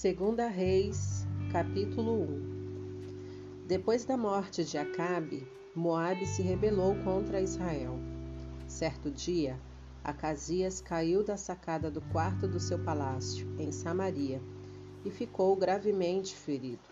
Segunda 0.00 0.48
Reis, 0.48 1.26
capítulo 1.52 2.22
1 2.22 3.66
Depois 3.66 4.02
da 4.06 4.16
morte 4.16 4.64
de 4.64 4.78
Acabe, 4.78 5.46
Moabe 5.76 6.24
se 6.24 6.40
rebelou 6.40 6.96
contra 7.04 7.38
Israel. 7.38 7.98
Certo 8.66 9.10
dia, 9.10 9.60
Acasias 10.02 10.80
caiu 10.80 11.22
da 11.22 11.36
sacada 11.36 11.90
do 11.90 12.00
quarto 12.00 12.48
do 12.48 12.58
seu 12.58 12.78
palácio, 12.78 13.46
em 13.58 13.70
Samaria, 13.70 14.40
e 15.04 15.10
ficou 15.10 15.54
gravemente 15.54 16.34
ferido. 16.34 16.88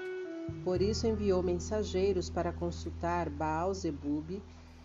Por 0.62 0.82
isso 0.82 1.06
enviou 1.06 1.43
mensageiros 1.43 2.29
para 2.29 2.52
consultar 2.52 3.30
Baal-Zebub, 3.30 4.43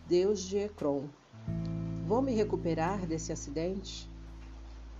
deus 0.08 0.39
de 0.39 0.59
Ecrom. 0.59 1.09
Vou 2.08 2.21
me 2.21 2.33
recuperar 2.33 3.05
desse 3.05 3.33
acidente? 3.33 4.12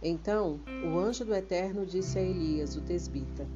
Então 0.05 0.59
o 0.84 0.99
anjo 0.99 1.23
do 1.23 1.34
Eterno 1.34 1.85
disse 1.85 2.20
a 2.20 2.21
Elias, 2.21 2.75
o 2.75 2.81
tesbita: 2.81 3.48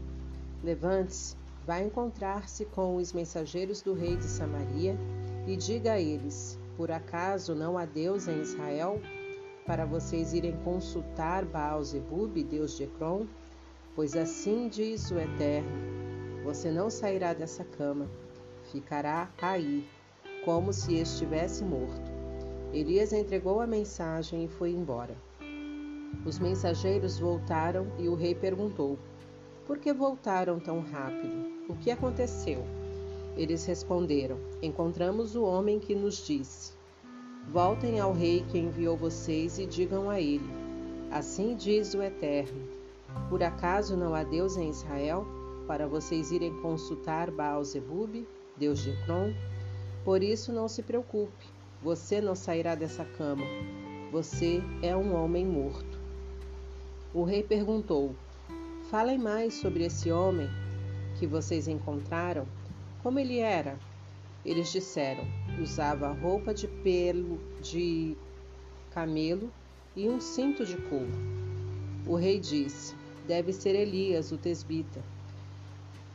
Levante-se, 0.64 1.36
vá 1.66 1.82
encontrar-se 1.82 2.64
com 2.64 2.96
os 2.96 3.12
mensageiros 3.12 3.82
do 3.82 3.94
rei 3.94 4.16
de 4.16 4.24
Samaria 4.24 4.98
e 5.46 5.58
diga 5.58 5.94
a 5.94 6.00
eles: 6.00 6.58
Por 6.78 6.90
acaso 6.90 7.54
não 7.54 7.78
há 7.78 7.84
Deus 7.84 8.30
em 8.30 8.40
Israel? 8.40 9.02
Para 9.66 9.86
vocês 9.86 10.34
irem 10.34 10.55
consultar 10.64 11.44
Baal-Zebub, 11.44 12.41
deus 12.46 12.77
de 12.77 12.84
Ecrom? 12.84 13.26
Pois 13.94 14.16
assim 14.16 14.70
diz 14.70 15.12
o 15.12 15.20
Eterno: 15.20 15.70
Você 16.46 16.72
não 16.72 16.90
sairá 16.90 17.34
dessa 17.34 17.66
cama, 17.66 18.10
ficará 18.72 19.30
aí, 19.41 19.86
como 20.46 20.72
se 20.72 20.96
estivesse 20.96 21.62
morto. 21.66 22.10
Elias 22.72 23.12
entregou 23.12 23.60
a 23.60 23.68
mensagem 23.68 24.46
e 24.46 24.48
foi 24.48 24.71
embora. 24.71 25.27
Os 26.26 26.40
mensageiros 26.40 27.20
voltaram 27.20 27.88
e 27.98 28.10
o 28.10 28.16
rei 28.16 28.36
perguntou: 28.36 29.00
Por 29.66 29.77
que 29.77 29.94
voltaram 29.94 30.60
tão 30.60 30.82
rápido? 30.82 31.52
O 31.70 31.76
que 31.76 31.90
aconteceu? 31.90 32.64
Eles 33.38 33.66
responderam: 33.66 34.38
Encontramos 34.62 35.36
o 35.36 35.44
homem 35.44 35.80
que 35.80 35.96
nos 35.96 36.26
disse: 36.26 36.74
Voltem 37.52 37.99
ao 37.99 38.12
rei 38.12 38.44
que 38.49 38.58
enviou 38.58 38.98
vocês 38.98 39.58
e 39.58 39.66
digam 39.66 40.10
a 40.10 40.20
ele: 40.20 40.49
Assim 41.12 41.55
diz 41.55 41.94
o 41.94 42.02
Eterno: 42.02 42.68
Por 43.30 43.42
acaso 43.42 43.96
não 43.96 44.14
há 44.14 44.24
Deus 44.24 44.58
em 44.58 44.70
Israel 44.70 45.26
para 45.66 45.88
vocês 45.88 46.32
irem 46.32 46.54
consultar 46.62 47.32
Baal-Zebub, 47.32 48.27
Deus 48.58 48.80
de 48.80 48.90
Ecrom? 48.90 49.34
Por 50.04 50.21
isso 50.21 50.52
não 50.52 50.68
se 50.68 50.84
preocupe, 50.84 51.46
você 51.82 52.20
não 52.20 52.36
sairá 52.36 52.76
dessa 52.76 53.05
cama. 53.05 53.46
Você 54.12 54.62
é 54.82 54.96
um 54.96 55.16
homem 55.16 55.46
morto. 55.46 55.87
O 57.18 57.23
rei 57.23 57.41
perguntou: 57.41 58.15
Falem 58.91 59.18
mais 59.18 59.55
sobre 59.55 59.84
esse 59.84 60.12
homem 60.12 60.48
que 61.18 61.26
vocês 61.26 61.68
encontraram. 61.68 62.46
Como 63.01 63.18
ele 63.18 63.40
era? 63.40 63.76
Eles 64.46 64.72
disseram: 64.72 65.24
usava 65.59 66.12
roupa 66.12 66.53
de 66.53 66.68
pelo 66.68 67.40
de 67.59 68.16
camelo 68.91 69.51
e 69.96 70.07
um 70.07 70.19
cinto 70.19 70.63
de 70.63 70.78
couro. 70.78 71.09
O 72.06 72.13
rei 72.13 72.40
disse: 72.40 72.94
Deve 73.25 73.52
ser 73.52 73.74
Elias, 73.74 74.31
o 74.31 74.38
tesbita. 74.38 75.02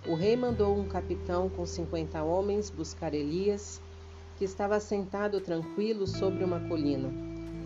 O 0.07 0.15
rei 0.15 0.37
mandou 0.37 0.79
um 0.79 0.87
capitão 0.87 1.49
com 1.49 1.67
cinquenta 1.67 2.23
homens 2.23 2.71
buscar 2.71 3.13
Elias, 3.13 3.83
que 4.39 4.45
estava 4.45 4.79
sentado 4.79 5.41
tranquilo 5.41 6.07
sobre 6.07 6.45
uma 6.45 6.61
colina. 6.69 7.13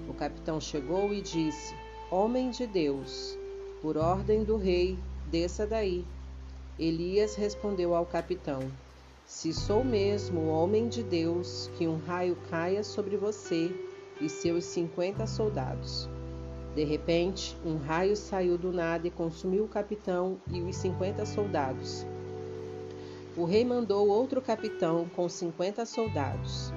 O 0.08 0.14
capitão 0.14 0.58
chegou 0.58 1.12
e 1.12 1.20
disse: 1.20 1.74
Homem 2.08 2.50
de 2.50 2.68
Deus, 2.68 3.36
por 3.82 3.96
ordem 3.96 4.44
do 4.44 4.56
rei, 4.56 4.96
desça 5.28 5.66
daí. 5.66 6.04
Elias 6.78 7.34
respondeu 7.34 7.96
ao 7.96 8.06
capitão: 8.06 8.60
Se 9.26 9.52
sou 9.52 9.82
mesmo 9.82 10.46
homem 10.46 10.88
de 10.88 11.02
Deus, 11.02 11.68
que 11.76 11.88
um 11.88 11.98
raio 11.98 12.38
caia 12.48 12.84
sobre 12.84 13.16
você 13.16 13.74
e 14.20 14.28
seus 14.28 14.66
cinquenta 14.66 15.26
soldados. 15.26 16.08
De 16.76 16.84
repente, 16.84 17.56
um 17.66 17.76
raio 17.76 18.14
saiu 18.14 18.56
do 18.56 18.70
nada 18.70 19.08
e 19.08 19.10
consumiu 19.10 19.64
o 19.64 19.68
capitão 19.68 20.40
e 20.52 20.62
os 20.62 20.76
cinquenta 20.76 21.26
soldados. 21.26 22.06
O 23.36 23.44
rei 23.44 23.64
mandou 23.64 24.06
outro 24.06 24.40
capitão 24.40 25.08
com 25.08 25.28
cinquenta 25.28 25.84
soldados. 25.84 26.72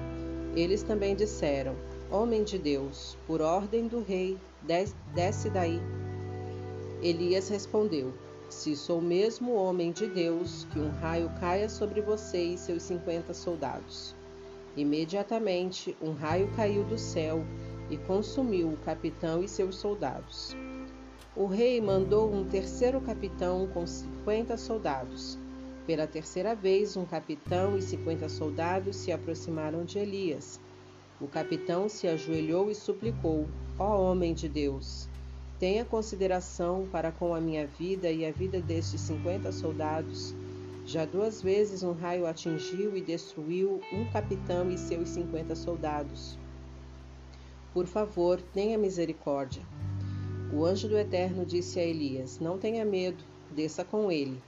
Eles 0.56 0.82
também 0.82 1.14
disseram: 1.14 1.76
Homem 2.10 2.42
de 2.42 2.58
Deus, 2.58 3.16
por 3.28 3.40
ordem 3.40 3.86
do 3.86 4.02
rei, 4.02 4.36
desce 4.62 5.50
daí. 5.50 5.80
Elias 7.02 7.48
respondeu: 7.48 8.12
Se 8.48 8.76
sou 8.76 9.00
mesmo 9.00 9.54
homem 9.54 9.92
de 9.92 10.06
Deus, 10.06 10.66
que 10.72 10.78
um 10.78 10.90
raio 10.90 11.30
caia 11.40 11.68
sobre 11.68 12.00
você 12.00 12.42
e 12.42 12.58
seus 12.58 12.82
cinquenta 12.82 13.32
soldados. 13.32 14.14
Imediatamente 14.76 15.96
um 16.00 16.12
raio 16.12 16.48
caiu 16.54 16.84
do 16.84 16.98
céu 16.98 17.44
e 17.90 17.96
consumiu 17.96 18.68
o 18.68 18.76
capitão 18.78 19.42
e 19.42 19.48
seus 19.48 19.76
soldados. 19.76 20.56
O 21.34 21.46
rei 21.46 21.80
mandou 21.80 22.32
um 22.32 22.44
terceiro 22.44 23.00
capitão 23.00 23.66
com 23.68 23.86
cinquenta 23.86 24.56
soldados. 24.56 25.38
Pela 25.86 26.06
terceira 26.06 26.54
vez, 26.54 26.96
um 26.96 27.04
capitão 27.04 27.76
e 27.76 27.82
cinquenta 27.82 28.28
soldados 28.28 28.96
se 28.96 29.10
aproximaram 29.10 29.84
de 29.84 29.98
Elias 29.98 30.60
o 31.20 31.28
capitão 31.28 31.86
se 31.86 32.08
ajoelhou 32.08 32.70
e 32.70 32.74
suplicou: 32.74 33.46
Ó 33.82 33.98
homem 33.98 34.34
de 34.34 34.46
Deus, 34.46 35.08
tenha 35.58 35.86
consideração 35.86 36.86
para 36.92 37.10
com 37.10 37.34
a 37.34 37.40
minha 37.40 37.66
vida 37.66 38.10
e 38.10 38.26
a 38.26 38.30
vida 38.30 38.60
destes 38.60 39.00
cinquenta 39.00 39.50
soldados. 39.50 40.34
Já 40.84 41.06
duas 41.06 41.40
vezes 41.40 41.82
um 41.82 41.92
raio 41.92 42.26
atingiu 42.26 42.94
e 42.94 43.00
destruiu 43.00 43.80
um 43.90 44.04
capitão 44.12 44.70
e 44.70 44.76
seus 44.76 45.08
cinquenta 45.08 45.56
soldados. 45.56 46.38
Por 47.72 47.86
favor, 47.86 48.38
tenha 48.52 48.76
misericórdia. 48.76 49.62
O 50.52 50.62
anjo 50.66 50.86
do 50.86 50.98
Eterno 50.98 51.46
disse 51.46 51.80
a 51.80 51.82
Elias: 51.82 52.38
Não 52.38 52.58
tenha 52.58 52.84
medo, 52.84 53.24
desça 53.50 53.82
com 53.82 54.12
ele. 54.12 54.42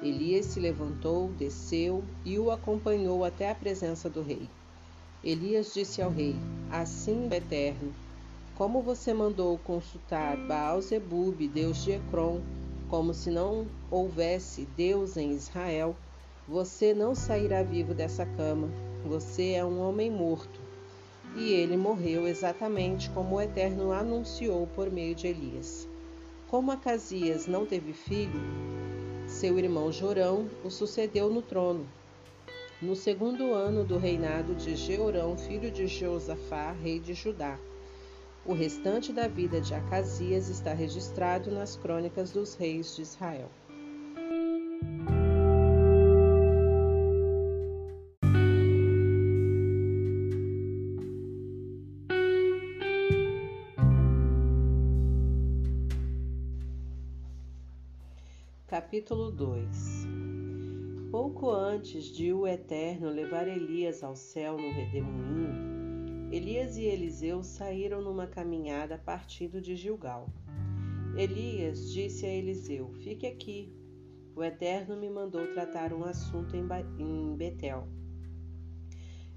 Elias 0.00 0.46
se 0.46 0.60
levantou, 0.60 1.32
desceu 1.36 2.04
e 2.24 2.38
o 2.38 2.52
acompanhou 2.52 3.24
até 3.24 3.50
a 3.50 3.54
presença 3.56 4.08
do 4.08 4.22
rei. 4.22 4.48
Elias 5.24 5.74
disse 5.74 6.00
ao 6.00 6.10
rei: 6.12 6.36
Assim, 6.70 7.28
Eterno, 7.32 7.92
como 8.56 8.80
você 8.80 9.12
mandou 9.12 9.58
consultar 9.58 10.34
Baal-Zebub, 10.46 11.46
deus 11.46 11.84
de 11.84 11.92
Ecrom, 11.92 12.40
como 12.88 13.12
se 13.12 13.30
não 13.30 13.66
houvesse 13.90 14.66
Deus 14.76 15.18
em 15.18 15.32
Israel, 15.32 15.94
você 16.48 16.94
não 16.94 17.14
sairá 17.14 17.62
vivo 17.62 17.92
dessa 17.92 18.24
cama. 18.24 18.68
Você 19.04 19.52
é 19.52 19.64
um 19.64 19.78
homem 19.80 20.10
morto. 20.10 20.58
E 21.36 21.52
ele 21.52 21.76
morreu 21.76 22.26
exatamente 22.26 23.10
como 23.10 23.36
o 23.36 23.40
Eterno 23.42 23.92
anunciou 23.92 24.66
por 24.68 24.90
meio 24.90 25.14
de 25.14 25.26
Elias. 25.26 25.86
Como 26.48 26.72
Acasias 26.72 27.46
não 27.46 27.66
teve 27.66 27.92
filho, 27.92 28.40
seu 29.26 29.58
irmão 29.58 29.92
Jorão 29.92 30.48
o 30.64 30.70
sucedeu 30.70 31.28
no 31.28 31.42
trono 31.42 31.86
no 32.80 32.94
segundo 32.94 33.54
ano 33.54 33.84
do 33.84 33.96
reinado 33.96 34.54
de 34.54 34.76
Jeorão, 34.76 35.36
filho 35.38 35.70
de 35.70 35.86
Josafá, 35.86 36.72
rei 36.72 37.00
de 37.00 37.14
Judá. 37.14 37.58
O 38.48 38.54
restante 38.54 39.12
da 39.12 39.26
vida 39.26 39.60
de 39.60 39.74
Acasias 39.74 40.48
está 40.48 40.72
registrado 40.72 41.50
nas 41.50 41.74
crônicas 41.74 42.30
dos 42.30 42.54
reis 42.54 42.94
de 42.94 43.02
Israel. 43.02 43.50
Capítulo 58.68 59.32
2 59.32 60.06
Pouco 61.10 61.50
antes 61.50 62.04
de 62.04 62.32
o 62.32 62.46
Eterno 62.46 63.08
levar 63.08 63.48
Elias 63.48 64.04
ao 64.04 64.14
céu 64.14 64.56
no 64.56 64.70
redemoinho, 64.70 65.75
Elias 66.32 66.76
e 66.76 66.82
Eliseu 66.82 67.42
saíram 67.44 68.02
numa 68.02 68.26
caminhada 68.26 68.98
partindo 68.98 69.60
de 69.60 69.76
Gilgal. 69.76 70.28
Elias 71.16 71.92
disse 71.92 72.26
a 72.26 72.28
Eliseu: 72.28 72.92
Fique 72.94 73.26
aqui. 73.26 73.72
O 74.34 74.42
Eterno 74.42 74.96
me 74.96 75.08
mandou 75.08 75.46
tratar 75.54 75.92
um 75.92 76.04
assunto 76.04 76.54
em 76.56 77.36
Betel. 77.36 77.88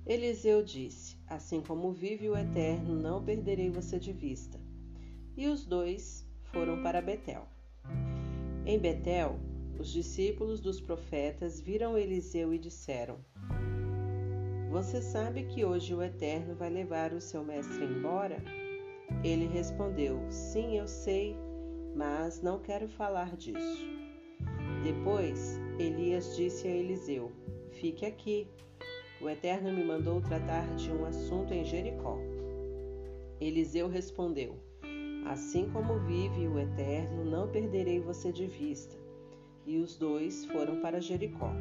Eliseu 0.04 0.64
disse: 0.64 1.16
Assim 1.28 1.62
como 1.62 1.94
vive 1.94 2.28
o 2.28 2.36
Eterno, 2.36 2.96
não 2.96 3.24
perderei 3.24 3.70
você 3.70 4.00
de 4.00 4.12
vista. 4.12 4.60
E 5.38 5.48
os 5.48 5.66
dois 5.66 6.28
foram 6.52 6.82
para 6.82 7.02
Betel. 7.02 7.48
Em 8.66 8.80
Betel, 8.80 9.40
os 9.80 9.92
discípulos 9.92 10.60
dos 10.60 10.82
profetas 10.82 11.62
viram 11.62 11.96
Eliseu 11.96 12.52
e 12.52 12.58
disseram: 12.58 13.20
Você 14.70 15.02
sabe 15.02 15.46
que 15.46 15.66
hoje 15.66 15.96
o 15.96 16.04
Eterno 16.04 16.54
vai 16.54 16.70
levar 16.70 17.12
o 17.12 17.20
seu 17.20 17.44
mestre 17.44 17.84
embora? 17.84 18.38
Ele 19.24 19.48
respondeu: 19.48 20.20
Sim, 20.30 20.78
eu 20.78 20.88
sei, 20.88 21.36
mas 21.96 22.44
não 22.44 22.60
quero 22.60 22.88
falar 22.88 23.36
disso. 23.36 23.88
Depois, 24.84 25.60
Elias 25.80 26.36
disse 26.36 26.68
a 26.68 26.72
Eliseu: 26.72 27.32
Fique 27.72 28.06
aqui. 28.06 28.48
O 29.20 29.28
Eterno 29.28 29.74
me 29.74 29.84
mandou 29.84 30.22
tratar 30.22 30.76
de 30.76 30.92
um 30.92 31.04
assunto 31.04 31.52
em 31.52 31.66
Jericó. 31.66 32.20
Eliseu 33.42 33.88
respondeu: 33.88 34.56
Assim 35.26 35.68
como 35.72 35.98
vive 36.02 36.48
o 36.48 36.60
Eterno, 36.60 37.26
não 37.26 37.50
perderei 37.50 38.00
você 38.00 38.32
de 38.32 38.46
vista. 38.46 38.96
E 39.66 39.80
os 39.80 39.98
dois 39.98 40.46
foram 40.46 40.80
para 40.80 41.02
Jericó. 41.02 41.52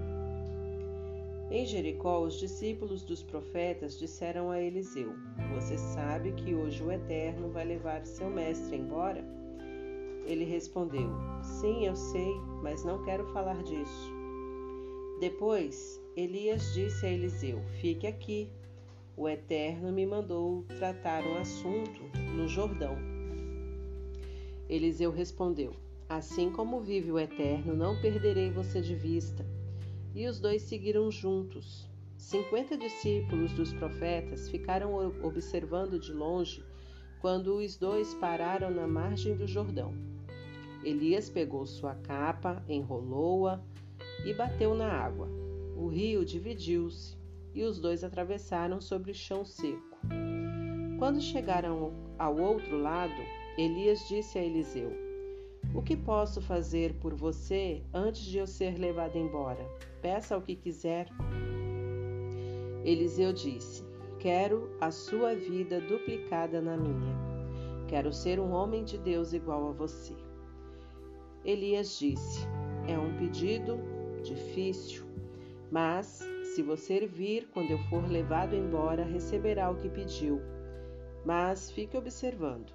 Em 1.50 1.64
Jericó, 1.64 2.20
os 2.20 2.38
discípulos 2.38 3.02
dos 3.02 3.22
profetas 3.22 3.98
disseram 3.98 4.50
a 4.50 4.60
Eliseu: 4.60 5.14
Você 5.54 5.78
sabe 5.78 6.32
que 6.32 6.54
hoje 6.54 6.82
o 6.82 6.92
Eterno 6.92 7.48
vai 7.50 7.64
levar 7.64 8.04
seu 8.04 8.28
mestre 8.28 8.76
embora? 8.76 9.24
Ele 10.26 10.44
respondeu: 10.44 11.10
Sim, 11.42 11.86
eu 11.86 11.96
sei, 11.96 12.34
mas 12.62 12.84
não 12.84 13.02
quero 13.02 13.24
falar 13.32 13.62
disso. 13.62 14.12
Depois, 15.20 15.98
Elias 16.14 16.74
disse 16.74 17.06
a 17.06 17.10
Eliseu: 17.10 17.62
Fique 17.80 18.06
aqui. 18.06 18.50
O 19.16 19.26
Eterno 19.26 19.90
me 19.90 20.06
mandou 20.06 20.64
tratar 20.78 21.24
um 21.24 21.38
assunto 21.38 22.02
no 22.36 22.46
Jordão. 22.46 22.94
Eliseu 24.68 25.10
respondeu: 25.10 25.72
Assim 26.10 26.50
como 26.50 26.82
vive 26.82 27.10
o 27.10 27.18
Eterno, 27.18 27.74
não 27.74 27.98
perderei 28.02 28.50
você 28.50 28.82
de 28.82 28.94
vista. 28.94 29.46
E 30.14 30.26
os 30.26 30.40
dois 30.40 30.62
seguiram 30.62 31.10
juntos. 31.10 31.88
Cinquenta 32.16 32.76
discípulos 32.76 33.52
dos 33.52 33.72
profetas 33.72 34.48
ficaram 34.48 34.94
observando 35.22 35.98
de 35.98 36.12
longe 36.12 36.64
quando 37.20 37.56
os 37.56 37.76
dois 37.76 38.14
pararam 38.14 38.70
na 38.70 38.86
margem 38.86 39.36
do 39.36 39.46
Jordão. 39.46 39.94
Elias 40.84 41.28
pegou 41.28 41.66
sua 41.66 41.94
capa, 41.94 42.62
enrolou-a 42.68 43.60
e 44.24 44.32
bateu 44.34 44.74
na 44.74 44.90
água. 44.90 45.28
O 45.76 45.86
rio 45.88 46.24
dividiu-se 46.24 47.16
e 47.54 47.62
os 47.62 47.78
dois 47.78 48.04
atravessaram 48.04 48.80
sobre 48.80 49.10
o 49.10 49.14
chão 49.14 49.44
seco. 49.44 49.98
Quando 50.98 51.20
chegaram 51.20 51.92
ao 52.18 52.36
outro 52.36 52.76
lado, 52.76 53.14
Elias 53.56 54.06
disse 54.08 54.38
a 54.38 54.44
Eliseu: 54.44 54.92
O 55.74 55.82
que 55.82 55.96
posso 55.96 56.40
fazer 56.40 56.94
por 56.94 57.14
você 57.14 57.82
antes 57.92 58.22
de 58.22 58.38
eu 58.38 58.46
ser 58.46 58.78
levado 58.78 59.16
embora? 59.16 59.64
Peça 60.00 60.36
o 60.36 60.42
que 60.42 60.54
quiser. 60.54 61.08
Eliseu 62.84 63.32
disse: 63.32 63.84
Quero 64.18 64.70
a 64.80 64.90
sua 64.90 65.34
vida 65.34 65.80
duplicada 65.80 66.60
na 66.60 66.76
minha. 66.76 67.16
Quero 67.88 68.12
ser 68.12 68.38
um 68.38 68.52
homem 68.52 68.84
de 68.84 68.98
Deus 68.98 69.32
igual 69.32 69.68
a 69.68 69.72
você. 69.72 70.14
Elias 71.44 71.98
disse: 71.98 72.46
É 72.86 72.98
um 72.98 73.16
pedido 73.16 73.78
difícil, 74.22 75.04
mas 75.70 76.22
se 76.54 76.62
você 76.62 77.06
vir 77.06 77.48
quando 77.52 77.70
eu 77.70 77.78
for 77.90 78.06
levado 78.10 78.54
embora, 78.54 79.04
receberá 79.04 79.70
o 79.70 79.76
que 79.76 79.88
pediu. 79.88 80.40
Mas 81.24 81.70
fique 81.70 81.96
observando. 81.96 82.72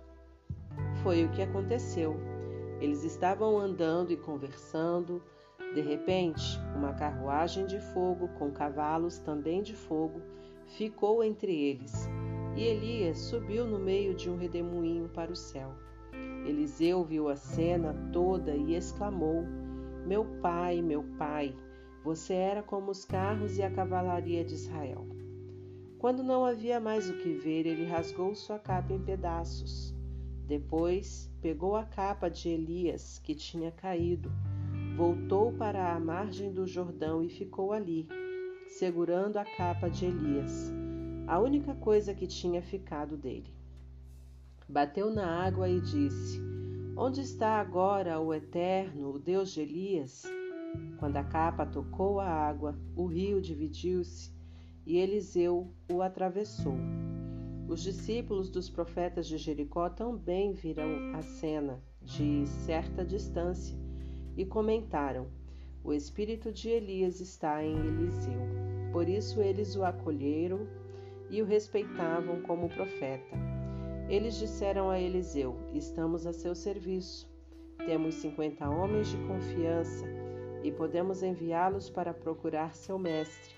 Foi 1.03 1.25
o 1.25 1.31
que 1.31 1.41
aconteceu. 1.41 2.15
Eles 2.79 3.03
estavam 3.03 3.57
andando 3.59 4.11
e 4.11 4.17
conversando. 4.17 5.21
De 5.73 5.81
repente, 5.81 6.59
uma 6.75 6.93
carruagem 6.93 7.65
de 7.65 7.79
fogo 7.79 8.27
com 8.39 8.51
cavalos 8.51 9.17
também 9.17 9.63
de 9.63 9.75
fogo 9.75 10.21
ficou 10.65 11.23
entre 11.23 11.51
eles, 11.51 12.07
e 12.55 12.61
Elias 12.61 13.17
subiu 13.17 13.65
no 13.65 13.79
meio 13.79 14.13
de 14.13 14.29
um 14.29 14.37
redemoinho 14.37 15.09
para 15.09 15.31
o 15.31 15.35
céu. 15.35 15.73
Eliseu 16.45 17.03
viu 17.03 17.27
a 17.27 17.35
cena 17.35 17.95
toda 18.11 18.55
e 18.55 18.75
exclamou: 18.75 19.43
Meu 20.05 20.25
pai, 20.41 20.81
meu 20.81 21.03
pai, 21.17 21.55
você 22.03 22.33
era 22.33 22.61
como 22.61 22.91
os 22.91 23.03
carros 23.03 23.57
e 23.57 23.63
a 23.63 23.71
cavalaria 23.71 24.43
de 24.43 24.53
Israel. 24.53 25.07
Quando 25.97 26.21
não 26.21 26.45
havia 26.45 26.79
mais 26.79 27.09
o 27.09 27.17
que 27.17 27.33
ver, 27.33 27.65
ele 27.65 27.85
rasgou 27.85 28.35
sua 28.35 28.59
capa 28.59 28.93
em 28.93 29.01
pedaços. 29.01 29.95
Depois, 30.45 31.31
pegou 31.41 31.77
a 31.77 31.85
capa 31.85 32.29
de 32.29 32.49
Elias, 32.49 33.19
que 33.19 33.33
tinha 33.33 33.71
caído, 33.71 34.29
voltou 34.95 35.51
para 35.53 35.95
a 35.95 35.99
margem 35.99 36.51
do 36.51 36.67
Jordão 36.67 37.23
e 37.23 37.29
ficou 37.29 37.73
ali, 37.73 38.07
segurando 38.67 39.37
a 39.37 39.45
capa 39.45 39.89
de 39.89 40.05
Elias, 40.05 40.71
a 41.27 41.39
única 41.39 41.73
coisa 41.75 42.13
que 42.13 42.27
tinha 42.27 42.61
ficado 42.61 43.17
dele 43.17 43.51
bateu 44.67 45.13
na 45.13 45.45
água 45.45 45.69
e 45.69 45.79
disse: 45.79 46.41
Onde 46.97 47.21
está 47.21 47.59
agora 47.59 48.19
o 48.19 48.33
Eterno, 48.33 49.11
o 49.11 49.19
Deus 49.19 49.51
de 49.51 49.61
Elias? 49.61 50.23
Quando 50.97 51.17
a 51.17 51.23
capa 51.23 51.65
tocou 51.65 52.19
a 52.19 52.27
água, 52.27 52.75
o 52.95 53.05
rio 53.05 53.41
dividiu-se 53.41 54.31
e 54.85 54.97
Eliseu 54.97 55.71
o 55.91 56.01
atravessou. 56.01 56.75
Os 57.67 57.81
discípulos 57.81 58.49
dos 58.49 58.69
profetas 58.69 59.27
de 59.27 59.37
Jericó 59.37 59.89
também 59.89 60.53
viram 60.53 61.15
a 61.15 61.21
cena 61.21 61.81
de 62.01 62.45
certa 62.47 63.05
distância 63.05 63.82
e 64.35 64.45
comentaram: 64.45 65.27
O 65.83 65.93
espírito 65.93 66.51
de 66.51 66.69
Elias 66.69 67.19
está 67.19 67.63
em 67.63 67.75
Eliseu. 67.75 68.41
Por 68.91 69.09
isso 69.09 69.41
eles 69.41 69.75
o 69.75 69.83
acolheram 69.83 70.67
e 71.29 71.41
o 71.41 71.45
respeitavam 71.45 72.41
como 72.41 72.69
profeta. 72.69 73.35
Eles 74.09 74.35
disseram 74.35 74.89
a 74.89 74.99
Eliseu: 74.99 75.55
Estamos 75.73 76.27
a 76.27 76.33
seu 76.33 76.53
serviço. 76.53 77.31
Temos 77.85 78.15
cinquenta 78.15 78.69
homens 78.69 79.07
de 79.07 79.17
confiança 79.27 80.05
e 80.63 80.71
podemos 80.71 81.23
enviá-los 81.23 81.89
para 81.89 82.13
procurar 82.13 82.73
seu 82.73 82.97
mestre. 82.97 83.53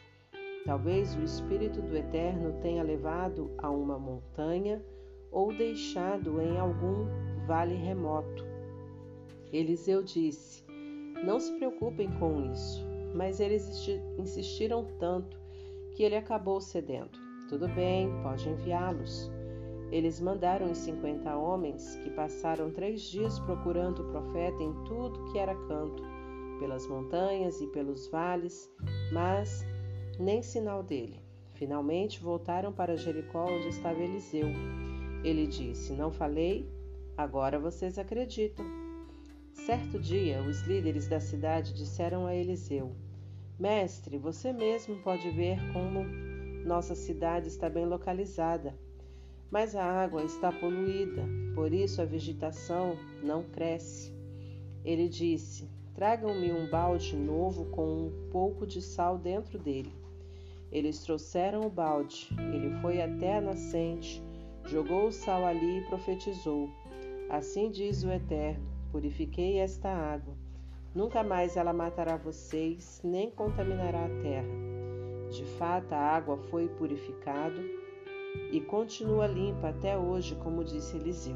Talvez 0.66 1.16
o 1.16 1.21
Espírito 1.21 1.80
do 1.81 1.95
Eterno 1.95 2.60
tenha 2.62 2.81
levado 2.81 3.51
a 3.57 3.69
uma 3.69 4.00
montanha 4.00 4.83
ou 5.31 5.56
deixado 5.56 6.42
em 6.42 6.57
algum 6.57 7.06
vale 7.45 7.75
remoto. 7.75 8.44
Eliseu 9.54 10.01
disse: 10.01 10.65
Não 11.24 11.40
se 11.40 11.52
preocupem 11.58 12.10
com 12.20 12.52
isso. 12.52 12.86
Mas 13.14 13.40
eles 13.40 13.88
insistiram 14.18 14.86
tanto 15.00 15.40
que 15.96 16.04
ele 16.04 16.16
acabou 16.16 16.60
cedendo. 16.60 17.18
Tudo 17.48 17.68
bem, 17.70 18.10
pode 18.22 18.50
enviá-los. 18.50 19.31
Eles 19.92 20.19
mandaram 20.19 20.72
os 20.72 20.80
cinquenta 20.80 21.38
homens, 21.38 21.95
que 22.04 22.10
passaram 22.10 22.72
três 22.72 23.02
dias 23.02 23.40
procurando 23.40 24.02
o 24.02 24.12
profeta 24.12 24.62
em 24.62 24.74
tudo 24.84 25.31
que 25.31 25.38
era 25.38 25.56
canto, 25.68 26.04
pelas 26.60 26.88
montanhas 26.88 27.62
e 27.62 27.68
pelos 27.68 28.07
vales, 28.07 28.69
mas 29.14 29.64
nem 30.19 30.42
sinal 30.42 30.84
dele. 30.84 31.22
Finalmente 31.54 32.22
voltaram 32.22 32.74
para 32.74 32.98
Jericó, 32.98 33.45
onde 33.45 33.69
estava 33.69 34.00
Eliseu. 34.00 34.48
Ele 35.24 35.48
disse: 35.48 35.94
Não 35.94 36.12
falei? 36.12 36.69
Agora 37.16 37.57
vocês 37.57 37.98
acreditam. 37.98 38.66
Certo 39.56 40.00
dia, 40.00 40.44
os 40.44 40.62
líderes 40.62 41.07
da 41.07 41.19
cidade 41.19 41.74
disseram 41.74 42.28
a 42.28 42.35
Eliseu: 42.35 42.95
Mestre, 43.59 44.18
você 44.18 44.54
mesmo 44.54 44.97
pode 44.97 45.30
ver 45.31 45.57
como 45.74 46.06
nossa 46.64 46.94
cidade 46.94 47.47
está 47.47 47.69
bem 47.69 47.85
localizada 47.85 48.74
mas 49.56 49.74
a 49.74 49.83
água 49.83 50.21
está 50.24 50.52
poluída, 50.52 51.24
por 51.54 51.74
isso 51.74 52.02
a 52.02 52.06
vegetação 52.06 52.97
não 53.24 53.42
cresce. 53.42 54.14
Ele 54.83 55.07
disse: 55.07 55.69
Tragam-me 55.94 56.52
um 56.52 56.69
balde 56.69 57.16
novo 57.16 57.66
com 57.68 58.07
um 58.07 58.30
pouco 58.31 58.68
de 58.68 58.81
sal 58.81 59.18
dentro 59.18 59.57
dele. 59.57 59.94
Eles 60.71 61.00
trouxeram 61.00 61.62
o 61.62 61.69
balde. 61.69 62.28
Ele 62.54 62.69
foi 62.81 63.02
até 63.02 63.38
a 63.38 63.42
nascente, 63.42 64.21
jogou 64.66 65.07
o 65.07 65.12
sal 65.12 65.45
ali 65.45 65.80
e 65.80 65.88
profetizou: 65.88 66.69
Assim 67.30 67.71
diz 67.71 68.04
o 68.04 68.12
Eterno: 68.12 68.75
Purifiquei 68.95 69.57
esta 69.57 69.90
água. 69.90 70.33
Nunca 70.95 71.21
mais 71.21 71.57
ela 71.57 71.73
matará 71.73 72.16
vocês, 72.16 73.02
nem 73.04 73.30
contaminará 73.30 74.06
a 74.06 74.21
terra. 74.21 74.47
De 75.30 75.44
fato, 75.57 75.92
a 75.92 75.97
água 75.97 76.37
foi 76.37 76.69
purificada 76.69 77.61
e 78.54 78.61
continua 78.61 79.28
limpa 79.28 79.68
até 79.68 79.97
hoje, 79.97 80.33
como 80.35 80.64
disse 80.64 80.95
Eliseu. 80.95 81.35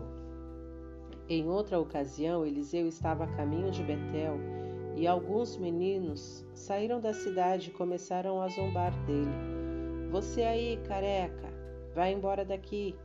Em 1.27 1.49
outra 1.49 1.77
ocasião, 1.77 2.45
Eliseu 2.45 2.87
estava 2.87 3.25
a 3.25 3.35
caminho 3.35 3.71
de 3.71 3.83
Betel 3.83 4.37
e 4.95 5.05
alguns 5.05 5.57
meninos 5.57 6.45
saíram 6.53 7.01
da 7.01 7.13
cidade 7.13 7.71
e 7.71 7.73
começaram 7.73 8.41
a 8.41 8.47
zombar 8.47 8.93
dele. 9.05 10.07
Você 10.11 10.43
aí, 10.43 10.77
careca, 10.87 11.49
vai 11.93 12.13
embora 12.13 12.45
daqui. 12.45 12.95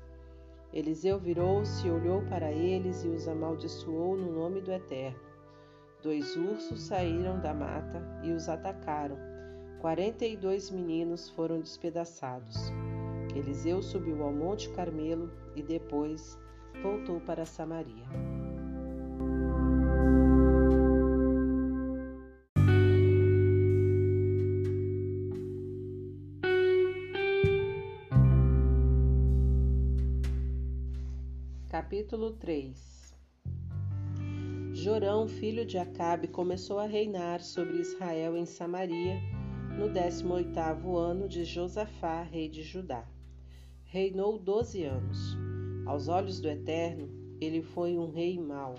Eliseu 0.74 1.20
virou-se, 1.20 1.88
olhou 1.88 2.20
para 2.22 2.50
eles 2.50 3.04
e 3.04 3.08
os 3.08 3.28
amaldiçoou 3.28 4.16
no 4.16 4.32
nome 4.32 4.60
do 4.60 4.72
Eterno. 4.72 5.20
Dois 6.02 6.34
ursos 6.34 6.82
saíram 6.82 7.38
da 7.40 7.54
mata 7.54 8.02
e 8.24 8.32
os 8.32 8.48
atacaram. 8.48 9.16
Quarenta 9.80 10.24
e 10.24 10.36
dois 10.36 10.72
meninos 10.72 11.30
foram 11.30 11.60
despedaçados. 11.60 12.56
Eliseu 13.36 13.80
subiu 13.82 14.20
ao 14.24 14.32
Monte 14.32 14.68
Carmelo 14.70 15.30
e 15.54 15.62
depois 15.62 16.36
voltou 16.82 17.20
para 17.20 17.46
Samaria. 17.46 18.43
3 32.34 33.14
Jorão, 34.72 35.28
filho 35.28 35.64
de 35.64 35.78
Acabe, 35.78 36.26
começou 36.26 36.78
a 36.78 36.86
reinar 36.86 37.40
sobre 37.40 37.78
Israel 37.78 38.36
em 38.36 38.44
Samaria 38.44 39.20
no 39.78 39.88
18º 39.88 40.96
ano 40.96 41.28
de 41.28 41.44
Josafá, 41.44 42.22
rei 42.22 42.48
de 42.48 42.62
Judá. 42.62 43.06
Reinou 43.84 44.38
doze 44.38 44.82
anos. 44.84 45.36
Aos 45.86 46.08
olhos 46.08 46.40
do 46.40 46.48
Eterno, 46.48 47.08
ele 47.40 47.62
foi 47.62 47.96
um 47.96 48.10
rei 48.10 48.38
mau, 48.38 48.74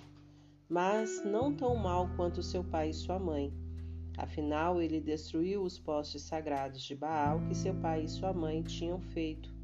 mas 0.68 1.24
não 1.24 1.56
tão 1.56 1.76
mau 1.76 2.10
quanto 2.16 2.44
seu 2.44 2.64
pai 2.64 2.90
e 2.90 2.94
sua 2.94 3.18
mãe. 3.18 3.54
Afinal, 4.18 4.82
ele 4.82 5.00
destruiu 5.00 5.64
os 5.64 5.80
postes 5.80 6.24
sagrados 6.24 6.82
de 6.82 6.96
Baal 6.96 7.42
que 7.48 7.56
seu 7.56 7.74
pai 7.76 8.04
e 8.04 8.10
sua 8.10 8.34
mãe 8.34 8.62
tinham 8.62 9.00
feito 9.00 9.55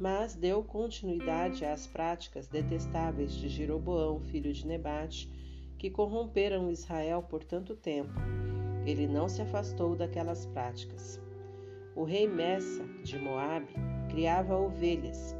mas 0.00 0.34
deu 0.34 0.64
continuidade 0.64 1.62
às 1.62 1.86
práticas 1.86 2.48
detestáveis 2.48 3.34
de 3.34 3.50
Jeroboão, 3.50 4.18
filho 4.18 4.50
de 4.50 4.66
Nebate, 4.66 5.30
que 5.78 5.90
corromperam 5.90 6.70
Israel 6.70 7.22
por 7.22 7.44
tanto 7.44 7.76
tempo. 7.76 8.14
Ele 8.86 9.06
não 9.06 9.28
se 9.28 9.42
afastou 9.42 9.94
daquelas 9.94 10.46
práticas. 10.46 11.20
O 11.94 12.04
rei 12.04 12.26
Messa, 12.26 12.82
de 13.04 13.18
Moabe, 13.18 13.74
criava 14.08 14.56
ovelhas. 14.56 15.36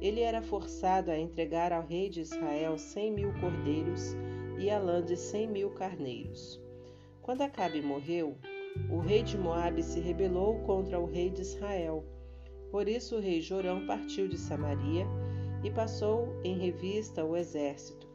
Ele 0.00 0.22
era 0.22 0.42
forçado 0.42 1.12
a 1.12 1.16
entregar 1.16 1.72
ao 1.72 1.86
rei 1.86 2.10
de 2.10 2.20
Israel 2.20 2.76
cem 2.78 3.12
mil 3.12 3.32
cordeiros 3.34 4.16
e 4.58 4.68
a 4.70 4.78
lã 4.80 5.04
de 5.04 5.16
cem 5.16 5.46
mil 5.46 5.70
carneiros. 5.70 6.60
Quando 7.22 7.42
Acabe 7.42 7.80
morreu, 7.80 8.36
o 8.90 8.98
rei 8.98 9.22
de 9.22 9.38
Moabe 9.38 9.84
se 9.84 10.00
rebelou 10.00 10.58
contra 10.62 10.98
o 10.98 11.06
rei 11.06 11.30
de 11.30 11.42
Israel 11.42 12.04
por 12.70 12.88
isso 12.88 13.16
o 13.16 13.20
rei 13.20 13.40
Jorão 13.40 13.86
partiu 13.86 14.28
de 14.28 14.38
Samaria 14.38 15.06
e 15.62 15.70
passou 15.70 16.40
em 16.44 16.56
revista 16.56 17.24
o 17.24 17.36
exército. 17.36 18.08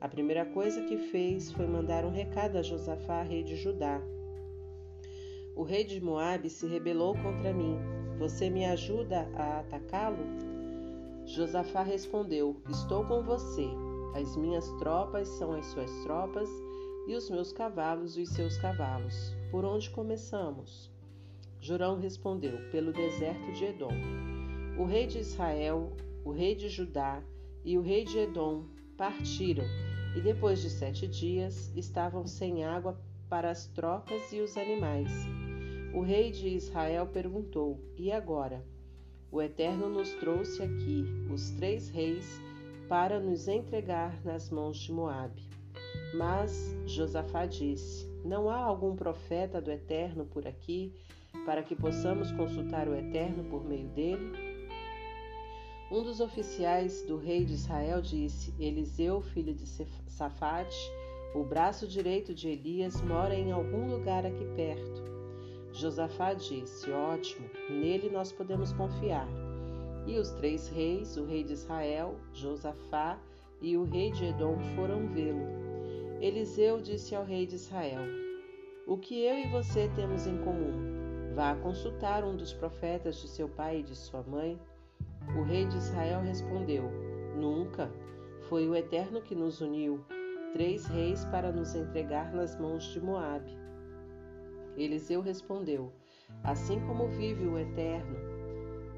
A 0.00 0.08
primeira 0.08 0.44
coisa 0.44 0.82
que 0.82 0.96
fez 0.96 1.52
foi 1.52 1.66
mandar 1.66 2.04
um 2.04 2.10
recado 2.10 2.56
a 2.56 2.62
Josafá, 2.62 3.22
rei 3.22 3.42
de 3.42 3.56
Judá. 3.56 4.00
O 5.56 5.62
rei 5.62 5.84
de 5.84 6.00
Moabe 6.00 6.48
se 6.48 6.66
rebelou 6.66 7.14
contra 7.14 7.52
mim. 7.52 7.76
Você 8.18 8.48
me 8.48 8.64
ajuda 8.64 9.28
a 9.34 9.60
atacá-lo? 9.60 10.24
Josafá 11.26 11.82
respondeu: 11.82 12.56
Estou 12.70 13.04
com 13.04 13.22
você. 13.22 13.66
As 14.14 14.36
minhas 14.36 14.70
tropas 14.78 15.28
são 15.28 15.52
as 15.52 15.66
suas 15.66 15.90
tropas 16.04 16.48
e 17.06 17.14
os 17.14 17.28
meus 17.28 17.52
cavalos 17.52 18.16
os 18.16 18.28
seus 18.30 18.56
cavalos. 18.58 19.34
Por 19.50 19.64
onde 19.64 19.90
começamos? 19.90 20.90
Jorão 21.60 21.98
respondeu: 21.98 22.58
Pelo 22.70 22.92
deserto 22.92 23.52
de 23.52 23.64
Edom. 23.64 23.92
O 24.78 24.84
rei 24.84 25.06
de 25.06 25.18
Israel, 25.18 25.92
o 26.24 26.30
rei 26.30 26.54
de 26.54 26.68
Judá 26.68 27.22
e 27.64 27.76
o 27.76 27.82
rei 27.82 28.04
de 28.04 28.18
Edom 28.18 28.64
partiram, 28.96 29.64
e 30.16 30.20
depois 30.20 30.60
de 30.60 30.70
sete 30.70 31.06
dias 31.06 31.72
estavam 31.76 32.26
sem 32.26 32.64
água 32.64 32.98
para 33.28 33.50
as 33.50 33.66
tropas 33.66 34.32
e 34.32 34.40
os 34.40 34.56
animais. 34.56 35.10
O 35.94 36.00
rei 36.00 36.30
de 36.30 36.48
Israel 36.48 37.06
perguntou: 37.06 37.80
E 37.96 38.12
agora? 38.12 38.64
O 39.30 39.42
Eterno 39.42 39.88
nos 39.88 40.10
trouxe 40.14 40.62
aqui, 40.62 41.04
os 41.30 41.50
três 41.50 41.88
reis, 41.90 42.40
para 42.88 43.20
nos 43.20 43.46
entregar 43.46 44.18
nas 44.24 44.48
mãos 44.48 44.78
de 44.78 44.92
Moabe. 44.92 45.42
Mas 46.14 46.74
Josafá 46.86 47.44
disse: 47.44 48.06
Não 48.24 48.48
há 48.48 48.56
algum 48.56 48.96
profeta 48.96 49.60
do 49.60 49.70
Eterno 49.70 50.24
por 50.24 50.46
aqui 50.46 50.94
para 51.44 51.62
que 51.62 51.74
possamos 51.74 52.32
consultar 52.32 52.88
o 52.88 52.94
Eterno 52.94 53.44
por 53.44 53.64
meio 53.64 53.88
dele? 53.88 54.32
Um 55.90 56.02
dos 56.02 56.20
oficiais 56.20 57.02
do 57.02 57.16
rei 57.16 57.44
de 57.44 57.54
Israel 57.54 58.02
disse: 58.02 58.54
Eliseu, 58.58 59.22
filho 59.22 59.54
de 59.54 59.66
Safate, 60.06 60.76
o 61.34 61.42
braço 61.42 61.88
direito 61.88 62.34
de 62.34 62.48
Elias, 62.48 63.00
mora 63.00 63.34
em 63.34 63.52
algum 63.52 63.90
lugar 63.90 64.26
aqui 64.26 64.44
perto. 64.54 65.02
Josafá 65.72 66.34
disse: 66.34 66.90
Ótimo, 66.90 67.48
nele 67.70 68.10
nós 68.10 68.32
podemos 68.32 68.72
confiar. 68.72 69.28
E 70.06 70.18
os 70.18 70.30
três 70.32 70.68
reis, 70.68 71.16
o 71.16 71.24
rei 71.24 71.44
de 71.44 71.52
Israel, 71.52 72.16
Josafá 72.32 73.18
e 73.60 73.76
o 73.76 73.84
rei 73.84 74.10
de 74.10 74.26
Edom, 74.26 74.58
foram 74.74 75.06
vê-lo. 75.08 75.46
Eliseu 76.20 76.80
disse 76.80 77.14
ao 77.14 77.24
rei 77.24 77.46
de 77.46 77.54
Israel: 77.54 78.02
O 78.86 78.98
que 78.98 79.22
eu 79.22 79.38
e 79.38 79.48
você 79.48 79.88
temos 79.94 80.26
em 80.26 80.36
comum? 80.38 80.97
Vá 81.38 81.54
consultar 81.54 82.24
um 82.24 82.34
dos 82.34 82.52
profetas 82.52 83.14
de 83.22 83.28
seu 83.28 83.48
pai 83.48 83.78
e 83.78 83.82
de 83.84 83.94
sua 83.94 84.24
mãe. 84.24 84.60
O 85.38 85.44
rei 85.44 85.66
de 85.66 85.76
Israel 85.76 86.20
respondeu: 86.20 86.90
Nunca. 87.36 87.88
Foi 88.48 88.68
o 88.68 88.74
Eterno 88.74 89.22
que 89.22 89.36
nos 89.36 89.60
uniu, 89.60 90.04
três 90.52 90.84
reis 90.86 91.24
para 91.26 91.52
nos 91.52 91.76
entregar 91.76 92.34
nas 92.34 92.58
mãos 92.58 92.82
de 92.86 93.00
Moabe. 93.00 93.56
Eliseu 94.76 95.20
respondeu: 95.20 95.92
Assim 96.42 96.80
como 96.88 97.06
vive 97.06 97.46
o 97.46 97.56
Eterno, 97.56 98.18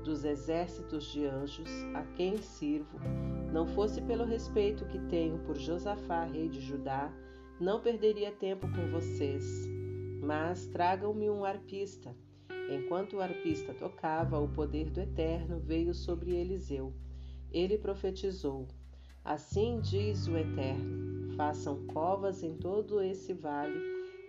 dos 0.03 0.25
exércitos 0.25 1.13
de 1.13 1.27
anjos, 1.27 1.69
a 1.93 2.05
quem 2.17 2.39
sirvo, 2.39 2.99
não 3.53 3.67
fosse 3.67 4.01
pelo 4.01 4.25
respeito 4.25 4.87
que 4.87 4.99
tenho 5.11 5.41
por 5.41 5.59
Josafá, 5.59 6.25
rei 6.25 6.49
de 6.49 6.61
Judá, 6.63 7.13
não 7.61 7.83
perderia 7.83 8.33
tempo 8.33 8.67
com 8.67 8.91
vocês. 8.91 9.45
Mas 10.23 10.67
tragam-me 10.69 11.29
um 11.29 11.45
arpista 11.45 12.15
Enquanto 12.71 13.17
o 13.17 13.21
arpista 13.21 13.75
tocava, 13.75 14.39
o 14.39 14.49
poder 14.49 14.91
do 14.91 15.01
Eterno 15.01 15.59
veio 15.59 15.93
sobre 15.93 16.37
Eliseu. 16.37 16.95
Ele 17.51 17.77
profetizou: 17.77 18.69
Assim 19.25 19.81
diz 19.81 20.29
o 20.29 20.37
Eterno: 20.37 21.35
Façam 21.37 21.85
covas 21.89 22.45
em 22.45 22.57
todo 22.57 23.03
esse 23.03 23.33
vale. 23.35 23.77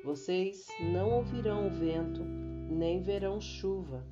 Vocês 0.03 0.65
não 0.91 1.11
ouvirão 1.11 1.69
vento, 1.69 2.23
nem 2.23 3.03
verão 3.03 3.39
chuva, 3.39 4.03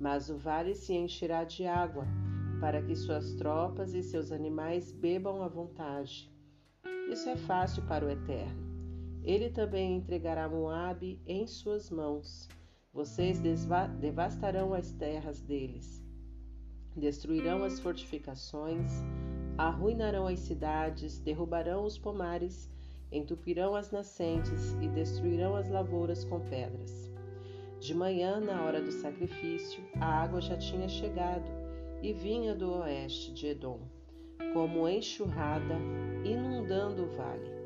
mas 0.00 0.28
o 0.28 0.36
vale 0.36 0.74
se 0.74 0.94
encherá 0.94 1.44
de 1.44 1.64
água, 1.64 2.04
para 2.60 2.82
que 2.82 2.96
suas 2.96 3.34
tropas 3.34 3.94
e 3.94 4.02
seus 4.02 4.32
animais 4.32 4.90
bebam 4.90 5.40
à 5.40 5.46
vontade. 5.46 6.28
Isso 7.08 7.28
é 7.28 7.36
fácil 7.36 7.84
para 7.84 8.04
o 8.04 8.10
Eterno. 8.10 8.66
Ele 9.22 9.50
também 9.50 9.98
entregará 9.98 10.48
Moabe 10.48 11.22
em 11.24 11.46
suas 11.46 11.90
mãos 11.90 12.48
vocês 12.92 13.40
devastarão 14.00 14.72
as 14.74 14.92
terras 14.92 15.40
deles, 15.40 16.02
destruirão 16.96 17.62
as 17.62 17.78
fortificações, 17.78 18.90
arruinarão 19.56 20.26
as 20.26 20.40
cidades, 20.40 21.18
derrubarão 21.18 21.84
os 21.84 21.98
pomares, 21.98 22.70
entupirão 23.12 23.74
as 23.74 23.90
nascentes 23.90 24.72
e 24.80 24.88
destruirão 24.88 25.54
as 25.54 25.68
lavouras 25.68 26.24
com 26.24 26.40
pedras. 26.40 27.10
De 27.80 27.94
manhã, 27.94 28.40
na 28.40 28.64
hora 28.64 28.82
do 28.82 28.90
sacrifício, 28.90 29.82
a 30.00 30.06
água 30.06 30.40
já 30.40 30.56
tinha 30.56 30.88
chegado 30.88 31.48
e 32.02 32.12
vinha 32.12 32.54
do 32.54 32.70
oeste 32.80 33.32
de 33.32 33.48
Edom, 33.48 33.80
como 34.52 34.88
enxurrada, 34.88 35.76
inundando 36.24 37.04
o 37.04 37.16
vale. 37.16 37.57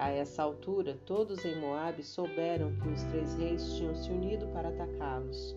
A 0.00 0.08
essa 0.08 0.42
altura, 0.42 0.98
todos 1.04 1.44
em 1.44 1.60
Moabe 1.60 2.02
souberam 2.02 2.74
que 2.76 2.88
os 2.88 3.02
três 3.02 3.36
reis 3.36 3.74
tinham 3.74 3.94
se 3.94 4.10
unido 4.10 4.46
para 4.46 4.70
atacá-los. 4.70 5.54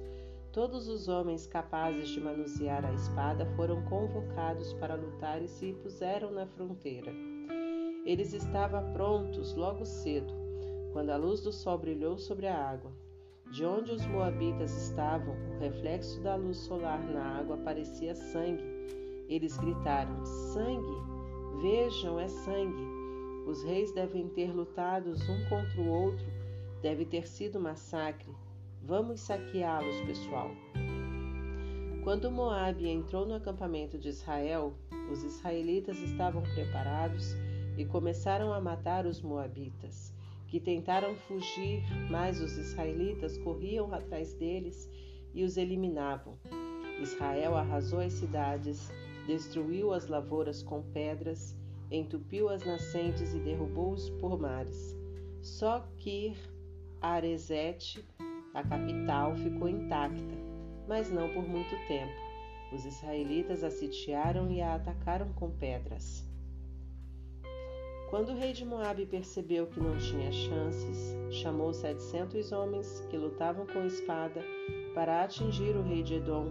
Todos 0.51 0.89
os 0.89 1.07
homens 1.07 1.47
capazes 1.47 2.09
de 2.09 2.19
manusear 2.19 2.83
a 2.83 2.91
espada 2.91 3.45
foram 3.55 3.81
convocados 3.83 4.73
para 4.73 4.95
lutar 4.95 5.41
e 5.41 5.47
se 5.47 5.71
puseram 5.81 6.29
na 6.29 6.45
fronteira. 6.45 7.09
Eles 8.05 8.33
estavam 8.33 8.91
prontos 8.91 9.55
logo 9.55 9.85
cedo, 9.85 10.33
quando 10.91 11.11
a 11.11 11.15
luz 11.15 11.39
do 11.39 11.53
sol 11.53 11.77
brilhou 11.77 12.17
sobre 12.17 12.45
a 12.45 12.69
água. 12.69 12.91
De 13.49 13.63
onde 13.63 13.93
os 13.93 14.05
moabitas 14.07 14.75
estavam, 14.89 15.37
o 15.55 15.59
reflexo 15.59 16.19
da 16.19 16.35
luz 16.35 16.57
solar 16.57 17.01
na 17.01 17.39
água 17.39 17.55
parecia 17.59 18.13
sangue. 18.13 18.65
Eles 19.29 19.55
gritaram: 19.55 20.25
Sangue! 20.25 21.01
Vejam, 21.61 22.19
é 22.19 22.27
sangue! 22.27 22.92
Os 23.45 23.63
reis 23.63 23.91
devem 23.91 24.29
ter 24.29 24.53
lutado 24.53 25.11
um 25.11 25.49
contra 25.49 25.81
o 25.81 25.89
outro, 25.89 26.25
deve 26.81 27.05
ter 27.05 27.27
sido 27.27 27.59
massacre. 27.59 28.31
Vamos 28.81 29.19
saqueá-los, 29.19 29.99
pessoal. 30.01 30.51
Quando 32.03 32.31
Moabe 32.31 32.87
entrou 32.87 33.25
no 33.25 33.35
acampamento 33.35 33.97
de 33.97 34.09
Israel, 34.09 34.73
os 35.11 35.23
israelitas 35.23 35.97
estavam 35.99 36.41
preparados 36.41 37.33
e 37.77 37.85
começaram 37.85 38.53
a 38.53 38.61
matar 38.61 39.05
os 39.05 39.21
moabitas, 39.21 40.13
que 40.47 40.59
tentaram 40.59 41.15
fugir, 41.15 41.83
mas 42.09 42.41
os 42.41 42.57
israelitas 42.57 43.37
corriam 43.37 43.93
atrás 43.93 44.33
deles 44.33 44.89
e 45.33 45.43
os 45.43 45.57
eliminavam. 45.57 46.37
Israel 47.01 47.55
arrasou 47.55 47.99
as 47.99 48.13
cidades, 48.13 48.91
destruiu 49.25 49.91
as 49.91 50.07
lavouras 50.07 50.61
com 50.61 50.81
pedras 50.81 51.55
entupiu 51.97 52.49
as 52.49 52.65
nascentes 52.65 53.33
e 53.33 53.39
derrubou 53.39 53.91
os 53.93 54.09
pomares. 54.09 54.97
Só 55.41 55.87
que 55.97 56.35
Arezete, 56.99 58.03
a 58.53 58.63
capital, 58.63 59.35
ficou 59.35 59.69
intacta, 59.69 60.35
mas 60.87 61.11
não 61.11 61.31
por 61.33 61.47
muito 61.47 61.75
tempo. 61.87 62.13
Os 62.73 62.85
israelitas 62.85 63.63
a 63.63 63.69
sitiaram 63.69 64.51
e 64.51 64.61
a 64.61 64.75
atacaram 64.75 65.31
com 65.33 65.51
pedras. 65.51 66.27
Quando 68.09 68.29
o 68.29 68.35
rei 68.35 68.53
de 68.53 68.63
Moabe 68.63 69.05
percebeu 69.05 69.67
que 69.67 69.79
não 69.79 69.97
tinha 69.97 70.31
chances, 70.31 71.15
chamou 71.31 71.73
setecentos 71.73 72.51
homens 72.51 73.01
que 73.09 73.17
lutavam 73.17 73.65
com 73.65 73.85
espada 73.85 74.41
para 74.93 75.23
atingir 75.23 75.75
o 75.75 75.81
rei 75.81 76.03
de 76.03 76.15
Edom, 76.15 76.47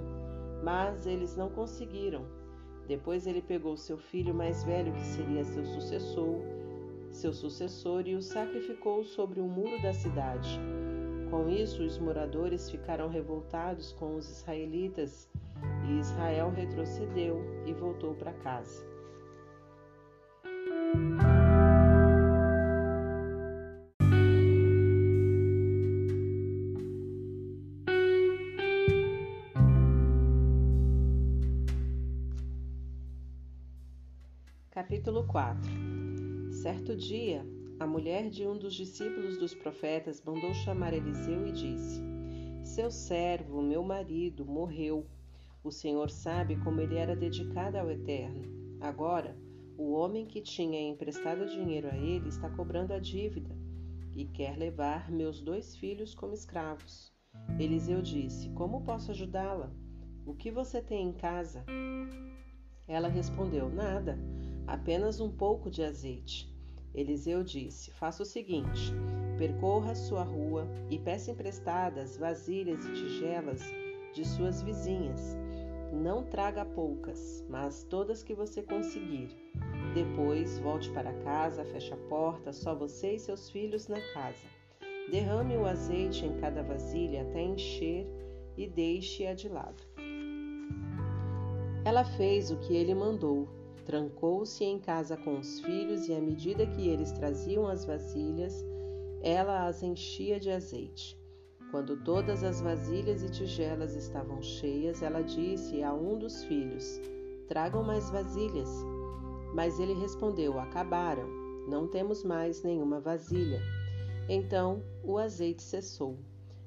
mas 0.63 1.07
eles 1.07 1.37
não 1.37 1.49
conseguiram. 1.51 2.42
Depois 2.87 3.27
ele 3.27 3.41
pegou 3.41 3.77
seu 3.77 3.97
filho 3.97 4.35
mais 4.35 4.65
velho, 4.65 4.93
que 4.93 5.05
seria 5.05 5.45
seu 5.45 5.65
sucessor, 5.65 6.41
seu 7.11 7.33
sucessor, 7.33 8.07
e 8.07 8.15
o 8.15 8.23
sacrificou 8.23 9.05
sobre 9.05 9.41
o 9.41 9.45
muro 9.45 9.81
da 9.83 9.93
cidade. 9.93 10.61
Com 11.31 11.49
isso, 11.49 11.83
os 11.83 11.99
moradores 11.99 12.71
ficaram 12.71 13.09
revoltados 13.09 13.93
com 13.93 14.17
os 14.17 14.29
israelitas, 14.29 15.31
e 15.89 15.99
Israel 15.99 16.51
retrocedeu 16.51 17.41
e 17.67 17.73
voltou 17.73 18.15
para 18.15 18.33
casa. 18.35 18.85
Capítulo 35.13 35.27
4 35.27 36.53
Certo 36.63 36.97
dia, 36.97 37.47
a 37.79 37.87
mulher 37.87 38.31
de 38.31 38.47
um 38.47 38.57
dos 38.57 38.73
discípulos 38.73 39.37
dos 39.37 39.53
profetas 39.53 40.23
mandou 40.25 40.55
chamar 40.55 40.95
Eliseu 40.95 41.47
e 41.47 41.53
disse: 41.53 42.03
Seu 42.65 42.91
servo, 42.91 43.61
meu 43.61 43.83
marido, 43.83 44.47
morreu. 44.47 45.07
O 45.63 45.71
Senhor 45.71 46.09
sabe 46.09 46.57
como 46.57 46.81
ele 46.81 46.97
era 46.97 47.15
dedicado 47.15 47.77
ao 47.77 47.91
Eterno. 47.91 48.79
Agora, 48.81 49.37
o 49.77 49.93
homem 49.93 50.25
que 50.25 50.41
tinha 50.41 50.81
emprestado 50.81 51.45
dinheiro 51.45 51.89
a 51.89 51.97
ele 51.97 52.31
está 52.31 52.49
cobrando 52.49 52.95
a 52.95 52.99
dívida 52.99 53.55
e 54.17 54.25
quer 54.25 54.57
levar 54.57 55.11
meus 55.11 55.43
dois 55.43 55.77
filhos 55.77 56.15
como 56.15 56.33
escravos. 56.33 57.13
Eliseu 57.59 58.01
disse: 58.01 58.49
Como 58.55 58.83
posso 58.83 59.11
ajudá-la? 59.11 59.71
O 60.25 60.35
que 60.35 60.51
você 60.51 60.81
tem 60.81 61.11
em 61.11 61.13
casa? 61.13 61.67
Ela 62.89 63.09
respondeu: 63.09 63.69
Nada 63.69 64.19
apenas 64.67 65.21
um 65.21 65.31
pouco 65.31 65.71
de 65.71 65.83
azeite. 65.83 66.53
Eliseu 66.95 67.43
disse: 67.43 67.91
Faça 67.93 68.23
o 68.23 68.27
seguinte: 68.27 68.93
percorra 69.39 69.95
sua 69.95 70.23
rua 70.23 70.69
e 70.91 70.99
peça 70.99 71.31
emprestadas 71.31 72.17
vasilhas 72.17 72.85
e 72.85 72.93
tigelas 72.93 73.63
de 74.15 74.27
suas 74.27 74.63
vizinhas. 74.63 75.37
Não 75.93 76.25
traga 76.25 76.65
poucas, 76.65 77.45
mas 77.49 77.85
todas 77.85 78.23
que 78.23 78.35
você 78.35 78.63
conseguir. 78.63 79.29
Depois, 79.95 80.59
volte 80.59 80.91
para 80.91 81.13
casa, 81.23 81.65
feche 81.65 81.93
a 81.93 81.97
porta, 82.09 82.53
só 82.53 82.75
você 82.75 83.15
e 83.15 83.19
seus 83.19 83.51
filhos 83.51 83.89
na 83.89 84.01
casa. 84.15 84.47
Derrame 85.11 85.57
o 85.57 85.67
azeite 85.67 86.25
em 86.25 86.35
cada 86.39 86.63
vasilha 86.63 87.23
até 87.23 87.43
encher 87.43 88.07
e 88.57 88.67
deixe-a 88.67 89.35
de 89.35 89.49
lado. 89.49 89.83
Ela 91.85 92.05
fez 92.05 92.51
o 92.51 92.57
que 92.59 92.75
ele 92.75 92.95
mandou 92.95 93.49
Trancou-se 93.93 94.65
em 94.65 94.79
casa 94.79 95.19
com 95.19 95.39
os 95.39 95.61
filhos 95.61 96.09
e, 96.09 96.15
à 96.15 96.19
medida 96.19 96.67
que 96.67 96.89
eles 96.89 97.13
traziam 97.13 97.69
as 97.69 97.85
vasilhas, 97.85 98.65
ela 99.21 99.67
as 99.67 99.83
enchia 99.83 100.41
de 100.41 100.51
azeite. 100.51 101.15
Quando 101.71 102.03
todas 102.03 102.43
as 102.43 102.63
vasilhas 102.63 103.23
e 103.23 103.29
tigelas 103.29 103.95
estavam 103.95 104.41
cheias, 104.41 105.03
ela 105.03 105.21
disse 105.21 105.83
a 105.83 105.93
um 105.93 106.19
dos 106.19 106.43
filhos: 106.45 107.03
Tragam 107.47 107.85
mais 107.85 108.09
vasilhas. 108.09 108.71
Mas 109.53 109.79
ele 109.79 109.93
respondeu: 109.93 110.59
Acabaram, 110.59 111.29
não 111.69 111.87
temos 111.87 112.25
mais 112.25 112.63
nenhuma 112.63 112.99
vasilha. 112.99 113.61
Então 114.27 114.83
o 115.05 115.19
azeite 115.19 115.63
cessou. 115.63 116.17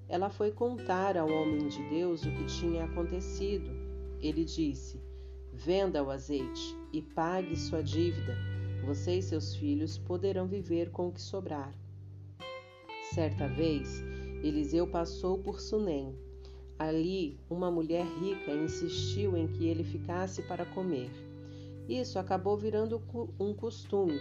Ela 0.08 0.30
foi 0.30 0.52
contar 0.52 1.18
ao 1.18 1.28
homem 1.28 1.70
de 1.70 1.82
Deus 1.90 2.24
o 2.24 2.30
que 2.30 2.46
tinha 2.46 2.86
acontecido. 2.86 3.72
Ele 4.22 4.46
disse: 4.46 5.04
Venda 5.58 6.04
o 6.04 6.12
azeite 6.12 6.76
e 6.92 7.02
pague 7.02 7.56
sua 7.56 7.82
dívida. 7.82 8.36
Você 8.86 9.20
e 9.20 9.22
seus 9.22 9.56
filhos 9.56 9.98
poderão 9.98 10.46
viver 10.46 10.92
com 10.92 11.08
o 11.08 11.12
que 11.14 11.22
sobrar. 11.22 11.74
Certa 13.14 13.48
vez, 13.48 14.04
Eliseu 14.44 14.86
passou 14.86 15.38
por 15.38 15.62
Sunem. 15.62 16.14
Ali, 16.78 17.40
uma 17.50 17.72
mulher 17.72 18.06
rica 18.20 18.52
insistiu 18.52 19.38
em 19.38 19.48
que 19.48 19.66
ele 19.66 19.86
ficasse 19.86 20.42
para 20.42 20.66
comer. 20.66 21.10
Isso 21.88 22.20
acabou 22.20 22.58
virando 22.58 23.02
um 23.40 23.54
costume. 23.54 24.20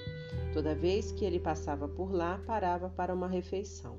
Toda 0.53 0.73
vez 0.73 1.11
que 1.11 1.25
ele 1.25 1.41
passava 1.41 1.89
por 1.89 2.13
lá, 2.13 2.41
parava 2.47 2.89
para 2.89 3.13
uma 3.13 3.27
refeição. 3.27 3.99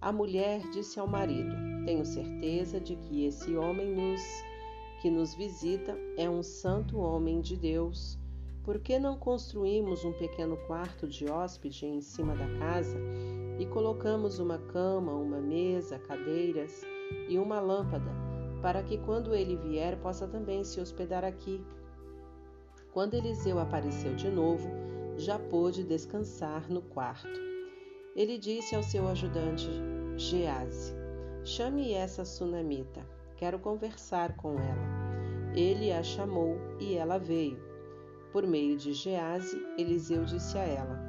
A 0.00 0.10
mulher 0.10 0.68
disse 0.72 0.98
ao 0.98 1.06
marido: 1.06 1.54
Tenho 1.84 2.04
certeza 2.04 2.80
de 2.80 2.96
que 2.96 3.24
esse 3.24 3.54
homem 3.54 3.94
nos 3.94 4.20
que 5.00 5.10
nos 5.10 5.34
visita 5.34 5.98
é 6.18 6.28
um 6.28 6.42
santo 6.42 6.98
homem 6.98 7.40
de 7.40 7.56
Deus. 7.56 8.18
Por 8.62 8.78
que 8.78 8.98
não 8.98 9.16
construímos 9.16 10.04
um 10.04 10.12
pequeno 10.12 10.58
quarto 10.66 11.08
de 11.08 11.26
hóspede 11.26 11.86
em 11.86 12.02
cima 12.02 12.36
da 12.36 12.46
casa 12.58 12.98
e 13.58 13.64
colocamos 13.64 14.38
uma 14.38 14.58
cama, 14.58 15.12
uma 15.12 15.40
mesa, 15.40 15.98
cadeiras 15.98 16.82
e 17.30 17.38
uma 17.38 17.58
lâmpada, 17.60 18.10
para 18.60 18.82
que 18.82 18.98
quando 18.98 19.34
ele 19.34 19.56
vier 19.56 19.98
possa 20.00 20.28
também 20.28 20.62
se 20.64 20.78
hospedar 20.78 21.24
aqui? 21.24 21.64
Quando 22.92 23.14
Eliseu 23.14 23.58
apareceu 23.58 24.14
de 24.14 24.28
novo, 24.28 24.68
já 25.16 25.38
pôde 25.38 25.82
descansar 25.82 26.70
no 26.70 26.82
quarto. 26.82 27.40
Ele 28.14 28.36
disse 28.36 28.76
ao 28.76 28.82
seu 28.82 29.08
ajudante 29.08 29.70
Gease: 30.18 30.92
Chame 31.42 31.94
essa 31.94 32.22
sunamita. 32.24 33.00
Quero 33.40 33.58
conversar 33.58 34.36
com 34.36 34.50
ela. 34.50 35.54
Ele 35.56 35.90
a 35.90 36.02
chamou 36.02 36.58
e 36.78 36.94
ela 36.94 37.16
veio. 37.16 37.58
Por 38.34 38.46
meio 38.46 38.76
de 38.76 38.92
Gease, 38.92 39.66
Eliseu 39.78 40.26
disse 40.26 40.58
a 40.58 40.62
ela: 40.62 41.00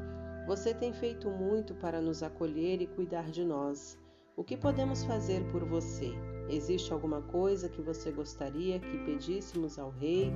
Você 0.47 0.73
tem 0.73 0.93
feito 0.93 1.29
muito 1.29 1.75
para 1.75 1.99
nos 1.99 2.23
acolher 2.23 2.81
e 2.81 2.87
cuidar 2.87 3.29
de 3.29 3.43
nós. 3.43 3.99
O 4.37 4.45
que 4.45 4.55
podemos 4.55 5.03
fazer 5.03 5.43
por 5.51 5.65
você? 5.65 6.13
Existe 6.49 6.93
alguma 6.93 7.21
coisa 7.21 7.67
que 7.67 7.81
você 7.81 8.13
gostaria 8.13 8.79
que 8.79 9.03
pedíssemos 9.03 9.77
ao 9.77 9.89
rei 9.89 10.31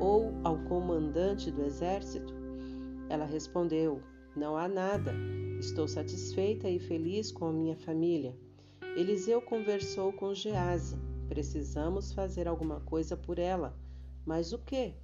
ou 0.00 0.34
ao 0.42 0.58
comandante 0.64 1.48
do 1.52 1.62
exército? 1.62 2.34
Ela 3.08 3.24
respondeu: 3.24 4.02
Não 4.34 4.56
há 4.56 4.66
nada. 4.66 5.14
Estou 5.60 5.86
satisfeita 5.86 6.68
e 6.68 6.80
feliz 6.80 7.30
com 7.30 7.46
a 7.46 7.52
minha 7.52 7.76
família. 7.76 8.36
Eliseu 8.96 9.40
conversou 9.40 10.12
com 10.12 10.34
Gease 10.34 10.98
Precisamos 11.28 12.12
fazer 12.12 12.46
alguma 12.48 12.80
coisa 12.80 13.16
por 13.16 13.38
ela. 13.38 13.76
Mas 14.24 14.52
o 14.52 14.58
que? 14.58 14.94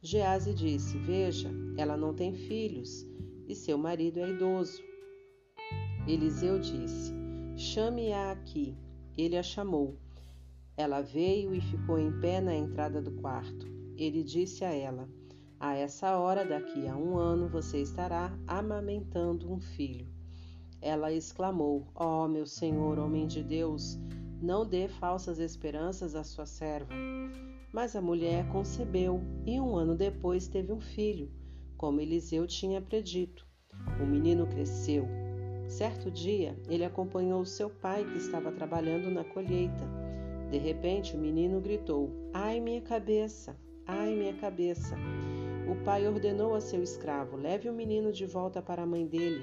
Gease 0.00 0.52
disse: 0.52 0.98
Veja, 0.98 1.50
ela 1.76 1.96
não 1.96 2.12
tem 2.12 2.34
filhos 2.34 3.06
e 3.48 3.54
seu 3.54 3.78
marido 3.78 4.18
é 4.20 4.30
idoso. 4.30 4.82
Eliseu 6.06 6.58
disse: 6.58 7.12
Chame-a 7.56 8.32
aqui. 8.32 8.76
Ele 9.16 9.36
a 9.36 9.42
chamou. 9.42 9.96
Ela 10.76 11.00
veio 11.00 11.54
e 11.54 11.60
ficou 11.60 11.98
em 11.98 12.10
pé 12.20 12.40
na 12.40 12.54
entrada 12.54 13.00
do 13.00 13.12
quarto. 13.12 13.66
Ele 13.96 14.22
disse 14.22 14.64
a 14.64 14.72
ela: 14.74 15.08
A 15.58 15.74
essa 15.74 16.18
hora, 16.18 16.44
daqui 16.44 16.86
a 16.88 16.96
um 16.96 17.16
ano, 17.16 17.48
você 17.48 17.80
estará 17.80 18.36
amamentando 18.46 19.50
um 19.52 19.60
filho. 19.60 20.06
Ela 20.80 21.12
exclamou: 21.12 21.86
Ó 21.94 22.24
oh, 22.24 22.28
meu 22.28 22.44
senhor, 22.44 22.98
homem 22.98 23.26
de 23.26 23.42
Deus, 23.42 23.98
não 24.44 24.66
dê 24.66 24.88
falsas 24.88 25.38
esperanças 25.38 26.14
à 26.14 26.22
sua 26.22 26.44
serva. 26.44 26.92
Mas 27.72 27.96
a 27.96 28.02
mulher 28.02 28.46
concebeu 28.48 29.20
e 29.46 29.58
um 29.58 29.74
ano 29.74 29.96
depois 29.96 30.46
teve 30.46 30.70
um 30.70 30.80
filho, 30.80 31.32
como 31.78 32.00
Eliseu 32.00 32.46
tinha 32.46 32.80
predito. 32.80 33.46
O 34.00 34.06
menino 34.06 34.46
cresceu. 34.46 35.08
Certo 35.66 36.10
dia, 36.10 36.56
ele 36.68 36.84
acompanhou 36.84 37.44
seu 37.46 37.70
pai 37.70 38.04
que 38.04 38.18
estava 38.18 38.52
trabalhando 38.52 39.10
na 39.10 39.24
colheita. 39.24 39.88
De 40.50 40.58
repente, 40.58 41.16
o 41.16 41.18
menino 41.18 41.58
gritou: 41.58 42.10
Ai, 42.34 42.60
minha 42.60 42.82
cabeça! 42.82 43.56
Ai, 43.86 44.14
minha 44.14 44.34
cabeça! 44.34 44.94
O 45.66 45.82
pai 45.84 46.06
ordenou 46.06 46.54
a 46.54 46.60
seu 46.60 46.82
escravo: 46.82 47.38
Leve 47.38 47.70
o 47.70 47.72
menino 47.72 48.12
de 48.12 48.26
volta 48.26 48.60
para 48.60 48.82
a 48.82 48.86
mãe 48.86 49.06
dele. 49.06 49.42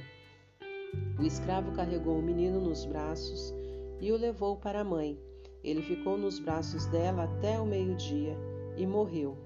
O 1.20 1.24
escravo 1.24 1.72
carregou 1.72 2.20
o 2.20 2.22
menino 2.22 2.62
nos 2.62 2.86
braços 2.86 3.61
e 4.02 4.12
o 4.12 4.18
levou 4.18 4.58
para 4.58 4.82
a 4.82 4.84
mãe. 4.84 5.18
Ele 5.64 5.82
ficou 5.82 6.18
nos 6.18 6.40
braços 6.40 6.88
dela 6.88 7.24
até 7.24 7.60
o 7.60 7.66
meio-dia 7.66 8.36
e 8.76 8.86
morreu. 8.86 9.38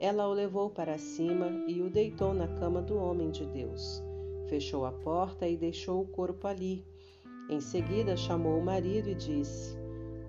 Ela 0.00 0.28
o 0.28 0.32
levou 0.32 0.68
para 0.68 0.98
cima 0.98 1.64
e 1.66 1.80
o 1.80 1.88
deitou 1.88 2.34
na 2.34 2.48
cama 2.48 2.82
do 2.82 2.96
homem 2.98 3.30
de 3.30 3.46
Deus. 3.46 4.02
Fechou 4.48 4.84
a 4.84 4.92
porta 4.92 5.48
e 5.48 5.56
deixou 5.56 6.02
o 6.02 6.08
corpo 6.08 6.46
ali. 6.46 6.84
Em 7.48 7.60
seguida 7.60 8.16
chamou 8.16 8.58
o 8.58 8.64
marido 8.64 9.08
e 9.08 9.14
disse: 9.14 9.76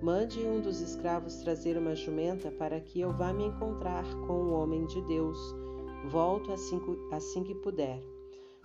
Mande 0.00 0.38
um 0.38 0.60
dos 0.60 0.80
escravos 0.80 1.36
trazer 1.36 1.76
uma 1.76 1.94
jumenta 1.94 2.50
para 2.52 2.80
que 2.80 3.00
eu 3.00 3.12
vá 3.12 3.32
me 3.32 3.46
encontrar 3.46 4.04
com 4.26 4.32
o 4.32 4.52
homem 4.52 4.86
de 4.86 5.00
Deus. 5.02 5.38
Volto 6.08 6.52
assim, 6.52 6.80
assim 7.10 7.42
que 7.42 7.54
puder. 7.56 8.00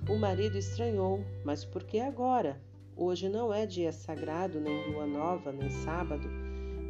O 0.07 0.17
marido 0.17 0.57
estranhou, 0.57 1.19
mas 1.43 1.65
por 1.65 1.83
que 1.83 1.99
agora? 1.99 2.61
Hoje 2.95 3.27
não 3.27 3.51
é 3.51 3.65
dia 3.65 3.91
sagrado, 3.91 4.59
nem 4.59 4.91
lua 4.91 5.07
nova, 5.07 5.51
nem 5.51 5.69
sábado. 5.69 6.29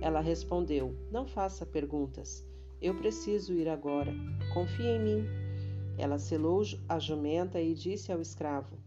Ela 0.02 0.20
respondeu: 0.20 0.94
Não 1.10 1.26
faça 1.26 1.66
perguntas. 1.66 2.46
Eu 2.82 2.94
preciso 2.96 3.54
ir 3.54 3.70
agora. 3.70 4.14
Confie 4.54 4.88
em 4.88 5.00
mim. 5.00 5.26
Ela 5.98 6.18
selou 6.18 6.62
a 6.90 7.00
jumenta 7.00 7.62
e 7.62 7.74
disse 7.74 8.12
ao 8.12 8.20
escravo: 8.20 8.78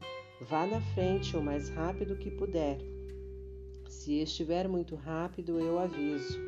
Vá 0.43 0.67
na 0.67 0.81
frente 0.81 1.35
o 1.37 1.43
mais 1.43 1.71
rápido 1.71 2.17
que 2.17 2.31
puder. 2.31 2.79
Se 3.89 4.21
estiver 4.21 4.69
muito 4.69 4.95
rápido, 4.95 5.59
eu 5.59 5.79
aviso. 5.79 6.39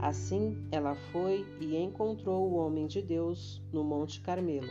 Assim 0.00 0.56
ela 0.70 0.94
foi 1.12 1.44
e 1.60 1.76
encontrou 1.76 2.48
o 2.48 2.54
homem 2.54 2.86
de 2.86 3.02
Deus 3.02 3.60
no 3.70 3.84
Monte 3.84 4.22
Carmelo. 4.22 4.68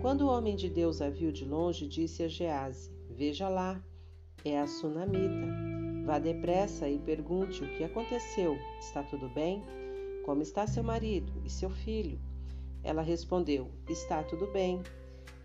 Quando 0.00 0.22
o 0.22 0.28
homem 0.28 0.56
de 0.56 0.68
Deus 0.68 1.00
a 1.00 1.08
viu 1.08 1.30
de 1.30 1.44
longe, 1.44 1.86
disse 1.86 2.22
a 2.24 2.28
Gease: 2.28 2.90
Veja 3.08 3.48
lá, 3.48 3.80
é 4.44 4.58
a 4.58 4.66
sunamita. 4.66 5.46
Vá 6.04 6.18
depressa 6.18 6.88
e 6.88 6.98
pergunte 6.98 7.62
o 7.62 7.76
que 7.76 7.84
aconteceu. 7.84 8.56
Está 8.78 9.02
tudo 9.02 9.28
bem? 9.28 9.62
Como 10.24 10.42
está 10.42 10.66
seu 10.66 10.82
marido 10.82 11.32
e 11.44 11.50
seu 11.50 11.70
filho? 11.70 12.18
Ela 12.82 13.02
respondeu: 13.02 13.70
Está 13.88 14.22
tudo 14.22 14.46
bem. 14.46 14.80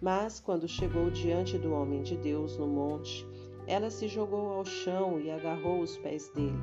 Mas 0.02 0.40
quando 0.40 0.68
chegou 0.68 1.10
diante 1.10 1.58
do 1.58 1.74
homem 1.74 2.04
de 2.04 2.18
Deus 2.18 2.58
no 2.58 2.68
monte, 2.68 3.26
ela 3.68 3.90
se 3.90 4.08
jogou 4.08 4.54
ao 4.54 4.66
chão 4.66 5.20
e 5.20 5.32
agarrou 5.32 5.82
os 5.82 5.98
pés 5.98 6.30
dele. 6.30 6.60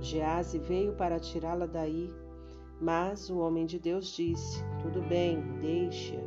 Gease 0.00 0.58
veio 0.58 0.92
para 0.94 1.18
tirá-la 1.18 1.66
daí, 1.66 2.10
mas 2.80 3.30
o 3.30 3.38
homem 3.38 3.66
de 3.66 3.78
Deus 3.78 4.14
disse: 4.14 4.62
Tudo 4.82 5.02
bem, 5.02 5.40
deixe-a. 5.60 6.22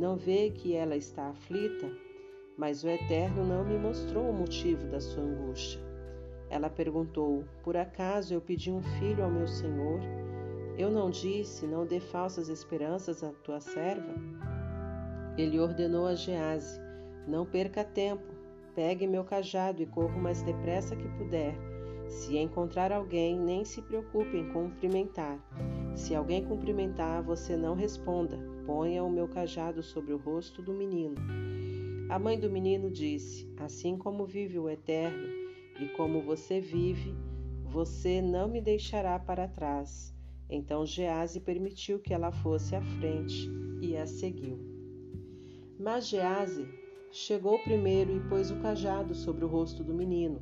Não 0.00 0.16
vê 0.16 0.50
que 0.50 0.74
ela 0.74 0.96
está 0.96 1.28
aflita? 1.28 2.07
Mas 2.58 2.82
o 2.82 2.88
Eterno 2.88 3.46
não 3.46 3.64
me 3.64 3.78
mostrou 3.78 4.28
o 4.28 4.34
motivo 4.34 4.84
da 4.88 5.00
sua 5.00 5.22
angústia. 5.22 5.80
Ela 6.50 6.68
perguntou: 6.68 7.44
Por 7.62 7.76
acaso 7.76 8.34
eu 8.34 8.40
pedi 8.40 8.72
um 8.72 8.82
filho 8.98 9.22
ao 9.22 9.30
meu 9.30 9.46
senhor? 9.46 10.00
Eu 10.76 10.90
não 10.90 11.08
disse: 11.08 11.68
Não 11.68 11.86
dê 11.86 12.00
falsas 12.00 12.48
esperanças 12.48 13.22
à 13.22 13.30
tua 13.44 13.60
serva? 13.60 14.12
Ele 15.36 15.60
ordenou 15.60 16.04
a 16.04 16.16
Gease: 16.16 16.80
Não 17.28 17.46
perca 17.46 17.84
tempo. 17.84 18.26
Pegue 18.74 19.06
meu 19.06 19.22
cajado 19.22 19.80
e 19.80 19.86
corra 19.86 20.16
o 20.16 20.20
mais 20.20 20.42
depressa 20.42 20.96
que 20.96 21.08
puder. 21.16 21.54
Se 22.08 22.36
encontrar 22.38 22.90
alguém, 22.90 23.38
nem 23.38 23.64
se 23.64 23.80
preocupe 23.82 24.36
em 24.36 24.52
cumprimentar. 24.52 25.38
Se 25.94 26.12
alguém 26.12 26.44
cumprimentar, 26.44 27.22
você 27.22 27.56
não 27.56 27.76
responda. 27.76 28.36
Ponha 28.66 29.04
o 29.04 29.10
meu 29.10 29.28
cajado 29.28 29.80
sobre 29.80 30.12
o 30.12 30.16
rosto 30.16 30.60
do 30.60 30.72
menino. 30.72 31.16
A 32.08 32.18
mãe 32.18 32.40
do 32.40 32.50
menino 32.50 32.90
disse: 32.90 33.52
Assim 33.58 33.98
como 33.98 34.24
vive 34.24 34.58
o 34.58 34.68
Eterno 34.68 35.28
e 35.78 35.88
como 35.88 36.22
você 36.22 36.58
vive, 36.58 37.14
você 37.64 38.22
não 38.22 38.48
me 38.48 38.62
deixará 38.62 39.18
para 39.18 39.46
trás. 39.46 40.14
Então 40.48 40.86
Gease 40.86 41.38
permitiu 41.38 41.98
que 41.98 42.14
ela 42.14 42.32
fosse 42.32 42.74
à 42.74 42.80
frente 42.80 43.50
e 43.82 43.94
a 43.94 44.06
seguiu. 44.06 44.58
Mas 45.78 46.08
Gease 46.08 46.66
chegou 47.12 47.58
primeiro 47.58 48.16
e 48.16 48.28
pôs 48.28 48.50
o 48.50 48.56
cajado 48.56 49.14
sobre 49.14 49.44
o 49.44 49.48
rosto 49.48 49.84
do 49.84 49.92
menino. 49.92 50.40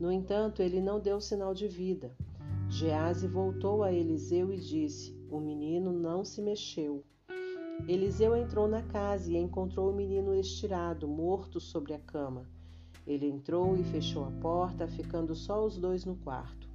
No 0.00 0.10
entanto, 0.10 0.60
ele 0.60 0.80
não 0.80 0.98
deu 0.98 1.20
sinal 1.20 1.54
de 1.54 1.68
vida. 1.68 2.12
Gease 2.68 3.28
voltou 3.28 3.84
a 3.84 3.92
Eliseu 3.92 4.52
e 4.52 4.56
disse: 4.56 5.16
O 5.30 5.38
menino 5.38 5.92
não 5.92 6.24
se 6.24 6.42
mexeu. 6.42 7.04
Eliseu 7.86 8.36
entrou 8.36 8.66
na 8.66 8.82
casa 8.82 9.30
e 9.30 9.36
encontrou 9.36 9.90
o 9.90 9.94
menino 9.94 10.34
estirado, 10.34 11.06
morto 11.06 11.60
sobre 11.60 11.94
a 11.94 11.98
cama. 11.98 12.48
Ele 13.06 13.26
entrou 13.28 13.76
e 13.76 13.84
fechou 13.84 14.24
a 14.24 14.30
porta, 14.30 14.88
ficando 14.88 15.34
só 15.34 15.64
os 15.64 15.78
dois 15.78 16.04
no 16.04 16.16
quarto. 16.16 16.68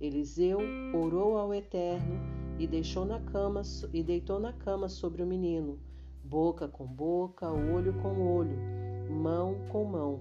Eliseu 0.00 0.58
orou 0.94 1.36
ao 1.36 1.52
Eterno 1.52 2.20
e 2.58 2.66
deixou 2.66 3.04
na 3.04 3.20
cama 3.20 3.62
e 3.92 4.02
deitou 4.02 4.38
na 4.38 4.52
cama 4.52 4.88
sobre 4.88 5.22
o 5.22 5.26
menino, 5.26 5.80
boca 6.22 6.68
com 6.68 6.86
boca, 6.86 7.50
olho 7.50 7.92
com 7.94 8.36
olho, 8.36 8.56
mão 9.10 9.56
com 9.70 9.84
mão. 9.84 10.20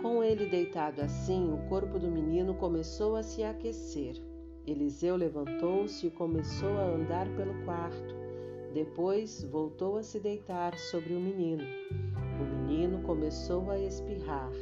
Com 0.00 0.22
ele 0.22 0.46
deitado 0.46 1.02
assim, 1.02 1.52
o 1.52 1.68
corpo 1.68 1.98
do 1.98 2.10
menino 2.10 2.54
começou 2.54 3.16
a 3.16 3.22
se 3.22 3.42
aquecer. 3.42 4.16
Eliseu 4.66 5.16
levantou-se 5.16 6.06
e 6.06 6.10
começou 6.10 6.76
a 6.78 6.94
andar 6.94 7.26
pelo 7.36 7.54
quarto. 7.64 8.17
Depois 8.72 9.42
voltou 9.44 9.96
a 9.96 10.02
se 10.02 10.20
deitar 10.20 10.78
sobre 10.78 11.14
o 11.14 11.20
menino. 11.20 11.64
O 12.38 12.44
menino 12.44 13.02
começou 13.02 13.70
a 13.70 13.78
espirrar. 13.78 14.52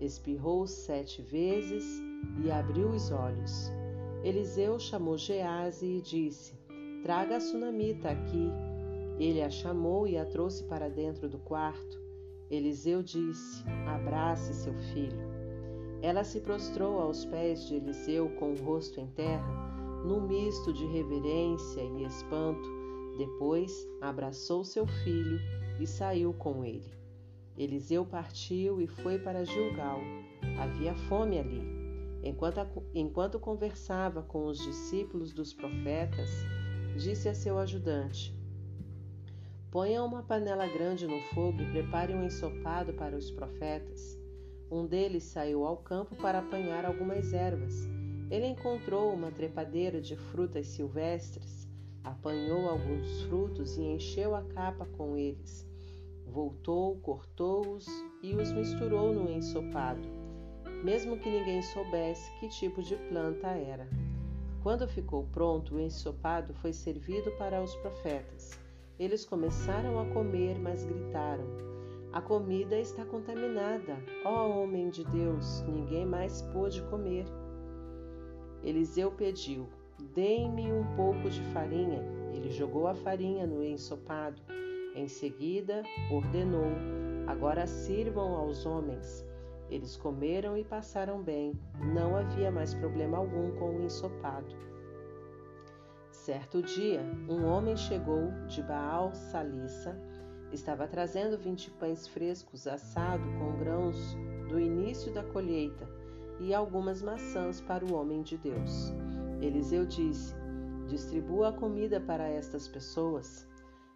Espirrou 0.00 0.66
sete 0.66 1.20
vezes 1.20 1.84
e 2.42 2.50
abriu 2.50 2.88
os 2.88 3.10
olhos. 3.10 3.70
Eliseu 4.22 4.78
chamou 4.78 5.18
Gease 5.18 5.86
e 5.86 6.00
disse: 6.00 6.54
Traga 7.02 7.36
a 7.36 7.40
sunamita 7.40 8.08
aqui. 8.08 8.50
Ele 9.18 9.42
a 9.42 9.50
chamou 9.50 10.08
e 10.08 10.16
a 10.16 10.24
trouxe 10.24 10.64
para 10.64 10.88
dentro 10.88 11.28
do 11.28 11.38
quarto. 11.38 12.00
Eliseu 12.50 13.02
disse: 13.02 13.62
Abrace 13.86 14.54
seu 14.54 14.74
filho. 14.94 15.20
Ela 16.00 16.24
se 16.24 16.40
prostrou 16.40 16.98
aos 16.98 17.26
pés 17.26 17.66
de 17.68 17.76
Eliseu 17.76 18.30
com 18.38 18.52
o 18.52 18.56
rosto 18.56 19.00
em 19.00 19.06
terra, 19.08 20.02
num 20.04 20.26
misto 20.26 20.72
de 20.72 20.86
reverência 20.86 21.82
e 21.82 22.04
espanto 22.04 22.73
depois 23.16 23.72
abraçou 24.00 24.64
seu 24.64 24.86
filho 24.86 25.38
e 25.80 25.86
saiu 25.86 26.32
com 26.34 26.64
ele. 26.64 26.92
Eliseu 27.56 28.04
partiu 28.04 28.80
e 28.80 28.86
foi 28.86 29.18
para 29.18 29.44
Gilgal. 29.44 30.00
Havia 30.58 30.94
fome 31.08 31.38
ali. 31.38 31.62
Enquanto, 32.22 32.82
enquanto 32.94 33.38
conversava 33.38 34.22
com 34.22 34.46
os 34.46 34.58
discípulos 34.58 35.32
dos 35.32 35.52
profetas, 35.52 36.30
disse 36.96 37.28
a 37.28 37.34
seu 37.34 37.58
ajudante: 37.58 38.34
Ponha 39.70 40.02
uma 40.02 40.22
panela 40.22 40.66
grande 40.66 41.06
no 41.06 41.20
fogo 41.34 41.60
e 41.60 41.70
prepare 41.70 42.14
um 42.14 42.24
ensopado 42.24 42.92
para 42.94 43.16
os 43.16 43.30
profetas. 43.30 44.18
Um 44.70 44.86
deles 44.86 45.22
saiu 45.24 45.64
ao 45.64 45.76
campo 45.76 46.16
para 46.16 46.40
apanhar 46.40 46.84
algumas 46.84 47.32
ervas. 47.32 47.86
Ele 48.30 48.46
encontrou 48.46 49.12
uma 49.12 49.30
trepadeira 49.30 50.00
de 50.00 50.16
frutas 50.16 50.66
silvestres 50.66 51.53
apanhou 52.04 52.68
alguns 52.68 53.22
frutos 53.22 53.78
e 53.78 53.82
encheu 53.82 54.34
a 54.34 54.42
capa 54.42 54.86
com 54.96 55.16
eles. 55.16 55.66
Voltou, 56.26 56.96
cortou-os 56.96 57.86
e 58.22 58.34
os 58.34 58.52
misturou 58.52 59.12
no 59.14 59.30
ensopado, 59.30 60.06
mesmo 60.84 61.18
que 61.18 61.30
ninguém 61.30 61.62
soubesse 61.62 62.30
que 62.38 62.48
tipo 62.48 62.82
de 62.82 62.94
planta 63.08 63.48
era. 63.48 63.88
Quando 64.62 64.86
ficou 64.86 65.24
pronto, 65.24 65.74
o 65.74 65.80
ensopado 65.80 66.54
foi 66.54 66.72
servido 66.72 67.30
para 67.32 67.62
os 67.62 67.74
profetas. 67.76 68.58
Eles 68.98 69.24
começaram 69.24 69.98
a 69.98 70.06
comer, 70.06 70.58
mas 70.58 70.84
gritaram: 70.84 71.44
A 72.12 72.20
comida 72.20 72.78
está 72.78 73.04
contaminada. 73.04 73.96
Ó 74.24 74.46
oh, 74.46 74.62
homem 74.62 74.88
de 74.88 75.04
Deus, 75.04 75.62
ninguém 75.62 76.06
mais 76.06 76.42
pôde 76.42 76.80
comer. 76.84 77.26
Eliseu 78.62 79.10
pediu: 79.10 79.68
Dê-me 80.14 80.72
um 80.72 80.84
pouco 80.94 81.28
de 81.28 81.42
farinha. 81.52 82.00
Ele 82.32 82.50
jogou 82.50 82.86
a 82.86 82.94
farinha 82.94 83.46
no 83.46 83.64
ensopado. 83.64 84.40
Em 84.94 85.08
seguida, 85.08 85.82
ordenou: 86.10 86.70
Agora 87.26 87.66
sirvam 87.66 88.36
aos 88.36 88.64
homens. 88.64 89.26
Eles 89.68 89.96
comeram 89.96 90.56
e 90.56 90.64
passaram 90.64 91.20
bem. 91.20 91.58
Não 91.92 92.14
havia 92.16 92.50
mais 92.50 92.72
problema 92.74 93.18
algum 93.18 93.50
com 93.58 93.76
o 93.76 93.82
ensopado. 93.82 94.54
Certo 96.12 96.62
dia, 96.62 97.00
um 97.28 97.44
homem 97.44 97.76
chegou 97.76 98.30
de 98.46 98.62
Baal 98.62 99.12
Salissa. 99.14 99.98
Estava 100.52 100.86
trazendo 100.86 101.36
vinte 101.36 101.70
pães 101.72 102.06
frescos 102.06 102.68
assados 102.68 103.26
com 103.34 103.58
grãos 103.58 104.16
do 104.48 104.60
início 104.60 105.12
da 105.12 105.24
colheita 105.24 105.88
e 106.38 106.54
algumas 106.54 107.02
maçãs 107.02 107.60
para 107.60 107.84
o 107.84 107.94
homem 107.94 108.22
de 108.22 108.36
Deus. 108.36 108.92
Eliseu 109.40 109.86
disse: 109.86 110.34
Distribua 110.88 111.48
a 111.48 111.52
comida 111.52 112.00
para 112.00 112.28
estas 112.28 112.68
pessoas. 112.68 113.48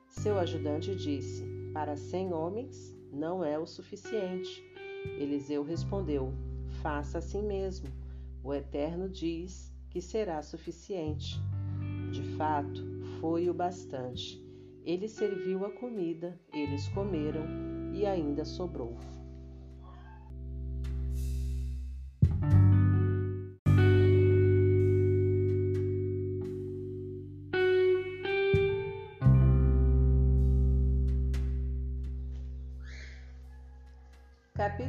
Seu 0.09 0.38
ajudante 0.38 0.94
disse: 0.94 1.44
Para 1.72 1.96
cem 1.96 2.33
homens 2.33 2.96
não 3.12 3.44
é 3.44 3.59
o 3.59 3.66
suficiente. 3.66 4.64
Eliseu 5.18 5.62
respondeu: 5.62 6.33
Faça 6.83 7.18
assim 7.18 7.42
mesmo. 7.42 7.88
O 8.42 8.55
Eterno 8.55 9.09
diz 9.09 9.72
que 9.90 10.01
será 10.01 10.42
suficiente. 10.42 11.40
De 12.11 12.22
fato, 12.37 12.83
foi 13.20 13.48
o 13.51 13.55
bastante. 13.55 14.42
Ele 14.85 15.09
serviu 15.09 15.66
a 15.66 15.70
comida, 15.70 16.40
eles 16.53 16.88
comeram 16.88 17.44
e 17.92 18.07
ainda 18.07 18.44
sobrou. 18.44 18.96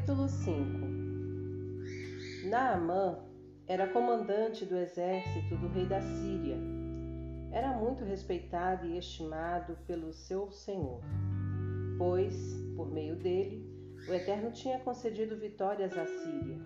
Capítulo 0.10 0.28
5 0.28 2.50
Naamã 2.50 3.19
era 3.67 3.88
comandante 3.89 4.65
do 4.65 4.76
exército 4.76 5.56
do 5.56 5.67
rei 5.67 5.86
da 5.86 6.02
Síria. 6.02 6.58
Era 7.52 7.78
muito 7.78 8.04
respeitado 8.04 8.88
e 8.88 8.98
estimado 8.98 9.78
pelo 9.86 10.12
seu 10.12 10.50
senhor, 10.50 11.00
pois, 12.00 12.36
por 12.76 12.91
meio 12.91 13.17
dele, 13.17 13.63
o 14.08 14.12
Eterno 14.12 14.52
tinha 14.52 14.80
concedido 14.80 15.38
vitórias 15.38 15.95
à 15.95 16.08
Síria. 16.08 16.58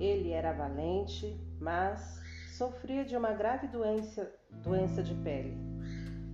Ele 0.00 0.32
era 0.32 0.52
valente, 0.52 1.40
mas 1.60 2.20
sofria 2.48 3.04
de 3.04 3.16
uma 3.16 3.32
grave 3.32 3.68
doença, 3.68 4.28
doença 4.64 5.04
de 5.04 5.14
pele. 5.22 5.56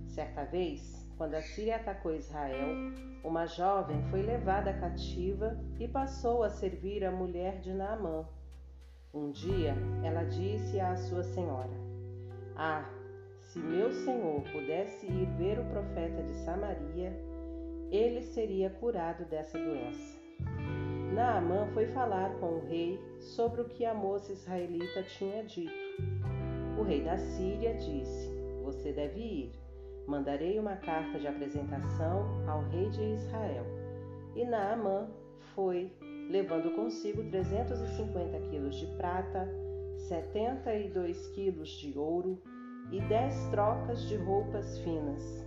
Certa 0.07 0.45
vez, 0.45 0.96
quando 1.17 1.33
a 1.33 1.41
Síria 1.41 1.77
atacou 1.77 2.15
Israel, 2.15 2.69
uma 3.23 3.45
jovem 3.47 4.01
foi 4.09 4.21
levada 4.21 4.71
cativa 4.73 5.57
e 5.79 5.87
passou 5.87 6.43
a 6.43 6.49
servir 6.49 7.03
a 7.03 7.11
mulher 7.11 7.59
de 7.59 7.73
Naamã. 7.73 8.27
Um 9.13 9.31
dia 9.31 9.75
ela 10.03 10.23
disse 10.23 10.79
à 10.79 10.95
sua 10.95 11.23
senhora: 11.23 11.71
Ah, 12.55 12.87
se 13.41 13.59
meu 13.59 13.91
senhor 13.91 14.43
pudesse 14.51 15.07
ir 15.07 15.25
ver 15.37 15.59
o 15.59 15.65
profeta 15.65 16.21
de 16.21 16.35
Samaria, 16.35 17.11
ele 17.89 18.21
seria 18.21 18.69
curado 18.69 19.25
dessa 19.25 19.57
doença. 19.57 20.17
Naamã 21.13 21.65
foi 21.73 21.87
falar 21.87 22.35
com 22.39 22.57
o 22.57 22.65
rei 22.67 22.99
sobre 23.19 23.61
o 23.61 23.69
que 23.69 23.85
a 23.85 23.93
moça 23.93 24.31
israelita 24.31 25.01
tinha 25.03 25.43
dito. 25.43 25.73
O 26.77 26.83
rei 26.83 27.01
da 27.03 27.17
Síria 27.17 27.73
disse: 27.73 28.29
Você 28.63 28.93
deve 28.93 29.19
ir. 29.19 29.66
Mandarei 30.07 30.57
uma 30.57 30.77
carta 30.77 31.19
de 31.19 31.27
apresentação 31.27 32.25
ao 32.47 32.61
rei 32.69 32.89
de 32.89 33.03
Israel. 33.03 33.65
E 34.35 34.45
Naamã 34.45 35.09
foi, 35.53 35.91
levando 36.29 36.73
consigo 36.75 37.23
350 37.29 38.39
quilos 38.49 38.75
de 38.77 38.87
prata, 38.95 39.49
72 40.07 41.27
quilos 41.35 41.69
de 41.71 41.97
ouro 41.99 42.41
e 42.89 43.01
dez 43.01 43.35
trocas 43.51 44.01
de 44.07 44.15
roupas 44.15 44.79
finas. 44.79 45.45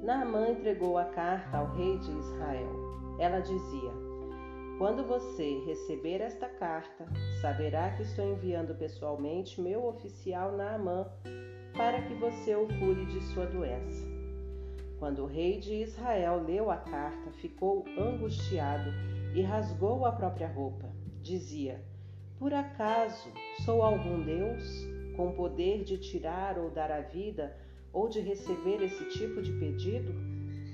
Naamã 0.00 0.50
entregou 0.50 0.96
a 0.96 1.06
carta 1.06 1.58
ao 1.58 1.74
rei 1.74 1.98
de 1.98 2.10
Israel. 2.10 2.92
Ela 3.18 3.40
dizia: 3.40 3.90
Quando 4.78 5.04
você 5.04 5.60
receber 5.66 6.20
esta 6.20 6.48
carta, 6.48 7.06
saberá 7.40 7.90
que 7.96 8.02
estou 8.02 8.32
enviando 8.32 8.76
pessoalmente 8.76 9.60
meu 9.60 9.86
oficial 9.86 10.56
Naamã 10.56 11.10
para 11.74 12.02
que 12.02 12.14
você 12.14 12.54
o 12.54 12.66
cure 12.66 13.06
de 13.06 13.20
sua 13.32 13.46
doença. 13.46 14.06
Quando 14.98 15.22
o 15.22 15.26
rei 15.26 15.58
de 15.58 15.74
Israel 15.82 16.44
leu 16.46 16.70
a 16.70 16.76
carta, 16.76 17.32
ficou 17.32 17.84
angustiado 17.98 18.90
e 19.34 19.42
rasgou 19.42 20.06
a 20.06 20.12
própria 20.12 20.46
roupa. 20.46 20.88
Dizia: 21.20 21.82
Por 22.38 22.54
acaso 22.54 23.30
sou 23.64 23.82
algum 23.82 24.22
Deus 24.22 24.62
com 25.16 25.32
poder 25.32 25.82
de 25.84 25.98
tirar 25.98 26.58
ou 26.58 26.70
dar 26.70 26.90
a 26.90 27.00
vida 27.00 27.56
ou 27.92 28.08
de 28.08 28.20
receber 28.20 28.82
esse 28.82 29.04
tipo 29.10 29.42
de 29.42 29.52
pedido? 29.52 30.12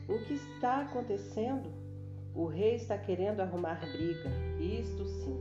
O 0.09 0.19
que 0.25 0.35
está 0.35 0.83
acontecendo? 0.83 1.73
O 2.35 2.47
rei 2.47 2.75
está 2.75 2.97
querendo 2.99 3.41
arrumar 3.41 3.81
briga, 3.81 4.31
isto 4.61 5.05
sim. 5.07 5.39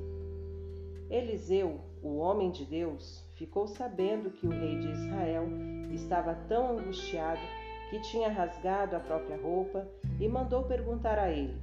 Eliseu, 1.10 1.82
o 2.02 2.18
homem 2.18 2.52
de 2.52 2.66
Deus, 2.66 3.27
ficou 3.38 3.68
sabendo 3.68 4.32
que 4.32 4.48
o 4.48 4.50
rei 4.50 4.80
de 4.80 4.90
Israel 4.90 5.48
estava 5.92 6.34
tão 6.48 6.78
angustiado 6.78 7.42
que 7.90 8.02
tinha 8.02 8.30
rasgado 8.30 8.96
a 8.96 9.00
própria 9.00 9.38
roupa 9.38 9.88
e 10.20 10.28
mandou 10.28 10.64
perguntar 10.64 11.18
a 11.18 11.30
ele: 11.30 11.62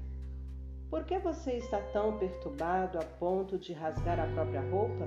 Por 0.88 1.04
que 1.04 1.18
você 1.18 1.52
está 1.52 1.78
tão 1.92 2.16
perturbado 2.16 2.98
a 2.98 3.02
ponto 3.02 3.58
de 3.58 3.72
rasgar 3.72 4.18
a 4.18 4.26
própria 4.28 4.62
roupa? 4.70 5.06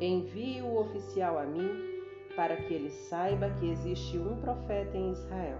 Envie 0.00 0.62
o 0.62 0.78
oficial 0.78 1.38
a 1.38 1.44
mim 1.44 1.68
para 2.36 2.56
que 2.56 2.72
ele 2.72 2.90
saiba 2.90 3.50
que 3.50 3.68
existe 3.68 4.16
um 4.16 4.40
profeta 4.40 4.96
em 4.96 5.10
Israel. 5.10 5.58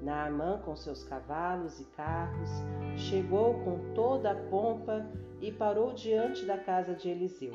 Naamã, 0.00 0.60
com 0.64 0.74
seus 0.76 1.02
cavalos 1.04 1.80
e 1.80 1.84
carros, 1.96 2.50
chegou 2.96 3.54
com 3.64 3.92
toda 3.94 4.32
a 4.32 4.34
pompa 4.34 5.06
e 5.40 5.52
parou 5.52 5.92
diante 5.92 6.46
da 6.46 6.56
casa 6.56 6.94
de 6.94 7.08
Eliseu. 7.08 7.52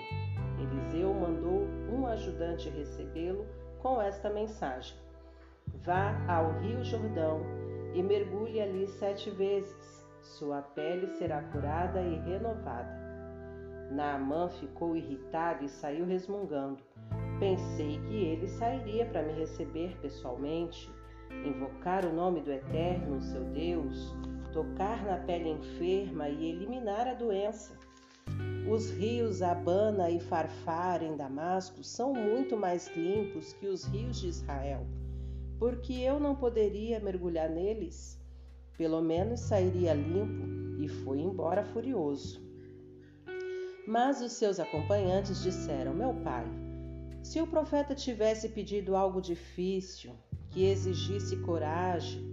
Eliseu 0.62 1.13
mandou 1.13 1.67
um 1.91 2.06
ajudante 2.08 2.69
recebê-lo 2.69 3.45
com 3.80 4.02
esta 4.02 4.30
mensagem: 4.30 4.98
Vá 5.84 6.15
ao 6.28 6.60
rio 6.60 6.84
Jordão 6.84 7.41
e 7.93 8.04
mergulhe 8.04 8.62
ali 8.62 8.88
sete 8.88 9.30
vezes. 9.32 10.08
Sua 10.22 10.62
pele 10.62 11.08
será 11.08 11.41
curada 11.43 12.02
e 12.02 12.15
renovada. 12.19 13.00
Naamã 13.89 14.50
ficou 14.50 14.95
irritado 14.95 15.63
e 15.63 15.69
saiu 15.69 16.06
resmungando. 16.06 16.84
Pensei 17.39 18.00
que 18.02 18.26
ele 18.26 18.48
sairia 18.48 19.06
para 19.06 19.24
me 19.24 19.34
receber 19.34 19.98
pessoalmente, 20.02 20.91
invocar 21.45 22.06
o 22.06 22.13
nome 22.13 22.41
do 22.41 22.52
Eterno, 22.52 23.22
seu 23.22 23.43
Deus, 23.45 24.13
tocar 24.52 25.04
na 25.06 25.17
pele 25.17 25.50
enferma 25.50 26.28
e 26.28 26.50
eliminar 26.50 27.08
a 27.08 27.13
doença. 27.13 27.78
Os 28.69 28.91
rios 28.91 29.41
Abana 29.41 30.12
e 30.12 30.19
Farfar 30.19 31.02
em 31.04 31.15
Damasco 31.17 31.84
são 31.84 32.13
muito 32.13 32.56
mais 32.56 32.88
limpos 32.95 33.52
que 33.54 33.67
os 33.67 33.84
rios 33.86 34.21
de 34.21 34.28
Israel, 34.28 34.86
porque 35.58 35.93
eu 35.93 36.19
não 36.19 36.36
poderia 36.36 36.99
mergulhar 36.99 37.49
neles. 37.49 38.19
Pelo 38.78 39.02
menos 39.02 39.39
sairia 39.39 39.93
limpo 39.93 40.82
e 40.82 40.88
foi 40.88 41.19
embora 41.19 41.63
furioso. 41.63 42.41
Mas 43.88 44.21
os 44.21 44.34
seus 44.34 44.60
acompanhantes 44.60 45.41
disseram: 45.41 45.93
Meu 45.93 46.13
pai, 46.13 46.45
se 47.23 47.41
o 47.41 47.47
profeta 47.47 47.95
tivesse 47.95 48.49
pedido 48.49 48.95
algo 48.95 49.19
difícil, 49.19 50.13
que 50.52 50.65
exigisse 50.65 51.38
coragem, 51.38 52.23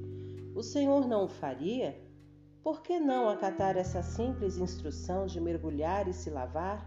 o 0.55 0.63
Senhor 0.63 1.09
não 1.09 1.25
o 1.25 1.29
faria? 1.29 1.99
Por 2.67 2.83
que 2.83 2.99
não 2.99 3.29
acatar 3.29 3.77
essa 3.77 4.03
simples 4.03 4.59
instrução 4.59 5.25
de 5.25 5.41
mergulhar 5.41 6.09
e 6.09 6.13
se 6.13 6.31
lavar? 6.31 6.85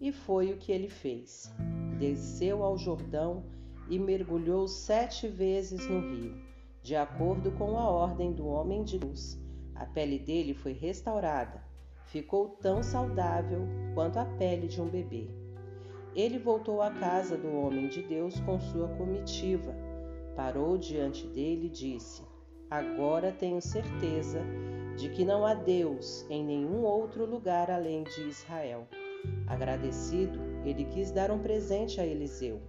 E 0.00 0.10
foi 0.10 0.52
o 0.52 0.56
que 0.56 0.72
ele 0.72 0.88
fez. 0.88 1.54
Desceu 2.00 2.64
ao 2.64 2.76
Jordão 2.76 3.44
e 3.88 3.96
mergulhou 3.96 4.66
sete 4.66 5.28
vezes 5.28 5.88
no 5.88 6.00
rio, 6.00 6.34
de 6.82 6.96
acordo 6.96 7.52
com 7.52 7.78
a 7.78 7.88
ordem 7.88 8.32
do 8.32 8.48
homem 8.48 8.82
de 8.82 8.98
luz. 8.98 9.40
A 9.76 9.86
pele 9.86 10.18
dele 10.18 10.52
foi 10.52 10.72
restaurada, 10.72 11.62
ficou 12.06 12.48
tão 12.48 12.82
saudável 12.82 13.64
quanto 13.94 14.18
a 14.18 14.24
pele 14.24 14.66
de 14.66 14.82
um 14.82 14.88
bebê. 14.88 15.30
Ele 16.12 16.40
voltou 16.40 16.82
à 16.82 16.90
casa 16.90 17.36
do 17.36 17.56
homem 17.56 17.86
de 17.86 18.02
Deus 18.02 18.40
com 18.40 18.58
sua 18.58 18.88
comitiva, 18.88 19.76
parou 20.34 20.76
diante 20.76 21.24
dele 21.28 21.66
e 21.66 21.70
disse: 21.70 22.24
Agora 22.68 23.30
tenho 23.30 23.62
certeza 23.62 24.40
de 25.02 25.08
que 25.08 25.24
não 25.24 25.44
há 25.44 25.52
Deus 25.52 26.24
em 26.30 26.44
nenhum 26.44 26.84
outro 26.84 27.26
lugar 27.26 27.68
além 27.72 28.04
de 28.04 28.20
Israel. 28.28 28.86
Agradecido, 29.48 30.38
ele 30.64 30.84
quis 30.84 31.10
dar 31.10 31.28
um 31.32 31.40
presente 31.40 32.00
a 32.00 32.06
Eliseu. 32.06 32.60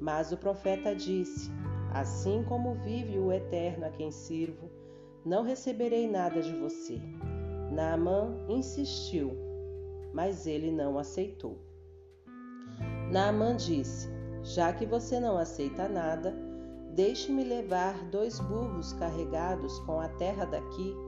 Mas 0.00 0.30
o 0.30 0.36
profeta 0.36 0.94
disse: 0.94 1.50
Assim 1.92 2.44
como 2.44 2.76
vive 2.76 3.18
o 3.18 3.32
Eterno 3.32 3.86
a 3.86 3.90
quem 3.90 4.12
sirvo, 4.12 4.70
não 5.26 5.42
receberei 5.42 6.08
nada 6.08 6.40
de 6.40 6.54
você. 6.54 7.00
Naamã 7.72 8.38
insistiu, 8.48 9.32
mas 10.14 10.46
ele 10.46 10.70
não 10.70 10.96
aceitou. 10.96 11.58
Naamã 13.10 13.56
disse: 13.56 14.08
Já 14.44 14.72
que 14.72 14.86
você 14.86 15.18
não 15.18 15.36
aceita 15.36 15.88
nada, 15.88 16.32
deixe-me 16.94 17.42
levar 17.42 18.00
dois 18.10 18.38
burros 18.38 18.92
carregados 18.92 19.76
com 19.80 20.00
a 20.00 20.08
terra 20.08 20.44
daqui, 20.44 21.07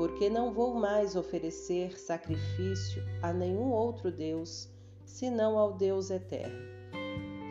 porque 0.00 0.30
não 0.30 0.50
vou 0.50 0.76
mais 0.76 1.14
oferecer 1.14 2.00
sacrifício 2.00 3.04
a 3.20 3.34
nenhum 3.34 3.70
outro 3.70 4.10
Deus, 4.10 4.66
senão 5.04 5.58
ao 5.58 5.74
Deus 5.74 6.08
eterno. 6.08 6.58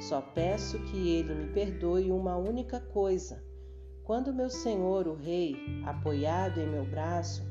Só 0.01 0.19
peço 0.19 0.79
que 0.85 1.09
ele 1.09 1.35
me 1.35 1.53
perdoe 1.53 2.12
uma 2.12 2.38
única 2.38 2.79
coisa. 2.79 3.39
Quando 4.03 4.33
meu 4.33 4.49
senhor, 4.49 5.07
o 5.07 5.13
rei, 5.13 5.57
apoiado 5.85 6.59
em 6.59 6.65
meu 6.65 6.83
braço, 6.83 7.43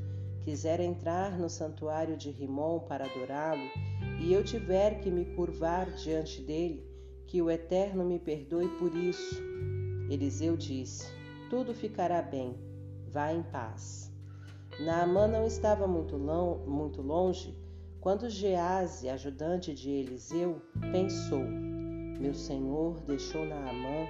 quiser 0.42 0.80
entrar 0.80 1.38
no 1.38 1.48
santuário 1.48 2.16
de 2.16 2.32
Rimon 2.32 2.80
para 2.80 3.04
adorá-lo, 3.04 3.70
e 4.20 4.32
eu 4.32 4.42
tiver 4.42 4.98
que 4.98 5.12
me 5.12 5.26
curvar 5.36 5.88
diante 5.92 6.42
dele, 6.42 6.84
que 7.24 7.40
o 7.40 7.48
Eterno 7.48 8.04
me 8.04 8.18
perdoe 8.18 8.66
por 8.80 8.92
isso. 8.96 9.40
Eliseu 10.10 10.56
disse: 10.56 11.06
Tudo 11.48 11.72
ficará 11.72 12.20
bem, 12.20 12.56
vá 13.06 13.32
em 13.32 13.44
paz. 13.44 14.07
Naamã 14.80 15.26
não 15.26 15.44
estava 15.44 15.86
muito, 15.86 16.16
muito 16.66 17.02
longe 17.02 17.56
quando 18.00 18.30
Gease, 18.30 19.08
ajudante 19.08 19.74
de 19.74 19.90
Eliseu, 19.90 20.62
pensou: 20.92 21.42
Meu 22.20 22.32
senhor 22.32 23.00
deixou 23.00 23.44
Naamã, 23.44 24.06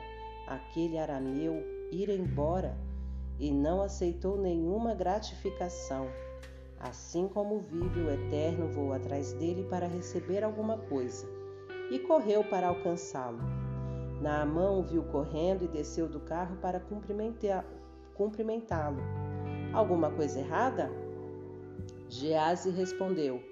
aquele 0.46 0.98
arameu, 0.98 1.64
ir 1.90 2.10
embora 2.10 2.76
e 3.40 3.50
não 3.50 3.80
aceitou 3.80 4.36
nenhuma 4.36 4.94
gratificação. 4.94 6.06
Assim 6.78 7.26
como 7.28 7.60
vive 7.60 8.00
o 8.00 8.10
Eterno, 8.10 8.68
vou 8.68 8.92
atrás 8.92 9.32
dele 9.32 9.66
para 9.70 9.86
receber 9.86 10.44
alguma 10.44 10.76
coisa. 10.76 11.26
E 11.90 11.98
correu 11.98 12.44
para 12.44 12.68
alcançá-lo. 12.68 13.40
Naamã 14.20 14.70
o 14.70 14.82
viu 14.82 15.02
correndo 15.04 15.64
e 15.64 15.68
desceu 15.68 16.06
do 16.06 16.20
carro 16.20 16.56
para 16.56 16.78
cumprimentá-lo. 18.14 19.00
Alguma 19.72 20.10
coisa 20.10 20.40
errada? 20.40 20.90
Gease 22.08 22.70
respondeu: 22.70 23.42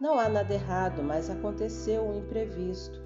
Não 0.00 0.18
há 0.18 0.28
nada 0.28 0.52
errado, 0.52 1.02
mas 1.02 1.30
aconteceu 1.30 2.02
um 2.02 2.18
imprevisto. 2.18 3.00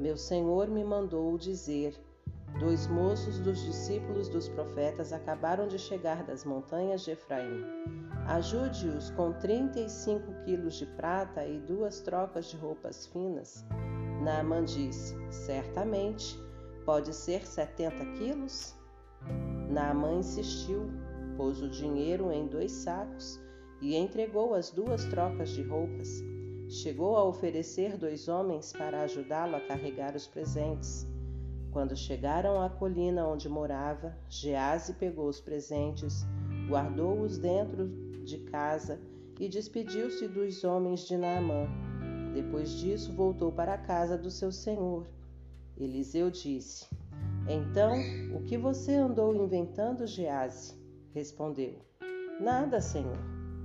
Meu 0.00 0.16
senhor 0.16 0.68
me 0.68 0.82
mandou 0.82 1.36
dizer: 1.36 1.94
Dois 2.58 2.86
moços 2.86 3.38
dos 3.38 3.62
discípulos 3.62 4.28
dos 4.28 4.48
profetas 4.48 5.12
acabaram 5.12 5.68
de 5.68 5.78
chegar 5.78 6.24
das 6.24 6.44
montanhas 6.44 7.02
de 7.02 7.10
Efraim. 7.12 7.64
Ajude-os 8.26 9.10
com 9.10 9.32
35 9.34 10.44
quilos 10.44 10.74
de 10.74 10.86
prata 10.86 11.46
e 11.46 11.58
duas 11.60 12.00
trocas 12.00 12.46
de 12.46 12.56
roupas 12.56 13.06
finas. 13.06 13.64
Naamã 14.22 14.64
disse: 14.64 15.16
Certamente, 15.30 16.40
pode 16.84 17.14
ser 17.14 17.46
70 17.46 18.04
quilos? 18.16 18.74
Naamã 19.70 20.14
insistiu, 20.14 20.90
pôs 21.38 21.62
o 21.62 21.68
dinheiro 21.68 22.32
em 22.32 22.48
dois 22.48 22.72
sacos 22.72 23.40
e 23.80 23.94
entregou 23.94 24.54
as 24.54 24.70
duas 24.70 25.04
trocas 25.04 25.50
de 25.50 25.62
roupas. 25.62 26.08
Chegou 26.68 27.16
a 27.16 27.24
oferecer 27.24 27.96
dois 27.96 28.28
homens 28.28 28.72
para 28.72 29.02
ajudá-lo 29.02 29.54
a 29.54 29.60
carregar 29.60 30.16
os 30.16 30.26
presentes. 30.26 31.06
Quando 31.70 31.96
chegaram 31.96 32.60
à 32.60 32.68
colina 32.68 33.24
onde 33.24 33.48
morava, 33.48 34.18
Gease 34.28 34.94
pegou 34.94 35.28
os 35.28 35.40
presentes, 35.40 36.26
guardou-os 36.68 37.38
dentro 37.38 37.86
de 38.24 38.38
casa 38.38 38.98
e 39.38 39.48
despediu-se 39.48 40.26
dos 40.26 40.64
homens 40.64 41.06
de 41.06 41.16
Naamã. 41.16 41.68
Depois 42.34 42.72
disso, 42.72 43.12
voltou 43.12 43.52
para 43.52 43.74
a 43.74 43.78
casa 43.78 44.18
do 44.18 44.30
seu 44.30 44.50
senhor. 44.50 45.06
Eliseu 45.76 46.30
disse: 46.30 46.86
Então, 47.48 47.94
o 48.36 48.42
que 48.42 48.58
você 48.58 48.94
andou 48.94 49.34
inventando, 49.34 50.04
Gease? 50.04 50.77
Respondeu: 51.18 51.74
Nada, 52.40 52.80
senhor. 52.80 53.18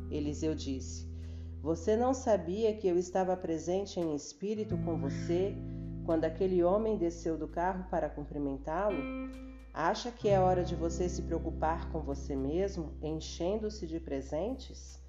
Eliseu 0.10 0.56
disse: 0.56 1.08
Você 1.62 1.96
não 1.96 2.12
sabia 2.12 2.76
que 2.76 2.88
eu 2.88 2.98
estava 2.98 3.38
presente 3.38 4.00
em 4.00 4.16
espírito 4.16 4.76
com 4.80 4.98
você 4.98 5.56
quando 6.04 6.26
aquele 6.26 6.64
homem 6.64 6.98
desceu 6.98 7.38
do 7.38 7.48
carro 7.48 7.86
para 7.92 8.10
cumprimentá-lo? 8.10 8.98
Acha 9.72 10.12
que 10.12 10.28
é 10.28 10.40
hora 10.40 10.64
de 10.64 10.74
você 10.76 11.08
se 11.08 11.22
preocupar 11.22 11.92
com 11.92 12.02
você 12.02 12.36
mesmo, 12.36 12.98
enchendo-se 13.04 13.86
de 13.86 14.00
presentes? 14.00 15.00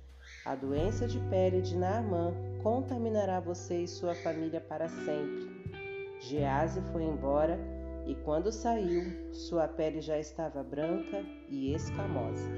A 0.45 0.55
doença 0.55 1.09
de 1.09 1.19
pele 1.31 1.63
de 1.63 1.75
Naamã 1.75 2.35
contaminará 2.63 3.41
você 3.41 3.85
e 3.85 3.89
sua 3.89 4.15
família 4.15 4.61
para 4.61 4.87
sempre. 4.91 5.49
Gease 6.21 6.83
foi 6.93 7.05
embora 7.05 7.59
e, 8.07 8.15
quando 8.15 8.53
saiu, 8.53 9.33
sua 9.33 9.67
pele 9.67 10.01
já 10.01 10.19
estava 10.19 10.63
branca 10.63 11.25
e 11.49 11.75
escamosa. 11.75 12.49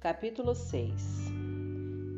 Capítulo 0.00 0.54
6 0.54 1.32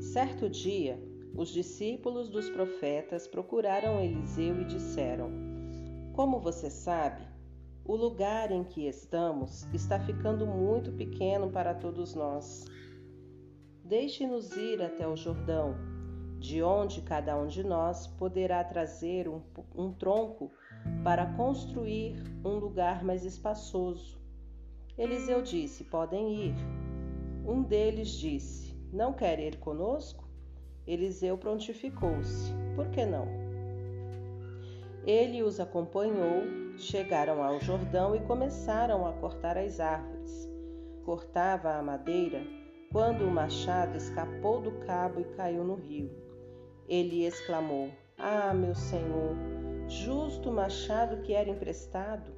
Certo 0.01 0.49
dia, 0.49 0.99
os 1.37 1.51
discípulos 1.51 2.29
dos 2.29 2.49
profetas 2.51 3.29
procuraram 3.29 4.01
Eliseu 4.01 4.61
e 4.61 4.65
disseram: 4.65 5.31
Como 6.15 6.41
você 6.41 6.69
sabe, 6.69 7.23
o 7.89 7.95
lugar 7.95 8.51
em 8.51 8.65
que 8.65 8.87
estamos 8.87 9.63
está 9.73 9.99
ficando 10.01 10.47
muito 10.47 10.91
pequeno 10.93 11.51
para 11.51 11.73
todos 11.73 12.15
nós. 12.15 12.65
Deixe-nos 13.85 14.51
ir 14.57 14.83
até 14.83 15.07
o 15.07 15.15
Jordão, 15.15 15.77
de 16.41 16.63
onde 16.63 17.01
cada 17.03 17.37
um 17.37 17.47
de 17.47 17.63
nós 17.63 18.09
poderá 18.09 18.65
trazer 18.65 19.29
um, 19.29 19.41
um 19.75 19.93
tronco 19.93 20.51
para 21.05 21.27
construir 21.35 22.21
um 22.45 22.57
lugar 22.57 23.05
mais 23.05 23.25
espaçoso. 23.25 24.19
Eliseu 24.99 25.41
disse: 25.41 25.85
Podem 25.85 26.47
ir. 26.47 26.55
Um 27.47 27.63
deles 27.63 28.11
disse: 28.11 28.75
Não 28.93 29.13
quer 29.13 29.39
ir 29.39 29.59
conosco? 29.59 30.29
Eliseu 30.87 31.39
prontificou-se: 31.39 32.53
Por 32.75 32.89
que 32.91 33.07
não? 33.07 33.46
Ele 35.07 35.41
os 35.41 35.61
acompanhou, 35.61 36.43
chegaram 36.77 37.41
ao 37.41 37.61
Jordão 37.61 38.17
e 38.17 38.21
começaram 38.23 39.07
a 39.07 39.13
cortar 39.13 39.57
as 39.57 39.79
árvores. 39.79 40.51
Cortava 41.05 41.75
a 41.75 41.83
madeira 41.83 42.43
quando 42.91 43.23
o 43.25 43.31
machado 43.31 43.97
escapou 43.97 44.61
do 44.61 44.73
cabo 44.81 45.21
e 45.21 45.25
caiu 45.37 45.63
no 45.63 45.77
rio. 45.77 46.11
Ele 46.89 47.25
exclamou: 47.25 47.89
Ah, 48.19 48.53
meu 48.53 48.75
senhor, 48.75 49.37
justo 49.87 50.51
machado 50.51 51.23
que 51.23 51.33
era 51.33 51.51
emprestado. 51.51 52.33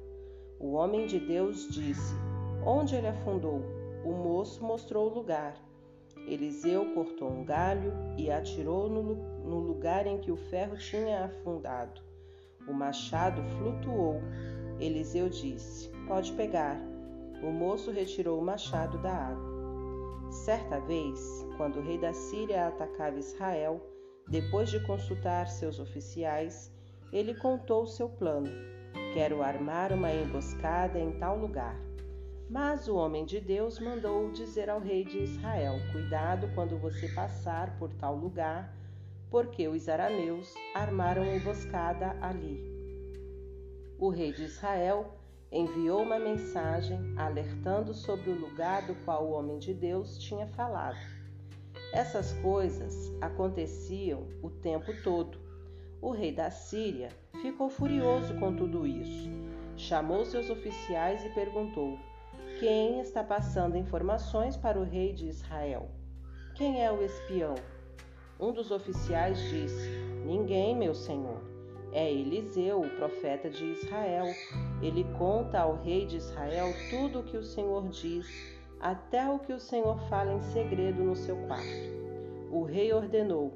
O 0.59 0.73
homem 0.73 1.07
de 1.07 1.19
Deus 1.19 1.67
disse: 1.69 2.13
Onde 2.63 2.95
ele 2.95 3.07
afundou? 3.07 3.63
O 4.05 4.11
moço 4.11 4.63
mostrou 4.63 5.09
o 5.09 5.13
lugar. 5.15 5.55
Eliseu 6.27 6.93
cortou 6.93 7.31
um 7.31 7.43
galho 7.43 7.91
e 8.15 8.29
atirou 8.29 8.87
no, 8.87 9.15
no 9.43 9.57
lugar 9.57 10.05
em 10.05 10.19
que 10.19 10.31
o 10.31 10.37
ferro 10.37 10.77
tinha 10.77 11.25
afundado. 11.25 12.08
O 12.69 12.73
machado 12.73 13.41
flutuou. 13.57 14.21
Eliseu 14.79 15.27
disse: 15.27 15.89
Pode 16.07 16.31
pegar. 16.33 16.79
O 17.41 17.51
moço 17.51 17.91
retirou 17.91 18.39
o 18.39 18.45
machado 18.45 18.97
da 18.99 19.11
água. 19.11 19.49
Certa 20.29 20.79
vez, 20.81 21.19
quando 21.57 21.79
o 21.79 21.81
rei 21.81 21.97
da 21.97 22.13
Síria 22.13 22.67
atacava 22.67 23.17
Israel, 23.17 23.81
depois 24.27 24.69
de 24.69 24.79
consultar 24.85 25.47
seus 25.47 25.79
oficiais, 25.79 26.71
ele 27.11 27.33
contou 27.33 27.87
seu 27.87 28.07
plano: 28.07 28.49
Quero 29.13 29.41
armar 29.41 29.91
uma 29.91 30.13
emboscada 30.13 30.99
em 30.99 31.11
tal 31.17 31.37
lugar. 31.37 31.75
Mas 32.49 32.87
o 32.87 32.95
homem 32.95 33.25
de 33.25 33.39
Deus 33.39 33.79
mandou 33.79 34.31
dizer 34.31 34.69
ao 34.69 34.79
rei 34.79 35.03
de 35.03 35.17
Israel: 35.17 35.75
Cuidado 35.91 36.49
quando 36.53 36.77
você 36.77 37.07
passar 37.09 37.77
por 37.79 37.91
tal 37.93 38.15
lugar, 38.15 38.71
porque 39.29 39.67
os 39.67 39.87
arameus 39.87 40.53
armaram 40.73 41.23
emboscada 41.25 42.15
ali. 42.21 42.63
O 43.97 44.09
rei 44.09 44.31
de 44.31 44.43
Israel 44.43 45.13
enviou 45.51 46.01
uma 46.01 46.19
mensagem 46.19 46.99
alertando 47.17 47.93
sobre 47.93 48.29
o 48.29 48.39
lugar 48.39 48.85
do 48.85 48.95
qual 49.03 49.25
o 49.25 49.31
homem 49.31 49.57
de 49.59 49.73
Deus 49.73 50.17
tinha 50.17 50.47
falado. 50.47 50.97
Essas 51.91 52.33
coisas 52.33 53.11
aconteciam 53.19 54.27
o 54.43 54.49
tempo 54.49 54.91
todo. 55.03 55.39
O 56.01 56.11
rei 56.11 56.31
da 56.31 56.49
Síria 56.51 57.09
ficou 57.41 57.69
furioso 57.69 58.33
com 58.39 58.55
tudo 58.55 58.85
isso. 58.85 59.29
Chamou 59.75 60.23
seus 60.23 60.49
oficiais 60.49 61.25
e 61.25 61.29
perguntou: 61.29 61.97
quem 62.59 62.99
está 62.99 63.23
passando 63.23 63.77
informações 63.77 64.55
para 64.55 64.79
o 64.79 64.83
rei 64.83 65.13
de 65.13 65.27
Israel? 65.27 65.89
Quem 66.55 66.83
é 66.83 66.91
o 66.91 67.01
espião? 67.01 67.55
Um 68.39 68.51
dos 68.51 68.71
oficiais 68.71 69.37
disse: 69.49 69.89
Ninguém, 70.25 70.75
meu 70.75 70.93
senhor. 70.93 71.41
É 71.91 72.11
Eliseu, 72.11 72.81
o 72.81 72.89
profeta 72.97 73.49
de 73.49 73.65
Israel. 73.65 74.25
Ele 74.81 75.03
conta 75.17 75.59
ao 75.59 75.75
rei 75.81 76.05
de 76.05 76.17
Israel 76.17 76.67
tudo 76.89 77.19
o 77.19 77.23
que 77.23 77.35
o 77.35 77.43
Senhor 77.43 77.87
diz, 77.89 78.27
até 78.79 79.27
o 79.27 79.39
que 79.39 79.51
o 79.51 79.59
Senhor 79.59 79.99
fala 80.07 80.33
em 80.33 80.41
segredo 80.41 81.03
no 81.03 81.15
seu 81.15 81.35
quarto. 81.47 81.65
O 82.51 82.63
rei 82.63 82.93
ordenou: 82.93 83.53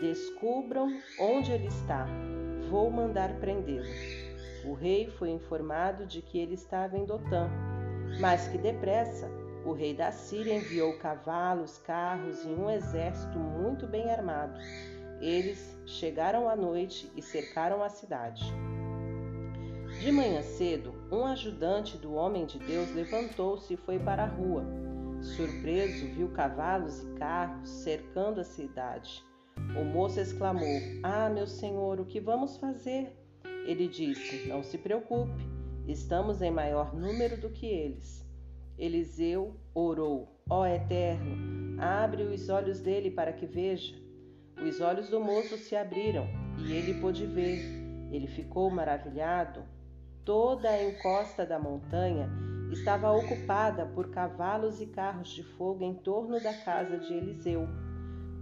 Descubram 0.00 0.88
onde 1.20 1.52
ele 1.52 1.68
está. 1.68 2.06
Vou 2.68 2.90
mandar 2.90 3.38
prendê-lo. 3.38 3.86
O 4.64 4.74
rei 4.74 5.08
foi 5.10 5.30
informado 5.30 6.04
de 6.04 6.20
que 6.20 6.38
ele 6.38 6.54
estava 6.54 6.98
em 6.98 7.04
Dotã 7.04 7.48
mas 8.20 8.48
que 8.48 8.58
depressa 8.58 9.28
o 9.66 9.72
rei 9.72 9.92
da 9.92 10.12
Síria 10.12 10.54
enviou 10.54 10.96
cavalos, 10.98 11.78
carros 11.78 12.44
e 12.44 12.48
um 12.48 12.70
exército 12.70 13.38
muito 13.38 13.86
bem 13.86 14.10
armado. 14.10 14.58
Eles 15.20 15.76
chegaram 15.84 16.48
à 16.48 16.54
noite 16.54 17.10
e 17.16 17.20
cercaram 17.20 17.82
a 17.82 17.88
cidade. 17.88 18.44
De 20.00 20.12
manhã 20.12 20.40
cedo, 20.42 20.94
um 21.10 21.24
ajudante 21.24 21.98
do 21.98 22.14
homem 22.14 22.46
de 22.46 22.58
Deus 22.58 22.94
levantou-se 22.94 23.74
e 23.74 23.76
foi 23.76 23.98
para 23.98 24.22
a 24.22 24.28
rua. 24.28 24.64
Surpreso, 25.20 26.06
viu 26.14 26.28
cavalos 26.28 27.02
e 27.02 27.06
carros 27.14 27.68
cercando 27.68 28.40
a 28.40 28.44
cidade. 28.44 29.24
O 29.78 29.84
moço 29.84 30.20
exclamou: 30.20 30.80
Ah, 31.02 31.28
meu 31.28 31.46
senhor, 31.46 31.98
o 31.98 32.04
que 32.04 32.20
vamos 32.20 32.56
fazer? 32.58 33.16
Ele 33.64 33.88
disse: 33.88 34.46
Não 34.46 34.62
se 34.62 34.76
preocupe, 34.76 35.56
Estamos 35.86 36.42
em 36.42 36.50
maior 36.50 36.92
número 36.92 37.40
do 37.40 37.48
que 37.48 37.64
eles. 37.64 38.25
Eliseu 38.78 39.56
orou: 39.74 40.28
Ó 40.50 40.66
Eterno, 40.66 41.80
abre 41.80 42.24
os 42.24 42.50
olhos 42.50 42.78
dele 42.78 43.10
para 43.10 43.32
que 43.32 43.46
veja. 43.46 43.94
os 44.62 44.80
olhos 44.82 45.08
do 45.08 45.18
moço 45.18 45.56
se 45.56 45.74
abriram 45.74 46.26
e 46.58 46.72
ele 46.72 47.00
pôde 47.00 47.24
ver. 47.24 47.58
Ele 48.12 48.26
ficou 48.26 48.70
maravilhado. 48.70 49.62
Toda 50.24 50.68
a 50.68 50.84
encosta 50.84 51.46
da 51.46 51.58
montanha 51.58 52.28
estava 52.70 53.10
ocupada 53.12 53.86
por 53.86 54.10
cavalos 54.10 54.80
e 54.80 54.86
carros 54.86 55.30
de 55.30 55.42
fogo 55.42 55.82
em 55.82 55.94
torno 55.94 56.38
da 56.42 56.52
casa 56.52 56.98
de 56.98 57.14
Eliseu. 57.14 57.66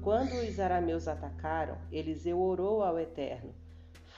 Quando 0.02 0.32
os 0.32 0.58
arameus 0.58 1.06
atacaram, 1.06 1.78
Eliseu 1.92 2.40
orou 2.40 2.82
ao 2.82 2.98
Eterno: 2.98 3.54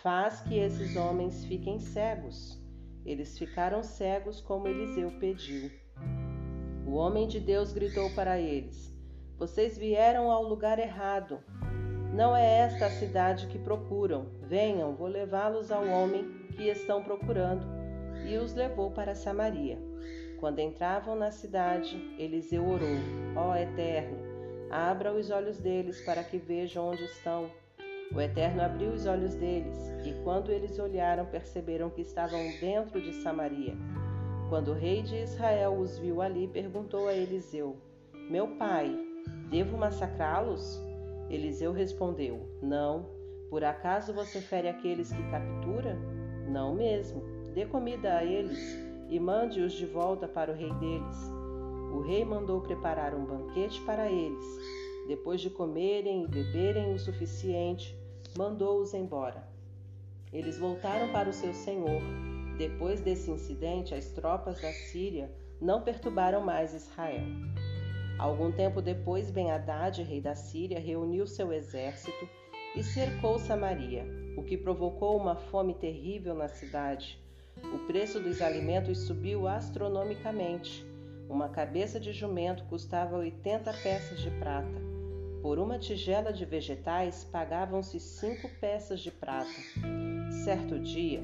Faz 0.02 0.40
que 0.40 0.56
esses 0.56 0.96
homens 0.96 1.44
fiquem 1.44 1.78
cegos. 1.78 2.58
Eles 3.04 3.38
ficaram 3.38 3.82
cegos 3.82 4.40
como 4.40 4.66
Eliseu 4.66 5.12
pediu. 5.20 5.70
O 6.86 6.94
homem 6.94 7.26
de 7.26 7.40
Deus 7.40 7.72
gritou 7.72 8.08
para 8.10 8.38
eles: 8.38 8.94
Vocês 9.36 9.76
vieram 9.76 10.30
ao 10.30 10.44
lugar 10.44 10.78
errado. 10.78 11.40
Não 12.14 12.34
é 12.34 12.60
esta 12.60 12.86
a 12.86 12.90
cidade 12.90 13.48
que 13.48 13.58
procuram. 13.58 14.26
Venham, 14.42 14.94
vou 14.94 15.08
levá-los 15.08 15.72
ao 15.72 15.84
homem 15.84 16.24
que 16.56 16.68
estão 16.68 17.02
procurando. 17.02 17.66
E 18.24 18.38
os 18.38 18.54
levou 18.54 18.92
para 18.92 19.16
Samaria. 19.16 19.78
Quando 20.38 20.60
entravam 20.60 21.16
na 21.16 21.32
cidade, 21.32 21.96
Eliseu 22.16 22.64
orou: 22.64 22.96
Ó 23.34 23.56
Eterno, 23.56 24.18
abra 24.70 25.12
os 25.12 25.28
olhos 25.30 25.58
deles 25.58 26.00
para 26.02 26.22
que 26.22 26.38
vejam 26.38 26.86
onde 26.86 27.02
estão. 27.04 27.50
O 28.14 28.20
Eterno 28.20 28.62
abriu 28.62 28.90
os 28.90 29.06
olhos 29.06 29.34
deles, 29.34 29.76
e 30.04 30.12
quando 30.22 30.52
eles 30.52 30.78
olharam, 30.78 31.26
perceberam 31.26 31.90
que 31.90 32.02
estavam 32.02 32.40
dentro 32.60 33.02
de 33.02 33.12
Samaria. 33.12 33.74
Quando 34.48 34.68
o 34.68 34.74
rei 34.74 35.02
de 35.02 35.16
Israel 35.16 35.76
os 35.76 35.98
viu 35.98 36.22
ali, 36.22 36.46
perguntou 36.46 37.08
a 37.08 37.14
Eliseu: 37.14 37.76
Meu 38.30 38.46
pai, 38.56 38.96
devo 39.50 39.76
massacrá-los? 39.76 40.80
Eliseu 41.28 41.72
respondeu: 41.72 42.48
Não. 42.62 43.06
Por 43.50 43.64
acaso 43.64 44.12
você 44.12 44.40
fere 44.40 44.68
aqueles 44.68 45.12
que 45.12 45.30
captura? 45.30 45.96
Não 46.48 46.74
mesmo. 46.74 47.22
Dê 47.54 47.64
comida 47.66 48.18
a 48.18 48.24
eles 48.24 48.58
e 49.08 49.18
mande-os 49.18 49.72
de 49.72 49.86
volta 49.86 50.28
para 50.28 50.52
o 50.52 50.54
rei 50.54 50.72
deles. 50.74 51.16
O 51.92 52.00
rei 52.00 52.24
mandou 52.24 52.60
preparar 52.60 53.14
um 53.14 53.24
banquete 53.24 53.80
para 53.82 54.10
eles. 54.10 54.44
Depois 55.08 55.40
de 55.40 55.50
comerem 55.50 56.24
e 56.24 56.28
beberem 56.28 56.92
o 56.92 56.98
suficiente, 56.98 57.96
mandou-os 58.36 58.92
embora. 58.94 59.48
Eles 60.32 60.58
voltaram 60.58 61.10
para 61.12 61.30
o 61.30 61.32
seu 61.32 61.54
senhor. 61.54 62.02
Depois 62.58 63.00
desse 63.00 63.30
incidente, 63.30 63.94
as 63.94 64.06
tropas 64.12 64.60
da 64.60 64.72
Síria 64.72 65.30
não 65.60 65.82
perturbaram 65.82 66.40
mais 66.40 66.72
Israel. 66.72 67.24
Algum 68.18 68.50
tempo 68.50 68.80
depois, 68.80 69.30
Ben-Hadad, 69.30 70.02
rei 70.02 70.20
da 70.20 70.34
Síria, 70.34 70.80
reuniu 70.80 71.26
seu 71.26 71.52
exército 71.52 72.28
e 72.74 72.82
cercou 72.82 73.38
Samaria, 73.38 74.04
o 74.36 74.42
que 74.42 74.56
provocou 74.56 75.16
uma 75.18 75.36
fome 75.36 75.74
terrível 75.74 76.34
na 76.34 76.48
cidade. 76.48 77.20
O 77.74 77.86
preço 77.86 78.20
dos 78.20 78.40
alimentos 78.40 79.00
subiu 79.06 79.46
astronomicamente. 79.46 80.86
Uma 81.28 81.48
cabeça 81.48 81.98
de 81.98 82.12
jumento 82.12 82.64
custava 82.64 83.16
80 83.16 83.72
peças 83.82 84.20
de 84.20 84.30
prata. 84.30 84.86
Por 85.42 85.58
uma 85.58 85.78
tigela 85.78 86.32
de 86.32 86.44
vegetais 86.44 87.24
pagavam-se 87.24 88.00
cinco 88.00 88.48
peças 88.60 89.00
de 89.00 89.10
prata. 89.10 89.48
Certo 90.44 90.78
dia, 90.78 91.22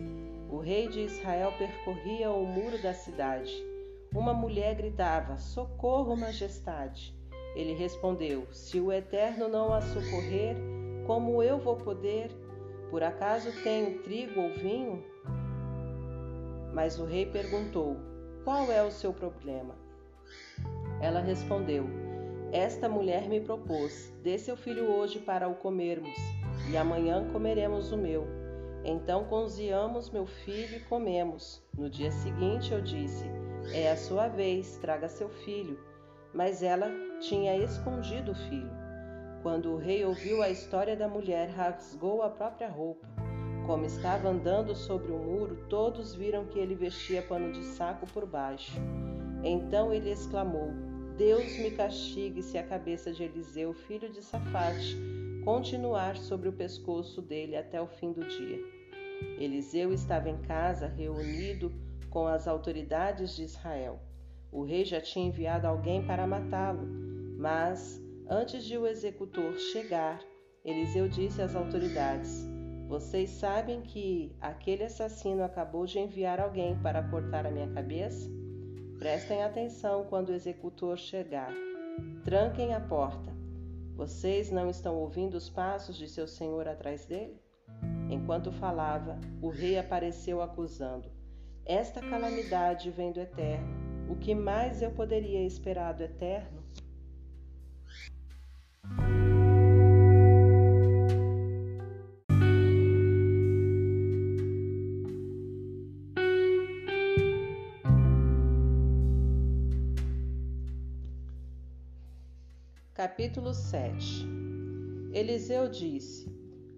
o 0.53 0.59
rei 0.59 0.87
de 0.87 1.01
Israel 1.01 1.53
percorria 1.59 2.31
o 2.31 2.47
muro 2.47 2.81
da 2.81 2.95
cidade 2.95 3.53
uma 4.15 4.35
mulher 4.35 4.75
gritava: 4.75 5.39
Socorro, 5.39 6.15
majestade! 6.15 7.17
Ele 7.57 7.73
respondeu: 7.73 8.47
Se 8.51 8.79
o 8.79 8.93
Eterno 8.93 9.49
não 9.49 9.73
a 9.73 9.81
socorrer, 9.81 10.55
como 11.07 11.43
eu 11.43 11.59
vou 11.59 11.77
poder? 11.77 12.31
Por 12.91 13.03
acaso 13.03 13.51
tenho 13.63 14.03
trigo 14.03 14.39
ou 14.39 14.51
vinho? 14.51 15.03
Mas 16.75 16.99
o 16.99 17.07
rei 17.07 17.25
perguntou: 17.25 17.97
Qual 18.45 18.71
é 18.71 18.83
o 18.83 18.91
seu 18.91 19.15
problema? 19.15 19.75
Ela 21.01 21.21
respondeu: 21.21 21.87
Esta 22.53 22.87
mulher 22.87 23.31
me 23.31 23.41
propôs: 23.41 24.13
Dê 24.23 24.37
seu 24.37 24.59
filho 24.59 24.91
hoje 24.91 25.19
para 25.19 25.49
o 25.49 25.55
comermos, 25.55 26.19
e 26.71 26.77
amanhã 26.77 27.27
comeremos 27.33 27.93
o 27.93 27.97
meu. 27.97 28.42
Então 28.85 29.25
cozinhamos 29.25 30.11
meu 30.11 30.27
filho 30.27 30.77
e 30.77 30.81
comemos. 30.81 31.63
No 31.77 31.89
dia 31.89 32.11
seguinte 32.11 32.73
eu 32.73 32.81
disse: 32.81 33.27
é 33.73 33.91
a 33.91 33.97
sua 33.97 34.29
vez, 34.29 34.79
traga 34.79 35.09
seu 35.09 35.29
filho. 35.29 35.79
Mas 36.35 36.63
ela 36.63 36.91
tinha 37.21 37.57
escondido 37.57 38.33
o 38.33 38.35
filho. 38.35 38.71
Quando 39.43 39.73
o 39.73 39.77
rei 39.77 40.05
ouviu 40.05 40.43
a 40.43 40.51
história 40.51 40.97
da 40.97 41.09
mulher, 41.09 41.51
rasgou 41.51 42.23
a 42.23 42.31
própria 42.31 42.69
roupa. 42.69 43.07
Como 43.67 43.85
estava 43.85 44.29
andando 44.29 44.75
sobre 44.75 45.13
o 45.13 45.19
muro, 45.19 45.67
todos 45.69 46.15
viram 46.15 46.47
que 46.47 46.59
ele 46.59 46.75
vestia 46.75 47.23
pano 47.23 47.53
de 47.53 47.63
saco 47.65 48.07
por 48.07 48.27
baixo. 48.27 48.81
Então 49.45 49.93
ele 49.93 50.11
exclamou: 50.11 50.71
Deus 51.17 51.59
me 51.59 51.71
castigue 51.71 52.43
se 52.43 52.59
a 52.59 52.63
cabeça 52.63 53.13
de 53.13 53.23
Eliseu, 53.23 53.73
filho 53.73 54.11
de 54.11 54.23
Safate, 54.23 54.97
continuar 55.45 56.17
sobre 56.17 56.49
o 56.49 56.53
pescoço 56.53 57.21
dele 57.21 57.57
até 57.57 57.81
o 57.81 57.87
fim 57.87 58.13
do 58.13 58.25
dia. 58.25 58.59
Eliseu 59.39 59.93
estava 59.93 60.29
em 60.29 60.39
casa, 60.39 60.87
reunido 60.87 61.73
com 62.11 62.27
as 62.27 62.47
autoridades 62.47 63.35
de 63.35 63.43
Israel. 63.43 63.99
O 64.53 64.63
rei 64.63 64.85
já 64.85 65.01
tinha 65.01 65.27
enviado 65.27 65.67
alguém 65.67 66.05
para 66.07 66.27
matá-lo, 66.27 66.87
mas 67.39 68.01
antes 68.29 68.65
de 68.65 68.77
o 68.77 68.87
executor 68.87 69.55
chegar, 69.59 70.21
Eliseu 70.65 71.09
disse 71.09 71.43
às 71.43 71.57
autoridades: 71.57 72.47
Vocês 72.87 73.31
sabem 73.31 73.81
que 73.81 74.37
aquele 74.41 74.85
assassino 74.85 75.43
acabou 75.43 75.87
de 75.87 75.99
enviar 75.99 76.39
alguém 76.39 76.79
para 76.79 77.03
cortar 77.03 77.47
a 77.47 77.51
minha 77.51 77.69
cabeça? 77.69 78.31
Prestem 78.99 79.43
atenção 79.43 80.05
quando 80.05 80.29
o 80.29 80.35
executor 80.35 80.97
chegar. 80.97 81.53
Tranquem 82.25 82.73
a 82.75 82.81
porta. 82.81 83.32
Vocês 84.03 84.51
não 84.51 84.69
estão 84.69 84.97
ouvindo 84.97 85.35
os 85.35 85.49
passos 85.49 85.97
de 85.97 86.09
seu 86.09 86.27
senhor 86.27 86.67
atrás 86.67 87.07
dele? 87.07 87.41
Enquanto 88.11 88.51
falava, 88.51 89.17
o 89.41 89.49
rei 89.49 89.79
apareceu 89.79 90.43
acusando: 90.43 91.09
esta 91.65 92.01
calamidade 92.01 92.91
vem 92.91 93.13
do 93.13 93.21
Eterno. 93.21 93.69
O 94.11 94.17
que 94.17 94.35
mais 94.35 94.83
eu 94.83 94.91
poderia 94.91 95.47
esperar 95.47 95.95
do 95.95 96.03
Eterno? 96.03 96.65
Capítulo 113.03 113.53
7 113.53 114.29
Eliseu 115.13 115.69
disse: 115.69 116.33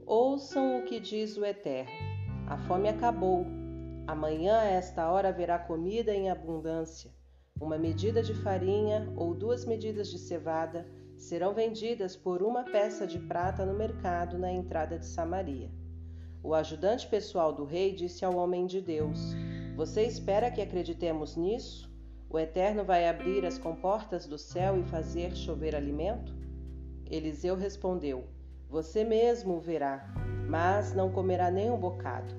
Ouçam 0.06 0.78
o 0.78 0.84
que 0.86 0.98
diz 0.98 1.36
o 1.36 1.44
Eterno. 1.44 1.92
A 2.46 2.56
fome 2.56 2.88
acabou 2.88 3.44
Amanhã 4.06 4.60
a 4.60 4.64
esta 4.64 5.10
hora 5.10 5.28
haverá 5.28 5.58
comida 5.58 6.14
em 6.14 6.30
abundância. 6.30 7.12
Uma 7.60 7.76
medida 7.76 8.22
de 8.22 8.32
farinha 8.32 9.12
ou 9.14 9.34
duas 9.34 9.66
medidas 9.66 10.08
de 10.08 10.18
cevada 10.18 10.88
serão 11.18 11.52
vendidas 11.52 12.16
por 12.16 12.42
uma 12.42 12.64
peça 12.64 13.06
de 13.06 13.18
prata 13.18 13.66
no 13.66 13.74
mercado 13.74 14.38
na 14.38 14.50
entrada 14.50 14.98
de 14.98 15.04
Samaria. 15.04 15.70
O 16.42 16.54
ajudante 16.54 17.06
pessoal 17.06 17.52
do 17.52 17.66
rei 17.66 17.94
disse 17.94 18.24
ao 18.24 18.34
homem 18.34 18.64
de 18.64 18.80
Deus: 18.80 19.20
Você 19.76 20.04
espera 20.04 20.50
que 20.50 20.62
acreditemos 20.62 21.36
nisso? 21.36 21.93
O 22.34 22.38
Eterno 22.40 22.82
vai 22.82 23.08
abrir 23.08 23.46
as 23.46 23.58
comportas 23.58 24.26
do 24.26 24.36
céu 24.36 24.76
e 24.76 24.82
fazer 24.82 25.36
chover 25.36 25.72
alimento? 25.72 26.34
Eliseu 27.08 27.54
respondeu: 27.54 28.24
Você 28.68 29.04
mesmo 29.04 29.54
o 29.54 29.60
verá, 29.60 30.12
mas 30.48 30.92
não 30.92 31.12
comerá 31.12 31.48
nem 31.48 31.70
um 31.70 31.78
bocado. 31.78 32.34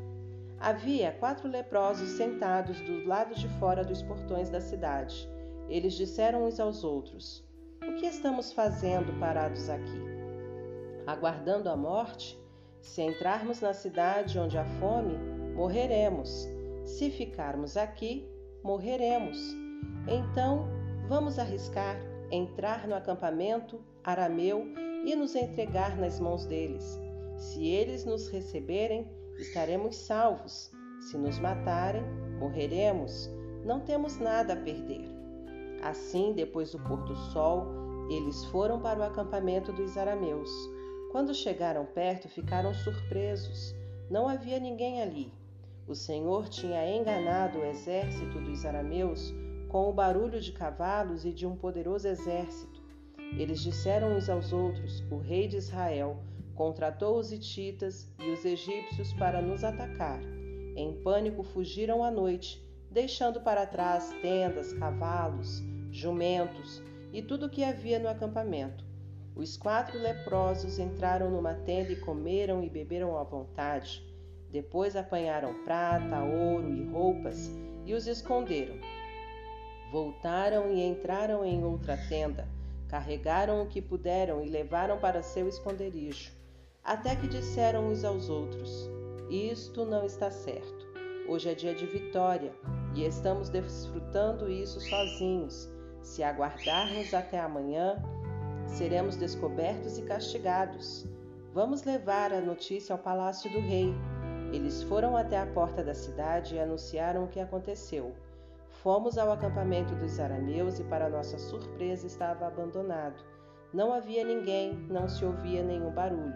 Havia 0.60 1.14
quatro 1.14 1.48
leprosos 1.48 2.10
sentados 2.10 2.82
do 2.82 3.08
lado 3.08 3.36
de 3.36 3.48
fora 3.58 3.86
dos 3.86 4.02
portões 4.02 4.50
da 4.50 4.60
cidade. 4.60 5.30
Eles 5.70 5.94
disseram 5.94 6.46
uns 6.46 6.60
aos 6.60 6.84
outros: 6.84 7.42
O 7.82 7.96
que 7.96 8.06
estamos 8.06 8.52
fazendo 8.52 9.18
parados 9.18 9.70
aqui? 9.70 10.02
Aguardando 11.08 11.70
a 11.70 11.78
morte? 11.78 12.38
Se 12.82 13.02
entrarmos 13.02 13.62
na 13.62 13.74
cidade 13.74 14.38
onde 14.38 14.58
há 14.58 14.66
fome, 14.78 15.18
morreremos. 15.56 16.50
Se 16.84 17.10
ficarmos 17.10 17.78
aqui, 17.78 18.30
morreremos. 18.62 19.65
Então, 20.08 20.68
vamos 21.08 21.40
arriscar 21.40 21.98
entrar 22.32 22.88
no 22.88 22.96
acampamento 22.96 23.80
arameu 24.04 24.66
e 25.06 25.16
nos 25.16 25.36
entregar 25.36 25.98
nas 25.98 26.20
mãos 26.20 26.46
deles. 26.46 27.00
Se 27.38 27.66
eles 27.66 28.06
nos 28.06 28.28
receberem, 28.30 29.08
estaremos 29.38 29.96
salvos. 29.96 30.72
Se 31.02 31.18
nos 31.18 31.38
matarem, 31.40 32.04
morreremos. 32.40 33.30
Não 33.64 33.80
temos 33.80 34.18
nada 34.18 34.54
a 34.54 34.58
perder. 34.58 35.10
Assim, 35.84 36.34
depois 36.34 36.72
do 36.72 36.80
pôr 36.80 37.04
do 37.04 37.16
sol, 37.16 37.68
eles 38.10 38.46
foram 38.46 38.80
para 38.80 39.00
o 39.00 39.04
acampamento 39.04 39.72
dos 39.74 39.98
arameus. 39.98 40.50
Quando 41.12 41.34
chegaram 41.34 41.86
perto, 41.86 42.30
ficaram 42.30 42.74
surpresos. 42.74 43.76
Não 44.10 44.28
havia 44.28 44.60
ninguém 44.60 45.02
ali. 45.02 45.32
O 45.88 45.94
Senhor 45.94 46.48
tinha 46.50 46.90
enganado 46.90 47.60
o 47.60 47.66
exército 47.66 48.40
dos 48.40 48.66
arameus 48.66 49.34
com 49.76 49.90
o 49.90 49.94
barulho 49.94 50.40
de 50.40 50.54
cavalos 50.54 51.26
e 51.26 51.34
de 51.34 51.46
um 51.46 51.54
poderoso 51.54 52.08
exército. 52.08 52.82
Eles 53.38 53.60
disseram 53.60 54.16
uns 54.16 54.30
aos 54.30 54.54
outros: 54.54 55.04
O 55.12 55.18
rei 55.18 55.50
de 55.50 55.58
Israel 55.58 56.24
contratou 56.56 57.20
os 57.20 57.34
hititas 57.34 58.10
e 58.18 58.30
os 58.30 58.46
egípcios 58.46 59.12
para 59.12 59.42
nos 59.42 59.66
atacar. 59.66 60.22
Em 60.78 60.94
pânico 61.04 61.44
fugiram 61.44 62.06
à 62.06 62.10
noite, 62.10 62.66
deixando 62.90 63.42
para 63.42 63.66
trás 63.66 64.16
tendas, 64.22 64.72
cavalos, 64.72 65.62
jumentos 65.92 66.82
e 67.12 67.22
tudo 67.22 67.48
o 67.48 67.50
que 67.50 67.62
havia 67.62 68.00
no 68.00 68.08
acampamento. 68.08 68.82
Os 69.36 69.58
quatro 69.58 70.00
leprosos 70.00 70.80
entraram 70.80 71.30
numa 71.30 71.54
tenda 71.54 71.92
e 71.92 72.00
comeram 72.00 72.64
e 72.64 72.70
beberam 72.70 73.18
à 73.18 73.24
vontade. 73.24 74.02
Depois 74.50 74.96
apanharam 74.96 75.66
prata, 75.66 76.24
ouro 76.24 76.74
e 76.74 76.86
roupas 76.86 77.52
e 77.86 77.94
os 77.94 78.08
esconderam. 78.08 78.95
Voltaram 79.92 80.72
e 80.72 80.82
entraram 80.82 81.46
em 81.46 81.64
outra 81.64 81.98
tenda, 82.10 82.48
carregaram 82.88 83.62
o 83.62 83.68
que 83.68 83.82
puderam 83.82 84.44
e 84.44 84.50
levaram 84.50 84.98
para 84.98 85.22
seu 85.22 85.48
esconderijo. 85.48 86.32
Até 86.84 87.16
que 87.16 87.28
disseram 87.28 87.88
uns 87.88 88.04
aos 88.04 88.30
outros: 88.30 88.90
Isto 89.30 89.86
não 89.86 90.06
está 90.06 90.30
certo. 90.30 90.86
Hoje 91.28 91.50
é 91.50 91.56
dia 91.56 91.74
de 91.74 91.86
vitória 91.86 92.54
e 92.94 93.04
estamos 93.04 93.50
desfrutando 93.50 94.50
isso 94.50 94.80
sozinhos. 94.80 95.70
Se 96.04 96.22
aguardarmos 96.22 97.14
até 97.14 97.40
amanhã, 97.40 97.96
seremos 98.68 99.16
descobertos 99.16 99.98
e 99.98 100.04
castigados. 100.04 101.06
Vamos 101.54 101.84
levar 101.84 102.32
a 102.32 102.42
notícia 102.42 102.94
ao 102.94 103.00
palácio 103.00 103.52
do 103.52 103.60
rei. 103.60 103.94
Eles 104.54 104.84
foram 104.84 105.18
até 105.18 105.40
a 105.40 105.48
porta 105.48 105.84
da 105.84 105.96
cidade 105.96 106.56
e 106.56 106.60
anunciaram 106.60 107.24
o 107.24 107.28
que 107.28 107.40
aconteceu. 107.40 108.14
Fomos 108.86 109.18
ao 109.18 109.32
acampamento 109.32 109.96
dos 109.96 110.20
arameus 110.20 110.78
e, 110.78 110.84
para 110.84 111.10
nossa 111.10 111.40
surpresa, 111.40 112.06
estava 112.06 112.46
abandonado. 112.46 113.20
Não 113.74 113.92
havia 113.92 114.24
ninguém, 114.24 114.76
não 114.88 115.10
se 115.10 115.26
ouvia 115.26 115.64
nenhum 115.64 115.90
barulho. 115.90 116.36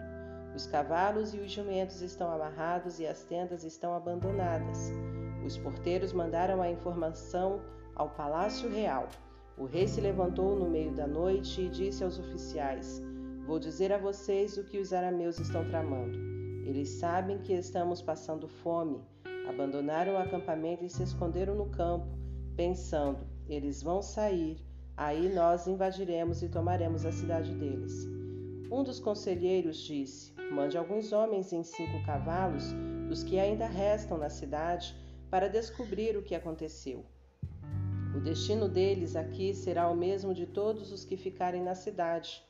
Os 0.52 0.66
cavalos 0.66 1.32
e 1.32 1.38
os 1.38 1.52
jumentos 1.52 2.02
estão 2.02 2.28
amarrados 2.28 2.98
e 2.98 3.06
as 3.06 3.22
tendas 3.22 3.62
estão 3.62 3.94
abandonadas. 3.94 4.90
Os 5.46 5.56
porteiros 5.58 6.12
mandaram 6.12 6.60
a 6.60 6.68
informação 6.68 7.60
ao 7.94 8.10
palácio 8.10 8.68
real. 8.68 9.06
O 9.56 9.64
rei 9.64 9.86
se 9.86 10.00
levantou 10.00 10.56
no 10.56 10.68
meio 10.68 10.90
da 10.90 11.06
noite 11.06 11.60
e 11.60 11.68
disse 11.68 12.02
aos 12.02 12.18
oficiais: 12.18 13.00
Vou 13.46 13.60
dizer 13.60 13.92
a 13.92 13.98
vocês 13.98 14.58
o 14.58 14.64
que 14.64 14.80
os 14.80 14.92
arameus 14.92 15.38
estão 15.38 15.64
tramando. 15.68 16.18
Eles 16.66 16.88
sabem 16.88 17.38
que 17.38 17.52
estamos 17.52 18.02
passando 18.02 18.48
fome. 18.48 19.00
Abandonaram 19.48 20.14
o 20.14 20.18
acampamento 20.18 20.84
e 20.84 20.90
se 20.90 21.04
esconderam 21.04 21.54
no 21.54 21.66
campo, 21.66 22.19
pensando: 22.60 23.26
eles 23.48 23.82
vão 23.82 24.02
sair, 24.02 24.58
aí 24.94 25.32
nós 25.34 25.66
invadiremos 25.66 26.42
e 26.42 26.48
tomaremos 26.50 27.06
a 27.06 27.10
cidade 27.10 27.54
deles. 27.54 28.06
Um 28.70 28.84
dos 28.84 29.00
conselheiros 29.00 29.78
disse: 29.78 30.34
Mande 30.52 30.76
alguns 30.76 31.10
homens 31.10 31.54
em 31.54 31.62
cinco 31.62 32.04
cavalos, 32.04 32.64
dos 33.08 33.22
que 33.22 33.38
ainda 33.38 33.66
restam 33.66 34.18
na 34.18 34.28
cidade, 34.28 34.94
para 35.30 35.48
descobrir 35.48 36.18
o 36.18 36.22
que 36.22 36.34
aconteceu. 36.34 37.02
O 38.14 38.20
destino 38.20 38.68
deles 38.68 39.16
aqui 39.16 39.54
será 39.54 39.88
o 39.88 39.96
mesmo 39.96 40.34
de 40.34 40.44
todos 40.44 40.92
os 40.92 41.02
que 41.02 41.16
ficarem 41.16 41.62
na 41.62 41.74
cidade. 41.74 42.44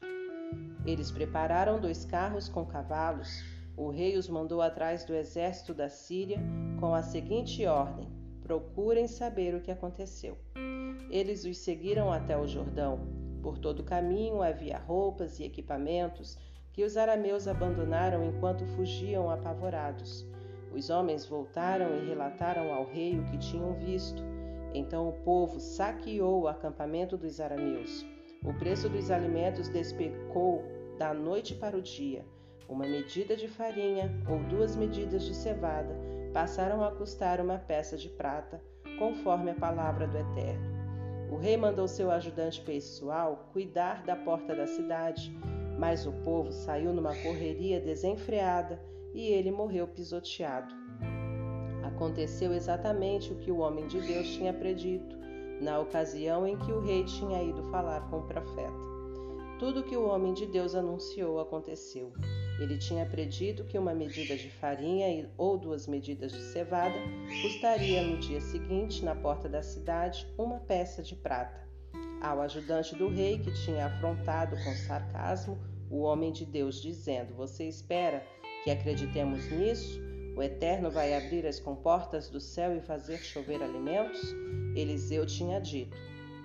Eles 0.85 1.13
prepararam 1.13 1.81
dois 1.81 2.05
carros 2.05 2.49
com 2.49 2.67
cavalos. 2.67 3.45
O 3.77 3.91
rei 3.91 4.17
os 4.17 4.29
mandou 4.29 4.61
atrás 4.61 5.05
do 5.05 5.15
exército 5.15 5.73
da 5.73 5.89
Síria 5.89 6.39
com 6.81 6.93
a 6.93 7.01
seguinte 7.01 7.65
ordem: 7.65 8.20
procurem 8.51 9.07
saber 9.07 9.55
o 9.55 9.61
que 9.61 9.71
aconteceu. 9.71 10.37
Eles 11.09 11.45
os 11.45 11.59
seguiram 11.59 12.13
até 12.13 12.37
o 12.37 12.49
Jordão. 12.49 12.99
Por 13.41 13.57
todo 13.59 13.79
o 13.79 13.85
caminho 13.85 14.43
havia 14.43 14.77
roupas 14.77 15.39
e 15.39 15.45
equipamentos 15.45 16.37
que 16.73 16.83
os 16.83 16.97
arameus 16.97 17.47
abandonaram 17.47 18.25
enquanto 18.25 18.67
fugiam 18.75 19.31
apavorados. 19.31 20.27
Os 20.75 20.91
homens 20.91 21.25
voltaram 21.25 21.97
e 21.97 22.09
relataram 22.09 22.75
ao 22.75 22.87
rei 22.87 23.21
o 23.21 23.25
que 23.27 23.39
tinham 23.39 23.73
visto. 23.75 24.21
Então 24.75 25.09
o 25.09 25.13
povo 25.13 25.61
saqueou 25.61 26.43
o 26.43 26.49
acampamento 26.49 27.17
dos 27.17 27.41
arameus. 27.41 28.05
O 28.45 28.53
preço 28.55 28.89
dos 28.89 29.13
alimentos 29.13 29.69
despecou 29.69 30.65
da 30.99 31.15
noite 31.15 31.55
para 31.55 31.77
o 31.77 31.83
dia. 31.83 32.25
Uma 32.69 32.85
medida 32.85 33.37
de 33.37 33.47
farinha 33.47 34.11
ou 34.29 34.41
duas 34.49 34.75
medidas 34.75 35.23
de 35.23 35.37
cevada 35.37 36.20
passaram 36.33 36.83
a 36.85 36.91
custar 36.91 37.41
uma 37.41 37.59
peça 37.59 37.97
de 37.97 38.09
prata, 38.09 38.63
conforme 38.99 39.51
a 39.51 39.55
palavra 39.55 40.07
do 40.07 40.17
Eterno. 40.17 40.81
O 41.31 41.37
rei 41.37 41.57
mandou 41.57 41.87
seu 41.87 42.11
ajudante 42.11 42.61
pessoal 42.61 43.49
cuidar 43.53 44.03
da 44.03 44.17
porta 44.17 44.55
da 44.55 44.67
cidade 44.67 45.33
mas 45.81 46.05
o 46.05 46.13
povo 46.13 46.53
saiu 46.53 46.93
numa 46.93 47.15
correria 47.23 47.81
desenfreada 47.81 48.79
e 49.15 49.29
ele 49.29 49.51
morreu 49.51 49.89
pisoteado. 49.89 50.75
Aconteceu 51.83 52.53
exatamente 52.53 53.33
o 53.33 53.37
que 53.37 53.51
o 53.51 53.61
homem 53.61 53.87
de 53.87 53.99
Deus 53.99 54.29
tinha 54.29 54.53
predito, 54.53 55.17
na 55.59 55.81
ocasião 55.81 56.47
em 56.47 56.59
que 56.59 56.71
o 56.71 56.81
rei 56.81 57.03
tinha 57.05 57.43
ido 57.43 57.63
falar 57.71 58.11
com 58.11 58.19
o 58.19 58.27
profeta. 58.27 58.91
Tudo 59.59 59.81
o 59.81 59.83
que 59.83 59.97
o 59.97 60.07
homem 60.07 60.35
de 60.35 60.45
Deus 60.45 60.75
anunciou 60.75 61.41
aconteceu. 61.41 62.13
Ele 62.61 62.77
tinha 62.77 63.07
predito 63.07 63.65
que 63.65 63.79
uma 63.79 63.95
medida 63.95 64.37
de 64.37 64.51
farinha 64.51 65.31
ou 65.39 65.57
duas 65.57 65.87
medidas 65.87 66.31
de 66.31 66.43
cevada 66.43 66.95
custaria 67.41 68.03
no 68.03 68.19
dia 68.19 68.39
seguinte, 68.39 69.03
na 69.03 69.15
porta 69.15 69.49
da 69.49 69.63
cidade, 69.63 70.27
uma 70.37 70.59
peça 70.61 71.03
de 71.03 71.17
prata. 71.17 71.67
Ao 72.21 72.43
ajudante 72.43 72.95
do 72.95 73.09
rei, 73.09 73.39
que 73.39 73.51
tinha 73.65 73.87
afrontado 73.87 74.55
com 74.63 74.75
sarcasmo 74.75 75.59
o 75.91 76.03
homem 76.03 76.31
de 76.31 76.45
Deus, 76.45 76.83
dizendo: 76.83 77.35
Você 77.35 77.67
espera 77.67 78.23
que 78.63 78.71
acreditemos 78.71 79.51
nisso? 79.51 79.99
O 80.37 80.43
Eterno 80.43 80.91
vai 80.91 81.15
abrir 81.15 81.47
as 81.47 81.59
comportas 81.59 82.29
do 82.29 82.41
céu 82.41 82.77
e 82.77 82.81
fazer 82.83 83.17
chover 83.19 83.63
alimentos? 83.63 84.21
Eliseu 84.77 85.25
tinha 85.25 85.59
dito: 85.59 85.97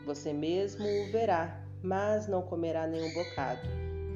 Você 0.06 0.32
mesmo 0.32 0.86
o 0.86 1.12
verá, 1.12 1.62
mas 1.84 2.26
não 2.26 2.42
comerá 2.42 2.88
nenhum 2.88 3.14
bocado. 3.14 3.68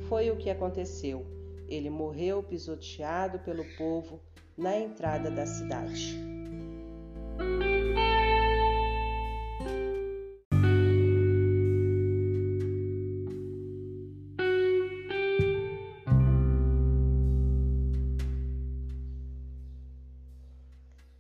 Foi 0.07 0.31
o 0.31 0.37
que 0.37 0.49
aconteceu. 0.49 1.38
Ele 1.69 1.89
morreu 1.89 2.41
pisoteado 2.41 3.39
pelo 3.39 3.63
povo 3.77 4.19
na 4.57 4.75
entrada 4.75 5.29
da 5.29 5.45
cidade. 5.45 6.17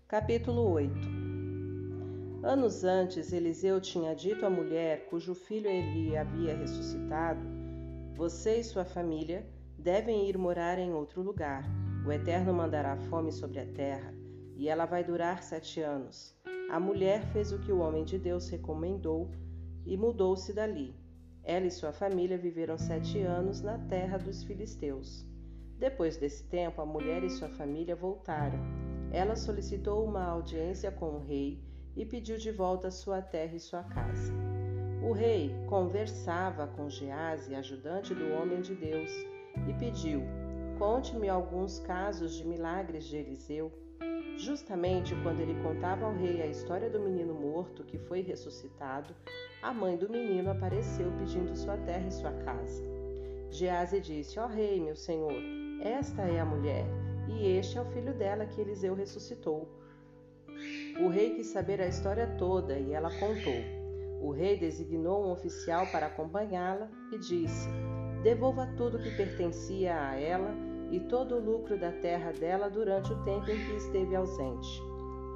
Capítulo 0.07 0.71
8 0.71 0.91
Anos 2.41 2.83
antes, 2.83 3.31
Eliseu 3.31 3.79
tinha 3.79 4.15
dito 4.15 4.43
à 4.45 4.49
mulher 4.49 5.05
cujo 5.05 5.35
filho 5.35 5.67
Eli 5.69 6.17
havia 6.17 6.57
ressuscitado: 6.57 7.39
Você 8.15 8.59
e 8.59 8.63
sua 8.63 8.83
família 8.83 9.45
devem 9.79 10.29
ir 10.29 10.37
morar 10.37 10.77
em 10.77 10.93
outro 10.93 11.21
lugar. 11.21 11.63
O 12.05 12.11
Eterno 12.11 12.53
mandará 12.53 12.97
fome 13.09 13.31
sobre 13.31 13.59
a 13.59 13.65
terra, 13.65 14.13
e 14.55 14.69
ela 14.69 14.85
vai 14.85 15.03
durar 15.03 15.41
sete 15.41 15.81
anos. 15.81 16.35
A 16.69 16.79
mulher 16.79 17.23
fez 17.33 17.51
o 17.51 17.59
que 17.59 17.71
o 17.71 17.79
homem 17.79 18.03
de 18.03 18.19
Deus 18.19 18.49
recomendou 18.49 19.29
e 19.85 19.97
mudou-se 19.97 20.53
dali. 20.53 20.95
Ela 21.43 21.65
e 21.65 21.71
sua 21.71 21.91
família 21.91 22.37
viveram 22.37 22.77
sete 22.77 23.19
anos 23.19 23.61
na 23.61 23.77
terra 23.77 24.17
dos 24.17 24.43
filisteus. 24.43 25.25
Depois 25.77 26.17
desse 26.17 26.43
tempo, 26.43 26.81
a 26.81 26.85
mulher 26.85 27.23
e 27.23 27.29
sua 27.29 27.49
família 27.49 27.95
voltaram 27.95 28.59
ela 29.11 29.35
solicitou 29.35 30.05
uma 30.05 30.23
audiência 30.23 30.91
com 30.91 31.15
o 31.15 31.23
rei 31.23 31.59
e 31.95 32.05
pediu 32.05 32.37
de 32.37 32.51
volta 32.51 32.91
sua 32.91 33.21
terra 33.21 33.55
e 33.55 33.59
sua 33.59 33.83
casa. 33.83 34.31
O 35.01 35.11
rei 35.11 35.51
conversava 35.67 36.67
com 36.67 36.89
Gease, 36.89 37.55
ajudante 37.55 38.13
do 38.13 38.31
homem 38.33 38.61
de 38.61 38.75
Deus, 38.75 39.09
e 39.67 39.73
pediu: 39.73 40.21
Conte-me 40.77 41.27
alguns 41.27 41.79
casos 41.79 42.33
de 42.33 42.47
milagres 42.47 43.05
de 43.05 43.17
Eliseu. 43.17 43.71
Justamente 44.37 45.13
quando 45.21 45.41
ele 45.41 45.61
contava 45.61 46.05
ao 46.05 46.13
rei 46.13 46.41
a 46.41 46.47
história 46.47 46.89
do 46.89 46.99
menino 46.99 47.33
morto 47.33 47.83
que 47.83 47.97
foi 47.97 48.21
ressuscitado, 48.21 49.13
a 49.61 49.73
mãe 49.73 49.97
do 49.97 50.09
menino 50.09 50.49
apareceu 50.49 51.11
pedindo 51.17 51.55
sua 51.55 51.75
terra 51.77 52.07
e 52.07 52.11
sua 52.11 52.31
casa. 52.31 52.81
Gease 53.51 53.99
disse: 53.99 54.39
Ó 54.39 54.45
oh, 54.45 54.47
rei, 54.47 54.79
meu 54.79 54.95
senhor, 54.95 55.33
esta 55.81 56.21
é 56.21 56.39
a 56.39 56.45
mulher 56.45 56.85
e 57.27 57.47
este 57.57 57.77
é 57.77 57.81
o 57.81 57.85
filho 57.85 58.13
dela 58.13 58.45
que 58.45 58.61
Eliseu 58.61 58.93
ressuscitou. 58.93 59.67
O 60.99 61.07
rei 61.07 61.35
quis 61.35 61.47
saber 61.47 61.81
a 61.81 61.87
história 61.87 62.27
toda 62.37 62.77
e 62.77 62.93
ela 62.93 63.09
contou. 63.19 63.79
O 64.21 64.31
rei 64.31 64.57
designou 64.57 65.25
um 65.25 65.31
oficial 65.31 65.87
para 65.87 66.07
acompanhá-la 66.07 66.89
e 67.11 67.17
disse: 67.17 67.69
devolva 68.23 68.67
tudo 68.77 68.99
que 68.99 69.15
pertencia 69.15 69.95
a 69.95 70.19
ela 70.19 70.53
e 70.91 70.99
todo 70.99 71.35
o 71.35 71.39
lucro 71.39 71.79
da 71.79 71.91
terra 71.91 72.31
dela 72.31 72.69
durante 72.69 73.11
o 73.13 73.23
tempo 73.23 73.49
em 73.49 73.65
que 73.65 73.75
esteve 73.75 74.15
ausente. 74.15 74.81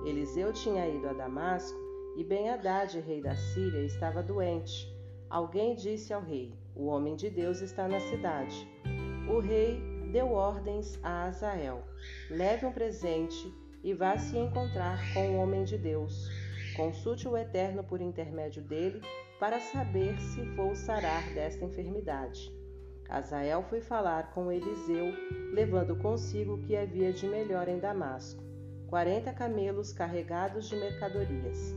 Eliseu 0.06 0.52
tinha 0.52 0.88
ido 0.88 1.08
a 1.08 1.14
Damasco 1.14 1.78
e 2.18 2.24
Ben-Hadad, 2.24 3.00
rei 3.00 3.22
da 3.22 3.36
Síria, 3.36 3.86
estava 3.86 4.22
doente. 4.22 4.92
Alguém 5.30 5.76
disse 5.76 6.14
ao 6.14 6.22
rei: 6.22 6.54
O 6.76 6.86
homem 6.86 7.16
de 7.16 7.30
Deus 7.30 7.62
está 7.62 7.88
na 7.88 8.00
cidade. 8.00 8.68
O 9.30 9.40
rei 9.40 9.82
deu 10.12 10.32
ordens 10.32 11.00
a 11.02 11.26
Azael: 11.26 11.84
Leve 12.30 12.66
um 12.66 12.72
presente 12.72 13.54
e 13.84 13.94
vá 13.94 14.18
se 14.18 14.38
encontrar 14.38 15.00
com 15.14 15.30
o 15.30 15.38
homem 15.38 15.64
de 15.64 15.78
Deus. 15.78 16.30
Consulte 16.76 17.28
o 17.28 17.38
Eterno 17.38 17.84
por 17.84 18.02
intermédio 18.02 18.62
dele 18.62 19.02
para 19.40 19.60
saber 19.60 20.20
se 20.20 20.42
vou 20.56 20.76
sarar 20.76 21.24
desta 21.34 21.66
enfermidade. 21.66 22.63
Azael 23.14 23.62
foi 23.70 23.80
falar 23.80 24.32
com 24.34 24.52
Eliseu, 24.52 25.14
levando 25.54 25.96
consigo 25.96 26.56
o 26.56 26.58
que 26.64 26.76
havia 26.76 27.14
de 27.14 27.28
melhor 27.28 27.68
em 27.68 27.78
Damasco: 27.78 28.44
quarenta 28.88 29.32
camelos 29.32 29.94
carregados 29.94 30.68
de 30.68 30.76
mercadorias. 30.76 31.76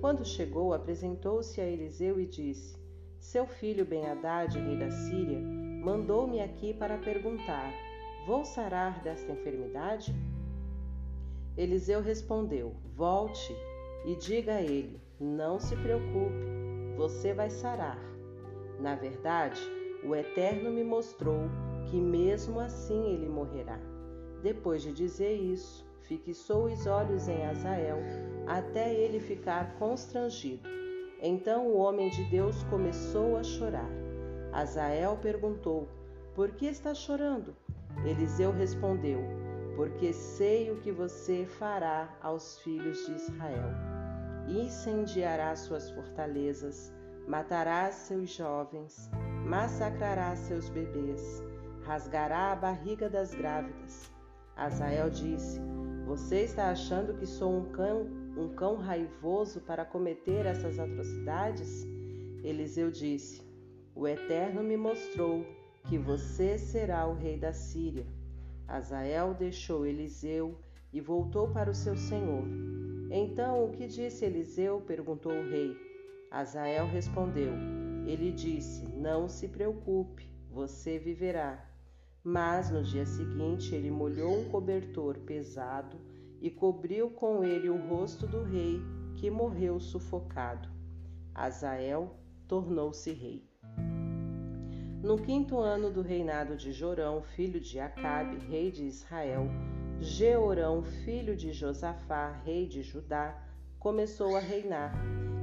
Quando 0.00 0.24
chegou, 0.24 0.72
apresentou-se 0.72 1.60
a 1.60 1.66
Eliseu 1.66 2.20
e 2.20 2.26
disse: 2.26 2.78
Seu 3.18 3.48
filho 3.48 3.84
Ben-Hadad, 3.84 4.56
rei 4.56 4.78
da 4.78 4.88
Síria, 4.88 5.40
mandou-me 5.40 6.40
aqui 6.40 6.72
para 6.72 6.98
perguntar: 6.98 7.72
Vou 8.24 8.44
sarar 8.44 9.02
desta 9.02 9.32
enfermidade? 9.32 10.14
Eliseu 11.56 12.00
respondeu: 12.00 12.76
Volte 12.94 13.52
e 14.04 14.14
diga 14.14 14.54
a 14.54 14.62
ele: 14.62 15.00
Não 15.18 15.58
se 15.58 15.74
preocupe, 15.74 16.46
você 16.96 17.34
vai 17.34 17.50
sarar. 17.50 17.98
Na 18.78 18.94
verdade, 18.94 19.60
o 20.06 20.14
Eterno 20.14 20.70
me 20.70 20.84
mostrou 20.84 21.50
que 21.86 21.96
mesmo 21.96 22.60
assim 22.60 23.12
ele 23.12 23.28
morrerá. 23.28 23.78
Depois 24.42 24.82
de 24.82 24.92
dizer 24.92 25.34
isso, 25.34 25.84
fixou 26.02 26.66
os 26.66 26.86
olhos 26.86 27.28
em 27.28 27.44
Azael 27.44 27.98
até 28.46 28.94
ele 28.94 29.18
ficar 29.18 29.76
constrangido. 29.78 30.68
Então 31.20 31.66
o 31.66 31.76
homem 31.78 32.08
de 32.10 32.22
Deus 32.24 32.62
começou 32.64 33.36
a 33.36 33.42
chorar. 33.42 33.90
Azael 34.52 35.18
perguntou: 35.20 35.88
Por 36.34 36.52
que 36.52 36.66
está 36.66 36.94
chorando? 36.94 37.56
Eliseu 38.04 38.52
respondeu: 38.52 39.20
Porque 39.74 40.12
sei 40.12 40.70
o 40.70 40.76
que 40.76 40.92
você 40.92 41.46
fará 41.46 42.16
aos 42.22 42.58
filhos 42.60 43.04
de 43.06 43.12
Israel. 43.12 43.70
Incendiará 44.48 45.56
suas 45.56 45.90
fortalezas, 45.90 46.92
matará 47.26 47.90
seus 47.90 48.30
jovens, 48.30 49.10
massacrará 49.46 50.34
seus 50.34 50.68
bebês, 50.68 51.40
rasgará 51.84 52.50
a 52.50 52.56
barriga 52.56 53.08
das 53.08 53.32
grávidas. 53.32 54.10
Azael 54.56 55.08
disse: 55.08 55.60
Você 56.04 56.40
está 56.40 56.70
achando 56.70 57.14
que 57.14 57.26
sou 57.26 57.56
um 57.56 57.70
cão, 57.70 58.08
um 58.36 58.48
cão 58.56 58.76
raivoso 58.76 59.60
para 59.60 59.84
cometer 59.84 60.46
essas 60.46 60.80
atrocidades? 60.80 61.86
Eliseu 62.42 62.90
disse: 62.90 63.40
O 63.94 64.08
Eterno 64.08 64.64
me 64.64 64.76
mostrou 64.76 65.46
que 65.84 65.96
você 65.96 66.58
será 66.58 67.06
o 67.06 67.14
rei 67.14 67.38
da 67.38 67.52
Síria. 67.52 68.06
Azael 68.66 69.32
deixou 69.32 69.86
Eliseu 69.86 70.58
e 70.92 71.00
voltou 71.00 71.48
para 71.52 71.70
o 71.70 71.74
seu 71.74 71.96
senhor. 71.96 72.44
Então, 73.12 73.64
o 73.64 73.70
que 73.70 73.86
disse 73.86 74.24
Eliseu? 74.24 74.80
perguntou 74.80 75.30
o 75.30 75.48
rei. 75.48 75.76
Azael 76.32 76.88
respondeu: 76.88 77.52
Ele 78.06 78.30
disse: 78.30 78.86
Não 78.94 79.28
se 79.28 79.48
preocupe, 79.48 80.30
você 80.50 80.98
viverá. 80.98 81.68
Mas 82.22 82.70
no 82.70 82.82
dia 82.82 83.04
seguinte 83.04 83.74
ele 83.74 83.90
molhou 83.90 84.40
um 84.40 84.48
cobertor 84.48 85.18
pesado 85.18 85.96
e 86.40 86.50
cobriu 86.50 87.10
com 87.10 87.44
ele 87.44 87.68
o 87.68 87.76
rosto 87.88 88.26
do 88.26 88.42
rei, 88.42 88.80
que 89.16 89.30
morreu 89.30 89.80
sufocado. 89.80 90.68
Azael 91.34 92.16
tornou-se 92.46 93.12
rei. 93.12 93.48
No 95.02 95.18
quinto 95.18 95.58
ano 95.58 95.90
do 95.90 96.02
reinado 96.02 96.56
de 96.56 96.72
Jorão, 96.72 97.22
filho 97.22 97.60
de 97.60 97.78
Acabe, 97.78 98.38
rei 98.38 98.70
de 98.70 98.84
Israel, 98.84 99.48
Jeorão, 100.00 100.82
filho 100.82 101.36
de 101.36 101.52
Josafá, 101.52 102.32
rei 102.44 102.66
de 102.66 102.82
Judá, 102.82 103.40
começou 103.78 104.36
a 104.36 104.40
reinar. 104.40 104.92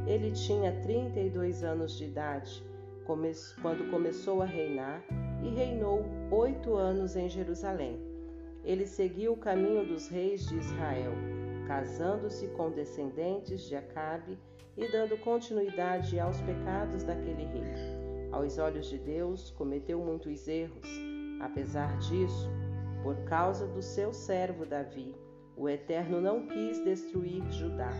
Ele 0.05 0.31
tinha 0.31 0.71
32 0.81 1.63
anos 1.63 1.97
de 1.97 2.05
idade 2.05 2.63
quando 3.05 3.89
começou 3.89 4.41
a 4.41 4.45
reinar 4.45 5.03
e 5.43 5.49
reinou 5.49 6.05
oito 6.31 6.75
anos 6.75 7.15
em 7.15 7.29
Jerusalém. 7.29 7.99
Ele 8.63 8.85
seguiu 8.85 9.33
o 9.33 9.37
caminho 9.37 9.85
dos 9.85 10.07
reis 10.07 10.45
de 10.47 10.57
Israel, 10.57 11.11
casando-se 11.67 12.47
com 12.49 12.69
descendentes 12.69 13.63
de 13.63 13.75
Acabe 13.75 14.37
e 14.77 14.89
dando 14.91 15.17
continuidade 15.17 16.19
aos 16.19 16.39
pecados 16.41 17.03
daquele 17.03 17.45
rei. 17.45 17.73
Aos 18.31 18.57
olhos 18.57 18.89
de 18.89 18.97
Deus, 18.97 19.51
cometeu 19.51 19.99
muitos 19.99 20.47
erros. 20.47 20.87
Apesar 21.39 21.97
disso, 21.99 22.49
por 23.03 23.15
causa 23.25 23.67
do 23.67 23.81
seu 23.81 24.13
servo 24.13 24.65
Davi, 24.65 25.13
o 25.55 25.69
Eterno 25.69 26.19
não 26.19 26.47
quis 26.47 26.83
destruir 26.83 27.43
Judá. 27.51 27.91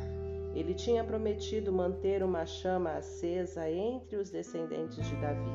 Ele 0.54 0.74
tinha 0.74 1.04
prometido 1.04 1.72
manter 1.72 2.24
uma 2.24 2.46
chama 2.46 2.92
acesa 2.92 3.70
entre 3.70 4.16
os 4.16 4.30
descendentes 4.30 5.06
de 5.06 5.16
Davi. 5.16 5.52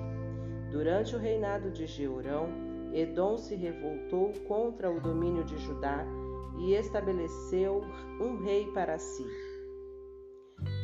Durante 0.72 1.14
o 1.14 1.18
reinado 1.18 1.70
de 1.70 1.86
Jeurão, 1.86 2.48
Edom 2.92 3.38
se 3.38 3.54
revoltou 3.54 4.32
contra 4.46 4.90
o 4.90 5.00
domínio 5.00 5.44
de 5.44 5.56
Judá 5.58 6.04
e 6.58 6.74
estabeleceu 6.74 7.82
um 8.20 8.42
rei 8.42 8.66
para 8.72 8.98
si. 8.98 9.24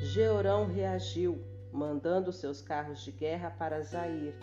Jeurão 0.02 0.66
reagiu, 0.66 1.40
mandando 1.72 2.32
seus 2.32 2.62
carros 2.62 3.02
de 3.02 3.10
guerra 3.10 3.50
para 3.50 3.80
Zair. 3.80 4.34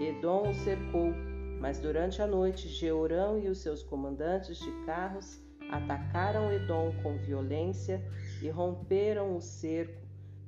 Edom 0.00 0.50
o 0.50 0.54
cercou, 0.54 1.12
mas 1.60 1.78
durante 1.78 2.20
a 2.20 2.26
noite 2.26 2.68
Jeurão 2.68 3.38
e 3.38 3.48
os 3.48 3.58
seus 3.58 3.82
comandantes 3.82 4.58
de 4.58 4.72
carros 4.84 5.40
atacaram 5.70 6.52
Edom 6.52 6.92
com 7.02 7.16
violência 7.18 8.02
e 8.42 8.50
romperam 8.50 9.36
o 9.36 9.40
cerco, 9.40 10.02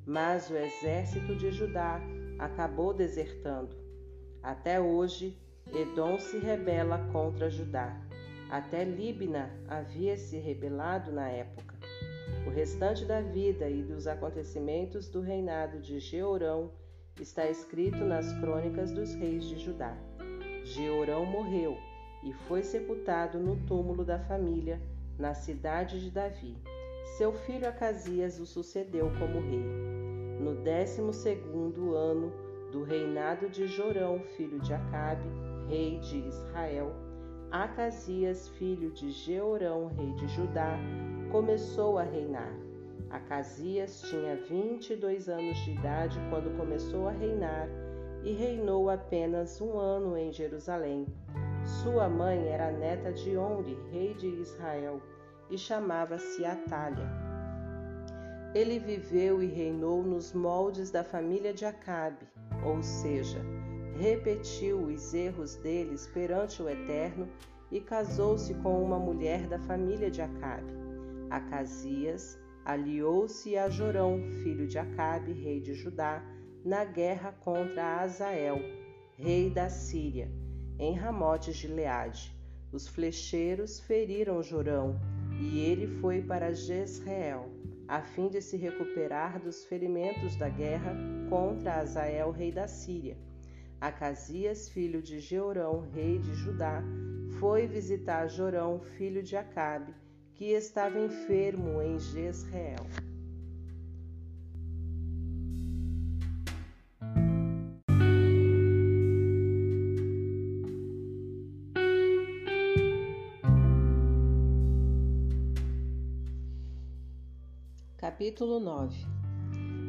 mas 0.04 0.50
o 0.50 0.56
exército 0.56 1.34
de 1.36 1.50
Judá 1.50 2.00
acabou 2.38 2.92
desertando. 2.92 3.76
Até 4.42 4.80
hoje, 4.80 5.38
Edom 5.72 6.18
se 6.18 6.38
rebela 6.38 6.98
contra 7.12 7.48
Judá. 7.48 7.96
Até 8.50 8.84
Líbina 8.84 9.50
havia 9.68 10.16
se 10.16 10.36
rebelado 10.36 11.10
na 11.12 11.28
época. 11.28 11.74
O 12.46 12.50
restante 12.50 13.04
da 13.04 13.20
vida 13.20 13.70
e 13.70 13.82
dos 13.82 14.06
acontecimentos 14.06 15.08
do 15.08 15.20
reinado 15.20 15.80
de 15.80 15.98
Jeorão 15.98 16.70
está 17.20 17.48
escrito 17.48 18.04
nas 18.04 18.32
crônicas 18.40 18.92
dos 18.92 19.14
reis 19.14 19.44
de 19.44 19.58
Judá. 19.58 19.96
Jeorão 20.64 21.24
morreu 21.24 21.78
e 22.22 22.32
foi 22.32 22.62
sepultado 22.62 23.38
no 23.38 23.56
túmulo 23.66 24.04
da 24.04 24.18
família, 24.18 24.80
na 25.18 25.32
cidade 25.32 26.00
de 26.00 26.10
Davi. 26.10 26.56
Seu 27.16 27.32
filho 27.32 27.68
Acasias 27.68 28.40
o 28.40 28.44
sucedeu 28.44 29.08
como 29.20 29.38
rei. 29.38 29.64
No 30.40 30.52
décimo 30.64 31.12
segundo 31.12 31.94
ano 31.94 32.32
do 32.72 32.82
reinado 32.82 33.48
de 33.48 33.68
Jorão, 33.68 34.18
filho 34.36 34.58
de 34.58 34.74
Acabe, 34.74 35.28
rei 35.68 36.00
de 36.00 36.18
Israel, 36.26 36.92
Acasias, 37.52 38.48
filho 38.48 38.90
de 38.90 39.12
Jeorão, 39.12 39.86
rei 39.96 40.12
de 40.14 40.26
Judá, 40.26 40.76
começou 41.30 41.98
a 41.98 42.02
reinar. 42.02 42.52
Acasias 43.08 44.02
tinha 44.10 44.34
22 44.34 45.28
anos 45.28 45.56
de 45.58 45.70
idade 45.70 46.18
quando 46.30 46.56
começou 46.56 47.06
a 47.06 47.12
reinar 47.12 47.68
e 48.24 48.32
reinou 48.32 48.90
apenas 48.90 49.60
um 49.60 49.78
ano 49.78 50.18
em 50.18 50.32
Jerusalém. 50.32 51.06
Sua 51.64 52.08
mãe 52.08 52.48
era 52.48 52.72
neta 52.72 53.12
de 53.12 53.36
Onre, 53.36 53.78
rei 53.92 54.14
de 54.14 54.26
Israel, 54.26 55.00
e 55.54 55.58
chamava-se 55.58 56.44
Atalha. 56.44 57.08
Ele 58.52 58.80
viveu 58.80 59.40
e 59.40 59.46
reinou 59.46 60.02
nos 60.02 60.32
moldes 60.32 60.90
da 60.90 61.04
família 61.04 61.54
de 61.54 61.64
Acabe, 61.64 62.26
ou 62.64 62.82
seja, 62.82 63.40
repetiu 63.96 64.82
os 64.82 65.14
erros 65.14 65.54
deles 65.56 66.08
perante 66.08 66.60
o 66.60 66.68
Eterno 66.68 67.28
e 67.70 67.80
casou-se 67.80 68.52
com 68.54 68.82
uma 68.82 68.98
mulher 68.98 69.46
da 69.46 69.58
família 69.60 70.10
de 70.10 70.20
Acabe. 70.20 70.72
Acasias 71.30 72.36
aliou-se 72.64 73.56
a 73.56 73.68
Jorão, 73.68 74.18
filho 74.42 74.66
de 74.66 74.78
Acabe, 74.78 75.32
rei 75.32 75.60
de 75.60 75.74
Judá, 75.74 76.20
na 76.64 76.84
guerra 76.84 77.30
contra 77.30 78.00
Azael, 78.00 78.58
rei 79.16 79.50
da 79.50 79.68
Síria, 79.68 80.28
em 80.80 80.94
Ramote 80.94 81.52
de 81.52 81.68
Leade. 81.68 82.34
Os 82.72 82.88
flecheiros 82.88 83.78
feriram 83.78 84.42
Jorão 84.42 84.98
e 85.40 85.60
ele 85.60 85.86
foi 86.00 86.22
para 86.22 86.52
Jezreel 86.52 87.50
a 87.86 88.00
fim 88.00 88.28
de 88.28 88.40
se 88.40 88.56
recuperar 88.56 89.40
dos 89.40 89.64
ferimentos 89.66 90.36
da 90.36 90.48
guerra 90.48 90.96
contra 91.28 91.80
Azael, 91.80 92.30
rei 92.30 92.50
da 92.50 92.66
Síria. 92.66 93.16
Acasias, 93.80 94.68
filho 94.68 95.02
de 95.02 95.20
Jeorão, 95.20 95.80
rei 95.92 96.18
de 96.18 96.34
Judá, 96.34 96.82
foi 97.38 97.66
visitar 97.66 98.26
Jorão, 98.28 98.80
filho 98.80 99.22
de 99.22 99.36
Acabe, 99.36 99.94
que 100.32 100.46
estava 100.46 100.98
enfermo 100.98 101.82
em 101.82 101.98
Jezreel. 101.98 103.13
Capítulo 118.14 118.60
9 118.60 118.96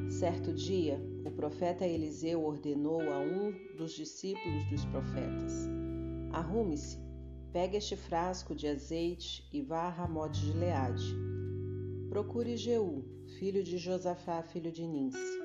Certo 0.10 0.52
dia, 0.52 1.00
o 1.24 1.30
profeta 1.30 1.86
Eliseu 1.86 2.44
ordenou 2.44 3.00
a 3.02 3.20
um 3.20 3.54
dos 3.78 3.92
discípulos 3.92 4.68
dos 4.68 4.84
profetas: 4.86 5.70
Arrume-se, 6.32 6.98
pegue 7.54 7.78
este 7.78 7.96
frasco 7.96 8.56
de 8.56 8.68
azeite 8.68 9.48
e 9.54 9.62
vá 9.62 9.82
a 9.82 9.90
Ramote 9.90 10.42
de 10.42 10.54
Leade. 10.54 11.16
Procure 12.10 12.58
Jeú, 12.58 13.06
filho 13.38 13.64
de 13.64 13.78
Josafá, 13.78 14.42
filho 14.42 14.72
de 14.72 14.88
Ninse. 14.88 15.40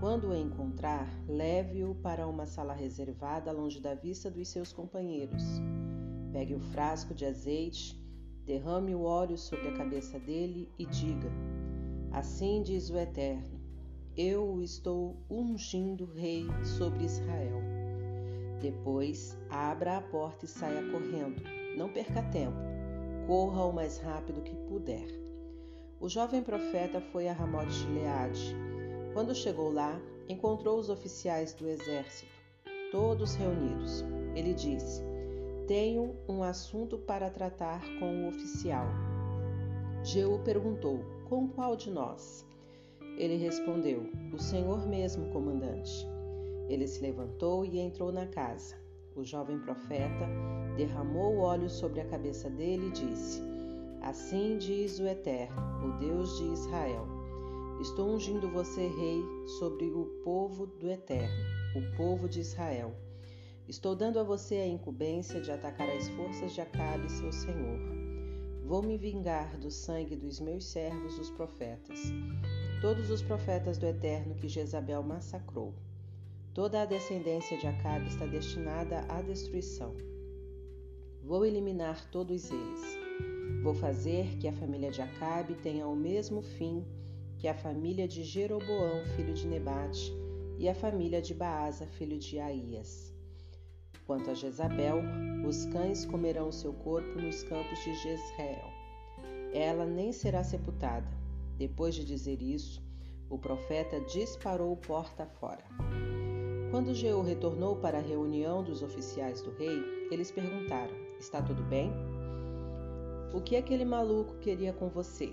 Quando 0.00 0.30
o 0.30 0.36
encontrar, 0.36 1.08
leve-o 1.28 1.94
para 1.94 2.26
uma 2.26 2.44
sala 2.44 2.74
reservada 2.74 3.52
longe 3.52 3.78
da 3.78 3.94
vista 3.94 4.28
dos 4.28 4.48
seus 4.48 4.72
companheiros. 4.72 5.44
Pegue 6.32 6.56
o 6.56 6.60
frasco 6.60 7.14
de 7.14 7.24
azeite, 7.24 7.96
derrame 8.44 8.96
o 8.96 9.02
óleo 9.02 9.38
sobre 9.38 9.68
a 9.68 9.74
cabeça 9.74 10.18
dele 10.18 10.68
e 10.76 10.84
diga: 10.86 11.30
Assim 12.12 12.62
diz 12.62 12.90
o 12.90 12.98
Eterno: 12.98 13.60
Eu 14.16 14.54
o 14.54 14.62
estou 14.62 15.16
ungindo 15.30 16.04
rei 16.04 16.44
sobre 16.64 17.04
Israel. 17.04 17.60
Depois, 18.60 19.38
abra 19.48 19.98
a 19.98 20.00
porta 20.02 20.44
e 20.44 20.48
saia 20.48 20.82
correndo. 20.90 21.40
Não 21.76 21.88
perca 21.88 22.22
tempo. 22.24 22.58
Corra 23.26 23.64
o 23.64 23.72
mais 23.72 23.98
rápido 23.98 24.42
que 24.42 24.54
puder. 24.68 25.06
O 26.00 26.08
jovem 26.08 26.42
profeta 26.42 27.00
foi 27.00 27.28
a 27.28 27.32
Ramote 27.32 27.78
de 27.78 27.92
Leade. 27.92 28.56
Quando 29.12 29.34
chegou 29.34 29.72
lá, 29.72 30.00
encontrou 30.28 30.78
os 30.78 30.90
oficiais 30.90 31.54
do 31.54 31.68
exército, 31.68 32.32
todos 32.90 33.34
reunidos. 33.36 34.04
Ele 34.34 34.52
disse: 34.52 35.02
Tenho 35.68 36.16
um 36.28 36.42
assunto 36.42 36.98
para 36.98 37.30
tratar 37.30 37.82
com 37.98 38.24
o 38.24 38.28
oficial. 38.28 38.86
Jeú 40.02 40.40
perguntou: 40.40 41.19
com 41.30 41.46
qual 41.46 41.76
de 41.76 41.92
nós? 41.92 42.44
Ele 43.16 43.36
respondeu: 43.36 44.02
O 44.32 44.38
Senhor 44.38 44.84
mesmo, 44.88 45.30
comandante. 45.30 46.04
Ele 46.68 46.88
se 46.88 47.00
levantou 47.00 47.64
e 47.64 47.78
entrou 47.78 48.10
na 48.10 48.26
casa. 48.26 48.74
O 49.14 49.22
jovem 49.22 49.58
profeta 49.60 50.26
derramou 50.76 51.36
o 51.36 51.38
óleo 51.38 51.70
sobre 51.70 52.00
a 52.00 52.06
cabeça 52.06 52.50
dele 52.50 52.88
e 52.88 52.90
disse: 52.90 53.40
Assim 54.02 54.58
diz 54.58 54.98
o 54.98 55.06
Eterno, 55.06 55.56
o 55.86 55.98
Deus 55.98 56.36
de 56.36 56.46
Israel: 56.52 57.06
Estou 57.80 58.08
ungindo 58.08 58.50
você 58.50 58.88
rei 58.88 59.22
sobre 59.58 59.86
o 59.86 60.06
povo 60.24 60.66
do 60.66 60.90
Eterno, 60.90 61.44
o 61.76 61.96
povo 61.96 62.28
de 62.28 62.40
Israel. 62.40 62.92
Estou 63.68 63.94
dando 63.94 64.18
a 64.18 64.24
você 64.24 64.56
a 64.56 64.66
incumbência 64.66 65.40
de 65.40 65.52
atacar 65.52 65.88
as 65.90 66.08
forças 66.08 66.52
de 66.52 66.60
Acabe, 66.60 67.08
seu 67.08 67.32
senhor. 67.32 67.99
Vou 68.70 68.84
me 68.84 68.96
vingar 68.96 69.58
do 69.58 69.68
sangue 69.68 70.14
dos 70.14 70.38
meus 70.38 70.64
servos, 70.64 71.18
os 71.18 71.28
profetas, 71.28 71.98
todos 72.80 73.10
os 73.10 73.20
profetas 73.20 73.76
do 73.76 73.84
Eterno 73.84 74.36
que 74.36 74.48
Jezabel 74.48 75.02
massacrou. 75.02 75.74
Toda 76.54 76.80
a 76.80 76.84
descendência 76.84 77.58
de 77.58 77.66
Acabe 77.66 78.06
está 78.06 78.26
destinada 78.26 79.00
à 79.08 79.20
destruição. 79.22 79.96
Vou 81.20 81.44
eliminar 81.44 82.08
todos 82.12 82.48
eles. 82.48 83.60
Vou 83.60 83.74
fazer 83.74 84.36
que 84.38 84.46
a 84.46 84.52
família 84.52 84.92
de 84.92 85.02
Acabe 85.02 85.56
tenha 85.56 85.88
o 85.88 85.96
mesmo 85.96 86.40
fim 86.40 86.84
que 87.38 87.48
a 87.48 87.54
família 87.54 88.06
de 88.06 88.22
Jeroboão, 88.22 89.04
filho 89.16 89.34
de 89.34 89.48
Nebate, 89.48 90.14
e 90.60 90.68
a 90.68 90.74
família 90.76 91.20
de 91.20 91.34
Baasa, 91.34 91.88
filho 91.88 92.20
de 92.20 92.38
Aías. 92.38 93.09
Quanto 94.10 94.28
a 94.28 94.34
Jezabel, 94.34 95.04
os 95.46 95.66
cães 95.66 96.04
comerão 96.04 96.50
seu 96.50 96.72
corpo 96.72 97.16
nos 97.20 97.44
campos 97.44 97.78
de 97.78 97.94
Jezreel. 97.94 98.68
Ela 99.54 99.86
nem 99.86 100.10
será 100.10 100.42
sepultada. 100.42 101.06
Depois 101.56 101.94
de 101.94 102.04
dizer 102.04 102.42
isso, 102.42 102.82
o 103.30 103.38
profeta 103.38 104.00
disparou 104.00 104.76
porta 104.76 105.26
fora. 105.26 105.64
Quando 106.72 106.92
Jeú 106.92 107.22
retornou 107.22 107.76
para 107.76 107.98
a 107.98 108.02
reunião 108.02 108.64
dos 108.64 108.82
oficiais 108.82 109.42
do 109.42 109.52
rei, 109.52 109.80
eles 110.10 110.32
perguntaram: 110.32 110.96
Está 111.20 111.40
tudo 111.40 111.62
bem? 111.62 111.92
O 113.32 113.40
que 113.40 113.54
aquele 113.54 113.84
maluco 113.84 114.34
queria 114.38 114.72
com 114.72 114.88
você? 114.88 115.32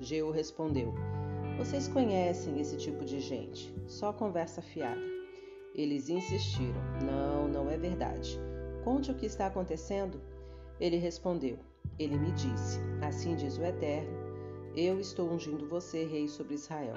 Jeú 0.00 0.32
respondeu: 0.32 0.92
Vocês 1.56 1.86
conhecem 1.86 2.58
esse 2.58 2.76
tipo 2.76 3.04
de 3.04 3.20
gente, 3.20 3.72
só 3.86 4.12
conversa 4.12 4.60
fiada. 4.60 5.19
Eles 5.80 6.10
insistiram: 6.10 6.82
Não, 7.02 7.48
não 7.48 7.70
é 7.70 7.78
verdade. 7.78 8.38
Conte 8.84 9.10
o 9.10 9.14
que 9.14 9.24
está 9.24 9.46
acontecendo. 9.46 10.20
Ele 10.78 10.98
respondeu: 10.98 11.58
Ele 11.98 12.18
me 12.18 12.30
disse: 12.32 12.78
Assim 13.00 13.34
diz 13.34 13.56
o 13.56 13.64
Eterno: 13.64 14.12
Eu 14.76 15.00
estou 15.00 15.30
ungindo 15.30 15.66
você 15.66 16.04
rei 16.04 16.28
sobre 16.28 16.52
Israel. 16.52 16.96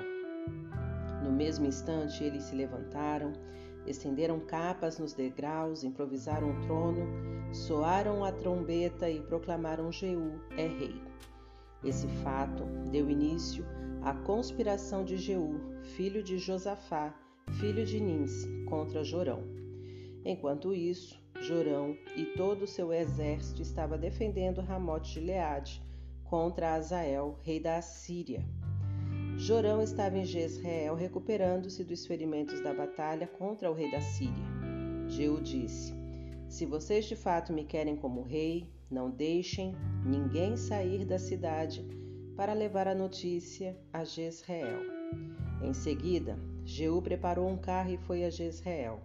No 1.24 1.32
mesmo 1.32 1.66
instante, 1.66 2.26
eles 2.26 2.44
se 2.44 2.56
levantaram, 2.56 3.32
estenderam 3.88 4.42
capas 4.42 5.00
nos 5.00 5.14
degraus, 5.14 5.86
improvisaram 5.86 6.50
um 6.50 6.62
trono, 6.64 7.08
soaram 7.54 8.26
a 8.26 8.34
trombeta 8.34 9.10
e 9.10 9.22
proclamaram 9.22 9.94
Jeú 9.94 10.42
é 10.58 10.68
rei. 10.68 11.02
Esse 11.86 12.08
fato 12.22 12.66
deu 12.92 13.10
início 13.10 13.66
à 14.02 14.14
conspiração 14.14 15.06
de 15.06 15.16
Jeú, 15.16 15.58
filho 15.96 16.22
de 16.22 16.38
Josafá, 16.38 17.14
filho 17.52 17.86
de 17.86 18.00
Ninse, 18.00 18.48
contra 18.66 19.04
Jorão. 19.04 19.44
Enquanto 20.26 20.74
isso, 20.74 21.22
Jorão 21.42 21.98
e 22.16 22.26
todo 22.38 22.64
o 22.64 22.68
seu 22.68 22.94
exército 22.94 23.62
estava 23.62 23.98
defendendo 23.98 24.62
Ramote 24.62 25.14
de 25.14 25.20
Leade 25.20 25.82
contra 26.24 26.76
Azael, 26.76 27.38
rei 27.44 27.60
da 27.60 27.78
Assíria. 27.78 28.44
Jorão 29.38 29.82
estava 29.82 30.18
em 30.18 30.26
Jezreel 30.26 30.96
recuperando-se 30.96 31.84
dos 31.84 32.06
ferimentos 32.06 32.62
da 32.62 32.74
batalha 32.74 33.28
contra 33.28 33.70
o 33.70 33.74
rei 33.74 33.92
da 33.92 34.00
Síria. 34.00 34.44
Jeú 35.08 35.42
disse: 35.42 35.94
Se 36.48 36.66
vocês 36.66 37.06
de 37.06 37.16
fato 37.16 37.52
me 37.52 37.66
querem 37.66 37.96
como 37.96 38.22
rei, 38.22 38.70
não 38.90 39.10
deixem 39.10 39.76
ninguém 40.06 40.56
sair 40.56 41.04
da 41.04 41.18
cidade 41.18 41.86
para 42.36 42.54
levar 42.54 42.88
a 42.88 42.96
notícia 42.96 43.78
a 43.92 44.04
Jezreel. 44.04 44.80
Em 45.62 45.74
seguida, 45.74 46.38
Jeú 46.66 47.02
preparou 47.02 47.50
um 47.50 47.58
carro 47.58 47.92
e 47.92 47.98
foi 47.98 48.24
a 48.24 48.30
Jezreel, 48.30 49.02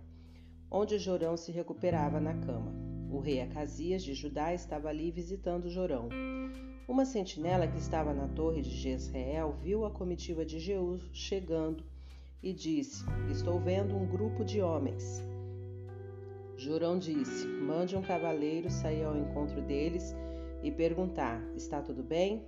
onde 0.70 0.98
Jorão 0.98 1.36
se 1.36 1.50
recuperava 1.50 2.20
na 2.20 2.34
cama. 2.34 2.72
O 3.10 3.18
rei 3.18 3.40
Acasias 3.40 4.02
de 4.02 4.14
Judá 4.14 4.54
estava 4.54 4.88
ali 4.88 5.10
visitando 5.10 5.68
Jorão. 5.68 6.08
Uma 6.86 7.04
sentinela 7.04 7.66
que 7.66 7.78
estava 7.78 8.14
na 8.14 8.28
torre 8.28 8.62
de 8.62 8.70
Jezreel 8.70 9.56
viu 9.60 9.84
a 9.84 9.90
comitiva 9.90 10.44
de 10.44 10.58
Jeú 10.58 10.98
chegando 11.12 11.84
e 12.42 12.52
disse: 12.52 13.04
Estou 13.30 13.58
vendo 13.58 13.96
um 13.96 14.06
grupo 14.06 14.44
de 14.44 14.60
homens. 14.60 15.22
Jorão 16.56 16.98
disse: 16.98 17.46
Mande 17.46 17.96
um 17.96 18.02
cavaleiro 18.02 18.70
sair 18.70 19.04
ao 19.04 19.16
encontro 19.16 19.60
deles 19.62 20.14
e 20.62 20.70
perguntar: 20.70 21.42
Está 21.56 21.82
tudo 21.82 22.02
bem? 22.02 22.46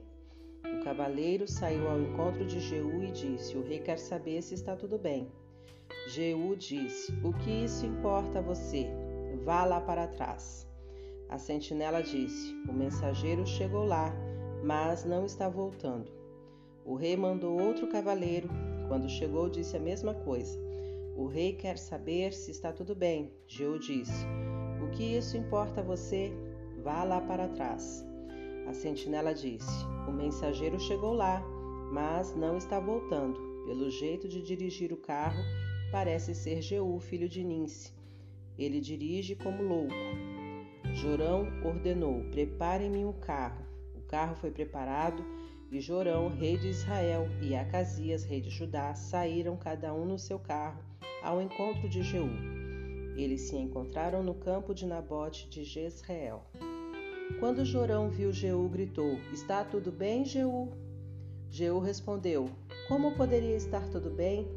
O 0.81 0.83
cavaleiro 0.83 1.47
saiu 1.47 1.91
ao 1.91 2.01
encontro 2.01 2.43
de 2.47 2.59
Jeú 2.59 3.05
e 3.05 3.12
disse: 3.12 3.55
O 3.55 3.62
rei 3.62 3.81
quer 3.81 3.99
saber 3.99 4.41
se 4.41 4.55
está 4.55 4.74
tudo 4.74 4.99
bem. 4.99 5.31
Jeú 6.09 6.57
disse: 6.57 7.12
O 7.22 7.35
que 7.35 7.51
isso 7.51 7.85
importa 7.85 8.39
a 8.39 8.43
você? 8.43 8.87
Vá 9.45 9.66
lá 9.66 9.78
para 9.78 10.07
trás. 10.07 10.66
A 11.28 11.37
sentinela 11.37 12.03
disse: 12.03 12.55
O 12.66 12.72
mensageiro 12.72 13.47
chegou 13.47 13.85
lá, 13.85 14.11
mas 14.64 15.05
não 15.05 15.26
está 15.26 15.51
voltando. 15.51 16.11
O 16.83 16.95
rei 16.95 17.14
mandou 17.14 17.61
outro 17.61 17.87
cavaleiro. 17.87 18.49
Quando 18.89 19.07
chegou, 19.07 19.51
disse 19.51 19.76
a 19.76 19.81
mesma 19.81 20.14
coisa. 20.14 20.59
O 21.14 21.26
rei 21.26 21.53
quer 21.53 21.76
saber 21.76 22.33
se 22.33 22.51
está 22.51 22.72
tudo 22.72 22.95
bem. 22.95 23.31
Jeú 23.47 23.78
disse: 23.78 24.24
O 24.83 24.89
que 24.93 25.14
isso 25.18 25.37
importa 25.37 25.83
a 25.83 25.85
você? 25.85 26.33
Vá 26.83 27.05
lá 27.05 27.20
para 27.20 27.49
trás. 27.49 28.03
A 28.66 28.72
sentinela 28.72 29.35
disse: 29.35 29.85
O 30.11 30.12
mensageiro 30.12 30.80
chegou 30.80 31.14
lá, 31.14 31.40
mas 31.92 32.34
não 32.34 32.56
está 32.56 32.80
voltando. 32.80 33.38
Pelo 33.64 33.88
jeito 33.88 34.28
de 34.28 34.42
dirigir 34.42 34.92
o 34.92 34.96
carro, 34.96 35.40
parece 35.92 36.34
ser 36.34 36.61
Jeú, 36.61 36.98
filho 36.98 37.28
de 37.28 37.44
Ninse. 37.44 37.92
Ele 38.58 38.80
dirige 38.80 39.36
como 39.36 39.62
louco. 39.62 39.94
Jorão 40.94 41.46
ordenou: 41.64 42.24
Preparem-me 42.32 43.04
um 43.04 43.12
carro. 43.12 43.64
O 43.94 44.00
carro 44.00 44.34
foi 44.34 44.50
preparado 44.50 45.24
e 45.70 45.80
Jorão, 45.80 46.26
rei 46.26 46.58
de 46.58 46.70
Israel, 46.70 47.28
e 47.40 47.54
Acasias, 47.54 48.24
rei 48.24 48.40
de 48.40 48.50
Judá, 48.50 48.92
saíram 48.92 49.56
cada 49.56 49.94
um 49.94 50.04
no 50.04 50.18
seu 50.18 50.40
carro 50.40 50.82
ao 51.22 51.40
encontro 51.40 51.88
de 51.88 52.02
Jeú. 52.02 52.28
eles 53.16 53.42
se 53.42 53.56
encontraram 53.56 54.24
no 54.24 54.34
campo 54.34 54.74
de 54.74 54.86
Nabote 54.86 55.48
de 55.48 55.62
Jezreel. 55.62 56.42
Quando 57.39 57.64
Jorão 57.64 58.11
viu 58.11 58.33
Jeú, 58.33 58.68
gritou: 58.68 59.18
Está 59.33 59.64
tudo 59.64 59.93
bem, 59.93 60.24
Jeú? 60.24 60.72
Jeú 61.49 61.78
respondeu: 61.78 62.51
Como 62.89 63.14
poderia 63.16 63.57
estar 63.57 63.89
tudo 63.89 64.11
bem 64.11 64.49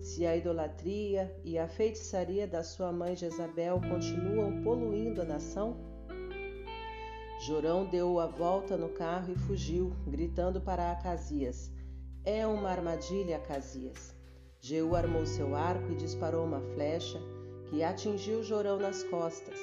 se 0.00 0.26
a 0.26 0.36
idolatria 0.36 1.34
e 1.44 1.58
a 1.58 1.68
feitiçaria 1.68 2.46
da 2.46 2.64
sua 2.64 2.90
mãe 2.92 3.14
Jezabel 3.14 3.80
continuam 3.80 4.62
poluindo 4.62 5.22
a 5.22 5.24
nação? 5.24 5.76
Jorão 7.46 7.84
deu 7.86 8.20
a 8.20 8.26
volta 8.26 8.76
no 8.76 8.88
carro 8.88 9.32
e 9.32 9.38
fugiu, 9.38 9.92
gritando 10.06 10.60
para 10.60 10.92
Acasias: 10.92 11.72
É 12.24 12.46
uma 12.46 12.70
armadilha, 12.70 13.36
Acasias. 13.36 14.14
Jeú 14.60 14.94
armou 14.94 15.26
seu 15.26 15.56
arco 15.56 15.90
e 15.90 15.96
disparou 15.96 16.44
uma 16.44 16.60
flecha 16.60 17.20
que 17.68 17.82
atingiu 17.82 18.44
Jorão 18.44 18.78
nas 18.78 19.02
costas. 19.04 19.58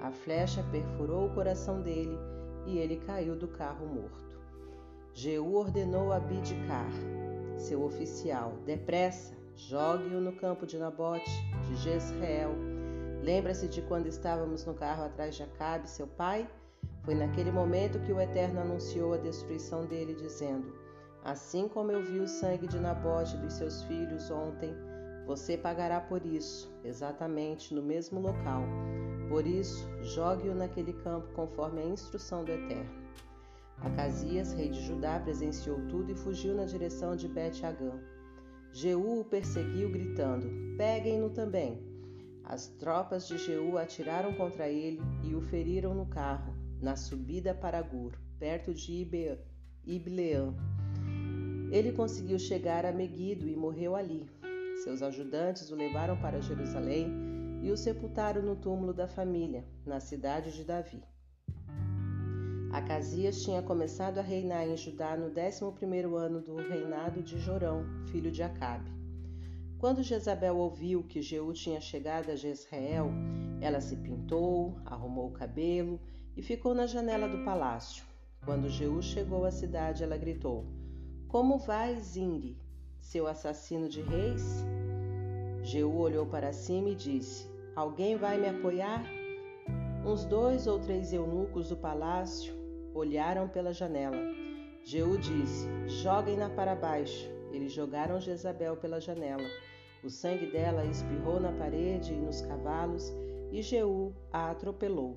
A 0.00 0.12
flecha 0.12 0.62
perfurou 0.70 1.26
o 1.26 1.34
coração 1.34 1.82
dele 1.82 2.16
e 2.66 2.78
ele 2.78 2.98
caiu 2.98 3.34
do 3.34 3.48
carro 3.48 3.86
morto. 3.86 4.38
Jeú 5.12 5.54
ordenou 5.54 6.12
a 6.12 6.20
Bidcar, 6.20 6.90
seu 7.56 7.82
oficial, 7.82 8.52
depressa, 8.64 9.34
jogue-o 9.56 10.20
no 10.20 10.32
campo 10.32 10.64
de 10.64 10.78
Nabote, 10.78 11.30
de 11.66 11.74
Jezreel. 11.76 12.52
Lembra-se 13.22 13.66
de 13.66 13.82
quando 13.82 14.06
estávamos 14.06 14.64
no 14.64 14.74
carro 14.74 15.04
atrás 15.04 15.34
de 15.34 15.42
Acabe, 15.42 15.90
seu 15.90 16.06
pai? 16.06 16.48
Foi 17.02 17.14
naquele 17.14 17.50
momento 17.50 18.00
que 18.00 18.12
o 18.12 18.20
Eterno 18.20 18.60
anunciou 18.60 19.14
a 19.14 19.16
destruição 19.16 19.84
dele, 19.86 20.14
dizendo: 20.14 20.72
Assim 21.24 21.66
como 21.66 21.90
eu 21.90 22.04
vi 22.04 22.20
o 22.20 22.28
sangue 22.28 22.68
de 22.68 22.78
Nabote 22.78 23.34
e 23.34 23.40
dos 23.40 23.54
seus 23.54 23.82
filhos 23.82 24.30
ontem, 24.30 24.72
você 25.28 25.58
pagará 25.58 26.00
por 26.00 26.24
isso, 26.24 26.74
exatamente 26.82 27.74
no 27.74 27.82
mesmo 27.82 28.18
local. 28.18 28.62
Por 29.28 29.46
isso, 29.46 29.86
jogue-o 30.00 30.54
naquele 30.54 30.94
campo 30.94 31.30
conforme 31.34 31.82
a 31.82 31.84
instrução 31.84 32.42
do 32.42 32.50
Eterno. 32.50 32.90
Acasias, 33.76 34.54
rei 34.54 34.70
de 34.70 34.80
Judá, 34.80 35.20
presenciou 35.20 35.86
tudo 35.86 36.10
e 36.10 36.14
fugiu 36.14 36.54
na 36.54 36.64
direção 36.64 37.14
de 37.14 37.28
Bet-Agã. 37.28 38.00
Jeú 38.72 39.20
o 39.20 39.24
perseguiu, 39.26 39.90
gritando: 39.90 40.48
Peguem-no 40.78 41.28
também. 41.28 41.78
As 42.42 42.68
tropas 42.68 43.28
de 43.28 43.36
Jeú 43.36 43.76
atiraram 43.76 44.32
contra 44.32 44.66
ele 44.70 45.02
e 45.22 45.34
o 45.34 45.42
feriram 45.42 45.92
no 45.92 46.06
carro, 46.06 46.54
na 46.80 46.96
subida 46.96 47.54
para 47.54 47.82
Gur, 47.82 48.12
perto 48.38 48.72
de 48.72 49.06
Ibleã. 49.84 50.54
Ele 51.70 51.92
conseguiu 51.92 52.38
chegar 52.38 52.86
a 52.86 52.92
Meguido 52.92 53.46
e 53.46 53.54
morreu 53.54 53.94
ali, 53.94 54.26
seus 54.78 55.02
ajudantes 55.02 55.70
o 55.70 55.74
levaram 55.74 56.16
para 56.16 56.40
Jerusalém 56.40 57.08
e 57.62 57.70
o 57.70 57.76
sepultaram 57.76 58.42
no 58.42 58.54
túmulo 58.54 58.94
da 58.94 59.08
família, 59.08 59.64
na 59.84 59.98
cidade 59.98 60.52
de 60.52 60.64
Davi. 60.64 61.02
Acasias 62.70 63.42
tinha 63.42 63.62
começado 63.62 64.18
a 64.18 64.22
reinar 64.22 64.68
em 64.68 64.76
Judá 64.76 65.16
no 65.16 65.30
11º 65.30 66.14
ano 66.14 66.40
do 66.40 66.54
reinado 66.56 67.22
de 67.22 67.38
Jorão, 67.38 67.84
filho 68.06 68.30
de 68.30 68.42
Acabe. 68.42 68.90
Quando 69.78 70.02
Jezabel 70.02 70.56
ouviu 70.56 71.02
que 71.02 71.22
Jeú 71.22 71.52
tinha 71.52 71.80
chegado 71.80 72.30
a 72.30 72.36
Jezreel, 72.36 73.10
ela 73.60 73.80
se 73.80 73.96
pintou, 73.96 74.76
arrumou 74.84 75.28
o 75.28 75.32
cabelo 75.32 76.00
e 76.36 76.42
ficou 76.42 76.74
na 76.74 76.86
janela 76.86 77.28
do 77.28 77.44
palácio. 77.44 78.04
Quando 78.44 78.68
Jeú 78.68 79.02
chegou 79.02 79.44
à 79.44 79.50
cidade, 79.50 80.04
ela 80.04 80.16
gritou: 80.16 80.66
Como 81.26 81.58
vai, 81.58 81.98
Zimri? 81.98 82.67
Seu 83.08 83.26
assassino 83.26 83.88
de 83.88 84.02
reis? 84.02 84.66
Jeú 85.62 85.98
olhou 85.98 86.26
para 86.26 86.52
cima 86.52 86.90
e 86.90 86.94
disse: 86.94 87.48
Alguém 87.74 88.16
vai 88.16 88.36
me 88.36 88.48
apoiar? 88.48 89.02
Uns 90.04 90.26
dois 90.26 90.66
ou 90.66 90.78
três 90.78 91.10
eunucos 91.10 91.70
do 91.70 91.76
palácio 91.76 92.52
olharam 92.92 93.48
pela 93.48 93.72
janela. 93.72 94.18
Jeú 94.84 95.16
disse: 95.16 95.66
Joguem-na 95.86 96.50
para 96.50 96.74
baixo. 96.74 97.26
Eles 97.50 97.72
jogaram 97.72 98.20
Jezabel 98.20 98.76
pela 98.76 99.00
janela. 99.00 99.48
O 100.04 100.10
sangue 100.10 100.52
dela 100.52 100.84
espirrou 100.84 101.40
na 101.40 101.52
parede 101.52 102.12
e 102.12 102.20
nos 102.20 102.42
cavalos, 102.42 103.10
e 103.50 103.62
Jeú 103.62 104.12
a 104.30 104.50
atropelou. 104.50 105.16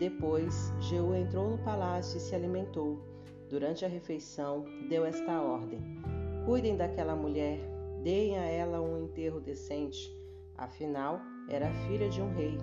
Depois, 0.00 0.72
Jeú 0.80 1.14
entrou 1.14 1.48
no 1.48 1.58
palácio 1.58 2.16
e 2.16 2.20
se 2.20 2.34
alimentou. 2.34 3.00
Durante 3.48 3.84
a 3.84 3.88
refeição, 3.88 4.64
deu 4.88 5.06
esta 5.06 5.40
ordem: 5.40 6.03
Cuidem 6.44 6.76
daquela 6.76 7.16
mulher, 7.16 7.58
deem 8.02 8.38
a 8.38 8.44
ela 8.44 8.78
um 8.78 9.04
enterro 9.04 9.40
decente, 9.40 10.14
afinal, 10.58 11.18
era 11.48 11.72
filha 11.86 12.06
de 12.10 12.20
um 12.20 12.34
rei. 12.34 12.58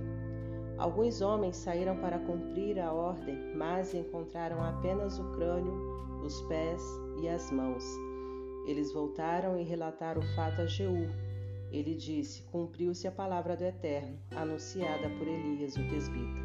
Alguns 0.77 1.19
homens 1.19 1.57
saíram 1.57 1.97
para 1.97 2.19
cumprir 2.19 2.79
a 2.79 2.93
ordem, 2.93 3.35
mas 3.55 3.95
encontraram 3.95 4.63
apenas 4.63 5.17
o 5.17 5.31
crânio, 5.31 5.73
os 6.23 6.41
pés 6.43 6.79
e 7.23 7.27
as 7.27 7.51
mãos. 7.51 7.83
Eles 8.67 8.93
voltaram 8.93 9.59
e 9.59 9.63
relataram 9.63 10.21
o 10.21 10.35
fato 10.35 10.61
a 10.61 10.67
Jeú. 10.67 11.09
Ele 11.71 11.95
disse: 11.95 12.43
Cumpriu-se 12.51 13.07
a 13.07 13.11
palavra 13.11 13.57
do 13.57 13.63
Eterno, 13.63 14.19
anunciada 14.35 15.09
por 15.17 15.27
Elias, 15.27 15.75
o 15.75 15.89
tesbita. 15.89 16.39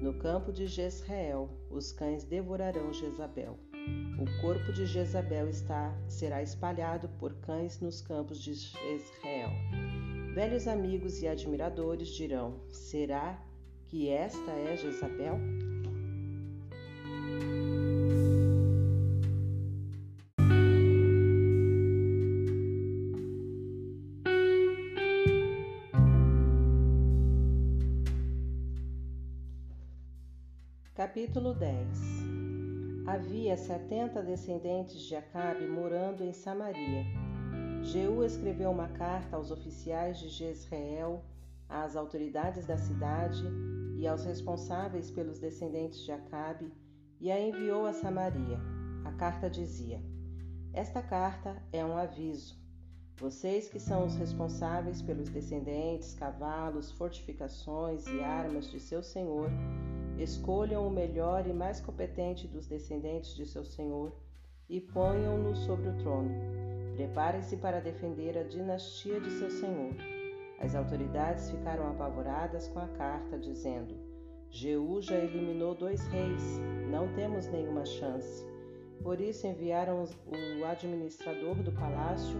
No 0.00 0.14
campo 0.14 0.52
de 0.52 0.66
Jezreel, 0.66 1.48
os 1.68 1.90
cães 1.90 2.22
devorarão 2.22 2.92
Jezabel. 2.92 3.58
O 4.18 4.40
corpo 4.40 4.72
de 4.72 4.86
Jezabel 4.86 5.48
está, 5.48 5.92
será 6.08 6.42
espalhado 6.42 7.08
por 7.18 7.34
cães 7.40 7.80
nos 7.80 8.00
campos 8.00 8.38
de 8.38 8.52
Israel. 8.52 9.50
Velhos 10.34 10.68
amigos 10.68 11.20
e 11.22 11.28
admiradores 11.28 12.08
dirão: 12.08 12.60
Será 12.68 13.38
que 13.88 14.08
esta 14.08 14.50
é 14.52 14.76
Jezabel? 14.76 15.38
Capítulo 30.94 31.54
10 31.54 32.31
Havia 33.12 33.58
setenta 33.58 34.22
descendentes 34.22 35.02
de 35.02 35.14
Acabe 35.14 35.66
morando 35.66 36.24
em 36.24 36.32
Samaria. 36.32 37.04
Jeú 37.82 38.24
escreveu 38.24 38.70
uma 38.70 38.88
carta 38.88 39.36
aos 39.36 39.50
oficiais 39.50 40.18
de 40.18 40.30
Jezreel, 40.30 41.22
às 41.68 41.94
autoridades 41.94 42.64
da 42.64 42.78
cidade 42.78 43.44
e 43.98 44.08
aos 44.08 44.24
responsáveis 44.24 45.10
pelos 45.10 45.38
descendentes 45.38 46.00
de 46.00 46.10
Acabe 46.10 46.72
e 47.20 47.30
a 47.30 47.38
enviou 47.38 47.84
a 47.84 47.92
Samaria. 47.92 48.58
A 49.04 49.12
carta 49.12 49.50
dizia: 49.50 50.00
Esta 50.72 51.02
carta 51.02 51.62
é 51.70 51.84
um 51.84 51.94
aviso. 51.94 52.61
Vocês 53.22 53.68
que 53.68 53.80
são 53.80 54.04
os 54.04 54.16
responsáveis 54.16 55.00
pelos 55.00 55.30
descendentes, 55.30 56.12
cavalos, 56.12 56.90
fortificações 56.90 58.06
e 58.08 58.20
armas 58.20 58.68
de 58.70 58.78
seu 58.78 59.02
senhor, 59.02 59.48
Escolham 60.18 60.86
o 60.86 60.90
melhor 60.90 61.46
e 61.46 61.52
mais 61.52 61.80
competente 61.80 62.46
dos 62.46 62.66
descendentes 62.66 63.34
de 63.34 63.46
seu 63.46 63.64
senhor 63.64 64.12
e 64.68 64.80
ponham-no 64.80 65.56
sobre 65.56 65.88
o 65.88 65.96
trono. 65.96 66.30
Preparem-se 66.94 67.56
para 67.56 67.80
defender 67.80 68.36
a 68.36 68.42
dinastia 68.42 69.18
de 69.20 69.30
seu 69.30 69.50
senhor. 69.50 69.94
As 70.60 70.74
autoridades 70.74 71.50
ficaram 71.50 71.90
apavoradas 71.90 72.68
com 72.68 72.78
a 72.78 72.88
carta, 72.88 73.38
dizendo: 73.38 73.96
Jeú 74.50 75.00
já 75.00 75.16
eliminou 75.16 75.74
dois 75.74 76.06
reis, 76.08 76.60
não 76.90 77.12
temos 77.14 77.48
nenhuma 77.48 77.84
chance. 77.84 78.46
Por 79.02 79.20
isso 79.20 79.46
enviaram 79.46 80.04
o 80.04 80.64
administrador 80.64 81.56
do 81.56 81.72
palácio, 81.72 82.36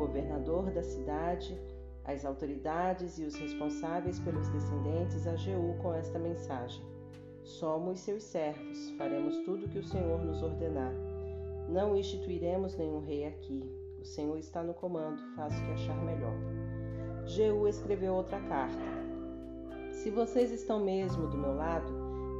governador 0.00 0.70
da 0.70 0.82
cidade, 0.82 1.60
as 2.04 2.24
autoridades 2.24 3.18
e 3.18 3.24
os 3.24 3.36
responsáveis 3.36 4.18
pelos 4.18 4.48
descendentes 4.48 5.26
a 5.26 5.36
Jeú 5.36 5.76
com 5.82 5.94
esta 5.94 6.18
mensagem: 6.18 6.82
Somos 7.42 8.00
seus 8.00 8.22
servos, 8.22 8.90
faremos 8.96 9.36
tudo 9.44 9.66
o 9.66 9.68
que 9.68 9.78
o 9.78 9.84
Senhor 9.84 10.24
nos 10.24 10.42
ordenar. 10.42 10.92
Não 11.68 11.94
instituiremos 11.94 12.76
nenhum 12.76 13.00
rei 13.00 13.26
aqui. 13.26 13.62
O 14.00 14.04
Senhor 14.04 14.38
está 14.38 14.62
no 14.62 14.72
comando, 14.72 15.22
faça 15.36 15.62
o 15.62 15.66
que 15.66 15.72
achar 15.72 16.02
melhor. 16.02 16.34
Jeú 17.26 17.68
escreveu 17.68 18.14
outra 18.14 18.40
carta. 18.40 18.82
Se 19.92 20.10
vocês 20.10 20.50
estão 20.50 20.82
mesmo 20.82 21.28
do 21.28 21.36
meu 21.36 21.54
lado, 21.54 21.92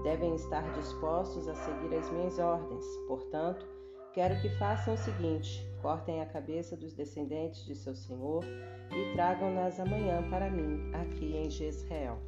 devem 0.02 0.34
estar 0.34 0.72
dispostos 0.72 1.46
a 1.46 1.54
seguir 1.54 1.94
as 1.94 2.10
minhas 2.10 2.38
ordens. 2.38 2.86
Portanto, 3.06 3.66
quero 4.12 4.40
que 4.40 4.48
façam 4.50 4.94
o 4.94 4.98
seguinte: 4.98 5.66
cortem 5.80 6.20
a 6.20 6.26
cabeça 6.26 6.76
dos 6.76 6.92
descendentes 6.92 7.64
de 7.64 7.74
seu 7.74 7.94
senhor 7.94 8.44
e 8.90 9.12
tragam-nas 9.14 9.78
amanhã 9.78 10.28
para 10.28 10.50
mim, 10.50 10.90
aqui 10.92 11.36
em 11.36 11.50
Jezreel. 11.50 12.18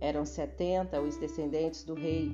Eram 0.00 0.24
setenta 0.24 1.00
os 1.00 1.16
descendentes 1.16 1.84
do 1.84 1.94
rei. 1.94 2.32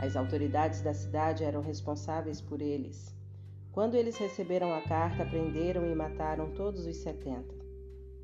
As 0.00 0.16
autoridades 0.16 0.80
da 0.80 0.94
cidade 0.94 1.44
eram 1.44 1.60
responsáveis 1.60 2.40
por 2.40 2.62
eles. 2.62 3.14
Quando 3.72 3.94
eles 3.94 4.16
receberam 4.16 4.72
a 4.72 4.80
carta, 4.80 5.24
prenderam 5.24 5.86
e 5.86 5.94
mataram 5.94 6.50
todos 6.54 6.86
os 6.86 6.96
setenta. 6.96 7.54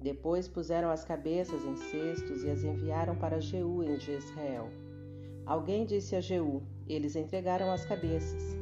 Depois 0.00 0.48
puseram 0.48 0.90
as 0.90 1.04
cabeças 1.04 1.64
em 1.64 1.76
cestos 1.76 2.44
e 2.44 2.50
as 2.50 2.62
enviaram 2.62 3.16
para 3.16 3.40
Jeú 3.40 3.82
em 3.82 3.98
Jezreel. 3.98 4.68
Alguém 5.44 5.84
disse 5.84 6.16
a 6.16 6.20
Jeú: 6.20 6.62
Eles 6.88 7.16
entregaram 7.16 7.70
as 7.70 7.84
cabeças. 7.84 8.55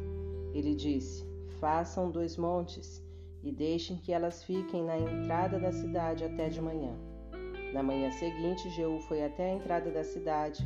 Ele 0.54 0.74
disse: 0.74 1.26
Façam 1.58 2.10
dois 2.10 2.36
montes 2.36 3.04
e 3.42 3.50
deixem 3.50 3.96
que 3.96 4.12
elas 4.12 4.44
fiquem 4.44 4.84
na 4.84 4.96
entrada 4.96 5.58
da 5.58 5.72
cidade 5.72 6.24
até 6.24 6.48
de 6.48 6.60
manhã. 6.62 6.96
Na 7.74 7.82
manhã 7.82 8.10
seguinte, 8.12 8.70
Jeú 8.70 9.00
foi 9.00 9.24
até 9.24 9.50
a 9.50 9.54
entrada 9.54 9.90
da 9.90 10.04
cidade, 10.04 10.64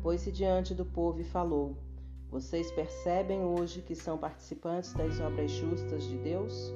pôs-se 0.00 0.30
diante 0.30 0.72
do 0.72 0.84
povo 0.84 1.20
e 1.20 1.24
falou: 1.24 1.76
Vocês 2.30 2.70
percebem 2.70 3.40
hoje 3.40 3.82
que 3.82 3.96
são 3.96 4.16
participantes 4.16 4.94
das 4.94 5.18
obras 5.20 5.50
justas 5.50 6.04
de 6.04 6.16
Deus? 6.18 6.72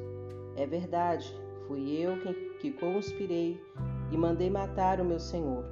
É 0.57 0.67
verdade, 0.67 1.33
fui 1.69 1.93
eu 1.93 2.19
que, 2.19 2.35
que 2.59 2.73
conspirei 2.73 3.63
e 4.11 4.17
mandei 4.17 4.51
matar 4.51 5.01
o 5.01 5.05
meu 5.05 5.21
senhor. 5.21 5.65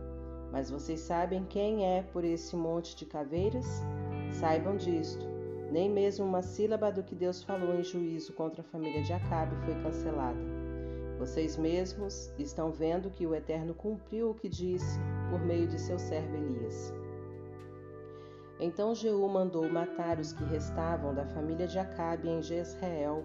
Mas 0.53 0.70
vocês 0.70 1.01
sabem 1.01 1.45
quem 1.45 1.84
é 1.84 2.03
por 2.03 2.24
esse 2.24 2.55
monte 2.55 2.95
de 2.95 3.05
caveiras? 3.05 3.66
Saibam 4.30 4.76
disto. 4.76 5.36
Nem 5.71 5.91
mesmo 5.91 6.25
uma 6.25 6.43
sílaba 6.43 6.93
do 6.93 7.03
que 7.03 7.14
Deus 7.14 7.43
falou 7.43 7.75
em 7.75 7.83
juízo 7.83 8.33
contra 8.33 8.61
a 8.61 8.64
família 8.64 9.03
de 9.03 9.12
Acabe 9.12 9.57
foi 9.64 9.75
cancelada. 9.83 10.39
Vocês 11.19 11.57
mesmos 11.57 12.31
estão 12.39 12.71
vendo 12.71 13.11
que 13.11 13.27
o 13.27 13.35
Eterno 13.35 13.75
cumpriu 13.75 14.31
o 14.31 14.35
que 14.35 14.49
disse 14.49 14.99
por 15.31 15.41
meio 15.41 15.67
de 15.67 15.81
seu 15.81 15.99
servo 15.99 16.37
Elias. 16.37 16.93
Então 18.61 18.95
Jeú 18.95 19.29
mandou 19.29 19.69
matar 19.69 20.19
os 20.19 20.33
que 20.33 20.45
restavam 20.45 21.14
da 21.14 21.27
família 21.27 21.67
de 21.67 21.79
Acabe 21.79 22.29
em 22.29 22.43
Jezreel, 22.43 23.25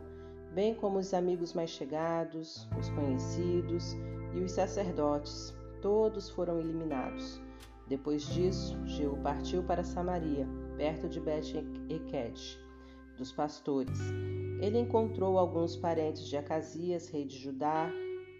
bem 0.53 0.73
como 0.73 0.99
os 0.99 1.13
amigos 1.13 1.53
mais 1.53 1.69
chegados, 1.69 2.67
os 2.77 2.89
conhecidos 2.89 3.93
e 4.33 4.39
os 4.39 4.51
sacerdotes. 4.51 5.53
Todos 5.81 6.29
foram 6.29 6.59
eliminados. 6.59 7.41
Depois 7.87 8.23
disso, 8.23 8.77
Jeú 8.85 9.17
partiu 9.17 9.63
para 9.63 9.83
Samaria, 9.83 10.47
perto 10.77 11.07
de 11.07 11.19
Bet-Eked, 11.19 12.59
dos 13.17 13.31
pastores 13.31 13.99
ele 14.61 14.77
encontrou 14.77 15.39
alguns 15.39 15.75
parentes 15.75 16.23
de 16.27 16.37
Acasias, 16.37 17.09
rei 17.09 17.25
de 17.25 17.35
Judá. 17.35 17.91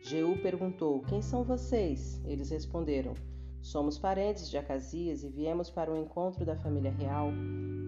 Jeú 0.03 0.39
perguntou: 0.39 1.01
Quem 1.01 1.19
são 1.19 1.43
vocês? 1.43 2.21
Eles 2.23 2.51
responderam: 2.51 3.15
Somos 3.59 3.97
parentes 3.97 4.47
de 4.47 4.55
Acasias 4.55 5.23
e 5.23 5.29
viemos 5.29 5.71
para 5.71 5.91
o 5.91 5.97
encontro 5.97 6.45
da 6.45 6.55
família 6.55 6.91
real. 6.91 7.29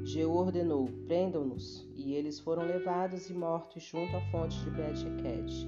Jeú 0.04 0.36
ordenou: 0.36 0.90
Prendam-nos. 1.06 1.88
E 1.96 2.16
eles 2.16 2.40
foram 2.40 2.66
levados 2.66 3.30
e 3.30 3.34
mortos 3.36 3.84
junto 3.84 4.18
à 4.18 4.22
fonte 4.32 4.58
de 4.64 4.72
Bet-Eked. 4.72 5.68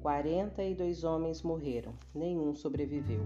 Quarenta 0.00 0.64
e 0.64 0.74
dois 0.74 1.04
homens 1.04 1.42
morreram, 1.42 1.92
nenhum 2.14 2.54
sobreviveu. 2.54 3.20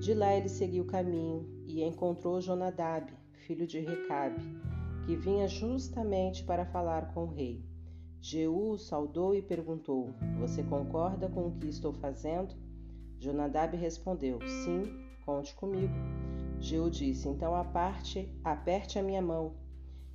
De 0.00 0.14
lá 0.14 0.34
ele 0.34 0.48
seguiu 0.48 0.82
o 0.82 0.86
caminho 0.88 1.48
e 1.64 1.82
encontrou 1.82 2.40
Jonadab, 2.40 3.12
filho 3.46 3.66
de 3.66 3.78
Recabe 3.78 4.42
que 5.06 5.14
vinha 5.14 5.46
justamente 5.46 6.42
para 6.42 6.66
falar 6.66 7.14
com 7.14 7.24
o 7.24 7.32
rei. 7.32 7.64
Jeú 8.20 8.72
o 8.72 8.78
saudou 8.78 9.36
e 9.36 9.40
perguntou: 9.40 10.12
Você 10.40 10.64
concorda 10.64 11.28
com 11.28 11.46
o 11.46 11.52
que 11.52 11.68
estou 11.68 11.92
fazendo? 11.92 12.56
Jonadab 13.20 13.76
respondeu: 13.76 14.40
Sim, 14.48 14.82
conte 15.24 15.54
comigo. 15.54 15.94
Jeú 16.58 16.90
disse: 16.90 17.28
Então 17.28 17.54
aparte, 17.54 18.28
aperte 18.42 18.98
a 18.98 19.02
minha 19.02 19.22
mão. 19.22 19.54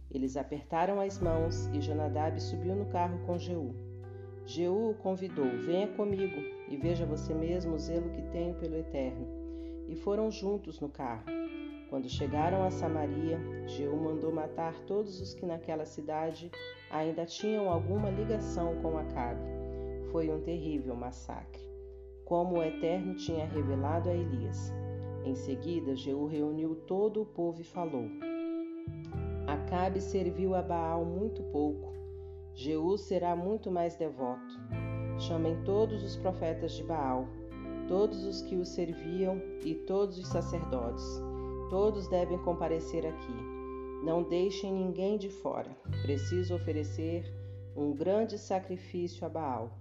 Eles 0.10 0.36
apertaram 0.36 1.00
as 1.00 1.18
mãos 1.18 1.68
e 1.68 1.80
Jonadab 1.80 2.38
subiu 2.42 2.76
no 2.76 2.88
carro 2.88 3.26
com 3.26 3.38
Jeú. 3.38 3.74
Jeú 4.46 4.90
o 4.90 4.96
convidou: 4.96 5.58
Venha 5.66 5.88
comigo 5.88 6.36
e 6.68 6.76
veja 6.76 7.06
você 7.06 7.34
mesmo 7.34 7.76
o 7.76 7.80
zelo 7.80 8.10
que 8.10 8.24
tenho 8.24 8.56
pelo 8.56 8.76
Eterno. 8.76 9.26
E 9.88 9.96
foram 9.96 10.30
juntos 10.30 10.82
no 10.82 10.90
carro. 10.90 11.24
Quando 11.92 12.08
chegaram 12.08 12.64
a 12.64 12.72
Samaria, 12.72 13.38
Jeú 13.68 13.98
mandou 13.98 14.32
matar 14.32 14.74
todos 14.86 15.20
os 15.20 15.34
que 15.34 15.46
naquela 15.46 15.84
cidade 15.84 16.50
ainda 16.90 17.26
tinham 17.26 17.70
alguma 17.70 18.10
ligação 18.10 18.82
com 18.82 18.98
Acabe. 18.98 19.44
Foi 20.10 20.32
um 20.32 20.40
terrível 20.40 20.96
massacre, 20.96 21.62
como 22.24 22.56
o 22.60 22.64
Eterno 22.64 23.14
tinha 23.16 23.46
revelado 23.46 24.08
a 24.08 24.14
Elias. 24.14 24.72
Em 25.26 25.36
seguida, 25.36 25.94
Jeú 25.94 26.28
reuniu 26.28 26.76
todo 26.88 27.24
o 27.24 27.26
povo 27.26 27.60
e 27.60 27.66
falou: 27.66 28.06
Acabe 29.46 30.00
serviu 30.00 30.56
a 30.56 30.62
Baal 30.62 31.04
muito 31.04 31.44
pouco. 31.52 31.92
Jeú 32.54 32.98
será 32.98 33.36
muito 33.36 33.70
mais 33.70 33.98
devoto. 33.98 34.58
Chamem 35.20 35.62
todos 35.66 36.02
os 36.06 36.16
profetas 36.16 36.72
de 36.72 36.86
Baal, 36.86 37.28
todos 37.90 38.24
os 38.24 38.42
que 38.44 38.56
o 38.56 38.64
serviam 38.64 39.42
e 39.66 39.76
todos 39.76 40.18
os 40.18 40.30
sacerdotes 40.30 41.31
Todos 41.72 42.10
devem 42.10 42.38
comparecer 42.40 43.06
aqui. 43.06 43.34
Não 44.04 44.24
deixem 44.24 44.74
ninguém 44.74 45.18
de 45.18 45.30
fora. 45.30 45.72
Preciso 46.02 46.54
oferecer 46.54 47.24
um 47.78 47.94
grande 47.94 48.38
sacrifício 48.38 49.26
a 49.26 49.30
Baal. 49.30 49.72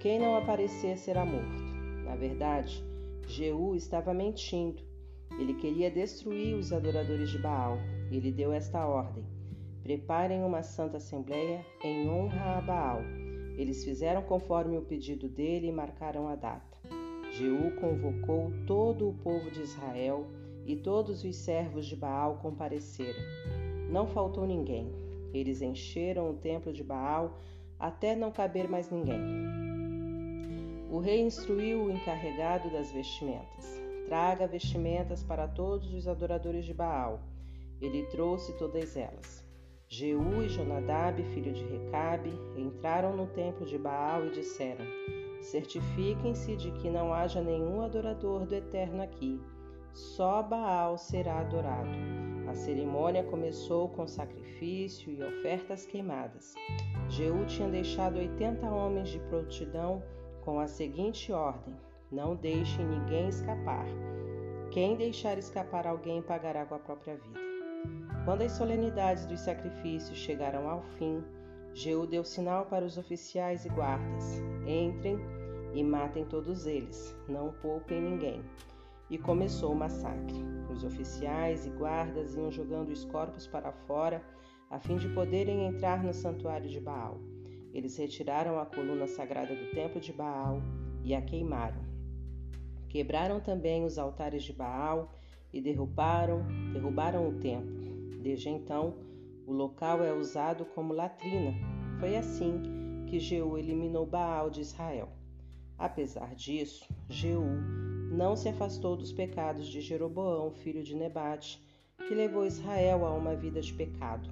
Quem 0.00 0.18
não 0.18 0.34
aparecer 0.34 0.98
será 0.98 1.24
morto. 1.24 1.62
Na 2.04 2.16
verdade, 2.16 2.84
Jeú 3.28 3.76
estava 3.76 4.12
mentindo. 4.12 4.82
Ele 5.38 5.54
queria 5.54 5.88
destruir 5.88 6.56
os 6.56 6.72
adoradores 6.72 7.30
de 7.30 7.38
Baal. 7.38 7.78
Ele 8.10 8.32
deu 8.32 8.52
esta 8.52 8.84
ordem: 8.84 9.24
Preparem 9.84 10.42
uma 10.42 10.64
santa 10.64 10.96
assembleia 10.96 11.64
em 11.84 12.10
honra 12.10 12.58
a 12.58 12.60
Baal. 12.60 13.02
Eles 13.56 13.84
fizeram 13.84 14.22
conforme 14.22 14.76
o 14.76 14.82
pedido 14.82 15.28
dele 15.28 15.68
e 15.68 15.72
marcaram 15.72 16.26
a 16.26 16.34
data. 16.34 16.76
Jeú 17.30 17.70
convocou 17.80 18.50
todo 18.66 19.08
o 19.08 19.14
povo 19.14 19.48
de 19.52 19.60
Israel 19.60 20.26
e 20.68 20.76
todos 20.76 21.24
os 21.24 21.34
servos 21.34 21.86
de 21.86 21.96
Baal 21.96 22.36
compareceram. 22.42 23.18
Não 23.90 24.06
faltou 24.06 24.46
ninguém. 24.46 24.92
Eles 25.32 25.62
encheram 25.62 26.30
o 26.30 26.34
templo 26.34 26.74
de 26.74 26.84
Baal 26.84 27.38
até 27.78 28.14
não 28.14 28.30
caber 28.30 28.68
mais 28.68 28.90
ninguém. 28.90 29.18
O 30.90 30.98
rei 30.98 31.22
instruiu 31.22 31.84
o 31.84 31.90
encarregado 31.90 32.70
das 32.70 32.92
vestimentas: 32.92 33.80
Traga 34.04 34.46
vestimentas 34.46 35.22
para 35.22 35.48
todos 35.48 35.94
os 35.94 36.06
adoradores 36.06 36.66
de 36.66 36.74
Baal. 36.74 37.22
Ele 37.80 38.02
trouxe 38.06 38.52
todas 38.58 38.94
elas. 38.94 39.42
Jeú 39.88 40.42
e 40.42 40.50
Jonadab, 40.50 41.22
filho 41.32 41.54
de 41.54 41.64
Recabe, 41.64 42.32
entraram 42.58 43.16
no 43.16 43.26
templo 43.28 43.64
de 43.64 43.78
Baal 43.78 44.26
e 44.26 44.32
disseram: 44.32 44.84
Certifiquem-se 45.40 46.56
de 46.56 46.70
que 46.72 46.90
não 46.90 47.14
haja 47.14 47.40
nenhum 47.40 47.80
adorador 47.80 48.44
do 48.44 48.54
Eterno 48.54 49.02
aqui 49.02 49.40
só 49.98 50.44
Baal 50.44 50.96
será 50.96 51.40
adorado. 51.40 51.90
A 52.48 52.54
cerimônia 52.54 53.24
começou 53.24 53.88
com 53.88 54.06
sacrifício 54.06 55.12
e 55.12 55.22
ofertas 55.22 55.86
queimadas. 55.86 56.54
Jeú 57.08 57.44
tinha 57.46 57.68
deixado 57.68 58.16
80 58.16 58.64
homens 58.70 59.08
de 59.08 59.18
prontidão 59.18 60.00
com 60.44 60.60
a 60.60 60.68
seguinte 60.68 61.32
ordem: 61.32 61.74
Não 62.12 62.36
deixe 62.36 62.80
ninguém 62.82 63.28
escapar. 63.28 63.86
Quem 64.70 64.96
deixar 64.96 65.36
escapar 65.36 65.86
alguém 65.86 66.22
pagará 66.22 66.64
com 66.64 66.76
a 66.76 66.78
própria 66.78 67.16
vida. 67.16 67.40
Quando 68.24 68.42
as 68.42 68.52
solenidades 68.52 69.26
dos 69.26 69.40
sacrifícios 69.40 70.16
chegaram 70.16 70.68
ao 70.68 70.82
fim, 70.96 71.24
Jeú 71.74 72.06
deu 72.06 72.24
sinal 72.24 72.66
para 72.66 72.84
os 72.84 72.96
oficiais 72.96 73.64
e 73.66 73.68
guardas: 73.68 74.40
Entrem 74.64 75.18
e 75.74 75.82
matem 75.82 76.24
todos 76.24 76.66
eles, 76.66 77.16
não 77.28 77.52
poupem 77.54 78.00
ninguém 78.00 78.42
e 79.10 79.18
começou 79.18 79.72
o 79.72 79.76
massacre. 79.76 80.36
Os 80.70 80.84
oficiais 80.84 81.66
e 81.66 81.70
guardas 81.70 82.34
iam 82.34 82.50
jogando 82.50 82.90
os 82.90 83.04
corpos 83.04 83.46
para 83.46 83.72
fora 83.72 84.22
a 84.70 84.78
fim 84.78 84.96
de 84.96 85.08
poderem 85.08 85.66
entrar 85.66 86.04
no 86.04 86.12
santuário 86.12 86.68
de 86.68 86.78
Baal. 86.78 87.18
Eles 87.72 87.96
retiraram 87.96 88.58
a 88.58 88.66
coluna 88.66 89.06
sagrada 89.06 89.54
do 89.54 89.70
templo 89.70 90.00
de 90.00 90.12
Baal 90.12 90.62
e 91.02 91.14
a 91.14 91.22
queimaram. 91.22 91.82
Quebraram 92.88 93.40
também 93.40 93.84
os 93.84 93.98
altares 93.98 94.42
de 94.42 94.52
Baal 94.52 95.14
e 95.52 95.60
derrubaram, 95.60 96.44
derrubaram 96.72 97.28
o 97.28 97.38
templo. 97.38 98.20
Desde 98.22 98.48
então, 98.48 98.94
o 99.46 99.52
local 99.52 100.02
é 100.02 100.12
usado 100.12 100.64
como 100.66 100.92
latrina. 100.92 101.54
Foi 101.98 102.16
assim 102.16 102.62
que 103.06 103.18
Jeú 103.18 103.56
eliminou 103.56 104.04
Baal 104.04 104.50
de 104.50 104.60
Israel. 104.60 105.08
Apesar 105.78 106.34
disso, 106.34 106.86
Jeú 107.08 107.87
não 108.18 108.34
se 108.34 108.48
afastou 108.48 108.96
dos 108.96 109.12
pecados 109.12 109.68
de 109.68 109.80
Jeroboão, 109.80 110.50
filho 110.50 110.82
de 110.82 110.92
Nebate, 110.92 111.62
que 112.08 112.12
levou 112.12 112.44
Israel 112.44 113.06
a 113.06 113.14
uma 113.14 113.36
vida 113.36 113.60
de 113.60 113.72
pecado. 113.72 114.28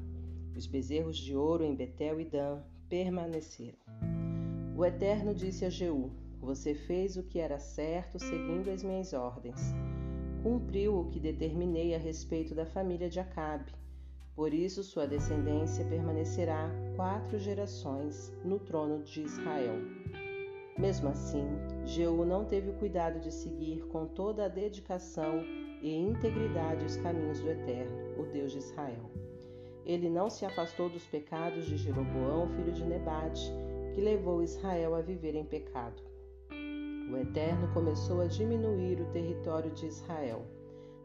Os 0.57 0.67
bezerros 0.67 1.17
de 1.17 1.37
ouro 1.37 1.63
em 1.63 1.73
Betel 1.73 2.21
e 2.21 2.25
Dan 2.25 2.63
permaneceram. 2.89 3.79
O 4.77 4.85
Eterno 4.85 5.33
disse 5.33 5.65
a 5.65 5.71
Jeú: 5.71 6.11
Você 6.41 6.75
fez 6.75 7.17
o 7.17 7.23
que 7.23 7.39
era 7.39 7.61
certo 7.61 8.19
seguindo 8.19 8.73
as 8.73 8.83
minhas 8.83 9.13
ordens. 9.13 9.61
Cumpriu 10.43 10.99
o 10.99 11.09
que 11.09 11.21
determinei 11.21 11.95
a 11.95 11.99
respeito 11.99 12.57
da 12.57 12.67
família 12.67 13.09
de 13.09 13.21
Acabe. 13.21 13.71
Por 14.35 14.53
isso 14.53 14.83
sua 14.83 15.07
descendência 15.07 15.85
permanecerá 15.85 16.69
quatro 16.97 17.39
gerações 17.39 18.33
no 18.45 18.59
trono 18.59 19.05
de 19.05 19.23
Israel. 19.23 19.77
Mesmo 20.79 21.09
assim, 21.09 21.49
Jeú 21.87 22.25
não 22.27 22.45
teve 22.45 22.71
o 22.71 22.75
cuidado 22.75 23.19
de 23.19 23.33
seguir 23.33 23.83
com 23.87 24.07
toda 24.07 24.45
a 24.45 24.49
dedicação 24.49 25.43
e 25.81 25.95
integridade 25.95 26.85
os 26.85 26.97
caminhos 26.97 27.41
do 27.41 27.51
Eterno, 27.51 28.21
o 28.21 28.25
Deus 28.25 28.53
de 28.53 28.59
Israel. 28.59 29.11
Ele 29.87 30.11
não 30.11 30.29
se 30.29 30.45
afastou 30.45 30.91
dos 30.91 31.07
pecados 31.07 31.65
de 31.65 31.79
Jeroboão, 31.79 32.49
filho 32.49 32.73
de 32.73 32.85
Nebate, 32.85 33.51
que 33.95 34.01
levou 34.03 34.43
Israel 34.43 34.95
a 34.95 35.01
viver 35.01 35.35
em 35.35 35.45
pecado. 35.45 36.03
O 37.11 37.17
Eterno 37.17 37.73
começou 37.73 38.21
a 38.21 38.27
diminuir 38.27 39.01
o 39.01 39.11
território 39.13 39.71
de 39.71 39.87
Israel. 39.87 40.45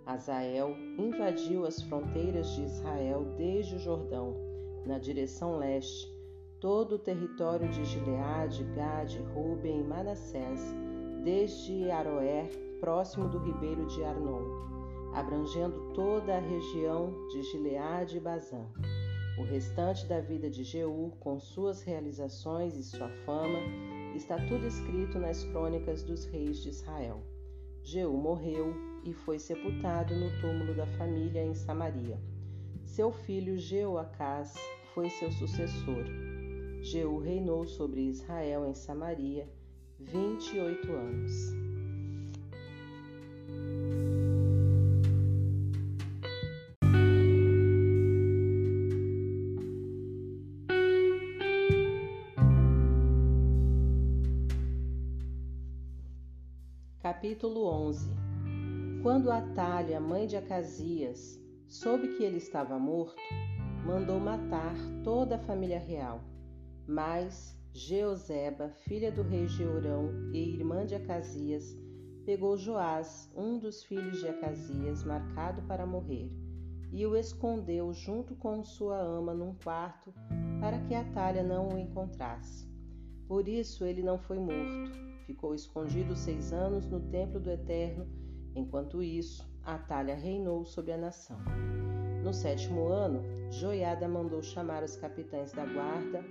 Azael 0.06 0.76
invadiu 0.98 1.66
as 1.66 1.82
fronteiras 1.84 2.50
de 2.56 2.64
Israel 2.64 3.24
desde 3.38 3.76
o 3.76 3.80
Jordão, 3.80 4.36
na 4.86 4.98
direção 4.98 5.58
leste, 5.58 6.12
todo 6.62 6.94
o 6.94 7.00
território 7.00 7.68
de 7.70 7.84
Gileade, 7.84 8.64
Gade, 8.76 9.18
Ruben 9.34 9.80
e 9.80 9.84
Manassés, 9.84 10.62
desde 11.24 11.90
Aroer, 11.90 12.50
próximo 12.80 13.28
do 13.28 13.40
ribeiro 13.40 13.88
de 13.88 14.04
Arnon, 14.04 14.46
abrangendo 15.16 15.92
toda 15.96 16.38
a 16.38 16.40
região 16.40 17.28
de 17.30 17.42
Gileade 17.42 18.18
e 18.18 18.20
Bazã. 18.20 18.64
O 19.40 19.44
restante 19.44 20.06
da 20.06 20.22
vida 20.22 20.52
de 20.52 20.64
Jeú, 20.64 21.12
com 21.20 21.40
suas 21.40 21.82
realizações 21.82 22.78
e 22.78 22.84
sua 22.84 23.10
fama, 23.26 23.60
está 24.16 24.38
tudo 24.46 24.68
escrito 24.68 25.18
nas 25.18 25.44
crônicas 25.46 26.04
dos 26.04 26.26
reis 26.26 26.62
de 26.62 26.70
Israel. 26.70 27.24
Jeú 27.82 28.16
morreu 28.16 28.76
e 29.04 29.14
foi 29.14 29.40
sepultado 29.40 30.14
no 30.16 30.30
túmulo 30.40 30.76
da 30.76 30.86
família 30.86 31.44
em 31.44 31.56
Samaria. 31.56 32.20
Seu 32.86 33.12
filho 33.12 33.58
Jeoacás 33.58 34.54
foi 34.94 35.10
seu 35.10 35.32
sucessor. 35.32 36.31
Jeú 36.82 37.20
reinou 37.20 37.68
sobre 37.68 38.02
Israel 38.02 38.66
em 38.66 38.74
Samaria 38.74 39.48
vinte 40.00 40.56
e 40.56 40.60
oito 40.60 40.92
anos. 40.92 41.32
Capítulo 57.00 57.68
11 57.68 58.10
Quando 59.04 59.30
Atalha, 59.30 60.00
mãe 60.00 60.26
de 60.26 60.36
Acasias, 60.36 61.40
soube 61.68 62.18
que 62.18 62.24
ele 62.24 62.38
estava 62.38 62.80
morto, 62.80 63.22
mandou 63.86 64.20
matar 64.20 64.74
toda 65.04 65.36
a 65.36 65.40
família 65.40 65.78
real 65.78 66.31
mas 66.88 67.58
Jeoseba, 67.74 68.70
filha 68.70 69.12
do 69.12 69.22
rei 69.22 69.48
Jeorão 69.48 70.10
e 70.34 70.56
irmã 70.56 70.86
de 70.86 70.94
Acasias, 70.94 71.78
pegou 72.26 72.58
Joás, 72.58 73.32
um 73.36 73.58
dos 73.58 73.84
filhos 73.84 74.20
de 74.20 74.28
Acasias, 74.28 75.04
marcado 75.04 75.62
para 75.64 75.86
morrer, 75.86 76.30
e 76.92 77.06
o 77.06 77.16
escondeu 77.16 77.94
junto 77.94 78.36
com 78.36 78.62
sua 78.62 79.00
ama 79.00 79.34
num 79.34 79.56
quarto, 79.64 80.14
para 80.60 80.80
que 80.80 80.94
Atalha 80.94 81.44
não 81.44 81.70
o 81.70 81.78
encontrasse. 81.78 82.70
Por 83.26 83.48
isso 83.48 83.86
ele 83.86 84.04
não 84.04 84.20
foi 84.20 84.38
morto. 84.38 84.92
Ficou 85.26 85.56
escondido 85.56 86.14
seis 86.14 86.52
anos 86.52 86.86
no 86.86 87.00
templo 87.00 87.40
do 87.40 87.50
Eterno. 87.50 88.06
Enquanto 88.54 89.02
isso, 89.02 89.50
Atalha 89.64 90.14
reinou 90.14 90.66
sobre 90.66 90.92
a 90.92 90.98
nação. 90.98 91.38
No 92.22 92.34
sétimo 92.34 92.88
ano, 92.88 93.24
Joiada 93.50 94.08
mandou 94.10 94.44
chamar 94.44 94.84
os 94.84 94.98
capitães 94.98 95.54
da 95.54 95.66
guarda 95.66 96.22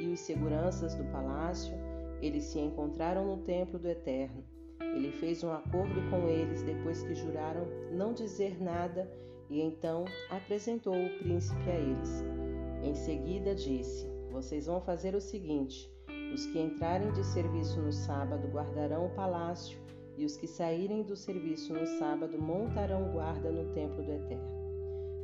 e 0.00 0.08
os 0.08 0.20
seguranças 0.20 0.94
do 0.94 1.04
palácio. 1.04 1.74
Eles 2.20 2.44
se 2.44 2.58
encontraram 2.58 3.24
no 3.26 3.42
templo 3.42 3.78
do 3.78 3.88
Eterno. 3.88 4.44
Ele 4.80 5.12
fez 5.12 5.44
um 5.44 5.52
acordo 5.52 6.00
com 6.10 6.28
eles 6.28 6.62
depois 6.62 7.02
que 7.02 7.14
juraram 7.14 7.66
não 7.92 8.12
dizer 8.12 8.60
nada 8.60 9.08
e 9.48 9.60
então 9.60 10.04
apresentou 10.30 10.94
o 10.94 11.18
príncipe 11.18 11.70
a 11.70 11.74
eles. 11.74 12.24
Em 12.82 12.94
seguida 12.94 13.54
disse: 13.54 14.06
Vocês 14.30 14.66
vão 14.66 14.80
fazer 14.80 15.14
o 15.14 15.20
seguinte: 15.20 15.90
os 16.32 16.46
que 16.46 16.60
entrarem 16.60 17.12
de 17.12 17.24
serviço 17.24 17.80
no 17.80 17.92
sábado 17.92 18.48
guardarão 18.48 19.06
o 19.06 19.10
palácio, 19.10 19.78
e 20.16 20.24
os 20.24 20.36
que 20.36 20.46
saírem 20.46 21.02
do 21.02 21.16
serviço 21.16 21.72
no 21.74 21.86
sábado 21.86 22.40
montarão 22.40 23.12
guarda 23.12 23.50
no 23.50 23.72
templo 23.72 24.02
do 24.02 24.12
Eterno. 24.12 24.59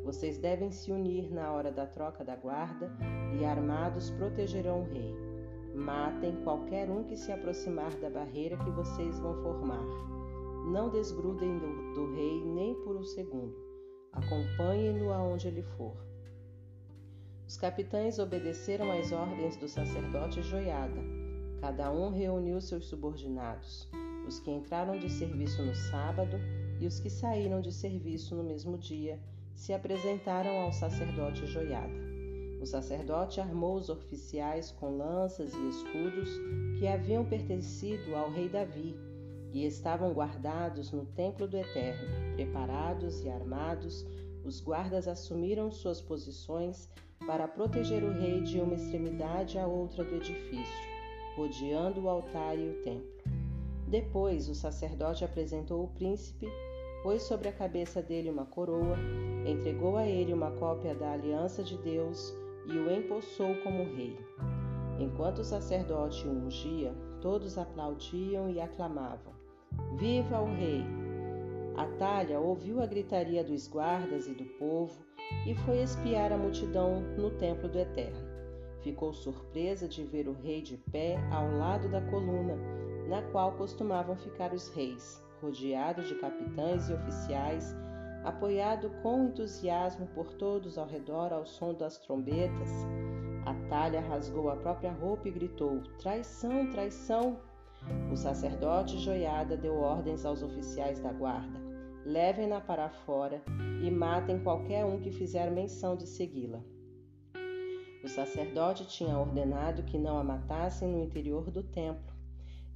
Vocês 0.07 0.39
devem 0.39 0.71
se 0.71 0.93
unir 0.93 1.33
na 1.33 1.53
hora 1.53 1.73
da 1.73 1.85
troca 1.85 2.25
da 2.25 2.37
guarda 2.37 2.97
e 3.37 3.45
armados 3.45 4.09
protegerão 4.11 4.83
o 4.83 4.85
rei. 4.85 5.13
Matem 5.75 6.37
qualquer 6.45 6.89
um 6.89 7.03
que 7.03 7.17
se 7.17 7.33
aproximar 7.33 7.91
da 7.97 8.09
barreira 8.09 8.57
que 8.57 8.71
vocês 8.71 9.19
vão 9.19 9.35
formar. 9.43 9.85
Não 10.71 10.91
desgrudem 10.91 11.59
do, 11.59 11.93
do 11.95 12.15
rei 12.15 12.41
nem 12.45 12.73
por 12.85 12.95
um 12.95 13.03
segundo. 13.03 13.53
Acompanhem-no 14.13 15.13
aonde 15.13 15.49
ele 15.49 15.65
for. 15.77 15.97
Os 17.45 17.57
capitães 17.57 18.21
obedeceram 18.21 18.93
às 18.93 19.11
ordens 19.11 19.57
do 19.57 19.69
sacerdote 19.69 20.41
Joiada. 20.41 21.03
Cada 21.61 21.91
um 21.91 22.11
reuniu 22.11 22.61
seus 22.61 22.87
subordinados, 22.87 23.91
os 24.25 24.39
que 24.39 24.53
entraram 24.53 24.97
de 25.01 25.11
serviço 25.11 25.65
no 25.65 25.75
sábado 25.75 26.37
e 26.81 26.87
os 26.87 27.01
que 27.01 27.11
saíram 27.11 27.61
de 27.61 27.73
serviço 27.73 28.37
no 28.37 28.45
mesmo 28.45 28.79
dia 28.79 29.19
se 29.57 29.73
apresentaram 29.73 30.61
ao 30.61 30.73
sacerdote 30.73 31.47
Joiada. 31.47 32.07
O 32.61 32.67
sacerdote 32.67 33.41
armou 33.41 33.77
os 33.77 33.89
oficiais 33.89 34.71
com 34.71 34.97
lanças 34.97 35.53
e 35.55 35.69
escudos 35.69 36.31
que 36.79 36.87
haviam 36.87 37.25
pertencido 37.25 38.15
ao 38.15 38.31
rei 38.31 38.49
Davi 38.49 38.95
e 39.53 39.65
estavam 39.65 40.13
guardados 40.13 40.93
no 40.93 41.07
templo 41.07 41.49
do 41.49 41.57
Eterno. 41.57 42.35
Preparados 42.35 43.25
e 43.25 43.31
armados, 43.31 44.07
os 44.45 44.61
guardas 44.61 45.09
assumiram 45.09 45.71
suas 45.73 46.01
posições 46.01 46.91
para 47.27 47.49
proteger 47.49 48.05
o 48.05 48.13
rei 48.13 48.43
de 48.43 48.61
uma 48.61 48.75
extremidade 48.75 49.59
à 49.59 49.67
outra 49.67 50.05
do 50.05 50.17
edifício, 50.17 50.85
rodeando 51.35 52.03
o 52.03 52.09
altar 52.09 52.59
e 52.59 52.69
o 52.69 52.83
templo. 52.83 53.17
Depois, 53.89 54.49
o 54.49 54.55
sacerdote 54.55 55.25
apresentou 55.25 55.85
o 55.85 55.89
príncipe 55.89 56.47
pôs 57.07 57.23
sobre 57.23 57.47
a 57.47 57.53
cabeça 57.53 58.03
dele 58.03 58.29
uma 58.29 58.45
coroa, 58.47 58.97
entregou 59.47 59.97
a 59.97 60.05
ele 60.05 60.33
uma 60.33 60.51
cópia 60.51 60.93
da 60.93 61.13
aliança 61.13 61.63
de 61.63 61.79
Deus 61.79 62.35
e 62.67 62.77
o 62.77 62.93
empossou 62.93 63.55
como 63.63 63.85
rei. 63.95 64.19
Enquanto 64.99 65.39
o 65.39 65.45
sacerdote 65.45 66.27
o 66.27 66.33
ungia, 66.33 66.93
todos 67.21 67.59
aplaudiam 67.59 68.51
e 68.51 68.61
aclamavam: 68.61 69.33
Viva 69.97 70.41
o 70.41 70.47
rei! 70.47 70.83
Atalha 71.77 72.41
ouviu 72.41 72.83
a 72.83 72.87
gritaria 72.87 73.45
dos 73.45 73.69
guardas 73.69 74.27
e 74.27 74.35
do 74.35 74.45
povo 74.59 74.99
e 75.47 75.55
foi 75.55 75.83
espiar 75.83 76.33
a 76.33 76.37
multidão 76.37 77.03
no 77.17 77.31
templo 77.31 77.69
do 77.69 77.79
Eterno. 77.79 78.27
Ficou 78.81 79.13
surpresa 79.13 79.87
de 79.87 80.03
ver 80.03 80.27
o 80.27 80.33
rei 80.33 80.61
de 80.61 80.77
pé 80.77 81.19
ao 81.31 81.57
lado 81.57 81.89
da 81.89 82.01
coluna, 82.01 82.59
na 83.09 83.23
qual 83.31 83.53
costumavam 83.53 84.17
ficar 84.17 84.53
os 84.53 84.71
reis 84.71 85.25
rodeado 85.47 86.03
de 86.03 86.15
capitães 86.17 86.89
e 86.89 86.93
oficiais, 86.93 87.75
apoiado 88.25 88.91
com 89.03 89.27
entusiasmo 89.27 90.07
por 90.09 90.35
todos 90.35 90.77
ao 90.77 90.87
redor 90.87 91.33
ao 91.33 91.47
som 91.47 91.73
das 91.73 91.99
trombetas. 91.99 92.69
Atalha 93.45 94.01
rasgou 94.01 94.51
a 94.51 94.57
própria 94.57 94.91
roupa 94.91 95.29
e 95.29 95.31
gritou: 95.31 95.83
Traição, 95.99 96.69
traição! 96.71 97.39
O 98.13 98.17
sacerdote 98.17 98.99
Joiada 98.99 99.57
deu 99.57 99.77
ordens 99.77 100.25
aos 100.25 100.43
oficiais 100.43 100.99
da 100.99 101.13
guarda: 101.13 101.61
levem-na 102.05 102.61
para 102.61 102.91
fora 102.91 103.41
e 103.85 103.89
matem 103.89 104.43
qualquer 104.43 104.85
um 104.85 104.99
que 104.99 105.13
fizer 105.13 105.49
menção 105.53 105.95
de 105.95 106.09
segui-la. 106.09 106.61
O 108.03 108.09
sacerdote 108.09 108.85
tinha 108.87 109.17
ordenado 109.17 109.85
que 109.85 109.99
não 109.99 110.19
a 110.19 110.25
matassem 110.25 110.89
no 110.89 111.01
interior 111.01 111.51
do 111.51 111.63
templo, 111.63 112.16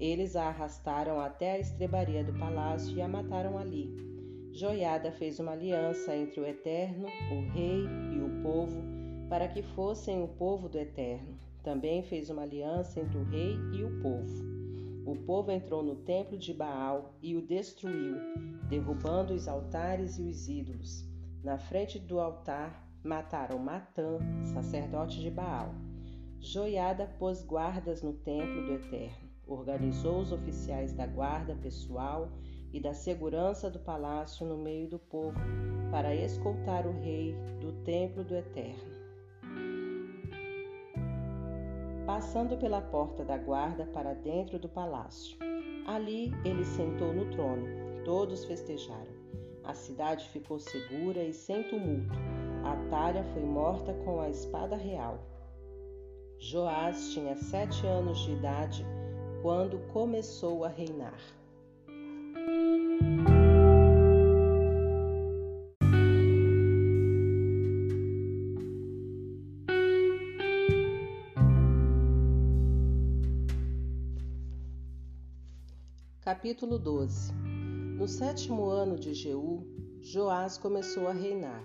eles 0.00 0.34
a 0.34 0.44
arrastaram 0.44 1.20
até 1.20 1.52
a 1.52 1.58
estrebaria 1.58 2.24
do 2.24 2.32
palácio 2.32 2.96
e 2.96 3.02
a 3.02 3.06
mataram 3.06 3.58
ali. 3.58 3.94
Joiada 4.50 5.12
fez 5.12 5.38
uma 5.38 5.52
aliança 5.52 6.16
entre 6.16 6.40
o 6.40 6.46
Eterno, 6.46 7.06
o 7.06 7.52
Rei 7.52 7.84
e 8.10 8.18
o 8.18 8.42
povo, 8.42 8.82
para 9.28 9.46
que 9.46 9.62
fossem 9.62 10.22
o 10.22 10.28
povo 10.28 10.70
do 10.70 10.78
Eterno. 10.78 11.38
Também 11.62 12.02
fez 12.02 12.30
uma 12.30 12.42
aliança 12.42 12.98
entre 12.98 13.18
o 13.18 13.24
Rei 13.24 13.58
e 13.74 13.84
o 13.84 14.00
povo. 14.00 14.50
O 15.04 15.14
povo 15.14 15.50
entrou 15.50 15.82
no 15.82 15.96
templo 15.96 16.38
de 16.38 16.54
Baal 16.54 17.14
e 17.22 17.36
o 17.36 17.46
destruiu, 17.46 18.16
derrubando 18.70 19.34
os 19.34 19.46
altares 19.46 20.18
e 20.18 20.22
os 20.22 20.48
ídolos. 20.48 21.04
Na 21.44 21.58
frente 21.58 21.98
do 21.98 22.18
altar 22.18 22.88
mataram 23.04 23.58
Matã, 23.58 24.18
sacerdote 24.54 25.20
de 25.20 25.30
Baal. 25.30 25.74
Joiada 26.38 27.06
pôs 27.18 27.42
guardas 27.42 28.02
no 28.02 28.14
templo 28.14 28.64
do 28.64 28.72
Eterno 28.72 29.29
organizou 29.54 30.20
os 30.20 30.32
oficiais 30.32 30.92
da 30.92 31.06
guarda 31.06 31.54
pessoal 31.56 32.28
e 32.72 32.80
da 32.80 32.94
segurança 32.94 33.70
do 33.70 33.78
palácio 33.80 34.46
no 34.46 34.56
meio 34.56 34.88
do 34.88 34.98
povo 34.98 35.38
para 35.90 36.14
escoltar 36.14 36.86
o 36.86 36.92
rei 37.00 37.34
do 37.60 37.72
templo 37.84 38.22
do 38.24 38.36
Eterno. 38.36 39.00
passando 42.10 42.56
pela 42.56 42.80
porta 42.80 43.24
da 43.24 43.38
guarda 43.38 43.86
para 43.86 44.14
dentro 44.14 44.58
do 44.58 44.68
palácio. 44.68 45.38
Ali 45.86 46.32
ele 46.44 46.64
sentou 46.64 47.12
no 47.12 47.30
trono. 47.30 47.64
Todos 48.04 48.44
festejaram. 48.44 49.12
A 49.62 49.74
cidade 49.74 50.28
ficou 50.30 50.58
segura 50.58 51.22
e 51.22 51.32
sem 51.32 51.62
tumulto. 51.68 52.12
Atalha 52.64 53.22
foi 53.32 53.44
morta 53.44 53.94
com 54.04 54.20
a 54.20 54.28
espada 54.28 54.74
real. 54.74 55.24
Joás 56.40 57.12
tinha 57.12 57.36
sete 57.36 57.86
anos 57.86 58.18
de 58.18 58.32
idade 58.32 58.84
quando 59.42 59.78
começou 59.92 60.64
a 60.64 60.68
reinar. 60.68 61.18
Capítulo 76.20 76.78
12 76.78 77.32
No 77.96 78.06
sétimo 78.06 78.68
ano 78.68 78.98
de 78.98 79.14
Jeú, 79.14 79.66
Joás 80.02 80.58
começou 80.58 81.08
a 81.08 81.12
reinar. 81.12 81.64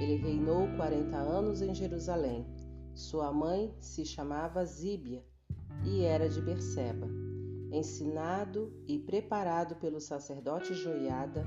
Ele 0.00 0.16
reinou 0.16 0.66
quarenta 0.76 1.18
anos 1.18 1.60
em 1.60 1.74
Jerusalém. 1.74 2.46
Sua 2.94 3.30
mãe 3.30 3.74
se 3.78 4.06
chamava 4.06 4.64
Zíbia 4.64 5.22
e 5.84 6.02
era 6.02 6.28
de 6.28 6.40
Berseba. 6.40 7.08
Ensinado 7.70 8.72
e 8.86 8.98
preparado 8.98 9.76
pelo 9.76 10.00
sacerdote 10.00 10.74
Joiada, 10.74 11.44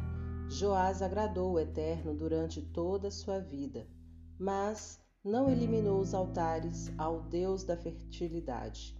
Joás 0.49 1.01
agradou 1.01 1.53
o 1.53 1.59
Eterno 1.59 2.14
durante 2.14 2.61
toda 2.61 3.07
a 3.07 3.11
sua 3.11 3.39
vida, 3.39 3.88
mas 4.39 4.99
não 5.23 5.49
eliminou 5.49 5.99
os 5.99 6.14
altares 6.14 6.91
ao 6.97 7.22
Deus 7.23 7.64
da 7.64 7.76
fertilidade 7.76 8.97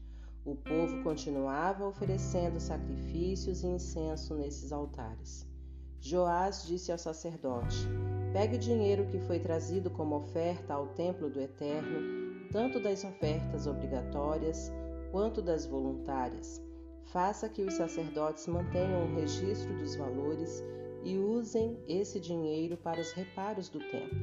o 0.48 0.56
povo 0.56 1.04
continuava 1.04 1.86
oferecendo 1.86 2.58
sacrifícios 2.58 3.64
e 3.64 3.68
incenso 3.68 4.34
nesses 4.34 4.72
altares. 4.72 5.46
Joás 6.00 6.64
disse 6.66 6.90
ao 6.90 6.98
sacerdote: 6.98 7.86
Pegue 8.32 8.56
o 8.56 8.60
dinheiro 8.60 9.06
que 9.08 9.20
foi 9.20 9.40
trazido 9.40 9.90
como 9.90 10.16
oferta 10.16 10.74
ao 10.74 10.88
templo 10.94 11.30
do 11.30 11.42
Eterno, 11.42 12.48
tanto 12.50 12.80
das 12.80 13.04
ofertas 13.04 13.68
obrigatórias 13.68 14.72
quanto 15.12 15.42
das 15.42 15.66
voluntárias. 15.66 16.62
Faça 17.06 17.48
que 17.48 17.62
os 17.62 17.74
sacerdotes 17.76 18.48
mantenham 18.48 19.04
um 19.04 19.16
registro 19.16 19.74
dos 19.78 19.96
valores 19.96 20.64
e 21.04 21.18
usem 21.18 21.80
esse 21.88 22.20
dinheiro 22.20 22.76
para 22.78 23.00
os 23.00 23.12
reparos 23.14 23.70
do 23.70 23.80
templo. 23.80 24.18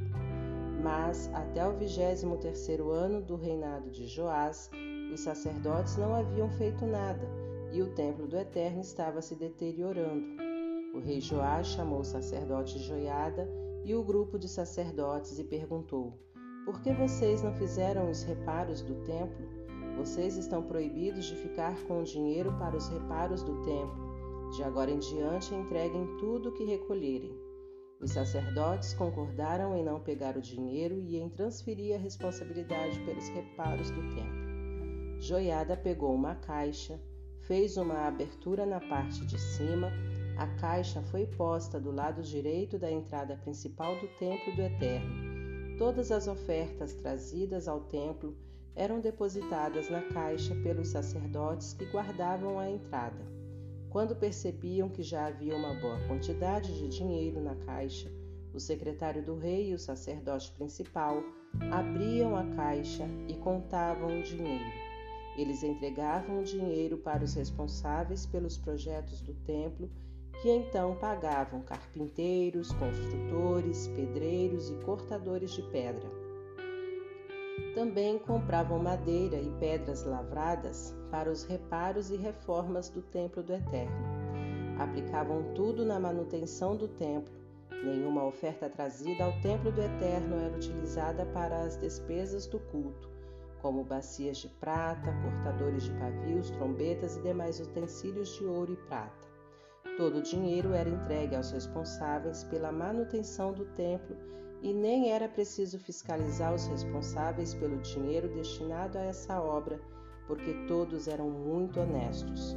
Mas 0.83 1.31
até 1.33 1.67
o 1.67 1.77
vigésimo 1.77 2.37
terceiro 2.37 2.91
ano 2.91 3.23
do 3.23 3.37
reinado 3.37 3.91
de 3.91 4.07
Joás, 4.07 4.71
os 5.13 5.21
sacerdotes 5.21 5.97
não 5.97 6.15
haviam 6.15 6.51
feito 6.51 6.85
nada 6.85 7.27
e 7.73 7.81
o 7.81 7.89
templo 7.95 8.27
do 8.27 8.37
Eterno 8.37 8.81
estava 8.81 9.23
se 9.23 9.35
deteriorando. 9.35 10.25
O 10.95 11.01
rei 11.01 11.21
Joás 11.21 11.69
chamou 11.69 12.01
o 12.01 12.05
sacerdote 12.05 12.79
Joiada 12.79 13.49
e 13.85 13.95
o 13.95 14.03
grupo 14.05 14.39
de 14.39 14.49
sacerdotes 14.49 15.39
e 15.39 15.45
perguntou: 15.45 16.13
Por 16.65 16.81
que 16.81 16.93
vocês 16.93 17.43
não 17.43 17.53
fizeram 17.55 18.11
os 18.11 18.23
reparos 18.23 18.83
do 18.83 18.95
templo? 19.05 19.54
Vocês 19.97 20.37
estão 20.37 20.63
proibidos 20.63 21.25
de 21.25 21.37
ficar 21.37 21.77
com 21.85 22.01
o 22.01 22.05
dinheiro 22.05 22.53
para 22.59 22.77
os 22.77 22.89
reparos 22.89 23.43
do 23.43 23.63
templo. 23.63 24.51
De 24.57 24.63
agora 24.63 24.91
em 24.91 24.99
diante, 24.99 25.55
entreguem 25.55 26.07
tudo 26.19 26.49
o 26.49 26.53
que 26.53 26.65
recolherem. 26.65 27.35
Os 28.01 28.11
sacerdotes 28.11 28.93
concordaram 28.93 29.75
em 29.77 29.85
não 29.85 30.01
pegar 30.01 30.37
o 30.37 30.43
dinheiro 30.43 31.01
e 31.01 31.17
em 31.17 31.29
transferir 31.29 31.95
a 31.95 31.99
responsabilidade 31.99 32.99
pelos 33.01 33.29
reparos 33.29 33.91
do 33.91 34.01
templo. 34.15 34.45
Joiada 35.21 35.77
pegou 35.77 36.15
uma 36.15 36.35
caixa, 36.35 37.01
fez 37.43 37.77
uma 37.77 38.07
abertura 38.07 38.67
na 38.67 38.81
parte 38.81 39.25
de 39.25 39.39
cima. 39.41 39.91
A 40.37 40.47
caixa 40.59 41.03
foi 41.03 41.27
posta 41.27 41.81
do 41.81 41.91
lado 41.91 42.21
direito 42.23 42.79
da 42.79 42.91
entrada 42.91 43.37
principal 43.37 43.99
do 44.01 44.09
templo 44.19 44.55
do 44.55 44.61
Eterno. 44.61 45.77
Todas 45.79 46.11
as 46.11 46.29
ofertas 46.29 46.93
trazidas 46.95 47.69
ao 47.69 47.81
templo 47.85 48.37
eram 48.77 49.01
depositadas 49.01 49.89
na 49.89 50.03
caixa 50.03 50.55
pelos 50.57 50.89
sacerdotes 50.89 51.73
que 51.75 51.85
guardavam 51.87 52.59
a 52.59 52.69
entrada. 52.69 53.25
Quando 53.89 54.17
percebiam 54.17 54.89
que 54.89 55.03
já 55.03 55.27
havia 55.27 55.55
uma 55.55 55.75
boa 55.75 55.99
quantidade 56.09 56.77
de 56.77 56.89
dinheiro 56.89 57.41
na 57.41 57.55
caixa, 57.55 58.11
o 58.53 58.59
secretário 58.59 59.23
do 59.23 59.37
rei 59.37 59.71
e 59.71 59.75
o 59.75 59.79
sacerdote 59.79 60.51
principal 60.53 61.23
abriam 61.71 62.37
a 62.37 62.45
caixa 62.57 63.05
e 63.29 63.35
contavam 63.35 64.19
o 64.19 64.23
dinheiro. 64.23 64.65
Eles 65.37 65.63
entregavam 65.63 66.41
o 66.41 66.45
dinheiro 66.45 66.99
para 66.99 67.25
os 67.25 67.35
responsáveis 67.35 68.27
pelos 68.27 68.57
projetos 68.57 69.21
do 69.21 69.35
templo, 69.35 69.91
que 70.43 70.51
então 70.51 70.97
pagavam 70.97 71.63
carpinteiros, 71.63 72.73
construtores, 72.73 73.89
pedreiros 73.89 74.71
e 74.71 74.75
cortadores 74.85 75.53
de 75.53 75.63
pedra. 75.63 76.24
Também 77.75 78.19
compravam 78.19 78.79
madeira 78.79 79.37
e 79.37 79.51
pedras 79.59 80.05
lavradas 80.05 80.95
para 81.11 81.31
os 81.31 81.45
reparos 81.45 82.11
e 82.11 82.17
reformas 82.17 82.89
do 82.89 83.03
templo 83.03 83.43
do 83.43 83.53
Eterno. 83.53 83.97
Aplicavam 84.79 85.55
tudo 85.55 85.85
na 85.85 86.01
manutenção 86.01 86.77
do 86.77 86.89
templo. 86.89 87.35
Nenhuma 87.71 88.25
oferta 88.25 88.69
trazida 88.69 89.25
ao 89.25 89.33
templo 89.41 89.71
do 89.71 89.83
Eterno 89.83 90.37
era 90.37 90.57
utilizada 90.57 91.27
para 91.27 91.63
as 91.63 91.77
despesas 91.77 92.47
do 92.47 92.59
culto 92.59 93.15
como 93.65 93.83
bacias 93.83 94.37
de 94.37 94.49
prata, 94.61 95.11
cortadores 95.23 95.85
de 95.85 95.93
pavios, 95.93 96.51
trombetas 96.51 97.17
e 97.17 97.23
demais 97.23 97.59
utensílios 97.61 98.29
de 98.37 98.45
ouro 98.45 98.75
e 98.75 98.77
prata. 98.77 99.27
Todo 99.97 100.19
o 100.19 100.23
dinheiro 100.23 100.75
era 100.75 100.87
entregue 100.87 101.35
aos 101.35 101.51
responsáveis 101.51 102.45
pela 102.45 102.71
manutenção 102.71 103.55
do 103.55 103.65
templo 103.75 104.15
e 104.65 104.73
nem 104.73 105.13
era 105.13 105.29
preciso 105.29 105.79
fiscalizar 105.79 106.55
os 106.55 106.67
responsáveis 106.67 107.53
pelo 107.53 107.77
dinheiro 107.83 108.33
destinado 108.33 108.97
a 108.97 109.03
essa 109.03 109.39
obra, 109.39 109.79
porque 110.27 110.55
todos 110.67 111.07
eram 111.07 111.29
muito 111.29 111.79
honestos. 111.79 112.57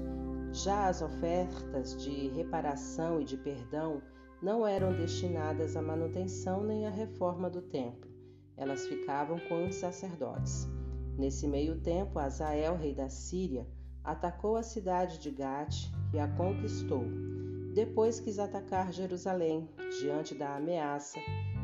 Já 0.53 0.87
as 0.87 1.01
ofertas 1.01 2.01
de 2.01 2.29
reparação 2.29 3.19
e 3.19 3.25
de 3.25 3.35
perdão 3.35 4.01
não 4.41 4.65
eram 4.65 4.95
destinadas 4.95 5.75
à 5.75 5.81
manutenção 5.81 6.63
nem 6.63 6.87
à 6.87 6.89
reforma 6.89 7.49
do 7.49 7.61
templo. 7.61 8.09
Elas 8.55 8.87
ficavam 8.87 9.37
com 9.49 9.67
os 9.67 9.75
sacerdotes. 9.75 10.65
Nesse 11.17 11.45
meio 11.45 11.81
tempo, 11.81 12.19
Azael, 12.19 12.77
rei 12.77 12.95
da 12.95 13.09
Síria, 13.09 13.67
atacou 14.01 14.55
a 14.55 14.63
cidade 14.63 15.19
de 15.19 15.29
Gate 15.29 15.91
e 16.13 16.19
a 16.19 16.27
conquistou. 16.29 17.03
Depois 17.73 18.21
quis 18.21 18.39
atacar 18.39 18.93
Jerusalém. 18.93 19.69
Diante 19.99 20.33
da 20.33 20.55
ameaça, 20.55 21.19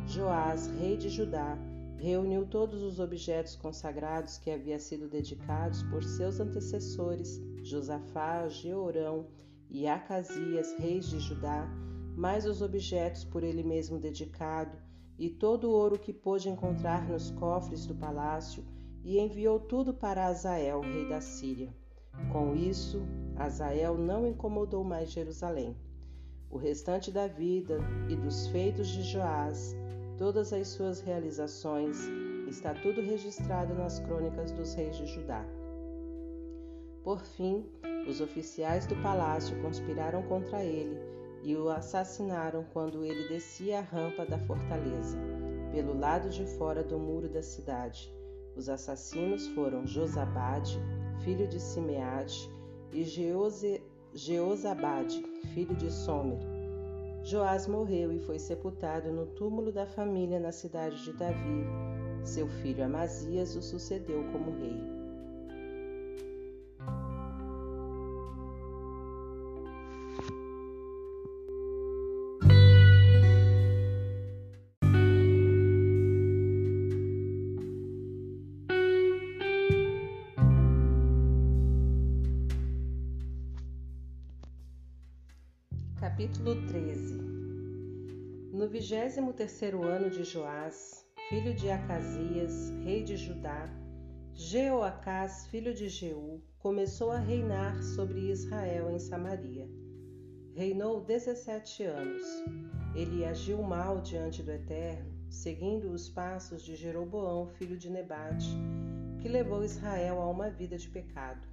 Joás, 0.06 0.68
rei 0.68 0.98
de 0.98 1.10
Judá, 1.10 1.58
reuniu 1.98 2.46
todos 2.46 2.84
os 2.84 3.00
objetos 3.00 3.56
consagrados 3.56 4.38
que 4.38 4.52
haviam 4.52 4.78
sido 4.78 5.08
dedicados 5.08 5.82
por 5.84 6.04
seus 6.04 6.40
antecessores, 6.40 7.42
Josafá, 7.64 8.48
Jeorão 8.50 9.28
e 9.70 9.88
Acasias, 9.88 10.76
reis 10.78 11.06
de 11.06 11.20
Judá, 11.20 11.68
mais 12.16 12.46
os 12.46 12.62
objetos 12.62 13.24
por 13.24 13.44
ele 13.44 13.64
mesmo 13.64 13.98
dedicado, 13.98 14.78
e 15.18 15.30
todo 15.30 15.70
o 15.70 15.72
ouro 15.72 15.98
que 15.98 16.12
pôde 16.12 16.50
encontrar 16.50 17.08
nos 17.08 17.32
cofres 17.32 17.86
do 17.86 17.96
palácio, 17.96 18.64
e 19.04 19.18
enviou 19.20 19.60
tudo 19.60 19.94
para 19.94 20.26
Azael, 20.26 20.82
rei 20.82 21.08
da 21.08 21.22
Síria. 21.22 21.74
Com 22.32 22.54
isso, 22.54 23.02
Azael 23.36 23.98
não 23.98 24.28
incomodou 24.28 24.84
mais 24.84 25.10
Jerusalém. 25.12 25.76
O 26.50 26.58
restante 26.58 27.10
da 27.12 27.28
vida 27.28 27.80
e 28.10 28.16
dos 28.16 28.48
feitos 28.48 28.88
de 28.88 29.02
Joás, 29.02 29.76
todas 30.18 30.54
as 30.54 30.68
suas 30.68 31.02
realizações, 31.02 31.98
está 32.48 32.74
tudo 32.74 33.02
registrado 33.02 33.74
nas 33.74 34.00
crônicas 34.00 34.52
dos 34.52 34.74
reis 34.74 34.98
de 34.98 35.06
Judá. 35.06 35.46
Por 37.04 37.20
fim, 37.22 37.66
os 38.08 38.22
oficiais 38.22 38.86
do 38.86 38.96
palácio 39.02 39.62
conspiraram 39.62 40.24
contra 40.24 40.64
ele 40.64 40.98
e 41.44 41.56
o 41.56 41.70
assassinaram 41.70 42.66
quando 42.72 43.04
ele 43.04 43.28
descia 43.28 43.80
a 43.80 43.82
rampa 43.82 44.26
da 44.26 44.40
fortaleza, 44.40 45.18
pelo 45.72 45.98
lado 45.98 46.30
de 46.30 46.46
fora 46.58 46.84
do 46.84 46.98
muro 46.98 47.28
da 47.28 47.42
cidade 47.42 48.14
os 48.56 48.70
assassinos 48.70 49.48
foram 49.48 49.86
Josabade, 49.86 50.80
filho 51.24 51.48
de 51.48 51.60
Simeate, 51.60 52.50
e 52.92 53.04
Jeose, 53.04 53.82
Jeozabade, 54.14 55.24
filho 55.54 55.76
de 55.76 55.92
Somer. 55.92 56.53
Joás 57.26 57.68
morreu 57.68 58.12
e 58.12 58.20
foi 58.20 58.38
sepultado 58.38 59.10
no 59.10 59.26
túmulo 59.26 59.72
da 59.72 59.86
família 59.86 60.42
na 60.42 60.52
cidade 60.52 61.02
de 61.06 61.14
Davi. 61.14 61.66
Seu 62.22 62.50
filho 62.50 62.84
Amazias 62.84 63.56
o 63.56 63.62
sucedeu 63.62 64.26
como 64.34 64.52
rei. 64.52 65.04
Capítulo 86.02 86.56
3 86.68 86.83
vigésimo 88.84 89.32
terceiro 89.32 89.82
ano 89.82 90.10
de 90.10 90.26
Joás, 90.26 91.08
filho 91.30 91.54
de 91.54 91.70
Acasias, 91.70 92.70
rei 92.84 93.02
de 93.02 93.16
Judá, 93.16 93.74
Jeoacás, 94.34 95.48
filho 95.48 95.74
de 95.74 95.88
Jeú, 95.88 96.44
começou 96.60 97.10
a 97.10 97.18
reinar 97.18 97.82
sobre 97.82 98.30
Israel 98.30 98.92
em 98.92 99.00
Samaria. 99.00 99.70
Reinou 100.54 101.00
dezessete 101.00 101.86
anos. 101.86 102.24
Ele 102.94 103.24
agiu 103.24 103.64
mal 103.64 104.02
diante 104.02 104.44
do 104.44 104.52
Eterno, 104.52 105.14
seguindo 105.30 105.90
os 105.90 106.10
passos 106.10 106.62
de 106.62 106.76
Jeroboão, 106.76 107.48
filho 107.48 107.78
de 107.78 107.90
Nebate, 107.90 108.54
que 109.22 109.30
levou 109.30 109.64
Israel 109.64 110.20
a 110.20 110.30
uma 110.30 110.50
vida 110.50 110.78
de 110.78 110.90
pecado. 110.90 111.48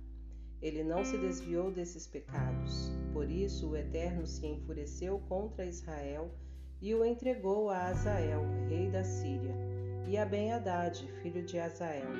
Ele 0.60 0.82
não 0.82 1.04
se 1.04 1.16
desviou 1.16 1.70
desses 1.70 2.08
pecados. 2.08 2.90
Por 3.12 3.30
isso 3.30 3.70
o 3.70 3.76
Eterno 3.76 4.26
se 4.26 4.44
enfureceu 4.48 5.20
contra 5.28 5.64
Israel 5.64 6.34
e 6.80 6.94
o 6.94 7.04
entregou 7.04 7.70
a 7.70 7.86
Azael, 7.88 8.42
rei 8.68 8.88
da 8.90 9.04
Síria, 9.04 9.54
e 10.06 10.16
a 10.16 10.24
Ben-Hadad, 10.24 11.06
filho 11.22 11.42
de 11.42 11.58
Azael. 11.58 12.10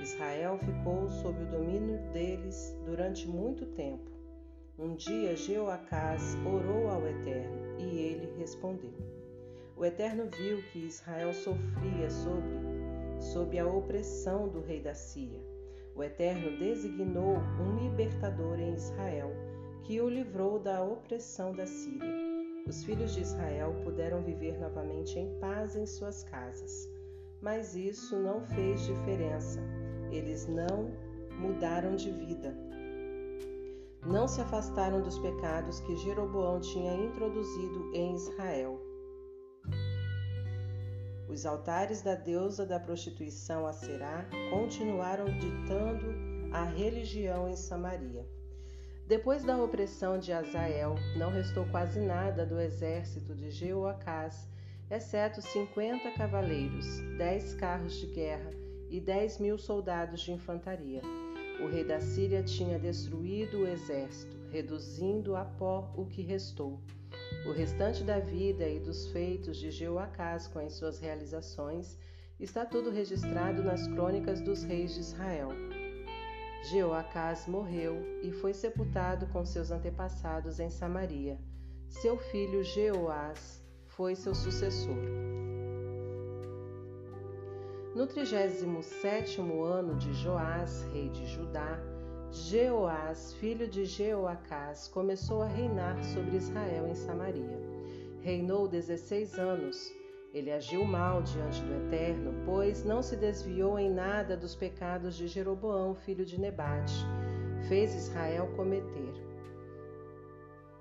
Israel 0.00 0.58
ficou 0.58 1.08
sob 1.08 1.42
o 1.42 1.46
domínio 1.46 1.98
deles 2.12 2.76
durante 2.84 3.26
muito 3.26 3.66
tempo. 3.66 4.10
Um 4.78 4.94
dia 4.94 5.34
Jeoacás 5.34 6.36
orou 6.46 6.88
ao 6.88 7.06
Eterno 7.06 7.78
e 7.78 7.98
ele 7.98 8.38
respondeu. 8.38 8.94
O 9.76 9.84
Eterno 9.84 10.28
viu 10.30 10.62
que 10.72 10.86
Israel 10.86 11.32
sofria 11.32 12.10
sobre, 12.10 12.56
sob 13.18 13.58
a 13.58 13.66
opressão 13.66 14.48
do 14.48 14.60
rei 14.60 14.80
da 14.80 14.94
Síria 14.94 15.40
o 15.98 16.04
Eterno 16.04 16.56
designou 16.56 17.38
um 17.60 17.76
libertador 17.82 18.60
em 18.60 18.72
Israel, 18.72 19.32
que 19.82 20.00
o 20.00 20.08
livrou 20.08 20.60
da 20.60 20.80
opressão 20.80 21.52
da 21.52 21.66
Síria. 21.66 22.37
Os 22.68 22.84
filhos 22.84 23.14
de 23.14 23.22
Israel 23.22 23.74
puderam 23.82 24.22
viver 24.22 24.58
novamente 24.60 25.18
em 25.18 25.38
paz 25.40 25.74
em 25.74 25.86
suas 25.86 26.22
casas. 26.24 26.86
Mas 27.40 27.74
isso 27.74 28.16
não 28.18 28.42
fez 28.42 28.82
diferença. 28.82 29.58
Eles 30.10 30.46
não 30.46 30.90
mudaram 31.38 31.96
de 31.96 32.10
vida. 32.10 32.54
Não 34.06 34.28
se 34.28 34.42
afastaram 34.42 35.00
dos 35.00 35.18
pecados 35.18 35.80
que 35.80 35.96
Jeroboão 35.96 36.60
tinha 36.60 36.92
introduzido 36.94 37.90
em 37.94 38.14
Israel. 38.14 38.78
Os 41.26 41.46
altares 41.46 42.02
da 42.02 42.14
deusa 42.14 42.66
da 42.66 42.78
prostituição 42.78 43.66
a 43.66 43.72
Será 43.72 44.28
continuaram 44.50 45.26
ditando 45.38 46.06
a 46.52 46.64
religião 46.64 47.48
em 47.48 47.56
Samaria. 47.56 48.26
Depois 49.08 49.42
da 49.42 49.56
opressão 49.56 50.18
de 50.18 50.34
Azael, 50.34 50.96
não 51.16 51.30
restou 51.30 51.64
quase 51.70 51.98
nada 51.98 52.44
do 52.44 52.60
exército 52.60 53.34
de 53.34 53.50
Jeoacás, 53.50 54.46
exceto 54.90 55.40
cinquenta 55.40 56.10
cavaleiros, 56.10 57.00
dez 57.16 57.54
carros 57.54 57.94
de 57.94 58.06
guerra 58.08 58.50
e 58.90 59.00
dez 59.00 59.38
mil 59.38 59.56
soldados 59.56 60.20
de 60.20 60.32
infantaria. 60.32 61.00
O 61.58 61.68
rei 61.68 61.84
da 61.84 61.98
Síria 62.00 62.42
tinha 62.42 62.78
destruído 62.78 63.60
o 63.60 63.66
exército, 63.66 64.36
reduzindo 64.50 65.34
a 65.36 65.44
pó 65.46 65.90
o 65.96 66.04
que 66.04 66.20
restou. 66.20 66.78
O 67.46 67.52
restante 67.52 68.04
da 68.04 68.18
vida 68.18 68.68
e 68.68 68.78
dos 68.78 69.08
feitos 69.08 69.56
de 69.56 69.70
Jeoacás 69.70 70.48
com 70.48 70.58
as 70.58 70.74
suas 70.74 71.00
realizações 71.00 71.98
está 72.38 72.66
tudo 72.66 72.90
registrado 72.90 73.62
nas 73.62 73.86
crônicas 73.88 74.42
dos 74.42 74.64
reis 74.64 74.92
de 74.92 75.00
Israel. 75.00 75.48
Jeoacás 76.70 77.46
morreu 77.46 77.96
e 78.22 78.30
foi 78.30 78.52
sepultado 78.52 79.26
com 79.28 79.42
seus 79.44 79.70
antepassados 79.70 80.60
em 80.60 80.68
Samaria. 80.68 81.38
Seu 81.88 82.18
filho 82.18 82.62
Jeoás 82.62 83.64
foi 83.86 84.14
seu 84.14 84.34
sucessor. 84.34 84.98
No 87.94 88.06
trigésimo 88.06 88.82
sétimo 88.82 89.62
ano 89.62 89.96
de 89.96 90.12
Joás, 90.12 90.82
rei 90.92 91.08
de 91.08 91.26
Judá, 91.26 91.80
Jeoás, 92.30 93.32
filho 93.34 93.66
de 93.66 93.86
Jeoacás, 93.86 94.88
começou 94.88 95.42
a 95.42 95.48
reinar 95.48 96.04
sobre 96.04 96.36
Israel 96.36 96.86
em 96.86 96.94
Samaria. 96.94 97.58
Reinou 98.20 98.68
dezesseis 98.68 99.38
anos. 99.38 99.97
Ele 100.32 100.52
agiu 100.52 100.84
mal 100.84 101.22
diante 101.22 101.62
do 101.62 101.86
Eterno, 101.86 102.34
pois 102.44 102.84
não 102.84 103.02
se 103.02 103.16
desviou 103.16 103.78
em 103.78 103.90
nada 103.90 104.36
dos 104.36 104.54
pecados 104.54 105.16
de 105.16 105.26
Jeroboão, 105.26 105.94
filho 105.94 106.24
de 106.24 106.38
Nebate. 106.38 106.94
Fez 107.68 107.94
Israel 107.94 108.48
cometer. 108.54 109.14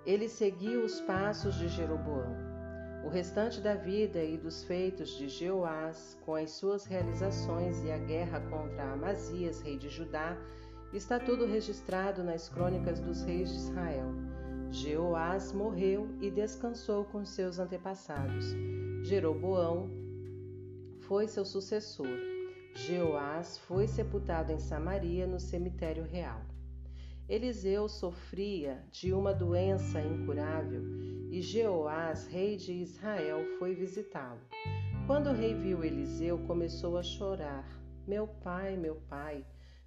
Ele 0.05 0.27
seguiu 0.27 0.83
os 0.83 0.99
passos 1.01 1.55
de 1.55 1.67
Jeroboão. 1.67 2.35
O 3.05 3.09
restante 3.09 3.61
da 3.61 3.75
vida 3.75 4.23
e 4.23 4.37
dos 4.37 4.63
feitos 4.63 5.11
de 5.11 5.29
Jeoás, 5.29 6.17
com 6.25 6.35
as 6.35 6.51
suas 6.51 6.85
realizações 6.85 7.83
e 7.83 7.91
a 7.91 7.97
guerra 7.97 8.41
contra 8.49 8.91
Amazias, 8.91 9.61
rei 9.61 9.77
de 9.77 9.87
Judá, 9.87 10.37
Está 10.93 11.19
tudo 11.19 11.45
registrado 11.45 12.23
nas 12.23 12.47
crônicas 12.47 12.99
dos 12.99 13.21
reis 13.21 13.49
de 13.49 13.57
Israel. 13.57 14.09
Jeoás 14.71 15.51
morreu 15.51 16.07
e 16.21 16.31
descansou 16.31 17.03
com 17.05 17.25
seus 17.25 17.59
antepassados. 17.59 18.55
Jeroboão 19.07 19.89
foi 20.99 21.29
seu 21.29 21.45
sucessor. 21.45 22.19
Jeoás 22.75 23.57
foi 23.59 23.87
sepultado 23.87 24.51
em 24.51 24.59
Samaria 24.59 25.25
no 25.25 25.39
cemitério 25.39 26.03
real. 26.03 26.41
Eliseu 27.29 27.87
sofria 27.87 28.83
de 28.91 29.13
uma 29.13 29.33
doença 29.33 30.01
incurável 30.01 30.83
e 31.31 31.41
Jeoás, 31.41 32.27
rei 32.27 32.57
de 32.57 32.73
Israel, 32.73 33.39
foi 33.57 33.73
visitá-lo. 33.73 34.41
Quando 35.07 35.29
o 35.29 35.33
rei 35.33 35.53
viu 35.53 35.85
Eliseu, 35.85 36.39
começou 36.39 36.97
a 36.97 37.03
chorar: 37.03 37.65
Meu 38.05 38.27
pai, 38.27 38.75
meu 38.75 38.95
pai, 39.07 39.45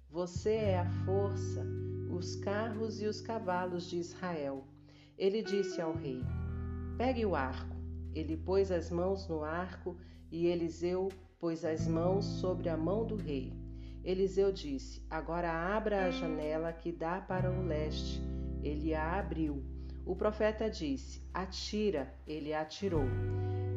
você 0.09 0.53
é 0.53 0.79
a 0.79 0.89
força, 1.05 1.63
os 2.09 2.37
carros 2.37 2.99
e 2.99 3.05
os 3.05 3.21
cavalos 3.21 3.87
de 3.87 3.97
Israel. 3.97 4.65
Ele 5.15 5.43
disse 5.43 5.79
ao 5.79 5.93
rei: 5.93 6.23
Pegue 6.97 7.23
o 7.23 7.35
arco. 7.35 7.70
Ele 8.13 8.37
pôs 8.37 8.71
as 8.71 8.89
mãos 8.89 9.27
no 9.27 9.43
arco 9.43 9.97
e 10.31 10.47
Eliseu 10.47 11.09
pôs 11.39 11.65
as 11.65 11.87
mãos 11.87 12.25
sobre 12.25 12.69
a 12.69 12.77
mão 12.77 13.05
do 13.05 13.15
rei. 13.15 13.53
Eliseu 14.03 14.51
disse: 14.51 15.05
Agora 15.09 15.51
abra 15.51 16.05
a 16.05 16.11
janela 16.11 16.73
que 16.73 16.91
dá 16.91 17.21
para 17.21 17.51
o 17.51 17.63
leste. 17.63 18.21
Ele 18.63 18.93
a 18.93 19.19
abriu. 19.19 19.63
O 20.05 20.15
profeta 20.15 20.69
disse: 20.69 21.21
Atira. 21.33 22.13
Ele 22.27 22.53
atirou. 22.53 23.05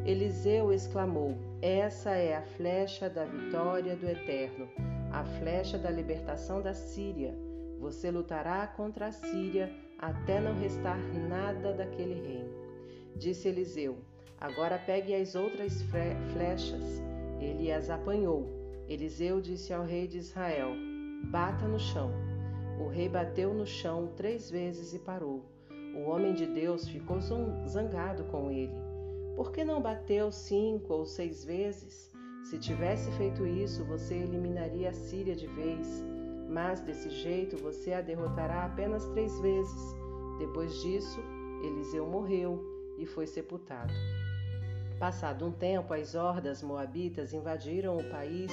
Eliseu 0.05 0.73
exclamou: 0.73 1.37
Essa 1.61 2.11
é 2.11 2.37
a 2.37 2.43
flecha 2.43 3.09
da 3.09 3.25
vitória 3.25 3.97
do 3.97 4.09
Eterno 4.09 4.69
a 5.15 5.23
flecha 5.23 5.79
da 5.79 5.91
libertação 5.91 6.61
da 6.61 6.75
Síria. 6.75 7.33
Você 7.79 8.11
lutará 8.11 8.67
contra 8.67 9.07
a 9.07 9.13
Síria 9.13 9.73
até 9.97 10.41
não 10.41 10.59
restar 10.59 10.99
nada 11.29 11.73
daquele 11.73 12.15
reino. 12.15 12.51
Disse 13.17 13.47
Eliseu: 13.47 13.99
Agora 14.41 14.79
pegue 14.79 15.15
as 15.15 15.35
outras 15.35 15.83
flechas. 16.33 17.03
Ele 17.41 17.71
as 17.73 17.91
apanhou. 17.91 18.49
Eliseu 18.89 19.41
disse 19.41 19.73
ao 19.73 19.85
rei 19.85 20.07
de 20.07 20.19
Israel: 20.19 20.71
Bata 21.25 21.67
no 21.67 21.79
chão. 21.79 22.11
O 22.79 22.89
rei 22.89 23.09
bateu 23.09 23.55
no 23.55 23.67
chão 23.67 24.13
três 24.17 24.51
vezes 24.51 24.93
e 24.93 24.99
parou. 24.99 25.45
O 25.95 26.11
homem 26.11 26.35
de 26.35 26.47
Deus 26.47 26.89
ficou 26.89 27.19
zangado 27.69 28.25
com 28.25 28.51
ele. 28.51 28.75
Por 29.37 29.53
que 29.53 29.65
não 29.65 29.81
bateu 29.81 30.31
cinco 30.31 30.93
ou 30.93 31.07
seis 31.07 31.45
vezes? 31.45 32.13
Se 32.45 32.59
tivesse 32.59 33.11
feito 33.13 33.47
isso, 33.47 33.85
você 33.85 34.15
eliminaria 34.15 34.91
a 34.91 34.93
Síria 34.93 35.35
de 35.35 35.47
vez, 35.47 36.05
mas 36.49 36.81
desse 36.81 37.09
jeito 37.09 37.57
você 37.57 37.95
a 37.95 38.01
derrotará 38.01 38.67
apenas 38.67 39.07
três 39.07 39.39
vezes. 39.41 39.97
Depois 40.39 40.83
disso, 40.83 41.21
Eliseu 41.63 42.07
morreu 42.07 42.74
e 42.99 43.07
foi 43.07 43.27
sepultado. 43.27 43.93
Passado 44.99 45.45
um 45.45 45.53
tempo, 45.53 45.93
as 45.93 46.15
hordas 46.15 46.63
moabitas 46.63 47.33
invadiram 47.33 47.99
o 47.99 48.05
país 48.11 48.51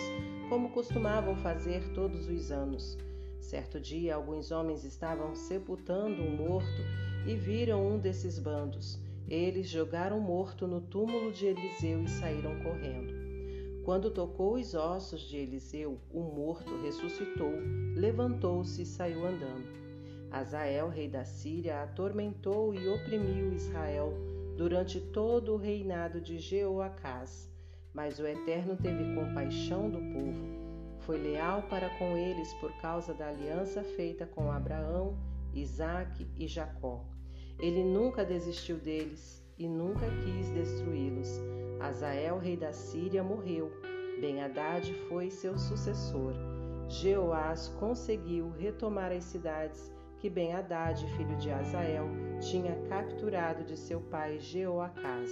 como 0.49 0.72
costumavam 0.72 1.35
fazer 1.38 1.93
todos 1.93 2.27
os 2.27 2.51
anos. 2.51 2.97
Certo 3.39 3.80
dia, 3.80 4.15
alguns 4.15 4.51
homens 4.51 4.84
estavam 4.84 5.35
sepultando 5.35 6.22
um 6.22 6.35
morto 6.35 6.81
e 7.26 7.35
viram 7.35 7.85
um 7.85 7.97
desses 7.97 8.39
bandos. 8.39 8.99
Eles 9.27 9.69
jogaram 9.69 10.18
o 10.18 10.22
morto 10.22 10.68
no 10.68 10.81
túmulo 10.81 11.31
de 11.31 11.45
Eliseu 11.45 12.03
e 12.03 12.09
saíram 12.09 12.59
correndo. 12.61 13.13
Quando 13.85 14.11
tocou 14.11 14.55
os 14.55 14.73
ossos 14.73 15.22
de 15.22 15.38
Eliseu, 15.38 15.99
o 16.11 16.22
morto 16.22 16.81
ressuscitou, 16.81 17.53
levantou-se 17.95 18.81
e 18.81 18.85
saiu 18.85 19.26
andando. 19.26 19.65
Azael, 20.30 20.89
rei 20.89 21.07
da 21.07 21.23
Síria, 21.23 21.81
atormentou 21.84 22.73
e 22.73 22.88
oprimiu 22.88 23.53
Israel 23.53 24.31
durante 24.62 25.02
todo 25.02 25.56
o 25.56 25.58
reinado 25.58 26.22
de 26.22 26.38
Jeoacás. 26.38 27.52
Mas 27.92 28.20
o 28.20 28.28
Eterno 28.28 28.78
teve 28.78 29.16
compaixão 29.16 29.90
do 29.90 29.98
povo. 29.98 31.00
Foi 31.00 31.18
leal 31.18 31.64
para 31.64 31.90
com 31.98 32.16
eles 32.16 32.54
por 32.60 32.72
causa 32.80 33.12
da 33.12 33.30
aliança 33.30 33.84
feita 33.84 34.28
com 34.28 34.52
Abraão, 34.52 35.18
Isaque 35.52 36.28
e 36.38 36.48
Jacó. 36.48 37.04
Ele 37.58 37.84
nunca 37.84 38.24
desistiu 38.24 38.78
deles 38.78 39.44
e 39.58 39.68
nunca 39.68 40.06
quis 40.24 40.52
destruí-los. 40.52 41.42
Azael, 41.80 42.38
rei 42.38 42.56
da 42.56 42.72
Síria, 42.72 43.24
morreu. 43.24 43.72
Ben-Hadad 44.20 44.94
foi 45.10 45.32
seu 45.32 45.58
sucessor. 45.58 46.36
Jeoás 46.88 47.68
conseguiu 47.80 48.52
retomar 48.52 49.12
as 49.12 49.24
cidades 49.24 49.92
que 50.22 50.30
Ben-Hadad, 50.30 51.03
filho 51.18 51.35
de 51.38 51.49
Azael, 51.49 52.07
tinha 52.39 52.76
capturado 52.88 53.64
de 53.64 53.76
seu 53.76 53.99
pai 53.99 54.38
Jeoacás. 54.38 55.31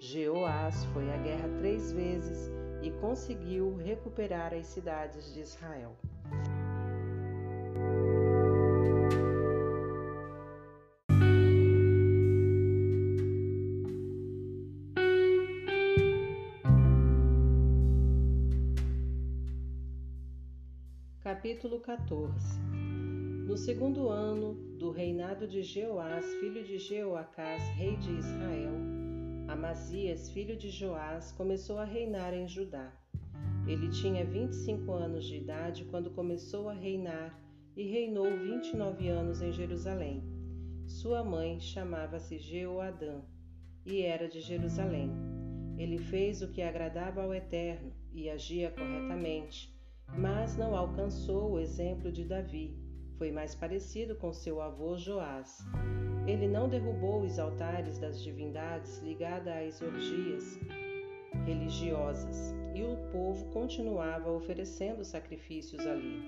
Jeoás 0.00 0.82
foi 0.86 1.12
à 1.12 1.16
guerra 1.18 1.46
três 1.58 1.92
vezes 1.92 2.50
e 2.82 2.90
conseguiu 2.90 3.76
recuperar 3.76 4.54
as 4.54 4.66
cidades 4.66 5.34
de 5.34 5.40
Israel. 5.40 5.94
Capítulo 21.22 21.78
14 21.80 22.83
No 23.46 23.58
segundo 23.58 24.08
ano 24.08 24.54
do 24.78 24.90
reinado 24.90 25.46
de 25.46 25.62
Jeoás, 25.62 26.24
filho 26.40 26.64
de 26.64 26.78
Jeoacás, 26.78 27.62
rei 27.76 27.94
de 27.96 28.10
Israel, 28.10 28.72
Amazias, 29.46 30.30
filho 30.30 30.56
de 30.56 30.70
Joás, 30.70 31.30
começou 31.32 31.78
a 31.78 31.84
reinar 31.84 32.32
em 32.32 32.48
Judá. 32.48 32.90
Ele 33.66 33.90
tinha 33.90 34.24
25 34.24 34.90
anos 34.92 35.26
de 35.26 35.36
idade 35.36 35.84
quando 35.84 36.10
começou 36.10 36.70
a 36.70 36.72
reinar 36.72 37.38
e 37.76 37.82
reinou 37.82 38.24
29 38.24 39.08
anos 39.08 39.42
em 39.42 39.52
Jerusalém. 39.52 40.24
Sua 40.86 41.22
mãe 41.22 41.60
chamava-se 41.60 42.38
Jeoadã 42.38 43.20
e 43.84 44.00
era 44.00 44.26
de 44.26 44.40
Jerusalém. 44.40 45.10
Ele 45.76 45.98
fez 45.98 46.40
o 46.40 46.50
que 46.50 46.62
agradava 46.62 47.22
ao 47.22 47.34
Eterno 47.34 47.92
e 48.12 48.30
agia 48.30 48.70
corretamente 48.70 49.74
mas 50.16 50.56
não 50.56 50.76
alcançou 50.76 51.52
o 51.52 51.58
exemplo 51.58 52.12
de 52.12 52.24
Davi. 52.24 52.76
Foi 53.18 53.30
mais 53.30 53.54
parecido 53.54 54.16
com 54.16 54.32
seu 54.32 54.60
avô 54.60 54.96
Joás. 54.96 55.64
Ele 56.26 56.48
não 56.48 56.68
derrubou 56.68 57.22
os 57.22 57.38
altares 57.38 57.98
das 57.98 58.22
divindades 58.22 58.98
ligadas 59.02 59.54
às 59.54 59.82
orgias 59.82 60.58
religiosas, 61.44 62.54
e 62.74 62.82
o 62.82 62.96
povo 63.12 63.44
continuava 63.50 64.30
oferecendo 64.30 65.04
sacrifícios 65.04 65.86
ali. 65.86 66.22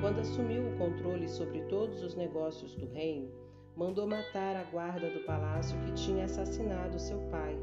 Quando 0.00 0.20
assumiu 0.20 0.68
o 0.68 0.78
controle 0.78 1.28
sobre 1.28 1.60
todos 1.66 2.02
os 2.02 2.14
negócios 2.14 2.74
do 2.74 2.86
reino, 2.86 3.30
mandou 3.76 4.06
matar 4.06 4.56
a 4.56 4.64
guarda 4.64 5.08
do 5.10 5.20
palácio 5.20 5.78
que 5.80 5.92
tinha 5.92 6.24
assassinado 6.24 6.98
seu 6.98 7.18
pai, 7.30 7.56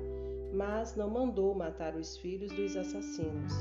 mas 0.54 0.96
não 0.96 1.10
mandou 1.10 1.54
matar 1.54 1.96
os 1.96 2.18
filhos 2.18 2.52
dos 2.54 2.78
assassinos. 2.78 3.54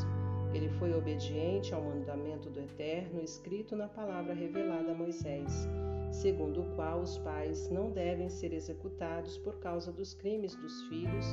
Ele 0.55 0.69
foi 0.79 0.95
obediente 0.95 1.75
ao 1.75 1.83
mandamento 1.83 2.49
do 2.49 2.61
Eterno 2.61 3.21
escrito 3.23 3.77
na 3.77 3.89
palavra 3.89 4.33
revelada 4.33 4.93
a 4.93 4.95
Moisés, 4.95 5.69
segundo 6.11 6.63
o 6.63 6.75
qual 6.75 7.01
os 7.01 7.19
pais 7.19 7.69
não 7.71 7.91
devem 7.91 8.29
ser 8.29 8.53
executados 8.53 9.37
por 9.39 9.59
causa 9.59 9.93
dos 9.93 10.15
crimes 10.15 10.55
dos 10.57 10.83
filhos, 10.85 11.27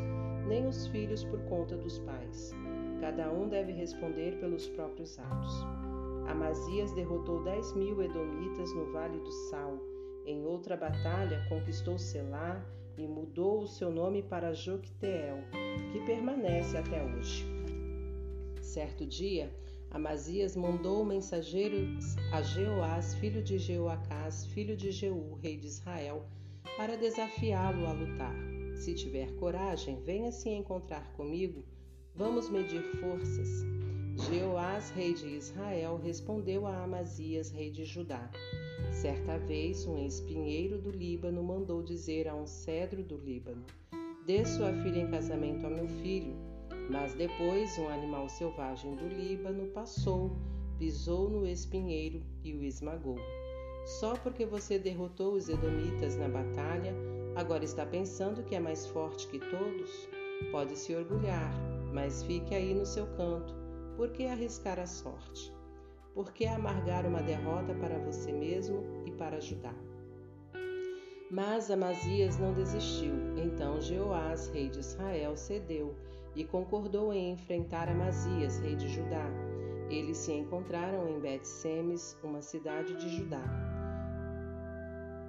nem 0.48 0.68
os 0.68 0.88
filhos 0.88 1.24
por 1.24 1.40
conta 1.46 1.78
dos 1.78 2.00
pais. 2.00 2.54
Cada 3.00 3.32
um 3.32 3.48
deve 3.48 3.72
responder 3.72 4.40
pelos 4.40 4.68
próprios 4.68 5.18
atos. 5.20 5.66
Amazias 6.28 6.92
derrotou 6.94 7.44
dez 7.44 7.74
mil 7.76 8.02
edomitas 8.02 8.74
no 8.74 8.92
Vale 8.92 9.20
do 9.20 9.32
Sal. 9.50 9.78
Em 10.26 10.46
outra 10.46 10.78
batalha, 10.78 11.46
conquistou 11.50 11.98
Selá 11.98 12.66
e 12.98 13.06
mudou 13.06 13.64
o 13.64 13.68
seu 13.68 13.92
nome 13.92 14.24
para 14.24 14.54
Jocteel, 14.54 15.38
que 15.92 16.00
permanece 16.06 16.78
até 16.78 17.04
hoje. 17.04 17.53
Certo 18.64 19.06
dia, 19.06 19.54
Amazias 19.92 20.56
mandou 20.56 21.06
mensageiros 21.06 22.16
a 22.32 22.42
Jeoás, 22.42 23.14
filho 23.16 23.44
de 23.44 23.60
Jeoacás, 23.60 24.46
filho 24.46 24.76
de 24.76 24.90
Jeú, 24.90 25.38
rei 25.44 25.58
de 25.58 25.68
Israel, 25.68 26.26
para 26.78 26.96
desafiá-lo 26.96 27.86
a 27.86 27.92
lutar. 27.92 28.34
Se 28.78 28.96
tiver 28.96 29.36
coragem, 29.36 30.02
venha 30.04 30.32
se 30.32 30.50
encontrar 30.50 31.12
comigo, 31.12 31.64
vamos 32.16 32.50
medir 32.50 32.82
forças. 33.00 33.50
Jeoás, 34.30 34.92
rei 34.92 35.14
de 35.14 35.28
Israel, 35.28 36.00
respondeu 36.02 36.66
a 36.66 36.84
Amazias, 36.84 37.52
rei 37.52 37.70
de 37.70 37.84
Judá. 37.84 38.32
Certa 38.94 39.38
vez, 39.38 39.86
um 39.86 40.04
espinheiro 40.06 40.80
do 40.80 40.90
Líbano 40.90 41.44
mandou 41.44 41.84
dizer 41.84 42.30
a 42.30 42.34
um 42.34 42.48
cedro 42.48 43.04
do 43.04 43.18
Líbano: 43.18 43.66
Dê 44.26 44.46
sua 44.46 44.72
filha 44.82 45.02
em 45.02 45.12
casamento 45.12 45.68
a 45.68 45.70
meu 45.70 45.88
filho. 45.88 46.53
Mas 46.90 47.14
depois 47.14 47.78
um 47.78 47.88
animal 47.88 48.28
selvagem 48.28 48.96
do 48.96 49.08
Líbano 49.08 49.68
passou, 49.68 50.36
pisou 50.78 51.30
no 51.30 51.48
espinheiro 51.48 52.22
e 52.44 52.54
o 52.54 52.64
esmagou. 52.64 53.18
Só 53.86 54.16
porque 54.16 54.46
você 54.46 54.78
derrotou 54.78 55.34
os 55.34 55.50
edomitas 55.50 56.16
na 56.16 56.28
batalha, 56.28 56.94
agora 57.36 57.64
está 57.64 57.86
pensando 57.86 58.44
que 58.44 58.56
é 58.56 58.60
mais 58.60 58.88
forte 58.88 59.28
que 59.28 59.40
todos? 59.40 60.10
Pode 60.52 60.78
se 60.78 60.96
orgulhar, 60.96 61.54
mas 61.94 62.24
fique 62.24 62.54
aí 62.54 62.74
no 62.74 62.86
seu 62.86 63.08
canto. 63.16 63.54
Por 63.96 64.10
que 64.12 64.26
arriscar 64.26 64.80
a 64.80 64.88
sorte? 64.88 65.54
Por 66.14 66.32
que 66.32 66.46
amargar 66.46 67.06
uma 67.06 67.22
derrota 67.22 67.74
para 67.76 67.98
você 68.00 68.32
mesmo 68.32 68.84
e 69.06 69.12
para 69.12 69.38
ajudar? 69.38 69.76
Mas 71.32 71.72
Amazias 71.72 72.38
não 72.38 72.54
desistiu. 72.54 73.14
Então 73.44 73.82
Jeoás, 73.82 74.48
rei 74.50 74.70
de 74.70 74.80
Israel, 74.80 75.36
cedeu 75.36 75.96
e 76.36 76.44
concordou 76.44 77.14
em 77.14 77.32
enfrentar 77.32 77.90
Amazias, 77.90 78.60
rei 78.60 78.76
de 78.76 78.88
Judá. 78.88 79.30
Eles 79.90 80.18
se 80.18 80.32
encontraram 80.34 81.08
em 81.08 81.20
Bet-Semes, 81.20 82.18
uma 82.24 82.42
cidade 82.42 82.96
de 82.96 83.10
Judá. 83.10 83.44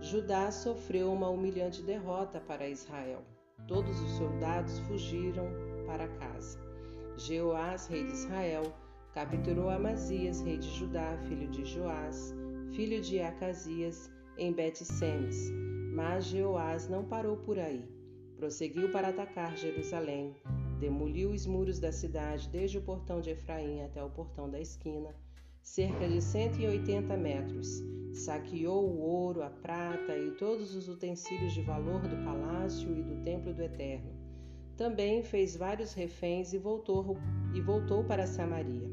Judá 0.01 0.51
sofreu 0.51 1.13
uma 1.13 1.29
humilhante 1.29 1.83
derrota 1.83 2.41
para 2.41 2.69
Israel. 2.69 3.23
Todos 3.67 4.01
os 4.01 4.11
soldados 4.13 4.79
fugiram 4.81 5.47
para 5.87 6.09
casa. 6.09 6.59
Jeoás, 7.17 7.87
rei 7.87 8.05
de 8.05 8.13
Israel, 8.13 8.65
capturou 9.13 9.71
Amazias, 9.71 10.41
rei 10.41 10.59
de 10.59 10.69
Judá, 10.71 11.17
filho 11.29 11.49
de 11.49 11.65
Joás, 11.65 12.35
filho 12.73 13.01
de 13.01 13.21
Acasias, 13.21 14.11
em 14.37 14.53
Bet-Semes. 14.53 15.51
Mas 15.95 16.25
Jeoás 16.25 16.89
não 16.89 17.05
parou 17.05 17.37
por 17.37 17.59
aí. 17.59 17.89
Prosseguiu 18.37 18.91
para 18.91 19.09
atacar 19.09 19.57
Jerusalém, 19.57 20.35
Demoliu 20.79 21.31
os 21.31 21.47
muros 21.47 21.79
da 21.79 21.93
cidade, 21.93 22.49
desde 22.49 22.79
o 22.79 22.83
portão 22.83 23.21
de 23.21 23.31
Efraim 23.31 23.83
até 23.83 24.03
o 24.03 24.11
portão 24.11 24.51
da 24.51 24.61
esquina, 24.61 25.15
cerca 25.63 26.09
de 26.09 26.21
180 26.21 27.17
metros. 27.17 27.83
Saqueou 28.13 28.85
o 28.85 29.01
ouro, 29.01 29.43
a 29.43 29.51
prata 29.51 30.17
e 30.17 30.31
todos 30.33 30.75
os 30.75 30.89
utensílios 30.89 31.53
de 31.53 31.63
valor 31.63 32.03
do 32.03 32.17
palácio 32.25 32.97
e 32.97 33.03
do 33.03 33.23
templo 33.23 33.53
do 33.53 33.63
Eterno. 33.63 34.13
Também 34.77 35.23
fez 35.23 35.57
vários 35.57 35.95
reféns 35.95 36.53
e 36.53 36.59
voltou, 36.59 37.17
e 37.55 37.61
voltou 37.61 38.05
para 38.05 38.27
Samaria. 38.27 38.91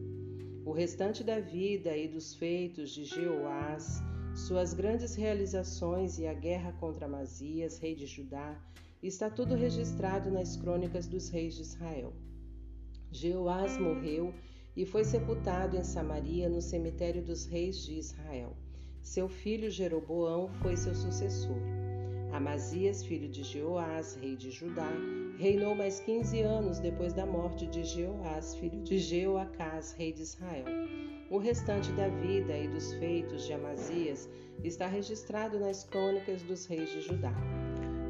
O 0.63 0.71
restante 0.71 1.23
da 1.23 1.39
vida 1.39 1.97
e 1.97 2.07
dos 2.07 2.35
feitos 2.35 2.91
de 2.91 3.03
Jeoás, 3.03 4.01
suas 4.35 4.73
grandes 4.73 5.15
realizações 5.15 6.19
e 6.19 6.27
a 6.27 6.33
guerra 6.33 6.71
contra 6.73 7.05
Amazias, 7.05 7.79
rei 7.79 7.95
de 7.95 8.05
Judá, 8.05 8.59
Está 9.03 9.31
tudo 9.31 9.55
registrado 9.55 10.29
nas 10.29 10.55
crônicas 10.55 11.07
dos 11.07 11.29
reis 11.29 11.55
de 11.55 11.63
Israel. 11.63 12.13
Jeoás 13.09 13.75
morreu 13.79 14.31
e 14.77 14.85
foi 14.85 15.03
sepultado 15.03 15.75
em 15.75 15.83
Samaria 15.83 16.47
no 16.47 16.61
cemitério 16.61 17.23
dos 17.23 17.47
reis 17.47 17.77
de 17.83 17.97
Israel. 17.97 18.55
Seu 19.01 19.27
filho 19.27 19.71
Jeroboão 19.71 20.49
foi 20.61 20.77
seu 20.77 20.93
sucessor. 20.93 21.57
Amazias, 22.31 23.03
filho 23.03 23.27
de 23.27 23.41
Jeoás, 23.41 24.13
rei 24.21 24.35
de 24.35 24.51
Judá, 24.51 24.91
reinou 25.39 25.73
mais 25.73 25.99
quinze 25.99 26.41
anos 26.41 26.77
depois 26.77 27.11
da 27.11 27.25
morte 27.25 27.65
de 27.65 27.83
Jeoás, 27.83 28.53
filho 28.53 28.83
de 28.83 28.99
Jeoacás, 28.99 29.93
rei 29.93 30.13
de 30.13 30.21
Israel. 30.21 30.65
O 31.31 31.39
restante 31.39 31.91
da 31.93 32.07
vida 32.07 32.55
e 32.55 32.67
dos 32.67 32.93
feitos 32.93 33.47
de 33.47 33.53
Amazias 33.53 34.29
está 34.63 34.85
registrado 34.85 35.59
nas 35.59 35.83
crônicas 35.83 36.43
dos 36.43 36.67
reis 36.67 36.91
de 36.91 37.01
Judá. 37.01 37.33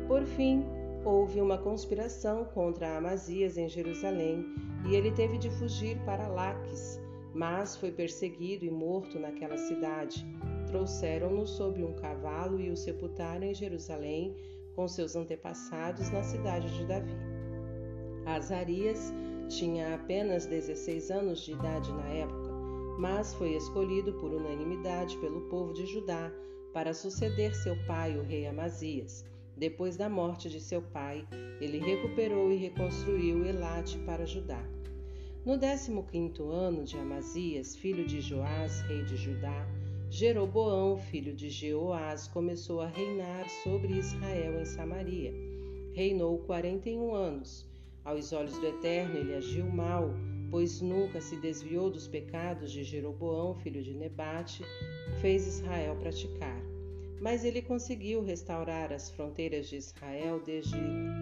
Por 0.08 0.26
fim, 0.26 0.66
houve 1.04 1.42
uma 1.42 1.58
conspiração 1.58 2.46
contra 2.46 2.98
Amazias 2.98 3.58
em 3.58 3.68
Jerusalém 3.68 4.46
e 4.88 4.96
ele 4.96 5.12
teve 5.12 5.38
de 5.38 5.50
fugir 5.50 5.98
para 6.06 6.28
Laques, 6.28 7.00
mas 7.34 7.76
foi 7.76 7.92
perseguido 7.92 8.66
e 8.66 8.70
morto 8.70 9.20
naquela 9.20 9.58
cidade. 9.58 10.26
Trouxeram-no 10.68 11.48
sob 11.48 11.84
um 11.84 11.94
cavalo 11.94 12.60
e 12.60 12.70
o 12.70 12.78
sepultaram 12.78 13.44
em 13.44 13.54
Jerusalém 13.54 14.36
com 14.76 14.88
seus 14.88 15.16
antepassados 15.16 16.10
na 16.12 16.24
cidade 16.24 16.70
de 16.78 16.86
Davi. 16.86 17.16
Azarias 18.26 19.12
tinha 19.50 19.96
apenas 19.96 20.46
16 20.46 21.12
anos 21.12 21.42
de 21.42 21.54
idade 21.54 21.92
na 21.92 22.08
época, 22.10 22.52
mas 23.00 23.34
foi 23.34 23.56
escolhido 23.56 24.14
por 24.14 24.32
unanimidade 24.32 25.18
pelo 25.18 25.42
povo 25.50 25.74
de 25.74 25.86
Judá 25.88 26.32
para 26.72 26.94
suceder 26.94 27.54
seu 27.56 27.76
pai, 27.86 28.18
o 28.18 28.22
rei 28.22 28.48
Amazias. 28.48 29.31
Depois 29.62 29.96
da 29.96 30.10
morte 30.10 30.50
de 30.50 30.60
seu 30.60 30.82
pai, 30.82 31.24
ele 31.62 31.78
recuperou 31.78 32.52
e 32.52 32.56
reconstruiu 32.56 33.46
Elate 33.46 33.96
para 34.00 34.26
Judá. 34.26 34.68
No 35.46 35.60
15 35.60 36.42
ano 36.52 36.84
de 36.84 36.98
Amazias, 36.98 37.76
filho 37.76 38.04
de 38.08 38.22
Joás, 38.22 38.82
rei 38.88 39.04
de 39.04 39.16
Judá, 39.16 39.68
Jeroboão, 40.10 40.98
filho 40.98 41.32
de 41.36 41.52
Jeoás, 41.52 42.28
começou 42.28 42.82
a 42.82 42.88
reinar 42.88 43.48
sobre 43.64 43.94
Israel 43.94 44.60
em 44.60 44.66
Samaria. 44.66 45.32
Reinou 45.94 46.40
41 46.40 47.14
anos. 47.14 47.70
Aos 48.04 48.34
olhos 48.34 48.58
do 48.58 48.66
Eterno, 48.66 49.16
ele 49.16 49.36
agiu 49.36 49.68
mal, 49.68 50.10
pois 50.50 50.82
nunca 50.82 51.22
se 51.22 51.36
desviou 51.36 51.92
dos 51.92 52.08
pecados 52.08 52.72
de 52.72 52.84
Jeroboão, 52.84 53.54
filho 53.54 53.84
de 53.84 53.94
Nebate, 53.94 54.64
fez 55.22 55.46
Israel 55.46 55.98
praticar. 55.98 56.71
Mas 57.22 57.46
ele 57.46 57.62
conseguiu 57.62 58.24
restaurar 58.24 58.92
as 58.92 59.12
fronteiras 59.12 59.70
de 59.70 59.76
Israel 59.76 60.42
desde 60.44 60.76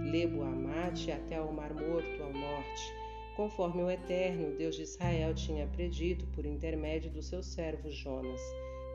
Lebo-Amate 0.10 1.12
até 1.12 1.42
o 1.42 1.52
Mar 1.52 1.74
Morto 1.74 2.24
ao 2.24 2.32
norte, 2.32 2.94
conforme 3.36 3.84
o 3.84 3.90
Eterno, 3.92 4.56
Deus 4.56 4.76
de 4.76 4.84
Israel, 4.84 5.36
tinha 5.36 5.68
predito 5.68 6.26
por 6.28 6.46
intermédio 6.46 7.12
do 7.12 7.22
seu 7.22 7.44
servo 7.44 7.92
Jonas, 7.92 8.40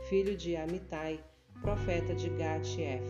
filho 0.08 0.34
de 0.34 0.56
Amitai, 0.56 1.22
profeta 1.60 2.14
de 2.14 2.30
Gat-Efer. 2.30 3.02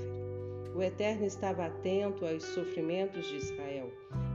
O 0.75 0.83
Eterno 0.83 1.25
estava 1.25 1.67
atento 1.67 2.27
aos 2.27 2.43
sofrimentos 2.43 3.29
de 3.29 3.37
Israel. 3.37 3.93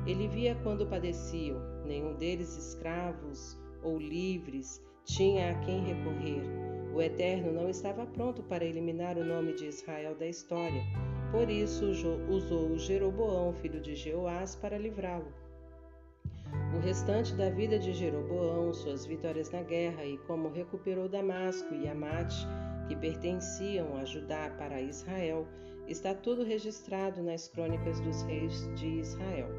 Ele 0.08 0.30
via 0.30 0.56
quando 0.64 0.88
padeciam, 0.88 1.60
nenhum 1.86 2.16
deles 2.16 2.56
escravos 2.56 3.58
ou 3.84 4.00
livres 4.00 4.82
tinha 5.04 5.52
a 5.52 5.60
quem 5.60 5.84
recorrer. 5.84 6.79
O 6.94 7.02
Eterno 7.02 7.52
não 7.52 7.70
estava 7.70 8.06
pronto 8.06 8.42
para 8.44 8.66
eliminar 8.66 9.18
o 9.18 9.24
nome 9.24 9.54
de 9.54 9.68
Israel 9.68 10.16
da 10.16 10.26
história, 10.26 10.84
por 11.32 11.50
isso 11.50 11.86
usou 12.30 12.78
Jeroboão, 12.78 13.54
filho 13.54 13.80
de 13.80 13.96
Jeoás, 13.96 14.56
para 14.56 14.78
livrá-lo. 14.78 15.32
O 16.76 16.80
restante 16.80 17.36
da 17.36 17.50
vida 17.50 17.78
de 17.78 17.94
Jeroboão, 17.94 18.74
suas 18.74 19.06
vitórias 19.06 19.52
na 19.52 19.62
guerra 19.62 20.04
e 20.04 20.18
como 20.20 20.50
recuperou 20.50 21.08
Damasco 21.08 21.74
e 21.76 21.88
Amate, 21.88 22.48
que 22.88 22.96
pertenciam 22.96 23.96
a 23.98 24.06
Judá 24.06 24.50
para 24.58 24.82
Israel, 24.82 25.48
está 25.88 26.14
tudo 26.14 26.44
registrado 26.44 27.22
nas 27.22 27.48
crônicas 27.48 28.00
dos 28.00 28.24
reis 28.24 28.68
de 28.76 28.88
Israel. 29.00 29.50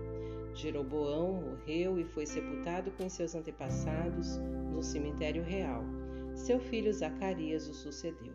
Jeroboão 0.55 1.35
morreu 1.35 1.99
e 1.99 2.05
foi 2.05 2.27
sepultado 2.27 2.91
com 2.93 3.09
seus 3.09 3.37
antepassados 3.37 4.39
no 4.73 4.83
cemitério 4.83 5.45
real. 5.45 6.00
Seu 6.41 6.59
filho 6.59 6.91
Zacarias 6.91 7.69
o 7.69 7.75
sucedeu. 7.75 8.33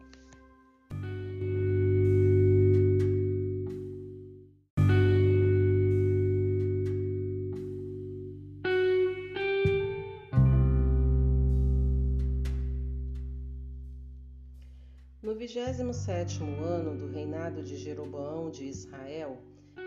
No 15.21 15.33
vigésimo 15.35 15.91
sétimo 15.91 16.63
ano 16.63 16.95
do 16.95 17.07
reinado 17.07 17.63
de 17.63 17.75
Jeroboão 17.75 18.51
de 18.51 18.65
Israel, 18.65 19.41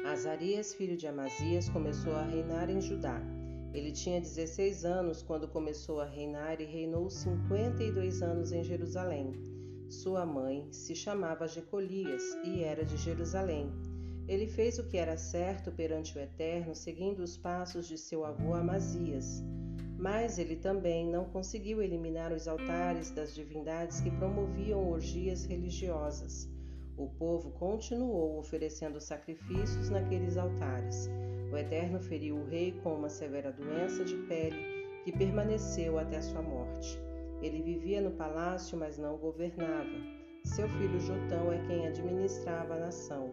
Azarias, 0.05 0.75
filho 0.75 0.97
de 0.97 1.07
Amazias, 1.07 1.69
começou 1.69 2.15
a 2.15 2.25
reinar 2.25 2.69
em 2.69 2.81
Judá. 2.81 3.38
Ele 3.73 3.93
tinha 3.93 4.21
16 4.21 4.85
anos 4.85 5.23
quando 5.23 5.47
começou 5.47 6.01
a 6.01 6.07
reinar 6.07 6.61
e 6.61 6.65
reinou 6.65 7.11
52 7.11 8.23
anos 8.23 8.53
em 8.53 8.65
Jerusalém. 8.65 9.33
Sua 9.89 10.25
mãe 10.25 10.67
se 10.71 10.95
chamava 10.95 11.47
Jecolias 11.47 12.23
e 12.45 12.63
era 12.63 12.85
de 12.85 12.97
Jerusalém. 12.97 13.71
Ele 14.27 14.47
fez 14.47 14.79
o 14.79 14.87
que 14.87 14.99
era 14.99 15.17
certo 15.17 15.73
perante 15.73 16.17
o 16.19 16.21
Eterno, 16.21 16.75
seguindo 16.75 17.21
os 17.21 17.39
passos 17.39 17.89
de 17.89 17.97
seu 17.97 18.25
avô 18.25 18.53
Amazias. 18.53 19.43
Mas 19.99 20.39
ele 20.39 20.57
também 20.57 21.09
não 21.09 21.25
conseguiu 21.25 21.83
eliminar 21.83 22.33
os 22.33 22.47
altares 22.47 23.11
das 23.11 23.35
divindades 23.35 24.01
que 24.01 24.11
promoviam 24.11 24.91
orgias 24.91 25.45
religiosas. 25.45 26.49
O 26.97 27.09
povo 27.09 27.51
continuou 27.53 28.39
oferecendo 28.39 29.01
sacrifícios 29.01 29.89
naqueles 29.89 30.37
altares. 30.37 31.09
O 31.51 31.57
Eterno 31.57 31.99
feriu 31.99 32.37
o 32.37 32.45
rei 32.45 32.73
com 32.83 32.95
uma 32.95 33.09
severa 33.09 33.51
doença 33.51 34.05
de 34.05 34.17
pele 34.27 34.57
que 35.05 35.13
permaneceu 35.13 35.99
até 35.99 36.21
sua 36.21 36.43
morte. 36.43 36.99
Ele 37.41 37.63
vivia 37.63 38.01
no 38.01 38.11
palácio, 38.11 38.77
mas 38.77 38.99
não 38.99 39.17
governava. 39.17 40.19
Seu 40.45 40.69
filho 40.69 41.01
Jotão 41.01 41.53
é 41.53 41.59
quem 41.67 41.87
administrava 41.87 42.75
a 42.75 42.81
nação. 42.81 43.33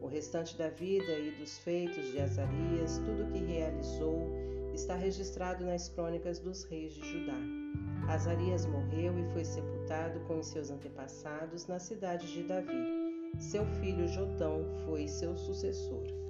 O 0.00 0.06
restante 0.06 0.58
da 0.58 0.68
vida 0.68 1.12
e 1.18 1.30
dos 1.38 1.58
feitos 1.58 2.10
de 2.10 2.20
Azarias, 2.20 2.98
tudo 2.98 3.30
que 3.30 3.38
realizou, 3.38 4.28
está 4.74 4.96
registrado 4.96 5.64
nas 5.64 5.88
crônicas 5.88 6.40
dos 6.40 6.64
reis 6.64 6.94
de 6.94 7.06
Judá. 7.06 7.38
Azarias 8.08 8.66
morreu 8.66 9.16
e 9.18 9.32
foi 9.32 9.44
sepultado 9.44 10.18
com 10.20 10.40
os 10.40 10.46
seus 10.46 10.70
antepassados 10.70 11.68
na 11.68 11.78
cidade 11.78 12.32
de 12.32 12.42
Davi. 12.42 13.12
Seu 13.38 13.64
filho 13.80 14.08
Jotão 14.08 14.64
foi 14.84 15.06
seu 15.06 15.36
sucessor. 15.36 16.21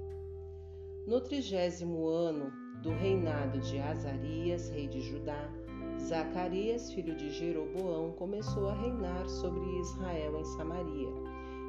No 1.05 1.21
trigésimo 1.21 2.07
ano 2.07 2.53
do 2.81 2.91
reinado 2.91 3.59
de 3.59 3.77
Azarias, 3.81 4.71
rei 4.71 4.87
de 4.87 5.01
Judá, 5.01 5.51
Zacarias, 5.99 6.93
filho 6.93 7.17
de 7.17 7.29
Jeroboão, 7.29 8.13
começou 8.13 8.69
a 8.69 8.75
reinar 8.75 9.29
sobre 9.29 9.65
Israel 9.81 10.39
em 10.39 10.45
Samaria, 10.45 11.11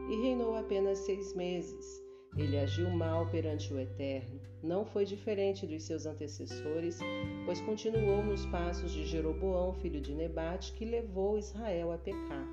e 0.08 0.22
reinou 0.22 0.56
apenas 0.56 1.00
seis 1.00 1.36
meses. 1.36 2.04
Ele 2.38 2.60
agiu 2.60 2.92
mal 2.92 3.28
perante 3.32 3.74
o 3.74 3.80
Eterno, 3.80 4.40
não 4.62 4.86
foi 4.86 5.04
diferente 5.04 5.66
dos 5.66 5.84
seus 5.84 6.06
antecessores, 6.06 7.00
pois 7.46 7.60
continuou 7.62 8.24
nos 8.24 8.46
passos 8.46 8.92
de 8.92 9.04
Jeroboão, 9.04 9.74
filho 9.74 10.00
de 10.00 10.14
Nebate, 10.14 10.74
que 10.74 10.86
levou 10.86 11.40
Israel 11.40 11.92
a 11.92 11.98
pecar. 11.98 12.48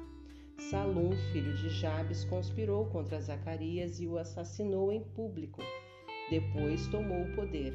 Salum, 0.70 1.10
filho 1.30 1.54
de 1.56 1.68
Jabes, 1.68 2.24
conspirou 2.24 2.86
contra 2.86 3.20
Zacarias 3.20 4.00
e 4.00 4.06
o 4.06 4.16
assassinou 4.16 4.90
em 4.90 5.02
público. 5.02 5.62
Depois 6.30 6.86
tomou 6.86 7.22
o 7.22 7.34
poder. 7.34 7.74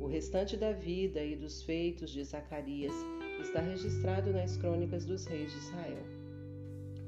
O 0.00 0.06
restante 0.06 0.56
da 0.56 0.72
vida 0.72 1.22
e 1.22 1.36
dos 1.36 1.62
feitos 1.62 2.10
de 2.10 2.24
Zacarias 2.24 2.94
está 3.38 3.60
registrado 3.60 4.32
nas 4.32 4.56
crônicas 4.56 5.04
dos 5.04 5.26
reis 5.26 5.52
de 5.52 5.58
Israel. 5.58 6.02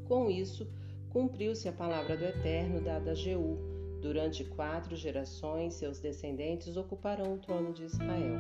Com 0.05 0.31
isso, 0.31 0.69
cumpriu-se 1.09 1.67
a 1.67 1.73
palavra 1.73 2.15
do 2.15 2.25
Eterno 2.25 2.79
dada 2.83 3.13
a 3.13 3.15
Jeú. 3.15 3.57
Durante 4.03 4.45
quatro 4.45 4.95
gerações, 4.95 5.75
seus 5.75 5.99
descendentes 5.99 6.77
ocuparão 6.77 7.35
o 7.35 7.39
trono 7.39 7.73
de 7.73 7.85
Israel. 7.85 8.37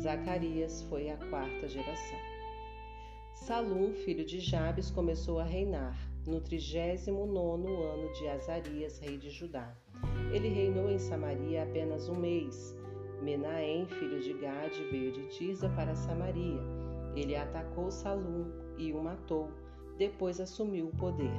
Zacarias 0.00 0.82
foi 0.82 1.10
a 1.10 1.16
quarta 1.16 1.68
geração. 1.68 2.18
Salum, 3.32 3.92
filho 3.92 4.24
de 4.24 4.40
Jabes, 4.40 4.90
começou 4.90 5.38
a 5.38 5.44
reinar 5.44 5.96
no 6.26 6.40
trigésimo 6.40 7.26
nono 7.26 7.82
ano 7.84 8.12
de 8.14 8.26
Azarias, 8.26 8.98
rei 8.98 9.16
de 9.16 9.30
Judá. 9.30 9.76
Ele 10.32 10.48
reinou 10.48 10.90
em 10.90 10.98
Samaria 10.98 11.62
apenas 11.62 12.08
um 12.08 12.16
mês. 12.16 12.76
Menahem, 13.22 13.86
filho 13.86 14.20
de 14.20 14.32
Gade, 14.34 14.82
veio 14.90 15.12
de 15.12 15.26
Tirza 15.28 15.68
para 15.70 15.94
Samaria. 15.94 16.60
Ele 17.14 17.34
atacou 17.34 17.90
Salum 17.90 18.50
e 18.76 18.92
o 18.92 19.02
matou. 19.02 19.48
Depois 19.96 20.40
assumiu 20.40 20.88
o 20.88 20.96
poder. 20.96 21.32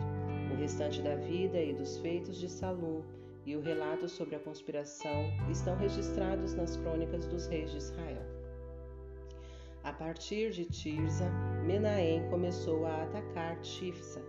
O 0.51 0.55
restante 0.55 1.01
da 1.01 1.15
vida 1.15 1.61
e 1.61 1.73
dos 1.73 1.97
feitos 1.99 2.37
de 2.37 2.49
Salum 2.49 3.03
e 3.45 3.55
o 3.55 3.61
relato 3.61 4.09
sobre 4.09 4.35
a 4.35 4.39
conspiração 4.39 5.31
estão 5.49 5.77
registrados 5.77 6.53
nas 6.53 6.75
crônicas 6.77 7.25
dos 7.27 7.47
reis 7.47 7.71
de 7.71 7.77
Israel. 7.77 8.21
A 9.83 9.93
partir 9.93 10.51
de 10.51 10.65
Tirza, 10.65 11.29
Menahem 11.65 12.27
começou 12.29 12.85
a 12.85 13.03
atacar 13.03 13.57
Tifsa, 13.61 14.21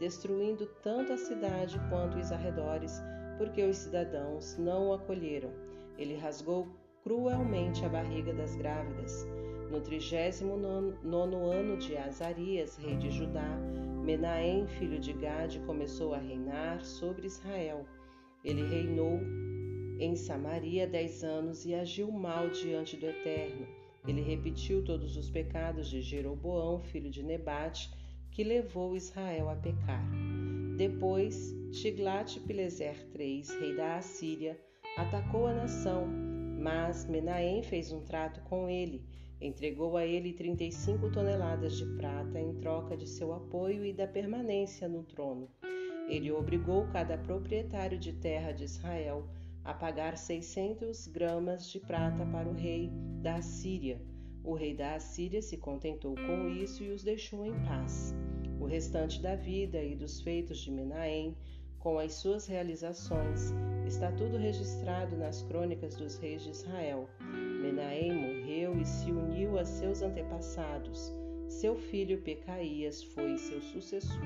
destruindo 0.00 0.66
tanto 0.82 1.12
a 1.12 1.16
cidade 1.16 1.78
quanto 1.88 2.18
os 2.18 2.32
arredores, 2.32 3.00
porque 3.36 3.62
os 3.62 3.76
cidadãos 3.76 4.56
não 4.58 4.88
o 4.88 4.92
acolheram. 4.94 5.50
Ele 5.98 6.16
rasgou 6.16 6.66
cruelmente 7.02 7.84
a 7.84 7.88
barriga 7.88 8.32
das 8.32 8.56
grávidas. 8.56 9.26
No 9.70 9.80
trigésimo 9.80 10.56
nono 10.56 11.50
ano 11.50 11.76
de 11.76 11.96
Azarias, 11.96 12.76
rei 12.76 12.96
de 12.96 13.10
Judá, 13.10 13.58
Menahem, 14.04 14.66
filho 14.66 14.98
de 14.98 15.12
Gade, 15.12 15.58
começou 15.60 16.14
a 16.14 16.18
reinar 16.18 16.84
sobre 16.84 17.26
Israel. 17.26 17.84
Ele 18.44 18.62
reinou 18.62 19.20
em 19.98 20.14
Samaria 20.14 20.86
dez 20.86 21.24
anos 21.24 21.64
e 21.64 21.74
agiu 21.74 22.12
mal 22.12 22.48
diante 22.50 22.96
do 22.96 23.06
Eterno. 23.06 23.66
Ele 24.06 24.20
repetiu 24.20 24.84
todos 24.84 25.16
os 25.16 25.28
pecados 25.28 25.88
de 25.88 26.00
Jeroboão, 26.00 26.80
filho 26.80 27.10
de 27.10 27.24
Nebate, 27.24 27.90
que 28.30 28.44
levou 28.44 28.94
Israel 28.94 29.48
a 29.48 29.56
pecar. 29.56 30.04
Depois, 30.76 31.52
Tiglat-Pileser 31.76 33.06
III, 33.14 33.42
rei 33.60 33.76
da 33.76 33.96
Assíria, 33.98 34.58
atacou 34.96 35.46
a 35.46 35.52
nação, 35.52 36.06
mas 36.58 37.04
Menahem 37.04 37.62
fez 37.62 37.92
um 37.92 38.00
trato 38.00 38.40
com 38.44 38.66
ele, 38.66 39.04
entregou 39.42 39.94
a 39.94 40.06
ele 40.06 40.32
35 40.32 41.12
toneladas 41.12 41.76
de 41.76 41.84
prata 41.98 42.40
em 42.40 42.54
troca 42.60 42.96
de 42.96 43.06
seu 43.06 43.34
apoio 43.34 43.84
e 43.84 43.92
da 43.92 44.06
permanência 44.06 44.88
no 44.88 45.02
trono. 45.02 45.50
Ele 46.08 46.32
obrigou 46.32 46.86
cada 46.86 47.18
proprietário 47.18 47.98
de 47.98 48.14
terra 48.14 48.52
de 48.52 48.64
Israel 48.64 49.28
a 49.62 49.74
pagar 49.74 50.16
600 50.16 51.08
gramas 51.08 51.70
de 51.70 51.78
prata 51.78 52.24
para 52.24 52.48
o 52.48 52.54
rei 52.54 52.90
da 53.20 53.34
Assíria. 53.34 54.00
O 54.42 54.54
rei 54.54 54.74
da 54.74 54.94
Assíria 54.94 55.42
se 55.42 55.58
contentou 55.58 56.14
com 56.14 56.48
isso 56.48 56.82
e 56.82 56.88
os 56.88 57.02
deixou 57.02 57.44
em 57.44 57.52
paz. 57.66 58.14
O 58.58 58.64
restante 58.64 59.20
da 59.20 59.36
vida 59.36 59.82
e 59.82 59.94
dos 59.94 60.22
feitos 60.22 60.58
de 60.58 60.70
Menahem, 60.70 61.36
com 61.86 62.00
as 62.00 62.14
suas 62.14 62.48
realizações, 62.48 63.54
está 63.86 64.10
tudo 64.10 64.36
registrado 64.36 65.16
nas 65.16 65.44
crônicas 65.44 65.94
dos 65.94 66.18
reis 66.18 66.42
de 66.42 66.50
Israel. 66.50 67.08
Menahem 67.62 68.12
morreu 68.12 68.76
e 68.76 68.84
se 68.84 69.12
uniu 69.12 69.56
a 69.56 69.64
seus 69.64 70.02
antepassados. 70.02 71.14
Seu 71.46 71.76
filho 71.76 72.20
Pecaías 72.22 73.04
foi 73.04 73.36
seu 73.36 73.60
sucessor. 73.60 74.20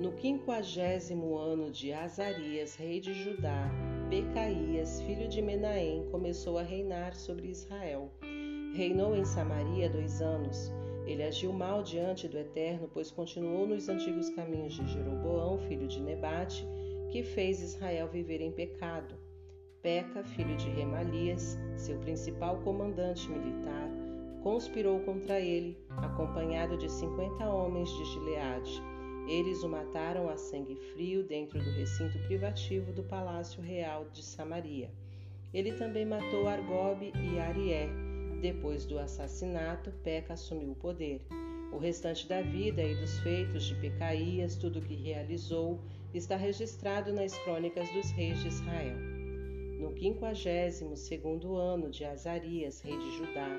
No 0.00 0.10
quinquagésimo 0.10 1.38
ano 1.38 1.70
de 1.70 1.92
Azarias, 1.92 2.74
rei 2.74 2.98
de 2.98 3.14
Judá, 3.14 3.70
Pecaías, 4.10 5.00
filho 5.02 5.28
de 5.28 5.40
Menahem, 5.40 6.08
começou 6.10 6.58
a 6.58 6.62
reinar 6.64 7.14
sobre 7.14 7.46
Israel. 7.46 8.10
Reinou 8.74 9.14
em 9.14 9.24
Samaria 9.24 9.88
dois 9.88 10.20
anos. 10.20 10.72
Ele 11.06 11.22
agiu 11.22 11.52
mal 11.52 11.82
diante 11.82 12.28
do 12.28 12.38
Eterno, 12.38 12.88
pois 12.92 13.10
continuou 13.10 13.66
nos 13.66 13.88
antigos 13.88 14.30
caminhos 14.30 14.74
de 14.74 14.86
Jeroboão, 14.88 15.58
filho 15.58 15.88
de 15.88 16.00
Nebate, 16.00 16.66
que 17.10 17.22
fez 17.22 17.60
Israel 17.60 18.08
viver 18.08 18.40
em 18.40 18.52
pecado. 18.52 19.14
Peca, 19.82 20.22
filho 20.22 20.56
de 20.56 20.68
Remalias, 20.70 21.58
seu 21.76 21.98
principal 21.98 22.58
comandante 22.62 23.28
militar, 23.28 23.90
conspirou 24.42 25.00
contra 25.00 25.40
ele, 25.40 25.76
acompanhado 25.98 26.78
de 26.78 26.90
cinquenta 26.90 27.48
homens 27.48 27.90
de 27.90 28.04
Gileade 28.04 28.92
eles 29.26 29.62
o 29.62 29.68
mataram 29.68 30.28
a 30.28 30.36
sangue 30.36 30.74
frio 30.92 31.22
dentro 31.22 31.58
do 31.62 31.70
recinto 31.70 32.18
privativo 32.26 32.92
do 32.92 33.04
Palácio 33.04 33.62
Real 33.62 34.06
de 34.12 34.22
Samaria. 34.22 34.90
Ele 35.54 35.72
também 35.72 36.04
matou 36.04 36.48
Argobe 36.48 37.12
e 37.14 37.38
Arié. 37.38 37.88
Depois 38.42 38.84
do 38.84 38.98
assassinato, 38.98 39.90
Peca 40.04 40.34
assumiu 40.34 40.72
o 40.72 40.76
poder. 40.76 41.24
O 41.72 41.78
restante 41.78 42.28
da 42.28 42.42
vida 42.42 42.82
e 42.82 42.94
dos 42.96 43.18
feitos 43.20 43.64
de 43.64 43.74
Pecaías, 43.76 44.56
tudo 44.56 44.80
o 44.80 44.82
que 44.82 44.94
realizou, 44.94 45.80
está 46.12 46.36
registrado 46.36 47.10
nas 47.10 47.38
crônicas 47.38 47.88
dos 47.92 48.10
reis 48.10 48.38
de 48.42 48.48
Israel. 48.48 48.98
No 49.80 49.94
quinquagésimo 49.94 50.94
segundo 50.96 51.56
ano 51.56 51.88
de 51.88 52.04
Azarias, 52.04 52.82
rei 52.82 52.98
de 52.98 53.16
Judá, 53.16 53.58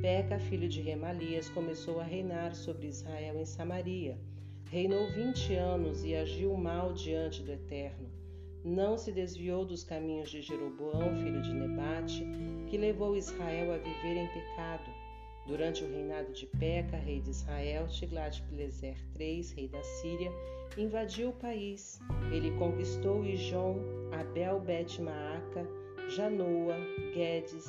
Peca, 0.00 0.38
filho 0.40 0.68
de 0.68 0.80
Remalias, 0.80 1.48
começou 1.50 2.00
a 2.00 2.04
reinar 2.04 2.56
sobre 2.56 2.88
Israel 2.88 3.38
em 3.38 3.44
Samaria 3.44 4.18
Reinou 4.72 5.06
vinte 5.12 5.52
anos 5.52 6.02
e 6.02 6.14
agiu 6.14 6.56
mal 6.56 6.94
diante 6.94 7.42
do 7.42 7.52
Eterno. 7.52 8.08
Não 8.64 8.96
se 8.96 9.10
desviou 9.10 9.64
dos 9.64 9.82
caminhos 9.82 10.30
de 10.30 10.40
Jeroboão, 10.40 11.16
filho 11.16 11.42
de 11.42 11.52
Nebate, 11.52 12.24
que 12.68 12.78
levou 12.78 13.16
Israel 13.16 13.72
a 13.72 13.78
viver 13.78 14.16
em 14.16 14.28
pecado. 14.28 14.88
Durante 15.46 15.82
o 15.82 15.88
reinado 15.88 16.32
de 16.32 16.46
Peca, 16.46 16.96
rei 16.96 17.20
de 17.20 17.30
Israel, 17.30 17.88
Tiglat-Pileser 17.88 18.96
III, 19.18 19.42
rei 19.56 19.68
da 19.68 19.82
Síria, 19.82 20.30
invadiu 20.78 21.30
o 21.30 21.32
país. 21.32 22.00
Ele 22.30 22.52
conquistou 22.52 23.24
Ijon, 23.24 23.78
Abel 24.12 24.60
Bet-Maaca, 24.60 25.66
Janoa, 26.08 26.76
Guedes, 27.12 27.66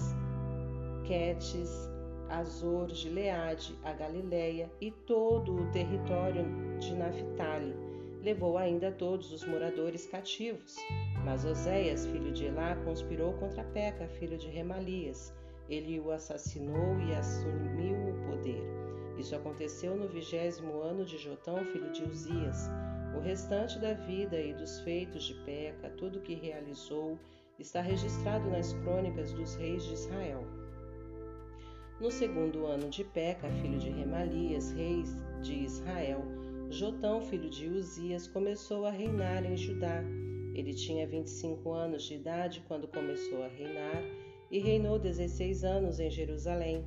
Quetes, 1.08 1.90
Azor, 2.30 2.90
Gileade, 2.90 3.76
a 3.84 3.94
Galileia 3.94 4.72
e 4.80 4.92
todo 4.92 5.56
o 5.56 5.72
território 5.72 6.46
de 6.80 6.94
Naphtali. 6.94 7.83
Levou 8.24 8.58
ainda 8.58 8.90
todos 8.90 9.34
os 9.34 9.44
moradores 9.44 10.08
cativos. 10.08 10.78
Mas 11.26 11.44
Oséias, 11.44 12.06
filho 12.06 12.32
de 12.32 12.46
Elá, 12.46 12.74
conspirou 12.86 13.34
contra 13.34 13.66
Peca, 13.66 14.08
filho 14.08 14.38
de 14.38 14.48
Remalias. 14.48 15.34
Ele 15.70 16.00
o 16.00 16.10
assassinou 16.10 16.98
e 17.02 17.14
assumiu 17.14 17.98
o 17.98 18.32
poder. 18.32 18.64
Isso 19.18 19.36
aconteceu 19.36 19.98
no 19.98 20.08
vigésimo 20.08 20.82
ano 20.82 21.04
de 21.04 21.18
Jotão, 21.18 21.66
filho 21.66 21.92
de 21.92 22.04
Uzias. 22.04 22.70
O 23.14 23.20
restante 23.20 23.78
da 23.78 23.94
vida 23.94 24.40
e 24.40 24.54
dos 24.54 24.80
feitos 24.80 25.26
de 25.26 25.34
Peca, 25.44 25.90
tudo 25.90 26.22
que 26.22 26.34
realizou, 26.34 27.20
está 27.60 27.82
registrado 27.82 28.50
nas 28.50 28.72
crônicas 28.74 29.34
dos 29.34 29.56
reis 29.56 29.84
de 29.84 29.96
Israel. 29.96 30.46
No 32.00 32.10
segundo 32.10 32.66
ano 32.66 32.90
de 32.90 33.04
Peca, 33.04 33.50
filho 33.62 33.80
de 33.80 33.90
Remalias, 33.90 34.72
rei 34.72 35.04
de 35.42 35.54
Israel, 35.54 36.24
Jotão, 36.74 37.22
filho 37.22 37.52
de 37.52 37.68
Uzias, 37.68 38.28
começou 38.28 38.88
a 38.88 38.90
reinar 38.90 39.46
em 39.46 39.56
Judá. 39.56 40.04
Ele 40.56 40.74
tinha 40.74 41.06
25 41.06 41.72
anos 41.72 42.02
de 42.04 42.16
idade 42.16 42.64
quando 42.68 42.88
começou 42.88 43.44
a 43.44 43.48
reinar 43.48 44.04
e 44.50 44.58
reinou 44.58 44.98
16 44.98 45.64
anos 45.64 46.00
em 46.00 46.10
Jerusalém. 46.10 46.84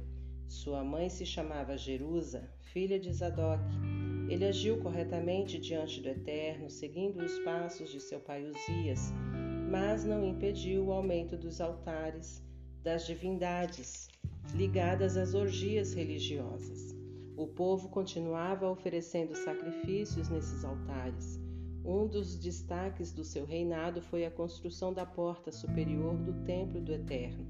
Sua 0.48 0.82
mãe 0.82 1.08
se 1.08 1.24
chamava 1.24 1.78
Jerusa, 1.78 2.50
filha 2.72 2.98
de 2.98 3.12
Zadok. 3.12 3.62
Ele 4.28 4.44
agiu 4.44 4.80
corretamente 4.80 5.56
diante 5.56 6.00
do 6.00 6.08
Eterno, 6.08 6.68
seguindo 6.68 7.24
os 7.24 7.38
passos 7.44 7.88
de 7.88 8.00
seu 8.00 8.18
pai 8.18 8.44
Uzias, 8.44 9.12
mas 9.70 10.04
não 10.04 10.26
impediu 10.26 10.86
o 10.86 10.92
aumento 10.92 11.36
dos 11.36 11.60
altares 11.60 12.42
das 12.82 13.06
divindades 13.06 14.08
ligadas 14.52 15.16
às 15.16 15.32
orgias 15.32 15.94
religiosas. 15.94 16.95
O 17.36 17.46
povo 17.46 17.90
continuava 17.90 18.70
oferecendo 18.70 19.34
sacrifícios 19.34 20.30
nesses 20.30 20.64
altares. 20.64 21.38
Um 21.84 22.06
dos 22.06 22.38
destaques 22.38 23.12
do 23.12 23.22
seu 23.22 23.44
reinado 23.44 24.00
foi 24.00 24.24
a 24.24 24.30
construção 24.30 24.90
da 24.90 25.04
porta 25.04 25.52
superior 25.52 26.16
do 26.16 26.32
Templo 26.44 26.80
do 26.80 26.94
Eterno. 26.94 27.46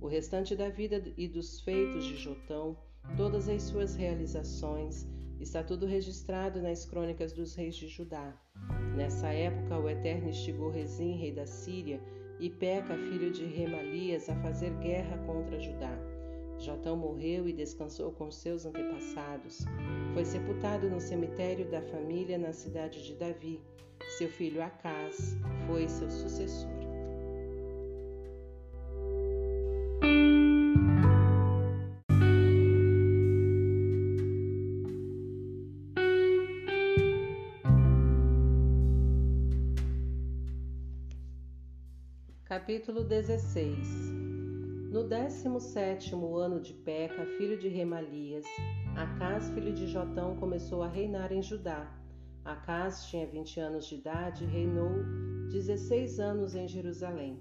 O 0.00 0.08
restante 0.08 0.56
da 0.56 0.68
vida 0.68 1.00
e 1.16 1.28
dos 1.28 1.60
feitos 1.60 2.04
de 2.04 2.16
Jotão, 2.16 2.76
todas 3.16 3.48
as 3.48 3.62
suas 3.62 3.94
realizações, 3.94 5.06
está 5.38 5.62
tudo 5.62 5.86
registrado 5.86 6.60
nas 6.60 6.84
crônicas 6.84 7.32
dos 7.32 7.54
reis 7.54 7.76
de 7.76 7.86
Judá. 7.86 8.36
Nessa 8.96 9.28
época, 9.28 9.78
o 9.78 9.88
Eterno 9.88 10.30
instigou 10.30 10.68
Rezim, 10.68 11.12
rei 11.12 11.32
da 11.32 11.46
Síria, 11.46 12.02
e 12.40 12.50
Peca, 12.50 12.96
filho 12.96 13.30
de 13.30 13.44
Remalias, 13.44 14.28
a 14.28 14.34
fazer 14.42 14.72
guerra 14.80 15.16
contra 15.18 15.60
Judá. 15.60 16.11
Jotão 16.58 16.96
morreu 16.96 17.48
e 17.48 17.52
descansou 17.52 18.12
com 18.12 18.30
seus 18.30 18.64
antepassados. 18.64 19.64
Foi 20.14 20.24
sepultado 20.24 20.88
no 20.88 21.00
cemitério 21.00 21.68
da 21.70 21.82
família 21.82 22.38
na 22.38 22.52
cidade 22.52 23.04
de 23.04 23.14
Davi. 23.14 23.60
Seu 24.18 24.28
filho 24.28 24.62
Acás 24.62 25.36
foi 25.66 25.88
seu 25.88 26.10
sucessor. 26.10 26.70
Capítulo 42.44 43.02
16 43.02 44.21
no 44.92 45.02
décimo 45.02 45.58
sétimo 45.58 46.36
ano 46.36 46.60
de 46.60 46.74
Peca, 46.74 47.24
filho 47.38 47.58
de 47.58 47.66
Remalias, 47.66 48.44
Acás, 48.94 49.48
filho 49.48 49.72
de 49.72 49.86
Jotão, 49.86 50.36
começou 50.36 50.82
a 50.82 50.86
reinar 50.86 51.32
em 51.32 51.40
Judá. 51.40 51.90
Acás 52.44 53.06
tinha 53.06 53.26
vinte 53.26 53.58
anos 53.58 53.86
de 53.86 53.94
idade 53.94 54.44
e 54.44 54.46
reinou 54.46 54.90
dezesseis 55.50 56.20
anos 56.20 56.54
em 56.54 56.68
Jerusalém. 56.68 57.40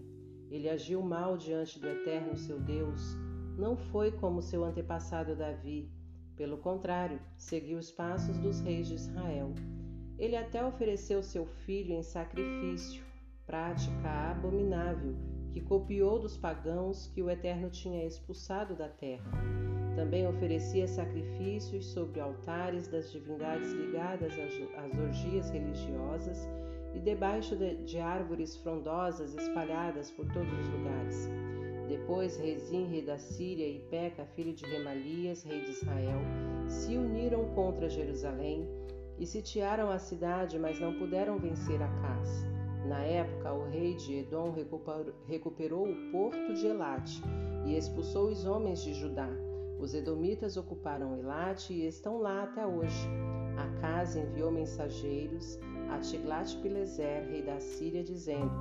Ele 0.50 0.70
agiu 0.70 1.02
mal 1.02 1.36
diante 1.36 1.78
do 1.78 1.90
Eterno 1.90 2.38
seu 2.38 2.58
Deus. 2.58 3.18
Não 3.58 3.76
foi 3.76 4.14
como 4.14 4.42
seu 4.42 4.64
antepassado 4.64 5.36
Davi. 5.36 5.92
Pelo 6.38 6.58
contrário, 6.58 7.20
seguiu 7.38 7.78
os 7.78 7.92
passos 7.92 8.38
dos 8.38 8.62
reis 8.62 8.88
de 8.88 8.96
Israel. 8.96 9.54
Ele 10.18 10.38
até 10.38 10.66
ofereceu 10.66 11.22
seu 11.22 11.46
filho 11.46 11.92
em 11.92 12.02
sacrifício, 12.02 13.04
prática 13.46 14.10
abominável 14.32 15.41
que 15.52 15.62
copiou 15.62 16.20
dos 16.20 16.38
pagãos 16.38 17.08
que 17.08 17.22
o 17.22 17.30
Eterno 17.30 17.70
tinha 17.70 18.06
expulsado 18.06 18.76
da 18.76 18.88
terra. 18.88 19.32
Também 19.96 20.26
oferecia 20.26 20.88
sacrifícios 20.88 21.86
sobre 21.88 22.20
altares 22.22 22.88
das 22.88 23.12
divindades 23.12 23.72
ligadas 23.74 24.34
às 24.78 24.98
orgias 24.98 25.50
religiosas 25.50 26.48
e 26.94 27.00
debaixo 27.00 27.56
de, 27.56 28.00
árvores 28.00 28.56
frondosas 28.58 29.36
espalhadas 29.36 30.10
por 30.12 30.26
todos 30.28 30.52
os 30.52 30.70
lugares. 30.70 31.30
Depois, 31.88 32.38
Rezim, 32.38 32.86
rei 32.88 33.02
da 33.02 33.18
Síria, 33.18 33.68
e 33.68 33.80
Peca, 33.90 34.26
filho 34.26 34.54
de 34.54 34.66
Remalias, 34.66 35.44
rei 35.44 35.62
de 35.62 35.72
Israel, 35.72 36.20
se 36.68 36.96
uniram 36.96 37.54
contra 37.54 37.90
Jerusalém 37.90 38.66
e 39.20 39.26
sitiaram 39.26 39.90
a 39.90 40.00
cidade, 40.00 40.58
mas 40.58 40.80
não 40.80 40.98
puderam 40.98 41.38
vencer 41.38 41.82
Acás. 41.82 42.51
Na 42.86 43.00
época, 43.00 43.54
o 43.54 43.70
rei 43.70 43.94
de 43.96 44.20
Edom 44.20 44.54
recuperou 45.28 45.88
o 45.88 46.12
porto 46.12 46.54
de 46.54 46.68
Elate 46.68 47.22
e 47.66 47.78
expulsou 47.78 48.30
os 48.30 48.46
homens 48.46 48.82
de 48.84 48.94
Judá. 48.94 49.30
Os 49.80 49.94
edomitas 49.94 50.58
ocuparam 50.58 51.18
Elate 51.18 51.74
e 51.74 51.88
estão 51.88 52.20
lá 52.20 52.44
até 52.44 52.66
hoje. 52.66 53.08
Acas 53.58 54.16
enviou 54.16 54.52
mensageiros 54.52 55.60
a 55.90 56.00
Tiglat-Pileser, 56.00 57.28
rei 57.30 57.44
da 57.44 57.60
Síria, 57.60 58.04
dizendo: 58.04 58.52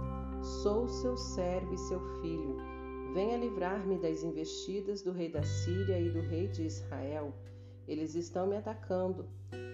Sou 0.43 0.89
seu 0.89 1.17
servo 1.17 1.73
e 1.73 1.79
seu 1.79 2.01
filho. 2.21 2.57
Venha 3.15 3.37
livrar-me 3.37 3.99
das 3.99 4.23
investidas 4.23 5.03
do 5.03 5.13
rei 5.13 5.31
da 5.31 5.43
Síria 5.43 5.99
e 5.99 6.11
do 6.11 6.21
rei 6.21 6.49
de 6.49 6.65
Israel. 6.65 7.33
Eles 7.91 8.15
estão 8.15 8.47
me 8.47 8.57
atacando. 8.57 9.27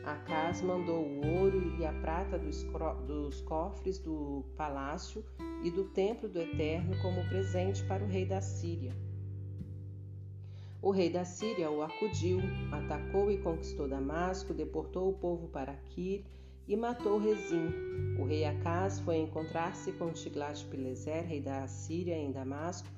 Acas 0.02 0.62
mandou 0.62 1.04
o 1.04 1.38
ouro 1.38 1.78
e 1.78 1.84
a 1.84 1.92
prata 1.92 2.38
dos, 2.38 2.62
dos 3.06 3.42
cofres 3.42 3.98
do 3.98 4.42
palácio 4.56 5.22
e 5.62 5.70
do 5.70 5.84
templo 5.84 6.26
do 6.26 6.40
Eterno 6.40 6.96
como 7.02 7.28
presente 7.28 7.84
para 7.84 8.02
o 8.02 8.06
rei 8.06 8.24
da 8.24 8.40
Síria. 8.40 8.94
O 10.80 10.90
rei 10.90 11.10
da 11.10 11.26
Síria 11.26 11.70
o 11.70 11.82
acudiu, 11.82 12.40
atacou 12.72 13.30
e 13.30 13.36
conquistou 13.36 13.86
Damasco, 13.86 14.54
deportou 14.54 15.10
o 15.10 15.18
povo 15.18 15.48
para 15.48 15.74
Kir 15.74 16.24
e 16.66 16.74
matou 16.74 17.18
Rezim. 17.18 17.68
O 18.18 18.24
rei 18.24 18.46
Acas 18.46 18.98
foi 19.00 19.18
encontrar-se 19.18 19.92
com 19.92 20.10
Tiglat-Pileser, 20.10 21.26
rei 21.26 21.42
da 21.42 21.68
Síria, 21.68 22.16
em 22.16 22.32
Damasco, 22.32 22.88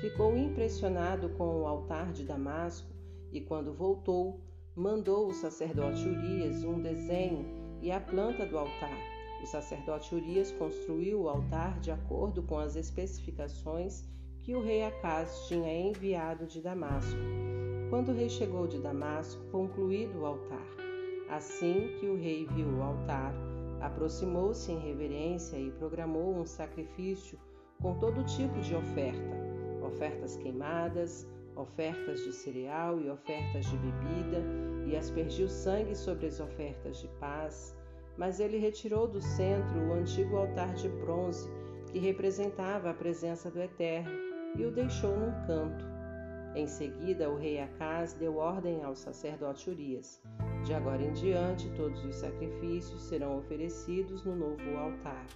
ficou 0.00 0.36
impressionado 0.36 1.30
com 1.30 1.62
o 1.62 1.66
altar 1.66 2.12
de 2.12 2.22
Damasco 2.22 2.86
e, 3.32 3.40
quando 3.40 3.74
voltou, 3.74 4.40
mandou 4.78 5.26
o 5.26 5.34
sacerdote 5.34 6.08
Urias 6.08 6.62
um 6.62 6.80
desenho 6.80 7.44
e 7.82 7.90
a 7.90 8.00
planta 8.00 8.46
do 8.46 8.56
altar. 8.56 8.96
O 9.42 9.46
sacerdote 9.46 10.14
Urias 10.14 10.52
construiu 10.52 11.22
o 11.22 11.28
altar 11.28 11.80
de 11.80 11.90
acordo 11.90 12.44
com 12.44 12.56
as 12.58 12.76
especificações 12.76 14.04
que 14.40 14.54
o 14.54 14.62
rei 14.62 14.84
Acas 14.84 15.48
tinha 15.48 15.72
enviado 15.74 16.46
de 16.46 16.60
Damasco. 16.60 17.18
Quando 17.90 18.10
o 18.10 18.14
rei 18.14 18.28
chegou 18.28 18.68
de 18.68 18.78
Damasco, 18.78 19.42
concluído 19.50 20.20
o 20.20 20.26
altar, 20.26 20.66
assim 21.28 21.96
que 21.98 22.06
o 22.06 22.16
rei 22.16 22.46
viu 22.46 22.68
o 22.68 22.82
altar, 22.82 23.34
aproximou-se 23.80 24.70
em 24.70 24.78
reverência 24.78 25.56
e 25.56 25.72
programou 25.72 26.36
um 26.36 26.46
sacrifício 26.46 27.36
com 27.82 27.98
todo 27.98 28.24
tipo 28.24 28.60
de 28.60 28.76
oferta: 28.76 29.36
ofertas 29.84 30.36
queimadas, 30.36 31.26
ofertas 31.58 32.20
de 32.24 32.32
cereal 32.32 33.00
e 33.00 33.10
ofertas 33.10 33.66
de 33.66 33.76
bebida, 33.76 34.42
e 34.86 34.96
aspergiu 34.96 35.48
sangue 35.48 35.94
sobre 35.94 36.26
as 36.26 36.40
ofertas 36.40 36.98
de 36.98 37.08
paz. 37.20 37.76
Mas 38.16 38.40
ele 38.40 38.58
retirou 38.58 39.06
do 39.06 39.20
centro 39.20 39.78
o 39.78 39.92
antigo 39.92 40.36
altar 40.36 40.72
de 40.74 40.88
bronze, 40.88 41.50
que 41.92 41.98
representava 41.98 42.90
a 42.90 42.94
presença 42.94 43.50
do 43.50 43.60
Eterno, 43.60 44.10
e 44.56 44.64
o 44.64 44.70
deixou 44.70 45.16
num 45.16 45.32
canto. 45.46 45.84
Em 46.54 46.66
seguida, 46.66 47.28
o 47.28 47.36
rei 47.36 47.60
Acas 47.60 48.14
deu 48.14 48.36
ordem 48.36 48.82
ao 48.82 48.94
sacerdote 48.96 49.70
Urias: 49.70 50.20
De 50.64 50.72
agora 50.72 51.02
em 51.02 51.12
diante, 51.12 51.70
todos 51.76 52.02
os 52.04 52.16
sacrifícios 52.16 53.02
serão 53.02 53.38
oferecidos 53.38 54.24
no 54.24 54.34
novo 54.34 54.76
altar. 54.76 55.26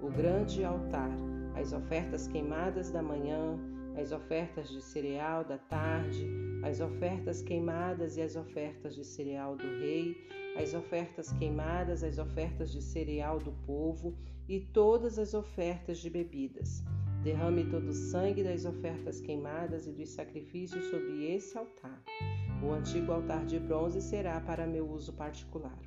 O 0.00 0.08
grande 0.08 0.64
altar, 0.64 1.10
as 1.54 1.72
ofertas 1.72 2.26
queimadas 2.26 2.90
da 2.90 3.02
manhã, 3.02 3.56
as 3.96 4.12
ofertas 4.12 4.68
de 4.68 4.82
cereal 4.82 5.44
da 5.44 5.58
tarde, 5.58 6.26
as 6.62 6.80
ofertas 6.80 7.42
queimadas 7.42 8.16
e 8.16 8.22
as 8.22 8.36
ofertas 8.36 8.94
de 8.94 9.04
cereal 9.04 9.56
do 9.56 9.66
rei, 9.78 10.16
as 10.56 10.74
ofertas 10.74 11.32
queimadas, 11.32 12.02
as 12.02 12.18
ofertas 12.18 12.72
de 12.72 12.82
cereal 12.82 13.38
do 13.38 13.52
povo 13.66 14.16
e 14.48 14.60
todas 14.60 15.18
as 15.18 15.34
ofertas 15.34 15.98
de 15.98 16.10
bebidas. 16.10 16.82
Derrame 17.22 17.64
todo 17.70 17.88
o 17.88 17.94
sangue 17.94 18.44
das 18.44 18.64
ofertas 18.64 19.20
queimadas 19.20 19.86
e 19.86 19.92
dos 19.92 20.10
sacrifícios 20.10 20.84
sobre 20.90 21.32
esse 21.32 21.56
altar. 21.56 22.02
O 22.62 22.72
antigo 22.72 23.12
altar 23.12 23.46
de 23.46 23.58
bronze 23.58 24.02
será 24.02 24.40
para 24.40 24.66
meu 24.66 24.90
uso 24.90 25.12
particular. 25.12 25.78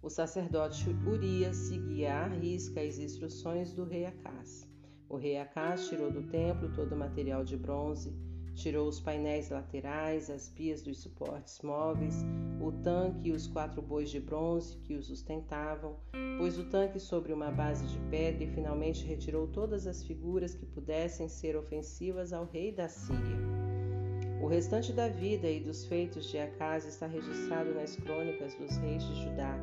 O 0.00 0.08
sacerdote 0.08 0.88
Urias 1.06 1.56
seguia 1.56 2.14
à 2.14 2.28
risca 2.28 2.80
as 2.80 2.98
instruções 2.98 3.72
do 3.72 3.84
rei 3.84 4.04
Acás. 4.04 4.67
O 5.08 5.16
rei 5.16 5.38
Acás 5.38 5.88
tirou 5.88 6.10
do 6.10 6.22
templo 6.22 6.70
todo 6.74 6.92
o 6.92 6.98
material 6.98 7.42
de 7.42 7.56
bronze, 7.56 8.14
tirou 8.54 8.86
os 8.86 9.00
painéis 9.00 9.48
laterais, 9.48 10.28
as 10.28 10.50
pias 10.50 10.82
dos 10.82 10.98
suportes 10.98 11.60
móveis, 11.62 12.26
o 12.60 12.70
tanque 12.72 13.28
e 13.28 13.32
os 13.32 13.46
quatro 13.46 13.80
bois 13.80 14.10
de 14.10 14.20
bronze 14.20 14.76
que 14.78 14.94
os 14.94 15.06
sustentavam, 15.06 15.96
pôs 16.36 16.58
o 16.58 16.64
tanque 16.64 16.98
sobre 16.98 17.32
uma 17.32 17.50
base 17.50 17.86
de 17.86 17.98
pedra 18.10 18.44
e 18.44 18.48
finalmente 18.48 19.06
retirou 19.06 19.46
todas 19.46 19.86
as 19.86 20.02
figuras 20.02 20.54
que 20.54 20.66
pudessem 20.66 21.28
ser 21.28 21.56
ofensivas 21.56 22.32
ao 22.32 22.44
rei 22.44 22.70
da 22.70 22.88
Síria. 22.88 23.38
O 24.42 24.46
restante 24.46 24.92
da 24.92 25.08
vida 25.08 25.48
e 25.48 25.60
dos 25.60 25.84
feitos 25.86 26.26
de 26.26 26.38
Acás 26.38 26.84
está 26.84 27.06
registrado 27.06 27.72
nas 27.74 27.96
crônicas 27.96 28.54
dos 28.54 28.76
reis 28.76 29.02
de 29.04 29.22
Judá. 29.22 29.58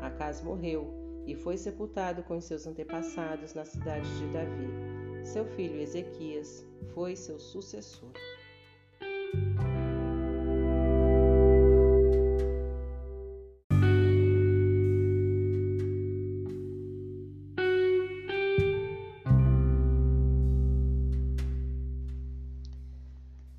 Acás 0.00 0.42
morreu 0.42 1.01
e 1.26 1.34
foi 1.34 1.56
sepultado 1.56 2.22
com 2.22 2.40
seus 2.40 2.66
antepassados 2.66 3.54
na 3.54 3.64
cidade 3.64 4.08
de 4.18 4.26
Davi. 4.32 5.24
Seu 5.24 5.44
filho 5.44 5.80
Ezequias 5.80 6.66
foi 6.94 7.14
seu 7.14 7.38
sucessor. 7.38 8.12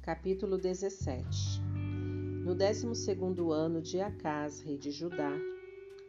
Capítulo 0.01 0.57
17 0.57 1.61
No 2.45 2.55
décimo 2.55 2.93
segundo 2.93 3.51
ano 3.51 3.81
de 3.81 3.99
Acás, 3.99 4.61
rei 4.61 4.77
de 4.77 4.91
Judá, 4.91 5.31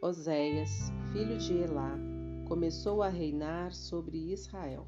Oséias, 0.01 0.91
filho 1.15 1.37
de 1.37 1.53
Elá, 1.53 1.97
começou 2.45 3.01
a 3.01 3.07
reinar 3.07 3.73
sobre 3.73 4.33
Israel. 4.33 4.85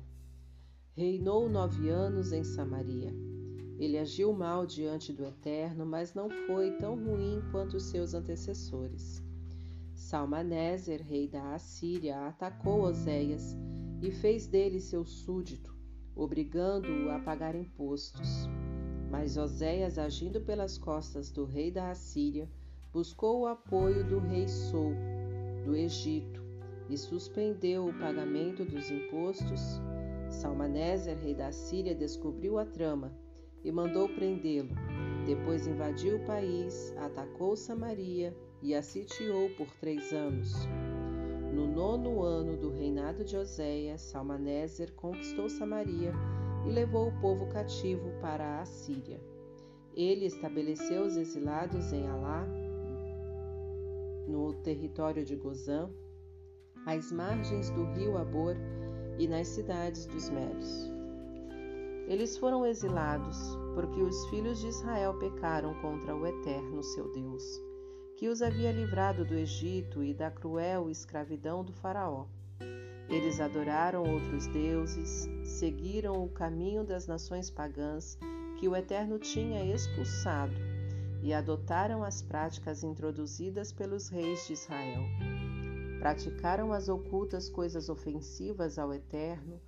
Reinou 0.93 1.47
nove 1.47 1.87
anos 1.87 2.33
em 2.33 2.43
Samaria. 2.43 3.15
Ele 3.79 3.97
agiu 3.97 4.33
mal 4.33 4.65
diante 4.65 5.13
do 5.13 5.23
Eterno, 5.23 5.85
mas 5.85 6.13
não 6.13 6.29
foi 6.29 6.71
tão 6.71 7.01
ruim 7.01 7.41
quanto 7.49 7.77
os 7.77 7.83
seus 7.83 8.13
antecessores. 8.13 9.23
Salmaneser, 9.93 11.01
rei 11.01 11.29
da 11.29 11.53
Assíria, 11.53 12.27
atacou 12.27 12.81
Oséias 12.81 13.55
e 14.01 14.11
fez 14.11 14.47
dele 14.47 14.81
seu 14.81 15.05
súdito, 15.05 15.73
obrigando-o 16.13 17.09
a 17.09 17.19
pagar 17.19 17.55
impostos. 17.55 18.49
Mas 19.09 19.37
Oséias, 19.37 19.97
agindo 19.97 20.41
pelas 20.41 20.77
costas 20.77 21.31
do 21.31 21.45
rei 21.45 21.71
da 21.71 21.89
Assíria, 21.89 22.51
buscou 22.91 23.43
o 23.43 23.47
apoio 23.47 24.03
do 24.03 24.19
rei 24.19 24.45
Sou, 24.49 24.91
do 25.67 25.75
Egito, 25.75 26.41
e 26.89 26.97
suspendeu 26.97 27.87
o 27.87 27.99
pagamento 27.99 28.63
dos 28.63 28.89
impostos. 28.89 29.81
Salmaneser, 30.29 31.17
rei 31.17 31.35
da 31.35 31.51
Síria, 31.51 31.93
descobriu 31.93 32.57
a 32.57 32.65
trama 32.65 33.13
e 33.65 33.71
mandou 33.71 34.07
prendê-lo. 34.07 34.73
Depois 35.25 35.67
invadiu 35.67 36.17
o 36.17 36.25
país, 36.25 36.95
atacou 36.97 37.57
Samaria 37.57 38.33
e 38.63 38.73
a 38.73 38.81
sitiou 38.81 39.49
por 39.57 39.67
três 39.81 40.13
anos. 40.13 40.53
No 41.53 41.67
nono 41.67 42.23
ano 42.23 42.55
do 42.55 42.69
reinado 42.69 43.25
de 43.25 43.35
Oséias, 43.35 44.01
Salmaneser 44.01 44.93
conquistou 44.93 45.49
Samaria 45.49 46.13
e 46.65 46.71
levou 46.71 47.09
o 47.09 47.19
povo 47.19 47.45
cativo 47.47 48.09
para 48.21 48.61
a 48.61 48.65
Síria. 48.65 49.19
Ele 49.93 50.27
estabeleceu 50.27 51.03
os 51.03 51.17
exilados 51.17 51.91
em 51.91 52.07
Alá, 52.07 52.47
no 54.27 54.53
território 54.53 55.23
de 55.23 55.35
Gozã, 55.35 55.89
às 56.85 57.11
margens 57.11 57.69
do 57.69 57.85
rio 57.93 58.17
Abor 58.17 58.55
e 59.17 59.27
nas 59.27 59.47
cidades 59.47 60.05
dos 60.05 60.29
Medos. 60.29 60.91
Eles 62.07 62.37
foram 62.37 62.65
exilados 62.65 63.37
porque 63.73 64.01
os 64.01 64.25
filhos 64.27 64.59
de 64.59 64.67
Israel 64.67 65.13
pecaram 65.19 65.73
contra 65.81 66.15
o 66.15 66.25
Eterno, 66.25 66.81
seu 66.83 67.11
Deus, 67.11 67.43
que 68.15 68.29
os 68.29 68.41
havia 68.41 68.71
livrado 68.71 69.25
do 69.25 69.35
Egito 69.35 70.03
e 70.03 70.13
da 70.13 70.31
cruel 70.31 70.89
escravidão 70.89 71.63
do 71.63 71.73
Faraó. 71.73 72.25
Eles 73.09 73.39
adoraram 73.39 74.03
outros 74.03 74.47
deuses, 74.47 75.29
seguiram 75.43 76.23
o 76.23 76.29
caminho 76.29 76.83
das 76.83 77.07
nações 77.07 77.49
pagãs 77.49 78.17
que 78.59 78.67
o 78.67 78.75
Eterno 78.75 79.19
tinha 79.19 79.63
expulsado 79.63 80.76
e 81.21 81.33
adotaram 81.33 82.03
as 82.03 82.21
práticas 82.21 82.83
introduzidas 82.83 83.71
pelos 83.71 84.09
reis 84.09 84.45
de 84.47 84.53
Israel. 84.53 85.03
Praticaram 85.99 86.71
as 86.71 86.89
ocultas 86.89 87.49
coisas 87.49 87.89
ofensivas 87.89 88.77
ao 88.77 88.93
Eterno 88.93 89.59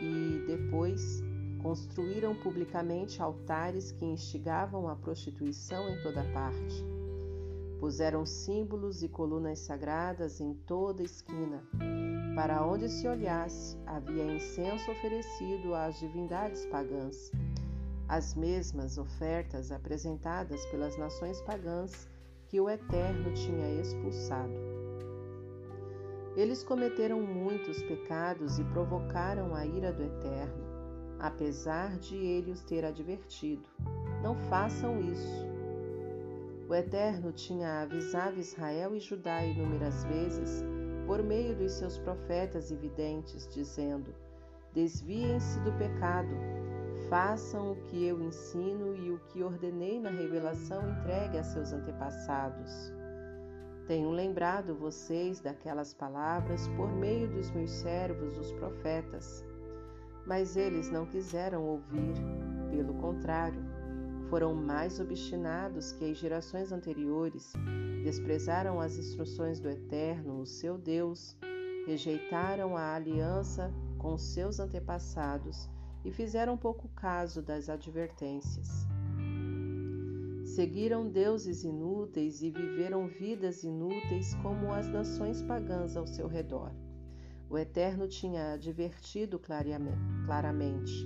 e, 0.00 0.44
depois, 0.46 1.22
construíram 1.62 2.34
publicamente 2.34 3.20
altares 3.20 3.92
que 3.92 4.04
instigavam 4.04 4.88
a 4.88 4.96
prostituição 4.96 5.88
em 5.88 6.02
toda 6.02 6.22
parte. 6.32 6.84
Puseram 7.78 8.24
símbolos 8.24 9.02
e 9.02 9.08
colunas 9.08 9.58
sagradas 9.58 10.40
em 10.40 10.54
toda 10.54 11.02
esquina. 11.02 11.62
Para 12.34 12.66
onde 12.66 12.88
se 12.88 13.06
olhasse, 13.06 13.78
havia 13.86 14.24
incenso 14.24 14.90
oferecido 14.90 15.74
às 15.74 15.98
divindades 15.98 16.64
pagãs 16.66 17.30
as 18.08 18.34
mesmas 18.34 18.98
ofertas 18.98 19.72
apresentadas 19.72 20.64
pelas 20.66 20.96
nações 20.96 21.40
pagãs 21.42 22.08
que 22.48 22.60
o 22.60 22.70
Eterno 22.70 23.34
tinha 23.34 23.80
expulsado. 23.80 24.54
Eles 26.36 26.62
cometeram 26.62 27.20
muitos 27.20 27.82
pecados 27.82 28.58
e 28.58 28.64
provocaram 28.64 29.54
a 29.54 29.64
ira 29.64 29.92
do 29.92 30.02
Eterno, 30.02 30.64
apesar 31.18 31.98
de 31.98 32.14
ele 32.14 32.50
os 32.50 32.62
ter 32.62 32.84
advertido: 32.84 33.68
Não 34.22 34.36
façam 34.50 35.00
isso. 35.00 35.46
O 36.68 36.74
Eterno 36.74 37.32
tinha 37.32 37.82
avisado 37.82 38.38
Israel 38.38 38.94
e 38.94 39.00
Judá 39.00 39.44
inúmeras 39.44 40.04
vezes 40.04 40.64
por 41.06 41.22
meio 41.22 41.56
dos 41.56 41.72
seus 41.72 41.96
profetas 41.98 42.70
e 42.70 42.76
videntes, 42.76 43.48
dizendo: 43.48 44.14
Desviem-se 44.74 45.58
do 45.60 45.72
pecado, 45.72 46.34
façam 47.08 47.72
o 47.72 47.76
que 47.76 48.04
eu 48.04 48.20
ensino 48.20 48.94
e 48.96 49.12
o 49.12 49.18
que 49.28 49.42
ordenei 49.42 50.00
na 50.00 50.10
revelação 50.10 50.88
entregue 50.88 51.38
a 51.38 51.44
seus 51.44 51.72
antepassados. 51.72 52.92
Tenho 53.86 54.10
lembrado 54.10 54.74
vocês 54.74 55.40
daquelas 55.40 55.94
palavras 55.94 56.66
por 56.68 56.90
meio 56.92 57.28
dos 57.28 57.50
meus 57.52 57.70
servos, 57.70 58.36
os 58.36 58.50
profetas. 58.52 59.44
Mas 60.26 60.56
eles 60.56 60.90
não 60.90 61.06
quiseram 61.06 61.64
ouvir, 61.64 62.14
pelo 62.70 62.94
contrário, 62.94 63.62
foram 64.28 64.52
mais 64.54 64.98
obstinados 64.98 65.92
que 65.92 66.10
as 66.10 66.16
gerações 66.16 66.72
anteriores, 66.72 67.52
desprezaram 68.02 68.80
as 68.80 68.98
instruções 68.98 69.60
do 69.60 69.70
Eterno, 69.70 70.40
o 70.40 70.46
seu 70.46 70.76
Deus, 70.76 71.38
rejeitaram 71.86 72.76
a 72.76 72.94
aliança 72.96 73.72
com 73.98 74.18
seus 74.18 74.58
antepassados 74.58 75.70
e 76.06 76.12
fizeram 76.12 76.56
pouco 76.56 76.88
caso 76.90 77.42
das 77.42 77.68
advertências. 77.68 78.86
Seguiram 80.44 81.10
deuses 81.10 81.64
inúteis 81.64 82.42
e 82.42 82.50
viveram 82.50 83.08
vidas 83.08 83.64
inúteis 83.64 84.32
como 84.36 84.72
as 84.72 84.86
nações 84.86 85.42
pagãs 85.42 85.96
ao 85.96 86.06
seu 86.06 86.28
redor. 86.28 86.70
O 87.50 87.58
Eterno 87.58 88.06
tinha 88.06 88.52
advertido 88.52 89.36
claramente: 89.36 91.04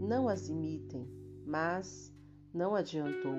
não 0.00 0.28
as 0.28 0.48
imitem, 0.48 1.08
mas 1.46 2.12
não 2.52 2.74
adiantou. 2.74 3.36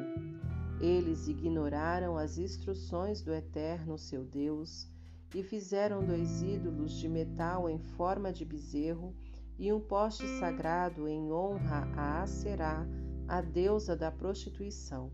Eles 0.80 1.28
ignoraram 1.28 2.18
as 2.18 2.38
instruções 2.38 3.22
do 3.22 3.34
Eterno, 3.34 3.98
seu 3.98 4.24
Deus, 4.24 4.90
e 5.36 5.44
fizeram 5.44 6.06
dois 6.06 6.42
ídolos 6.42 6.94
de 6.94 7.10
metal 7.10 7.70
em 7.70 7.78
forma 7.78 8.32
de 8.32 8.46
bezerro 8.46 9.14
e 9.58 9.72
um 9.72 9.80
poste 9.80 10.28
sagrado 10.40 11.08
em 11.08 11.32
honra 11.32 11.88
a 11.96 12.22
Aserá, 12.22 12.86
a 13.28 13.42
deusa 13.42 13.96
da 13.96 14.12
prostituição. 14.12 15.12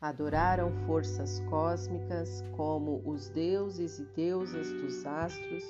Adoraram 0.00 0.72
forças 0.86 1.40
cósmicas 1.50 2.42
como 2.56 3.02
os 3.04 3.28
deuses 3.28 3.98
e 3.98 4.04
deusas 4.16 4.72
dos 4.72 5.04
astros, 5.04 5.64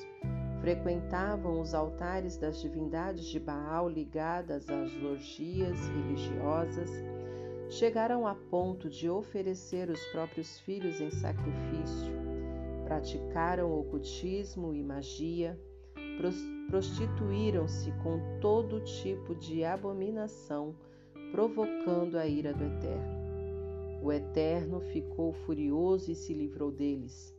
frequentavam 0.60 1.60
os 1.60 1.74
altares 1.74 2.36
das 2.36 2.60
divindades 2.60 3.24
de 3.24 3.40
Baal 3.40 3.88
ligadas 3.88 4.68
às 4.70 4.94
orgias 5.02 5.76
religiosas, 5.88 6.90
chegaram 7.70 8.26
a 8.26 8.34
ponto 8.34 8.88
de 8.88 9.08
oferecer 9.08 9.88
os 9.88 10.04
próprios 10.06 10.60
filhos 10.60 11.00
em 11.00 11.10
sacrifício, 11.10 12.12
praticaram 12.84 13.72
ocultismo 13.72 14.74
e 14.74 14.82
magia, 14.82 15.58
prostituíram-se 16.70 17.90
com 18.02 18.20
todo 18.40 18.80
tipo 18.80 19.34
de 19.34 19.64
abominação, 19.64 20.74
provocando 21.32 22.16
a 22.16 22.26
ira 22.26 22.54
do 22.54 22.64
Eterno. 22.64 23.20
O 24.02 24.12
Eterno 24.12 24.80
ficou 24.80 25.32
furioso 25.32 26.10
e 26.12 26.14
se 26.14 26.32
livrou 26.32 26.70
deles. 26.70 27.36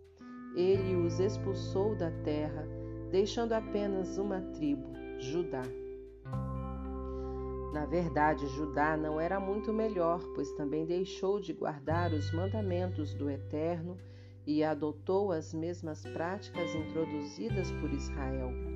Ele 0.55 0.95
os 0.95 1.19
expulsou 1.19 1.95
da 1.95 2.11
terra, 2.23 2.67
deixando 3.09 3.53
apenas 3.53 4.17
uma 4.17 4.41
tribo, 4.53 4.91
Judá. 5.17 5.63
Na 7.73 7.85
verdade, 7.85 8.45
Judá 8.47 8.97
não 8.97 9.19
era 9.19 9.39
muito 9.39 9.71
melhor, 9.71 10.21
pois 10.35 10.51
também 10.53 10.85
deixou 10.85 11.39
de 11.39 11.53
guardar 11.53 12.11
os 12.11 12.33
mandamentos 12.33 13.13
do 13.13 13.29
Eterno 13.29 13.97
e 14.45 14.61
adotou 14.61 15.31
as 15.31 15.53
mesmas 15.53 16.03
práticas 16.03 16.75
introduzidas 16.75 17.71
por 17.71 17.91
Israel. 17.93 18.70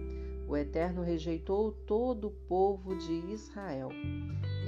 O 0.48 0.56
Eterno 0.56 1.02
rejeitou 1.02 1.72
todo 1.72 2.28
o 2.28 2.32
povo 2.32 2.96
de 2.96 3.14
Israel. 3.34 3.90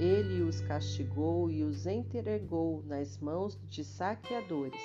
Ele 0.00 0.42
os 0.42 0.60
castigou 0.60 1.48
e 1.48 1.62
os 1.62 1.86
entregou 1.86 2.82
nas 2.84 3.16
mãos 3.18 3.56
de 3.68 3.84
saqueadores. 3.84 4.82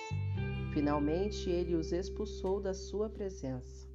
Finalmente, 0.72 1.50
ele 1.50 1.74
os 1.76 1.92
expulsou 1.92 2.62
da 2.62 2.76
sua 2.76 3.10
presença. 3.10 3.88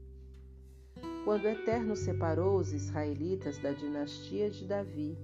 Quando 1.25 1.45
o 1.45 1.49
Eterno 1.49 1.95
separou 1.95 2.59
os 2.59 2.73
israelitas 2.73 3.59
da 3.59 3.71
dinastia 3.71 4.51
de 4.51 4.67
Davi, 4.67 5.17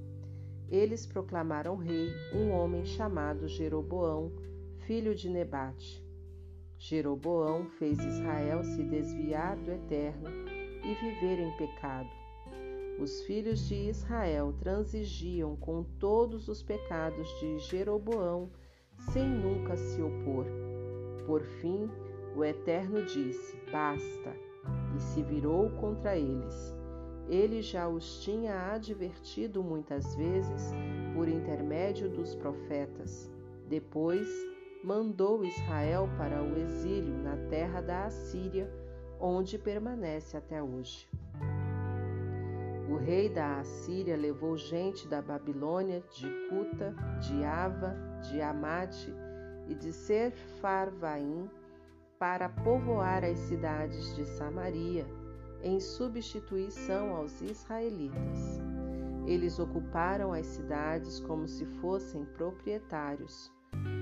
eles 0.71 1.07
proclamaram 1.07 1.77
rei 1.77 2.09
um 2.33 2.51
homem 2.51 2.85
chamado 2.85 3.49
Jeroboão, 3.49 4.31
filho 4.87 5.15
de 5.15 5.29
Nebate. 5.29 6.05
Jeroboão 6.79 7.67
fez 7.79 7.99
Israel 7.99 8.63
se 8.63 8.83
desviar 8.85 9.57
do 9.57 9.73
Eterno 9.73 10.54
e 10.85 10.95
viver 10.95 11.39
em 11.41 11.51
pecado. 11.57 12.09
Os 12.99 13.23
filhos 13.23 13.67
de 13.69 13.75
Israel 13.89 14.55
transigiam 14.61 15.57
com 15.57 15.83
todos 15.99 16.49
os 16.49 16.63
pecados 16.63 17.29
de 17.41 17.59
Jeroboão 17.59 18.51
sem 19.13 19.29
nunca 19.29 19.77
se 19.77 20.01
opor. 20.01 20.47
Por 21.27 21.43
fim, 21.43 21.91
o 22.37 22.45
Eterno 22.45 23.05
disse: 23.05 23.57
Basta, 23.73 24.37
e 24.97 25.01
se 25.01 25.23
virou 25.23 25.71
contra 25.71 26.17
eles. 26.17 26.75
Ele 27.29 27.63
já 27.63 27.89
os 27.89 28.23
tinha 28.23 28.73
advertido 28.73 29.63
muitas 29.63 30.15
vezes 30.15 30.73
por 31.15 31.29
intermédio 31.29 32.09
dos 32.09 32.35
profetas. 32.35 33.31
Depois, 33.69 34.29
mandou 34.85 35.45
Israel 35.45 36.09
para 36.19 36.43
o 36.43 36.59
exílio 36.59 37.15
na 37.23 37.37
terra 37.49 37.81
da 37.81 38.05
Assíria 38.05 38.71
onde 39.27 39.57
permanece 39.57 40.37
até 40.37 40.63
hoje. 40.63 41.09
O 42.91 42.97
rei 42.97 43.31
da 43.31 43.61
Assíria 43.61 44.19
levou 44.19 44.55
gente 44.55 45.09
da 45.09 45.23
Babilônia, 45.23 46.05
de 46.15 46.29
Cuta, 46.51 46.95
de 47.21 47.43
Ava, 47.43 47.97
de 48.21 48.43
Amate 48.43 49.11
e 49.67 49.75
de 49.75 49.95
Serfarvaim 49.95 51.49
para 52.19 52.51
povoar 52.51 53.25
as 53.25 53.39
cidades 53.39 54.15
de 54.15 54.27
Samaria, 54.27 55.07
em 55.63 55.81
substituição 55.81 57.17
aos 57.17 57.41
israelitas. 57.41 58.61
Eles 59.27 59.59
ocuparam 59.59 60.35
as 60.35 60.45
cidades 60.45 61.19
como 61.21 61.49
se 61.49 61.65
fossem 61.81 62.27
proprietários. 62.37 63.51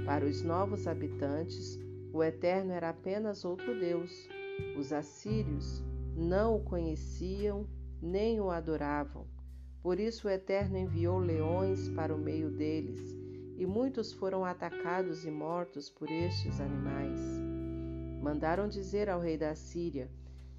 Para 0.04 0.26
os 0.26 0.42
novos 0.42 0.88
habitantes, 0.88 1.78
o 2.12 2.24
Eterno 2.24 2.72
era 2.72 2.90
apenas 2.90 3.44
outro 3.44 3.78
Deus, 3.78 4.28
os 4.76 4.92
assírios 4.92 5.82
não 6.16 6.56
o 6.56 6.60
conheciam 6.60 7.66
nem 8.00 8.40
o 8.40 8.50
adoravam. 8.50 9.26
Por 9.82 9.98
isso 9.98 10.26
o 10.26 10.30
Eterno 10.30 10.76
enviou 10.76 11.18
leões 11.18 11.88
para 11.90 12.14
o 12.14 12.18
meio 12.18 12.50
deles, 12.50 13.00
e 13.56 13.66
muitos 13.66 14.12
foram 14.12 14.44
atacados 14.44 15.24
e 15.24 15.30
mortos 15.30 15.88
por 15.90 16.10
estes 16.10 16.60
animais. 16.60 17.20
Mandaram 18.20 18.68
dizer 18.68 19.08
ao 19.08 19.20
rei 19.20 19.36
da 19.36 19.54
Síria: 19.54 20.10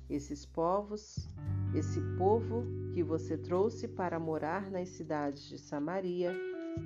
Esses 0.10 0.46
povos, 0.46 1.30
esse 1.74 2.02
povo 2.18 2.66
que 2.94 3.02
você 3.02 3.38
trouxe 3.38 3.88
para 3.88 4.20
morar 4.20 4.70
nas 4.70 4.90
cidades 4.90 5.44
de 5.44 5.58
Samaria, 5.58 6.36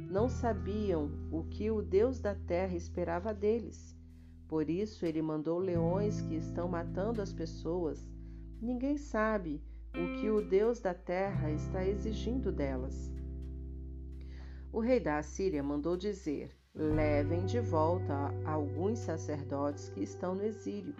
não 0.09 0.29
sabiam 0.29 1.09
o 1.31 1.43
que 1.43 1.71
o 1.71 1.81
Deus 1.81 2.19
da 2.19 2.35
terra 2.35 2.75
esperava 2.75 3.33
deles 3.33 3.96
por 4.47 4.69
isso 4.69 5.05
ele 5.05 5.21
mandou 5.21 5.59
leões 5.59 6.21
que 6.21 6.35
estão 6.35 6.67
matando 6.67 7.21
as 7.21 7.33
pessoas. 7.33 8.09
Ninguém 8.61 8.97
sabe 8.97 9.61
o 9.93 10.19
que 10.19 10.29
o 10.29 10.41
Deus 10.41 10.79
da 10.79 10.93
terra 10.93 11.51
está 11.51 11.85
exigindo 11.85 12.51
delas. 12.51 13.11
O 14.71 14.79
rei 14.79 14.99
da 14.99 15.17
Assíria 15.17 15.61
mandou 15.61 15.97
dizer: 15.97 16.51
levem 16.73 17.45
de 17.45 17.59
volta 17.59 18.13
alguns 18.45 18.99
sacerdotes 18.99 19.89
que 19.89 20.03
estão 20.03 20.35
no 20.35 20.43
exílio. 20.43 20.95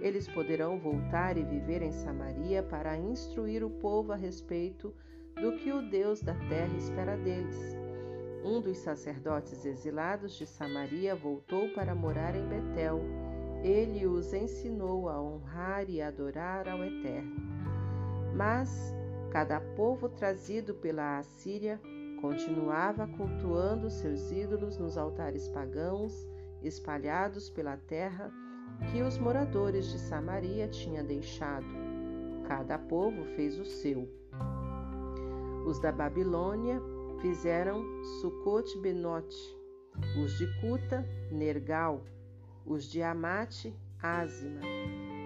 Eles 0.00 0.28
poderão 0.28 0.78
voltar 0.78 1.36
e 1.36 1.42
viver 1.42 1.82
em 1.82 1.92
Samaria 1.92 2.62
para 2.62 2.96
instruir 2.96 3.64
o 3.64 3.70
povo 3.70 4.12
a 4.12 4.16
respeito 4.16 4.94
do 5.34 5.56
que 5.56 5.72
o 5.72 5.82
Deus 5.90 6.20
da 6.20 6.34
terra 6.34 6.76
espera 6.76 7.16
deles. 7.16 7.87
Um 8.44 8.60
dos 8.60 8.78
sacerdotes 8.78 9.64
exilados 9.64 10.34
de 10.34 10.46
Samaria 10.46 11.14
voltou 11.14 11.68
para 11.70 11.94
morar 11.94 12.34
em 12.36 12.46
Betel. 12.46 13.00
Ele 13.62 14.06
os 14.06 14.32
ensinou 14.32 15.08
a 15.08 15.20
honrar 15.20 15.90
e 15.90 16.00
adorar 16.00 16.68
ao 16.68 16.82
Eterno. 16.84 17.36
Mas 18.34 18.94
cada 19.30 19.60
povo 19.60 20.08
trazido 20.08 20.74
pela 20.74 21.18
Assíria 21.18 21.80
continuava 22.20 23.06
cultuando 23.06 23.90
seus 23.90 24.30
ídolos 24.30 24.78
nos 24.78 24.96
altares 24.96 25.48
pagãos 25.48 26.26
espalhados 26.62 27.50
pela 27.50 27.76
terra 27.76 28.32
que 28.90 29.02
os 29.02 29.18
moradores 29.18 29.90
de 29.90 29.98
Samaria 29.98 30.68
tinham 30.68 31.04
deixado. 31.04 31.66
Cada 32.46 32.78
povo 32.78 33.24
fez 33.36 33.58
o 33.58 33.64
seu. 33.64 34.08
Os 35.66 35.78
da 35.80 35.92
Babilônia 35.92 36.80
fizeram 37.20 37.84
Sucot 38.20 38.78
Benote, 38.78 39.36
os 40.22 40.38
de 40.38 40.46
Cuta, 40.60 41.04
Nergal, 41.30 42.04
os 42.64 42.90
de 42.90 43.02
Amate, 43.02 43.74
Azima, 44.00 44.60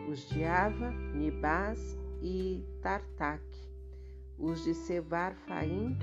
os 0.08 0.28
de 0.30 0.44
Ava, 0.44 0.90
Nibás 0.90 1.98
e 2.22 2.64
Tartak, 2.80 3.42
os 4.38 4.64
de 4.64 4.74
Sevar 4.74 5.34
Faim, 5.46 5.98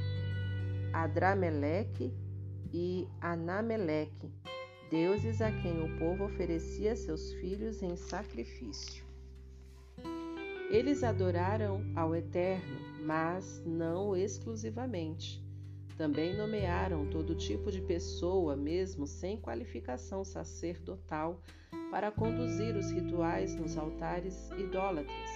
Adrameleque 0.94 2.14
e 2.72 3.07
Anameleque, 3.20 4.32
deuses 4.91 5.41
a 5.41 5.52
quem 5.52 5.84
o 5.84 5.98
povo 5.98 6.26
oferecia 6.26 6.95
seus 6.95 7.34
filhos 7.34 7.82
em 7.82 7.95
sacrifício. 7.95 9.03
Eles 10.70 11.03
adoraram 11.03 11.82
ao 11.95 12.16
Eterno, 12.16 12.80
mas 13.03 13.64
não 13.66 14.16
exclusivamente. 14.16 15.49
Também 16.00 16.34
nomearam 16.34 17.06
todo 17.08 17.36
tipo 17.36 17.70
de 17.70 17.82
pessoa, 17.82 18.56
mesmo 18.56 19.06
sem 19.06 19.36
qualificação 19.36 20.24
sacerdotal, 20.24 21.42
para 21.92 22.10
conduzir 22.10 22.74
os 22.78 22.90
rituais 22.90 23.54
nos 23.54 23.78
altares 23.78 24.50
idólatras. 24.52 25.30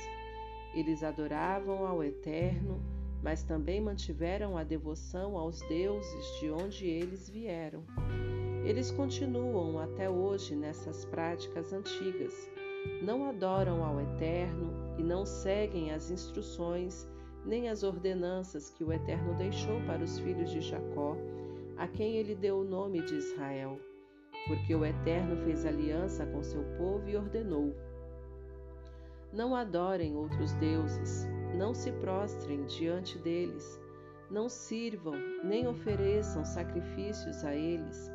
Eles 0.73 1.03
adoravam 1.03 1.85
ao 1.85 2.01
Eterno, 2.01 2.81
mas 3.21 3.43
também 3.43 3.81
mantiveram 3.81 4.57
a 4.57 4.63
devoção 4.63 5.37
aos 5.37 5.59
deuses 5.67 6.39
de 6.39 6.49
onde 6.49 6.87
eles 6.87 7.29
vieram. 7.29 7.83
Eles 8.63 8.89
continuam 8.89 9.77
até 9.79 10.09
hoje 10.09 10.55
nessas 10.55 11.03
práticas 11.03 11.73
antigas. 11.73 12.49
Não 13.01 13.25
adoram 13.25 13.83
ao 13.83 13.99
Eterno 13.99 14.71
e 14.97 15.03
não 15.03 15.25
seguem 15.25 15.91
as 15.91 16.09
instruções 16.09 17.05
nem 17.45 17.69
as 17.69 17.83
ordenanças 17.83 18.69
que 18.69 18.83
o 18.83 18.91
Eterno 18.91 19.35
deixou 19.35 19.81
para 19.81 20.03
os 20.03 20.19
filhos 20.19 20.49
de 20.49 20.61
Jacó, 20.61 21.17
a 21.77 21.87
quem 21.87 22.15
ele 22.15 22.35
deu 22.35 22.59
o 22.59 22.63
nome 22.63 23.01
de 23.01 23.15
Israel, 23.15 23.79
porque 24.47 24.73
o 24.73 24.85
Eterno 24.85 25.35
fez 25.43 25.65
aliança 25.65 26.25
com 26.25 26.43
seu 26.43 26.63
povo 26.77 27.09
e 27.09 27.17
ordenou: 27.17 27.75
Não 29.31 29.55
adorem 29.55 30.15
outros 30.15 30.53
deuses, 30.53 31.27
não 31.57 31.73
se 31.73 31.91
prostrem 31.93 32.65
diante 32.65 33.17
deles, 33.17 33.79
não 34.29 34.47
sirvam 34.47 35.15
nem 35.43 35.67
ofereçam 35.67 36.45
sacrifícios 36.45 37.43
a 37.43 37.55
eles. 37.55 38.11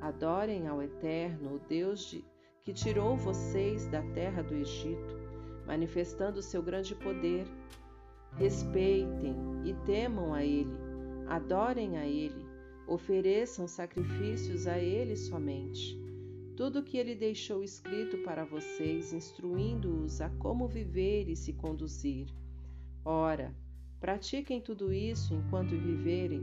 Adorem 0.00 0.68
ao 0.68 0.80
Eterno, 0.80 1.56
o 1.56 1.58
Deus 1.68 2.06
de, 2.06 2.24
que 2.62 2.72
tirou 2.72 3.16
vocês 3.16 3.88
da 3.88 4.02
terra 4.14 4.42
do 4.42 4.54
Egito, 4.54 5.18
manifestando 5.66 6.40
seu 6.40 6.62
grande 6.62 6.94
poder 6.94 7.46
Respeitem 8.38 9.34
e 9.64 9.74
temam 9.84 10.32
a 10.32 10.44
Ele, 10.44 10.72
adorem 11.26 11.98
a 11.98 12.06
Ele, 12.06 12.46
ofereçam 12.86 13.66
sacrifícios 13.66 14.66
a 14.68 14.78
Ele 14.78 15.16
somente. 15.16 15.98
Tudo 16.56 16.78
o 16.78 16.82
que 16.84 16.96
Ele 16.96 17.16
deixou 17.16 17.64
escrito 17.64 18.18
para 18.18 18.44
vocês, 18.44 19.12
instruindo-os 19.12 20.20
a 20.20 20.30
como 20.30 20.68
viver 20.68 21.28
e 21.28 21.34
se 21.34 21.52
conduzir. 21.52 22.28
Ora, 23.04 23.52
pratiquem 23.98 24.60
tudo 24.60 24.92
isso 24.92 25.34
enquanto 25.34 25.70
viverem. 25.76 26.42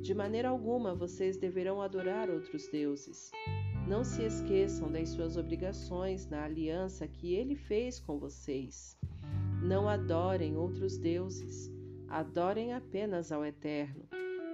De 0.00 0.14
maneira 0.14 0.48
alguma 0.48 0.94
vocês 0.94 1.36
deverão 1.36 1.80
adorar 1.80 2.28
outros 2.30 2.66
deuses. 2.68 3.30
Não 3.86 4.02
se 4.02 4.22
esqueçam 4.22 4.90
das 4.90 5.10
suas 5.10 5.36
obrigações 5.36 6.28
na 6.28 6.44
aliança 6.44 7.06
que 7.06 7.34
Ele 7.34 7.54
fez 7.54 8.00
com 8.00 8.18
vocês. 8.18 8.98
Não 9.62 9.88
adorem 9.88 10.56
outros 10.56 10.96
deuses, 10.96 11.70
adorem 12.08 12.72
apenas 12.72 13.32
ao 13.32 13.44
Eterno. 13.44 14.04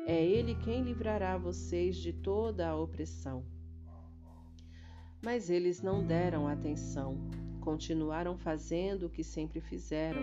É 0.06 0.24
Ele 0.24 0.54
quem 0.54 0.82
livrará 0.82 1.36
vocês 1.36 1.96
de 1.96 2.12
toda 2.12 2.68
a 2.68 2.76
opressão. 2.76 3.44
Mas 5.22 5.50
eles 5.50 5.82
não 5.82 6.04
deram 6.04 6.48
atenção, 6.48 7.18
continuaram 7.60 8.36
fazendo 8.36 9.06
o 9.06 9.10
que 9.10 9.22
sempre 9.22 9.60
fizeram. 9.60 10.22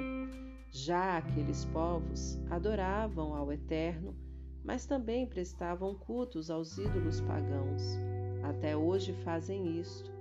Já 0.72 1.18
aqueles 1.18 1.66
povos 1.66 2.40
adoravam 2.50 3.36
ao 3.36 3.52
Eterno, 3.52 4.16
mas 4.64 4.86
também 4.86 5.28
prestavam 5.28 5.96
cultos 5.96 6.50
aos 6.50 6.78
ídolos 6.78 7.22
pagãos. 7.22 7.82
Até 8.44 8.76
hoje 8.76 9.14
fazem 9.24 9.80
isto. 9.80 10.21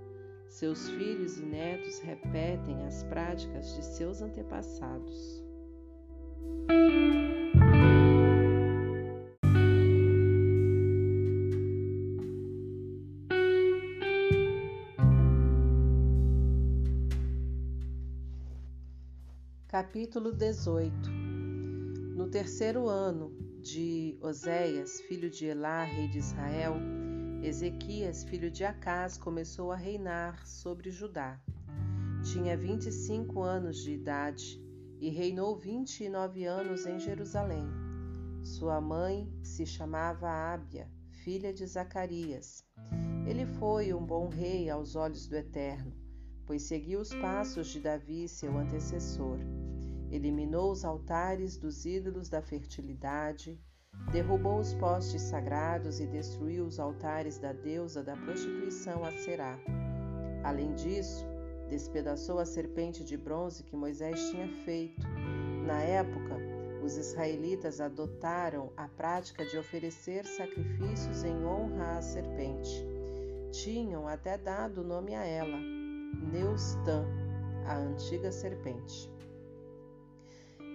Seus 0.50 0.88
filhos 0.88 1.38
e 1.38 1.42
netos 1.42 2.00
repetem 2.00 2.84
as 2.84 3.04
práticas 3.04 3.72
de 3.76 3.84
seus 3.84 4.20
antepassados. 4.20 5.44
Capítulo 19.68 20.32
18 20.32 21.10
No 22.16 22.28
terceiro 22.28 22.88
ano 22.88 23.32
de 23.62 24.18
Oséias, 24.20 25.00
filho 25.02 25.30
de 25.30 25.46
Elá, 25.46 25.84
rei 25.84 26.08
de 26.08 26.18
Israel, 26.18 26.99
Ezequias, 27.42 28.22
filho 28.22 28.50
de 28.50 28.64
Acás, 28.64 29.16
começou 29.16 29.72
a 29.72 29.76
reinar 29.76 30.46
sobre 30.46 30.90
Judá. 30.90 31.40
Tinha 32.22 32.54
25 32.54 33.40
anos 33.40 33.78
de 33.82 33.92
idade 33.92 34.62
e 35.00 35.08
reinou 35.08 35.56
29 35.56 36.44
anos 36.44 36.84
em 36.84 36.98
Jerusalém. 36.98 37.66
Sua 38.42 38.78
mãe 38.78 39.26
se 39.42 39.64
chamava 39.64 40.28
Ábia, 40.28 40.90
filha 41.08 41.50
de 41.50 41.66
Zacarias. 41.66 42.62
Ele 43.26 43.46
foi 43.46 43.94
um 43.94 44.04
bom 44.04 44.28
rei 44.28 44.68
aos 44.68 44.94
olhos 44.94 45.26
do 45.26 45.34
Eterno, 45.34 45.94
pois 46.44 46.64
seguiu 46.64 47.00
os 47.00 47.14
passos 47.14 47.68
de 47.68 47.80
Davi, 47.80 48.28
seu 48.28 48.54
antecessor. 48.58 49.38
Eliminou 50.10 50.70
os 50.70 50.84
altares 50.84 51.56
dos 51.56 51.86
ídolos 51.86 52.28
da 52.28 52.42
fertilidade, 52.42 53.58
Derrubou 54.12 54.58
os 54.58 54.74
postes 54.74 55.22
sagrados 55.22 56.00
e 56.00 56.06
destruiu 56.06 56.64
os 56.64 56.80
altares 56.80 57.38
da 57.38 57.52
deusa 57.52 58.02
da 58.02 58.16
prostituição 58.16 59.04
a 59.04 59.12
Será. 59.12 59.58
Além 60.42 60.74
disso, 60.74 61.24
despedaçou 61.68 62.38
a 62.38 62.44
serpente 62.44 63.04
de 63.04 63.16
bronze 63.16 63.62
que 63.62 63.76
Moisés 63.76 64.30
tinha 64.30 64.48
feito. 64.64 65.06
Na 65.64 65.80
época, 65.80 66.36
os 66.82 66.96
israelitas 66.96 67.80
adotaram 67.80 68.72
a 68.76 68.88
prática 68.88 69.44
de 69.44 69.56
oferecer 69.56 70.24
sacrifícios 70.26 71.22
em 71.22 71.44
honra 71.44 71.98
à 71.98 72.02
serpente. 72.02 72.84
Tinham 73.52 74.08
até 74.08 74.36
dado 74.36 74.82
nome 74.82 75.14
a 75.14 75.24
ela, 75.24 75.58
Neustã, 76.32 77.04
a 77.66 77.76
antiga 77.76 78.32
serpente. 78.32 79.08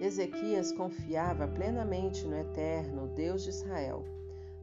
Ezequias 0.00 0.72
confiava 0.72 1.48
plenamente 1.48 2.26
no 2.26 2.36
Eterno, 2.36 3.08
Deus 3.14 3.44
de 3.44 3.50
Israel. 3.50 4.04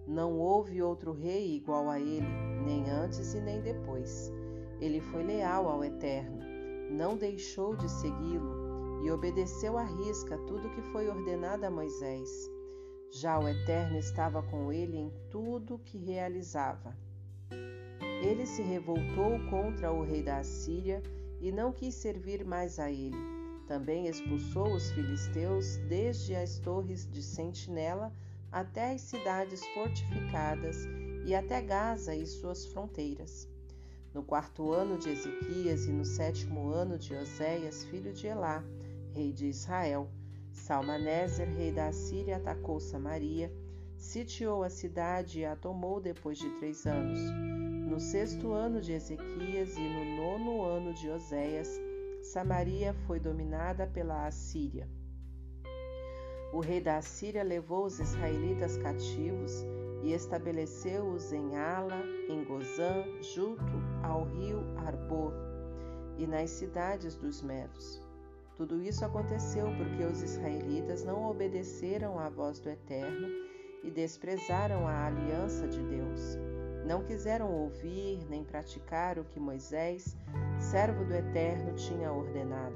Não 0.07 0.37
houve 0.37 0.81
outro 0.81 1.11
rei 1.11 1.55
igual 1.55 1.89
a 1.89 1.99
ele, 1.99 2.27
nem 2.63 2.89
antes 2.89 3.33
e 3.33 3.41
nem 3.41 3.59
depois. 3.61 4.31
Ele 4.79 5.01
foi 5.01 5.23
leal 5.23 5.67
ao 5.67 5.83
Eterno, 5.83 6.39
não 6.91 7.17
deixou 7.17 7.75
de 7.75 7.89
segui-lo 7.89 9.01
e 9.03 9.09
obedeceu 9.09 9.77
à 9.77 9.83
risca 9.83 10.37
tudo 10.39 10.69
que 10.69 10.81
foi 10.91 11.09
ordenado 11.09 11.65
a 11.65 11.71
Moisés. 11.71 12.29
Já 13.11 13.39
o 13.39 13.47
Eterno 13.47 13.97
estava 13.97 14.43
com 14.43 14.71
ele 14.71 14.97
em 14.97 15.11
tudo 15.31 15.79
que 15.79 15.97
realizava. 15.97 16.95
Ele 18.21 18.45
se 18.45 18.61
revoltou 18.61 19.39
contra 19.49 19.91
o 19.91 20.03
rei 20.03 20.21
da 20.21 20.37
Assíria 20.37 21.01
e 21.41 21.51
não 21.51 21.71
quis 21.71 21.95
servir 21.95 22.45
mais 22.45 22.79
a 22.79 22.91
ele. 22.91 23.42
Também 23.73 24.05
expulsou 24.05 24.75
os 24.75 24.91
filisteus 24.91 25.77
desde 25.89 26.35
as 26.35 26.59
torres 26.59 27.09
de 27.09 27.23
sentinela 27.23 28.13
até 28.51 28.93
as 28.93 29.01
cidades 29.01 29.65
fortificadas 29.73 30.87
e 31.25 31.33
até 31.33 31.59
Gaza 31.59 32.15
e 32.15 32.23
suas 32.27 32.67
fronteiras. 32.67 33.49
No 34.13 34.21
quarto 34.21 34.71
ano 34.71 34.99
de 34.99 35.09
Ezequias 35.09 35.87
e 35.87 35.91
no 35.91 36.05
sétimo 36.05 36.69
ano 36.69 36.99
de 36.99 37.15
Oséias, 37.15 37.83
filho 37.85 38.13
de 38.13 38.27
Elá, 38.27 38.63
rei 39.11 39.33
de 39.33 39.47
Israel, 39.47 40.07
Salmaneser, 40.51 41.49
rei 41.49 41.71
da 41.71 41.87
Assíria, 41.87 42.37
atacou 42.37 42.79
Samaria, 42.79 43.51
sitiou 43.97 44.61
a 44.61 44.69
cidade 44.69 45.39
e 45.39 45.45
a 45.45 45.55
tomou 45.55 45.99
depois 45.99 46.37
de 46.37 46.47
três 46.59 46.85
anos. 46.85 47.19
No 47.89 47.99
sexto 47.99 48.51
ano 48.51 48.79
de 48.79 48.93
Ezequias 48.93 49.75
e 49.75 49.81
no 49.81 50.15
nono 50.15 50.61
ano 50.61 50.93
de 50.93 51.09
Oséias, 51.09 51.81
Samaria 52.23 52.93
foi 53.05 53.19
dominada 53.19 53.85
pela 53.85 54.25
Assíria. 54.25 54.87
O 56.53 56.61
rei 56.61 56.79
da 56.79 56.97
Assíria 56.97 57.43
levou 57.43 57.85
os 57.85 57.99
israelitas 57.99 58.77
cativos 58.77 59.65
e 60.01 60.13
estabeleceu-os 60.13 61.33
em 61.33 61.57
Ala, 61.57 62.01
em 62.29 62.45
Gozã, 62.45 63.03
junto 63.21 63.73
ao 64.01 64.23
rio 64.23 64.63
Arbor, 64.77 65.33
e 66.17 66.25
nas 66.25 66.49
cidades 66.49 67.15
dos 67.17 67.41
Medos. 67.41 68.01
Tudo 68.55 68.81
isso 68.81 69.03
aconteceu 69.03 69.65
porque 69.75 70.03
os 70.05 70.21
israelitas 70.21 71.03
não 71.03 71.29
obedeceram 71.29 72.17
à 72.17 72.29
voz 72.29 72.57
do 72.59 72.69
Eterno 72.69 73.27
e 73.83 73.91
desprezaram 73.91 74.87
a 74.87 75.07
aliança 75.07 75.67
de 75.67 75.81
Deus. 75.83 76.37
Não 76.85 77.01
quiseram 77.03 77.49
ouvir 77.49 78.25
nem 78.29 78.43
praticar 78.43 79.17
o 79.17 79.23
que 79.23 79.39
Moisés, 79.39 80.17
servo 80.59 81.05
do 81.05 81.13
Eterno, 81.13 81.73
tinha 81.75 82.11
ordenado. 82.11 82.75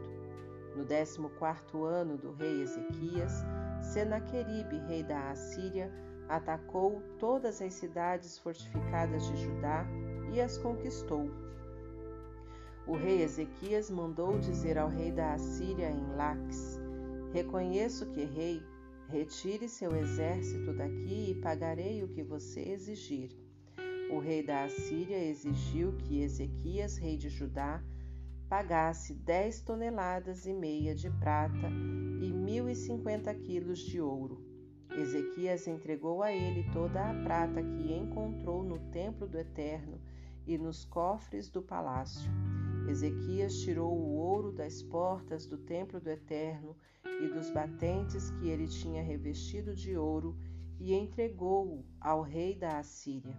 No 0.76 0.86
décimo 0.86 1.30
quarto 1.32 1.84
ano 1.84 2.18
do 2.18 2.32
rei 2.32 2.62
Ezequias, 2.62 3.44
Senaqueribe, 3.82 4.78
rei 4.88 5.04
da 5.04 5.32
Assíria, 5.32 5.92
atacou 6.30 7.02
todas 7.20 7.62
as 7.62 7.74
cidades 7.74 8.38
fortificadas 8.38 9.26
de 9.28 9.36
Judá 9.38 9.86
e 10.32 10.40
as 10.40 10.58
conquistou. 10.58 11.30
O 12.86 12.96
rei 12.96 13.22
Ezequias 13.22 13.90
mandou 13.90 14.40
dizer 14.40 14.78
ao 14.78 14.88
rei 14.88 15.12
da 15.12 15.34
Assíria 15.34 15.90
em 15.90 16.16
Laques: 16.16 16.80
Reconheço 17.34 18.06
que 18.12 18.22
errei, 18.22 18.64
retire 19.10 19.68
seu 19.68 19.94
exército 19.96 20.74
daqui 20.74 21.32
e 21.32 21.42
pagarei 21.42 22.04
o 22.04 22.08
que 22.08 22.24
você 22.24 22.62
exigir. 22.62 23.47
O 24.10 24.20
rei 24.20 24.42
da 24.42 24.64
Assíria 24.64 25.18
exigiu 25.18 25.94
que 25.94 26.22
Ezequias, 26.22 26.98
rei 26.98 27.18
de 27.18 27.30
Judá, 27.30 27.84
pagasse 28.48 29.14
dez 29.14 29.62
toneladas 29.62 30.46
e 30.46 30.54
meia 30.54 30.96
de 30.96 31.10
prata 31.10 31.70
e 32.22 32.32
mil 32.32 32.70
e 32.70 32.76
cinquenta 32.76 33.34
quilos 33.34 33.80
de 33.80 34.00
ouro. 34.00 34.42
Ezequias 34.98 35.68
entregou 35.68 36.24
a 36.24 36.32
ele 36.32 36.64
toda 36.72 37.10
a 37.10 37.14
prata 37.24 37.62
que 37.62 37.94
encontrou 37.94 38.64
no 38.64 38.80
templo 38.92 39.28
do 39.28 39.38
Eterno 39.38 40.00
e 40.48 40.58
nos 40.58 40.86
cofres 40.86 41.50
do 41.50 41.62
palácio. 41.62 42.32
Ezequias 42.90 43.60
tirou 43.60 43.94
o 43.94 44.16
ouro 44.16 44.54
das 44.54 44.82
portas 44.82 45.46
do 45.46 45.58
templo 45.58 46.00
do 46.00 46.10
Eterno 46.10 46.76
e 47.22 47.28
dos 47.28 47.50
batentes 47.52 48.30
que 48.32 48.48
ele 48.48 48.68
tinha 48.68 49.04
revestido 49.04 49.76
de 49.76 49.98
ouro 49.98 50.38
e 50.80 50.94
entregou-o 50.94 51.84
ao 52.00 52.22
rei 52.22 52.56
da 52.56 52.80
Assíria. 52.80 53.36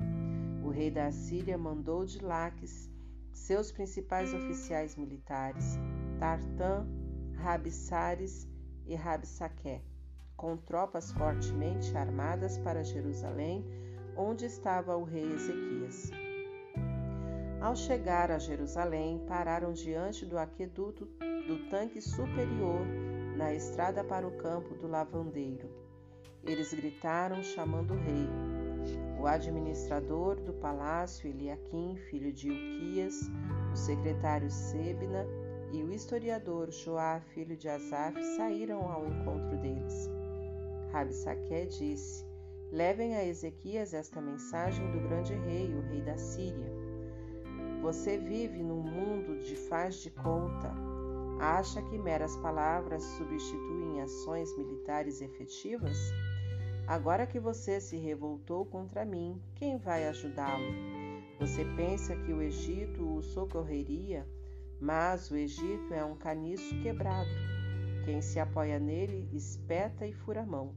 O 0.65 0.71
rei 0.71 0.91
da 0.91 1.07
Assíria 1.07 1.57
mandou 1.57 2.05
de 2.05 2.23
Laques 2.23 2.91
seus 3.33 3.71
principais 3.73 4.35
oficiais 4.35 4.97
militares, 4.97 5.79
Tartã, 6.19 6.87
Rabissares 7.37 8.47
e 8.85 8.95
Rabsaqué, 8.95 9.81
com 10.37 10.57
tropas 10.57 11.13
fortemente 11.13 11.97
armadas 11.97 12.59
para 12.59 12.85
Jerusalém, 12.85 13.65
onde 14.17 14.45
estava 14.45 14.97
o 14.97 15.05
rei 15.05 15.33
Ezequias. 15.33 16.11
Ao 17.61 17.75
chegar 17.75 18.31
a 18.31 18.39
Jerusalém, 18.39 19.25
pararam 19.27 19.73
diante 19.73 20.27
do 20.27 20.39
aqueduto 20.39 21.07
do 21.47 21.69
tanque 21.71 22.01
superior 22.01 22.87
na 23.37 23.55
estrada 23.55 24.05
para 24.05 24.27
o 24.27 24.37
campo 24.37 24.75
do 24.75 24.87
lavandeiro. 24.87 25.69
Eles 26.45 26.73
gritaram, 26.73 27.43
chamando 27.43 27.95
o 27.95 27.97
rei. 27.97 28.48
O 29.21 29.27
administrador 29.27 30.37
do 30.37 30.53
palácio, 30.53 31.29
Eliaquim, 31.29 31.97
filho 32.09 32.33
de 32.33 32.49
Uquias, 32.51 33.29
o 33.73 33.77
secretário 33.77 34.49
Sebna 34.49 35.27
e 35.73 35.83
o 35.83 35.93
historiador 35.93 36.71
Joá, 36.71 37.21
filho 37.35 37.57
de 37.57 37.69
Asaf, 37.69 38.23
saíram 38.37 38.89
ao 38.91 39.07
encontro 39.07 39.59
deles. 39.59 40.09
Rabsaque 40.93 41.67
disse: 41.67 42.25
Levem 42.71 43.17
a 43.17 43.25
Ezequias 43.25 43.93
esta 43.93 44.21
mensagem 44.21 44.89
do 44.93 45.01
grande 45.01 45.35
rei, 45.35 45.75
o 45.75 45.81
rei 45.81 46.01
da 46.01 46.17
Síria. 46.17 46.73
Você 47.83 48.19
vive 48.19 48.63
num 48.63 48.83
mundo 48.83 49.39
de 49.41 49.57
faz 49.57 49.97
de 49.97 50.11
conta. 50.11 50.73
Acha 51.41 51.83
que 51.83 51.99
meras 51.99 52.37
palavras 52.37 53.03
substituem 53.03 54.01
ações 54.01 54.57
militares 54.57 55.21
efetivas? 55.21 55.97
Agora 56.89 57.27
que 57.27 57.39
você 57.39 57.83
se 57.83 57.99
revoltou 57.99 58.65
contra 58.65 59.05
mim, 59.05 59.39
quem 59.57 59.77
vai 59.77 60.09
ajudá-lo? 60.09 60.65
Você 61.39 61.63
pensa 61.77 62.17
que 62.17 62.33
o 62.33 62.41
Egito 62.41 63.17
o 63.17 63.23
socorreria, 63.23 64.27
mas 64.81 65.31
o 65.31 65.37
Egito 65.37 65.93
é 65.93 66.03
um 66.03 66.17
caniço 66.17 66.75
quebrado. 66.81 67.29
Quem 68.07 68.23
se 68.23 68.41
apoia 68.41 68.79
nele 68.79 69.29
espeta 69.35 70.07
e 70.07 70.15
fura 70.15 70.41
a 70.41 70.47
mão. 70.47 70.75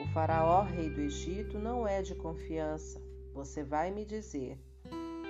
O 0.00 0.06
Faraó, 0.12 0.62
rei 0.62 0.88
do 0.88 1.00
Egito, 1.00 1.58
não 1.58 1.84
é 1.84 2.00
de 2.00 2.14
confiança. 2.14 3.02
Você 3.34 3.64
vai 3.64 3.90
me 3.90 4.04
dizer: 4.04 4.60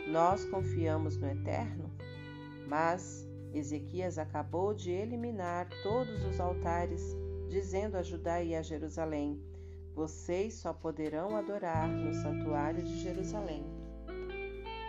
nós 0.09 0.45
confiamos 0.45 1.17
no 1.17 1.27
Eterno? 1.27 1.91
Mas 2.69 3.27
Ezequias 3.55 4.19
acabou 4.19 4.75
de 4.75 4.91
eliminar 4.91 5.71
todos 5.83 6.23
os 6.27 6.39
altares, 6.39 7.17
dizendo 7.53 7.99
a 7.99 8.03
Judá 8.03 8.43
e 8.43 8.55
a 8.55 8.63
Jerusalém: 8.63 9.39
Vocês 9.95 10.55
só 10.55 10.73
poderão 10.73 11.37
adorar 11.37 11.87
no 11.87 12.15
santuário 12.15 12.83
de 12.83 13.01
Jerusalém. 13.01 13.63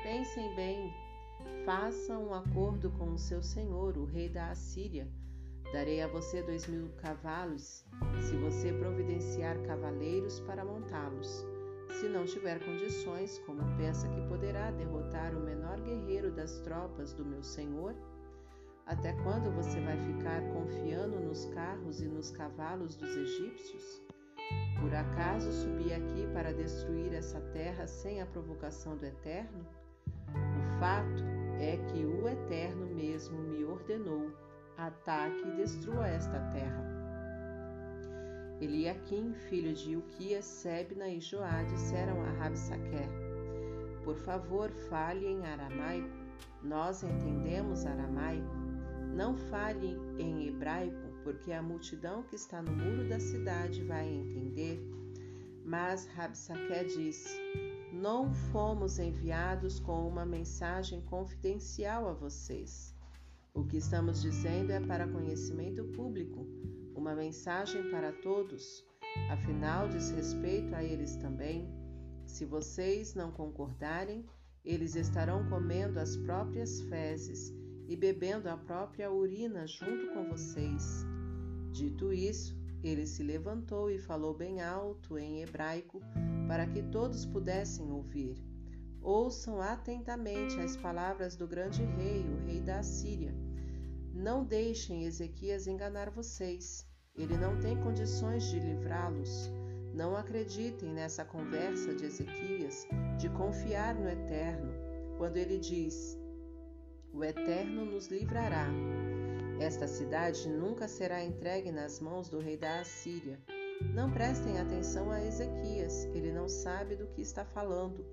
Pensem 0.01 0.55
bem, 0.55 0.89
façam 1.65 2.29
um 2.29 2.33
acordo 2.33 2.89
com 2.91 3.11
o 3.11 3.17
seu 3.17 3.43
senhor, 3.43 3.97
o 3.97 4.05
rei 4.05 4.29
da 4.29 4.49
Assíria. 4.49 5.11
Darei 5.73 6.01
a 6.01 6.07
você 6.07 6.41
dois 6.41 6.65
mil 6.67 6.87
cavalos, 7.01 7.85
se 8.21 8.35
você 8.37 8.71
providenciar 8.71 9.61
cavaleiros 9.63 10.39
para 10.41 10.63
montá-los. 10.63 11.45
Se 11.99 12.07
não 12.07 12.25
tiver 12.25 12.63
condições, 12.63 13.39
como 13.39 13.61
pensa 13.75 14.07
que 14.07 14.27
poderá 14.27 14.71
derrotar 14.71 15.35
o 15.35 15.41
menor 15.41 15.81
guerreiro 15.81 16.31
das 16.31 16.59
tropas 16.59 17.13
do 17.13 17.25
meu 17.25 17.43
senhor? 17.43 17.93
Até 18.85 19.13
quando 19.23 19.49
você 19.51 19.79
vai 19.79 19.97
ficar 19.97 20.41
confiando 20.51 21.19
nos 21.19 21.45
carros 21.47 22.01
e 22.01 22.07
nos 22.07 22.31
cavalos 22.31 22.95
dos 22.95 23.15
egípcios? 23.15 24.01
Por 24.79 24.93
acaso 24.93 25.51
subi 25.53 25.93
aqui 25.93 26.27
para 26.33 26.53
destruir 26.53 27.13
essa 27.13 27.39
terra 27.53 27.87
sem 27.87 28.21
a 28.21 28.25
provocação 28.25 28.97
do 28.97 29.05
Eterno? 29.05 29.65
O 30.29 30.79
fato 30.79 31.23
é 31.59 31.77
que 31.77 32.05
o 32.05 32.27
Eterno 32.27 32.85
mesmo 32.87 33.39
me 33.39 33.63
ordenou: 33.63 34.29
ataque 34.77 35.47
e 35.47 35.55
destrua 35.55 36.07
esta 36.07 36.39
terra. 36.51 36.83
Eliaquim, 38.59 39.33
filho 39.33 39.73
de 39.73 39.95
Uquias, 39.95 40.45
Sebna 40.45 41.07
e 41.07 41.21
Joá 41.21 41.63
disseram 41.63 42.21
a 42.21 42.31
Rabsaquer: 42.31 43.09
Por 44.03 44.17
favor, 44.17 44.69
fale 44.89 45.25
em 45.25 45.45
aramaico. 45.45 46.23
Nós 46.61 47.03
entendemos 47.03 47.85
aramaico. 47.85 48.62
Não 49.13 49.37
fale 49.37 49.95
em 50.17 50.47
hebraico, 50.47 51.07
porque 51.23 51.51
a 51.51 51.61
multidão 51.61 52.23
que 52.23 52.35
está 52.35 52.63
no 52.63 52.71
muro 52.71 53.07
da 53.07 53.19
cidade 53.19 53.83
vai 53.83 54.09
entender. 54.11 54.83
Mas 55.63 56.07
Rabsaqué 56.07 56.83
disse: 56.83 57.29
Não 57.93 58.33
fomos 58.33 58.97
enviados 58.97 59.79
com 59.79 60.07
uma 60.07 60.25
mensagem 60.25 60.99
confidencial 61.01 62.09
a 62.09 62.13
vocês. 62.13 62.95
O 63.53 63.63
que 63.63 63.77
estamos 63.77 64.19
dizendo 64.19 64.71
é 64.71 64.79
para 64.79 65.07
conhecimento 65.07 65.83
público 65.89 66.47
uma 66.95 67.13
mensagem 67.13 67.91
para 67.91 68.11
todos, 68.13 68.83
afinal 69.29 69.87
diz 69.89 70.09
respeito 70.09 70.73
a 70.73 70.83
eles 70.83 71.15
também. 71.17 71.69
Se 72.25 72.45
vocês 72.45 73.13
não 73.13 73.31
concordarem, 73.31 74.25
eles 74.65 74.95
estarão 74.95 75.47
comendo 75.49 75.99
as 75.99 76.17
próprias 76.17 76.81
fezes 76.81 77.53
e 77.87 77.95
bebendo 77.95 78.49
a 78.49 78.57
própria 78.57 79.11
urina 79.11 79.67
junto 79.67 80.13
com 80.13 80.29
vocês. 80.29 81.05
Dito 81.71 82.13
isso, 82.13 82.55
ele 82.83 83.05
se 83.05 83.23
levantou 83.23 83.89
e 83.89 83.97
falou 83.97 84.33
bem 84.33 84.61
alto 84.61 85.17
em 85.17 85.41
hebraico 85.41 86.01
para 86.47 86.67
que 86.67 86.83
todos 86.83 87.25
pudessem 87.25 87.91
ouvir. 87.91 88.35
Ouçam 89.01 89.61
atentamente 89.61 90.59
as 90.59 90.77
palavras 90.77 91.35
do 91.35 91.47
grande 91.47 91.83
rei, 91.83 92.21
o 92.21 92.45
rei 92.45 92.61
da 92.61 92.79
Assíria. 92.79 93.33
Não 94.13 94.45
deixem 94.45 95.05
Ezequias 95.05 95.67
enganar 95.67 96.09
vocês. 96.09 96.87
Ele 97.15 97.37
não 97.37 97.59
tem 97.59 97.75
condições 97.81 98.43
de 98.45 98.59
livrá-los. 98.59 99.51
Não 99.93 100.15
acreditem 100.15 100.93
nessa 100.93 101.23
conversa 101.23 101.93
de 101.93 102.05
Ezequias 102.05 102.87
de 103.17 103.29
confiar 103.29 103.93
no 103.93 104.09
Eterno, 104.09 104.71
quando 105.17 105.37
ele 105.37 105.59
diz: 105.59 106.17
O 107.13 107.23
Eterno 107.23 107.85
nos 107.85 108.07
livrará. 108.07 108.65
Esta 109.59 109.87
cidade 109.87 110.49
nunca 110.49 110.87
será 110.87 111.23
entregue 111.23 111.71
nas 111.71 111.99
mãos 111.99 112.27
do 112.27 112.39
rei 112.39 112.57
da 112.57 112.79
Assíria. 112.79 113.39
Não 113.93 114.11
prestem 114.11 114.59
atenção 114.59 115.11
a 115.11 115.23
Ezequias, 115.23 116.05
ele 116.05 116.31
não 116.31 116.49
sabe 116.49 116.95
do 116.95 117.05
que 117.05 117.21
está 117.21 117.45
falando. 117.45 118.03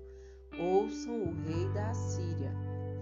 Ouçam 0.59 1.23
o 1.23 1.33
rei 1.45 1.67
da 1.73 1.89
Assíria, 1.89 2.53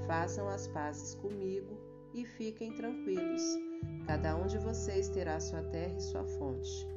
façam 0.08 0.48
as 0.48 0.70
pazes 0.70 1.16
comigo 1.16 1.78
e 2.14 2.24
fiquem 2.24 2.72
tranquilos. 2.72 3.44
Cada 4.08 4.38
um 4.38 4.48
de 4.48 4.58
vocês 4.58 5.10
terá 5.10 5.38
sua 5.42 5.64
terra 5.64 5.98
e 5.98 6.02
sua 6.02 6.24
fonte. 6.24 6.88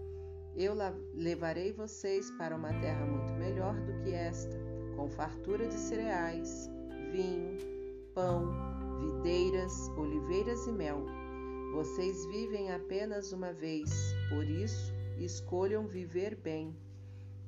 Eu 0.54 0.74
levarei 1.14 1.72
vocês 1.72 2.30
para 2.32 2.54
uma 2.54 2.72
terra 2.80 3.04
muito 3.04 3.32
melhor 3.32 3.74
do 3.80 3.98
que 4.04 4.12
esta, 4.12 4.56
com 4.94 5.08
fartura 5.08 5.66
de 5.66 5.74
cereais, 5.74 6.70
vinho, 7.10 7.56
pão, 8.14 8.72
videiras, 9.02 9.88
oliveiras 9.96 10.66
e 10.66 10.72
mel. 10.72 11.04
Vocês 11.72 12.24
vivem 12.26 12.70
apenas 12.70 13.32
uma 13.32 13.52
vez, 13.52 14.14
por 14.28 14.44
isso 14.44 14.92
escolham 15.18 15.86
viver 15.86 16.36
bem. 16.36 16.74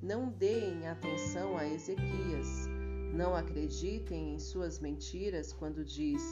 Não 0.03 0.29
deem 0.29 0.87
atenção 0.87 1.57
a 1.57 1.67
Ezequias. 1.67 2.69
Não 3.15 3.35
acreditem 3.35 4.35
em 4.35 4.39
suas 4.39 4.81
mentiras 4.81 5.53
quando 5.53 5.85
diz: 5.85 6.23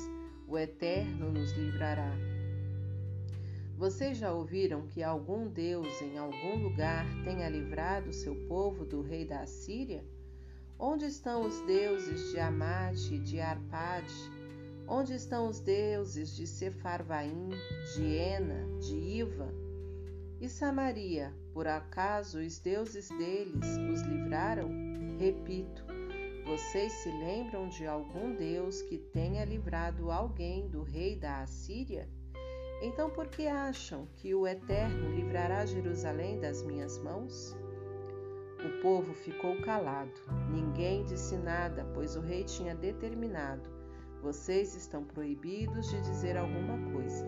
O 0.49 0.59
Eterno 0.59 1.31
nos 1.31 1.53
livrará. 1.53 2.13
Vocês 3.77 4.19
já 4.19 4.33
ouviram 4.33 4.87
que 4.87 5.03
algum 5.03 5.49
Deus 5.49 6.01
em 6.03 6.19
algum 6.19 6.63
lugar 6.63 7.07
tenha 7.25 7.49
livrado 7.49 8.13
seu 8.13 8.35
povo 8.47 8.85
do 8.85 9.01
rei 9.01 9.25
da 9.25 9.41
Assíria? 9.41 10.05
Onde 10.79 11.07
estão 11.07 11.47
os 11.47 11.61
deuses 11.63 12.31
de 12.31 12.41
Amate 12.41 13.15
e 13.15 13.19
de 13.19 13.41
Arpade? 13.41 14.42
Onde 14.87 15.15
estão 15.15 15.49
os 15.49 15.61
deuses 15.61 16.35
de 16.35 16.47
Sefarvaim, 16.47 17.51
de 17.95 18.17
Ena, 18.17 18.67
de 18.81 18.97
Iva? 18.97 19.49
E 20.41 20.49
Samaria, 20.49 21.33
por 21.53 21.67
acaso 21.67 22.41
os 22.41 22.59
deuses 22.59 23.09
deles 23.11 23.65
os 23.93 24.03
livraram? 24.03 24.69
Repito, 25.19 25.85
vocês 26.45 26.93
se 26.95 27.09
lembram 27.09 27.69
de 27.69 27.87
algum 27.87 28.35
Deus 28.35 28.83
que 28.83 28.99
tenha 28.99 29.45
livrado 29.45 30.11
alguém 30.11 30.69
do 30.69 30.83
rei 30.83 31.17
da 31.17 31.43
Assíria? 31.43 32.09
Então, 32.83 33.09
por 33.11 33.29
que 33.29 33.47
acham 33.47 34.09
que 34.17 34.35
o 34.35 34.45
Eterno 34.45 35.15
livrará 35.15 35.65
Jerusalém 35.65 36.41
das 36.41 36.65
minhas 36.65 36.99
mãos? 36.99 37.57
O 38.65 38.83
povo 38.83 39.15
ficou 39.15 39.61
calado. 39.63 40.21
Ninguém 40.51 41.05
disse 41.05 41.37
nada, 41.37 41.85
pois 41.95 42.17
o 42.17 42.21
rei 42.21 42.43
tinha 42.43 42.75
determinado: 42.75 43.71
vocês 44.23 44.75
estão 44.75 45.05
proibidos 45.05 45.91
de 45.91 46.01
dizer 46.01 46.37
alguma 46.37 46.79
coisa. 46.93 47.27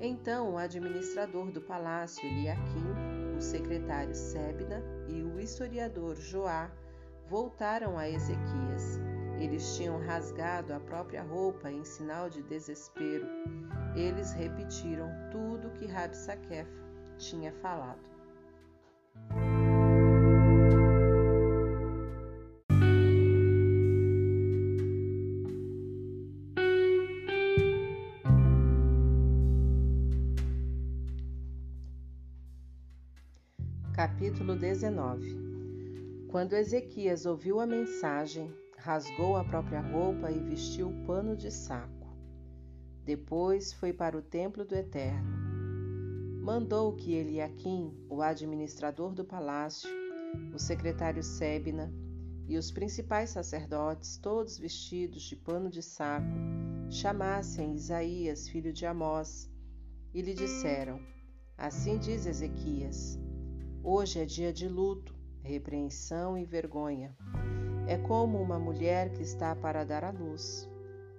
Então 0.00 0.52
o 0.52 0.58
administrador 0.58 1.50
do 1.50 1.60
palácio 1.60 2.24
Eliakim, 2.24 3.36
o 3.36 3.40
secretário 3.40 4.14
Sebna 4.14 4.82
e 5.08 5.22
o 5.22 5.40
historiador 5.40 6.16
Joá 6.16 6.70
voltaram 7.28 7.98
a 7.98 8.08
Ezequias. 8.08 9.00
Eles 9.40 9.76
tinham 9.76 9.98
rasgado 9.98 10.72
a 10.72 10.78
própria 10.78 11.22
roupa 11.22 11.70
em 11.70 11.84
sinal 11.84 12.28
de 12.28 12.42
desespero 12.42 13.26
eles 13.94 14.32
repetiram 14.32 15.10
tudo 15.30 15.70
que 15.72 15.86
Rabsaquef 15.86 16.68
tinha 17.18 17.52
falado. 17.52 18.00
Capítulo 34.22 34.54
19 34.54 36.28
Quando 36.28 36.52
Ezequias 36.52 37.26
ouviu 37.26 37.58
a 37.58 37.66
mensagem, 37.66 38.54
rasgou 38.78 39.36
a 39.36 39.42
própria 39.42 39.80
roupa 39.80 40.30
e 40.30 40.38
vestiu 40.38 40.90
o 40.90 41.04
pano 41.04 41.36
de 41.36 41.50
saco. 41.50 42.06
Depois 43.04 43.72
foi 43.72 43.92
para 43.92 44.16
o 44.16 44.22
templo 44.22 44.64
do 44.64 44.76
Eterno. 44.76 45.28
Mandou 46.40 46.94
que 46.94 47.12
Eliaquim, 47.12 47.92
o 48.08 48.22
administrador 48.22 49.12
do 49.12 49.24
palácio, 49.24 49.90
o 50.54 50.58
secretário 50.58 51.24
Sebna 51.24 51.92
e 52.46 52.56
os 52.56 52.70
principais 52.70 53.30
sacerdotes, 53.30 54.18
todos 54.18 54.56
vestidos 54.56 55.24
de 55.24 55.34
pano 55.34 55.68
de 55.68 55.82
saco, 55.82 56.36
chamassem 56.88 57.74
Isaías, 57.74 58.48
filho 58.48 58.72
de 58.72 58.86
Amós, 58.86 59.50
e 60.14 60.22
lhe 60.22 60.32
disseram: 60.32 61.00
Assim 61.58 61.98
diz 61.98 62.24
Ezequias: 62.24 63.18
Hoje 63.84 64.20
é 64.20 64.24
dia 64.24 64.52
de 64.52 64.68
luto, 64.68 65.14
repreensão 65.42 66.38
e 66.38 66.44
vergonha. 66.44 67.16
É 67.86 67.98
como 67.98 68.40
uma 68.40 68.58
mulher 68.58 69.10
que 69.12 69.22
está 69.22 69.54
para 69.56 69.84
dar 69.84 70.04
à 70.04 70.10
luz 70.10 70.70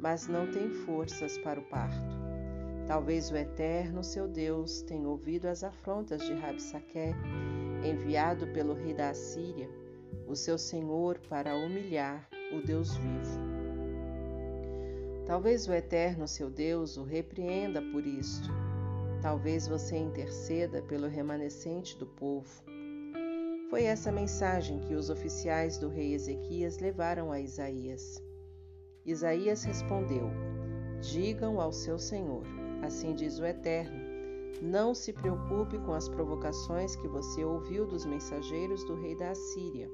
mas 0.03 0.27
não 0.27 0.45
tem 0.51 0.69
forças 0.69 1.37
para 1.37 1.61
o 1.61 1.63
parto. 1.63 2.13
Talvez 2.85 3.31
o 3.31 3.37
Eterno, 3.37 4.03
seu 4.03 4.27
Deus, 4.27 4.81
tenha 4.81 5.07
ouvido 5.07 5.45
as 5.45 5.63
afrontas 5.63 6.21
de 6.25 6.33
Rabsaque, 6.33 7.15
enviado 7.85 8.45
pelo 8.47 8.73
rei 8.73 8.93
da 8.93 9.11
Assíria, 9.11 9.69
o 10.27 10.35
seu 10.35 10.57
senhor, 10.57 11.19
para 11.29 11.55
humilhar 11.55 12.27
o 12.51 12.61
Deus 12.61 12.93
vivo. 12.97 13.39
Talvez 15.25 15.69
o 15.69 15.73
Eterno, 15.73 16.27
seu 16.27 16.49
Deus, 16.49 16.97
o 16.97 17.03
repreenda 17.03 17.81
por 17.81 18.05
isto. 18.05 18.49
Talvez 19.23 19.69
você 19.69 19.95
interceda 19.95 20.81
pelo 20.81 21.07
remanescente 21.07 21.97
do 21.97 22.05
povo. 22.05 22.61
Foi 23.69 23.85
essa 23.85 24.11
mensagem 24.11 24.81
que 24.81 24.93
os 24.93 25.09
oficiais 25.09 25.77
do 25.77 25.87
rei 25.87 26.13
Ezequias 26.13 26.77
levaram 26.79 27.31
a 27.31 27.39
Isaías. 27.39 28.21
Isaías 29.05 29.63
respondeu: 29.63 30.29
Digam 30.99 31.61
ao 31.61 31.71
seu 31.71 31.97
senhor, 31.97 32.43
assim 32.81 33.15
diz 33.15 33.39
o 33.39 33.45
Eterno, 33.45 33.97
não 34.61 34.93
se 34.93 35.13
preocupe 35.13 35.79
com 35.79 35.93
as 35.93 36.09
provocações 36.09 36.97
que 36.97 37.07
você 37.07 37.45
ouviu 37.45 37.87
dos 37.87 38.05
mensageiros 38.05 38.83
do 38.83 38.93
rei 38.93 39.15
da 39.17 39.31
Assíria. 39.31 39.89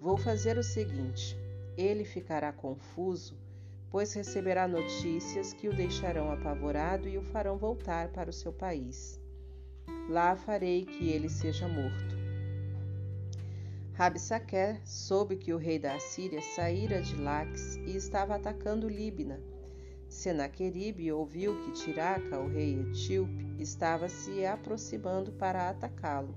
Vou 0.00 0.16
fazer 0.16 0.58
o 0.58 0.62
seguinte: 0.62 1.36
ele 1.76 2.04
ficará 2.04 2.52
confuso, 2.52 3.36
pois 3.94 4.12
receberá 4.12 4.66
notícias 4.66 5.52
que 5.52 5.68
o 5.68 5.72
deixarão 5.72 6.32
apavorado 6.32 7.08
e 7.08 7.16
o 7.16 7.22
farão 7.22 7.56
voltar 7.56 8.08
para 8.08 8.28
o 8.28 8.32
seu 8.32 8.52
país. 8.52 9.20
Lá 10.10 10.34
farei 10.34 10.84
que 10.84 11.10
ele 11.10 11.28
seja 11.28 11.68
morto. 11.68 12.16
Rabsaquer 13.92 14.80
soube 14.84 15.36
que 15.36 15.52
o 15.52 15.56
rei 15.56 15.78
da 15.78 15.94
Assíria 15.94 16.42
saíra 16.42 17.00
de 17.00 17.14
Laques 17.14 17.76
e 17.86 17.94
estava 17.94 18.34
atacando 18.34 18.88
Líbina. 18.88 19.40
Senaqueribe 20.08 21.12
ouviu 21.12 21.62
que 21.62 21.70
Tiraca, 21.70 22.40
o 22.40 22.48
rei 22.48 22.80
etíope, 22.80 23.54
estava 23.60 24.08
se 24.08 24.44
aproximando 24.44 25.30
para 25.30 25.68
atacá-lo. 25.68 26.34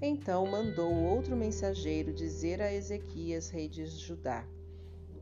Então 0.00 0.44
mandou 0.46 0.92
outro 0.92 1.36
mensageiro 1.36 2.12
dizer 2.12 2.60
a 2.60 2.74
Ezequias, 2.74 3.50
rei 3.50 3.68
de 3.68 3.86
Judá: 3.86 4.44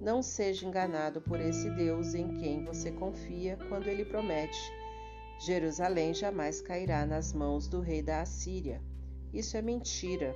Não 0.00 0.22
seja 0.22 0.66
enganado 0.66 1.20
por 1.20 1.38
esse 1.38 1.68
Deus 1.68 2.14
em 2.14 2.38
quem 2.38 2.64
você 2.64 2.90
confia 2.90 3.58
quando 3.68 3.86
ele 3.86 4.04
promete: 4.04 4.58
Jerusalém 5.38 6.14
jamais 6.14 6.62
cairá 6.62 7.04
nas 7.04 7.34
mãos 7.34 7.68
do 7.68 7.80
rei 7.80 8.02
da 8.02 8.22
Assíria. 8.22 8.80
Isso 9.32 9.56
é 9.58 9.62
mentira. 9.62 10.34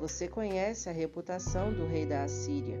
Você 0.00 0.26
conhece 0.26 0.88
a 0.88 0.92
reputação 0.92 1.72
do 1.72 1.86
rei 1.86 2.06
da 2.06 2.24
Assíria. 2.24 2.78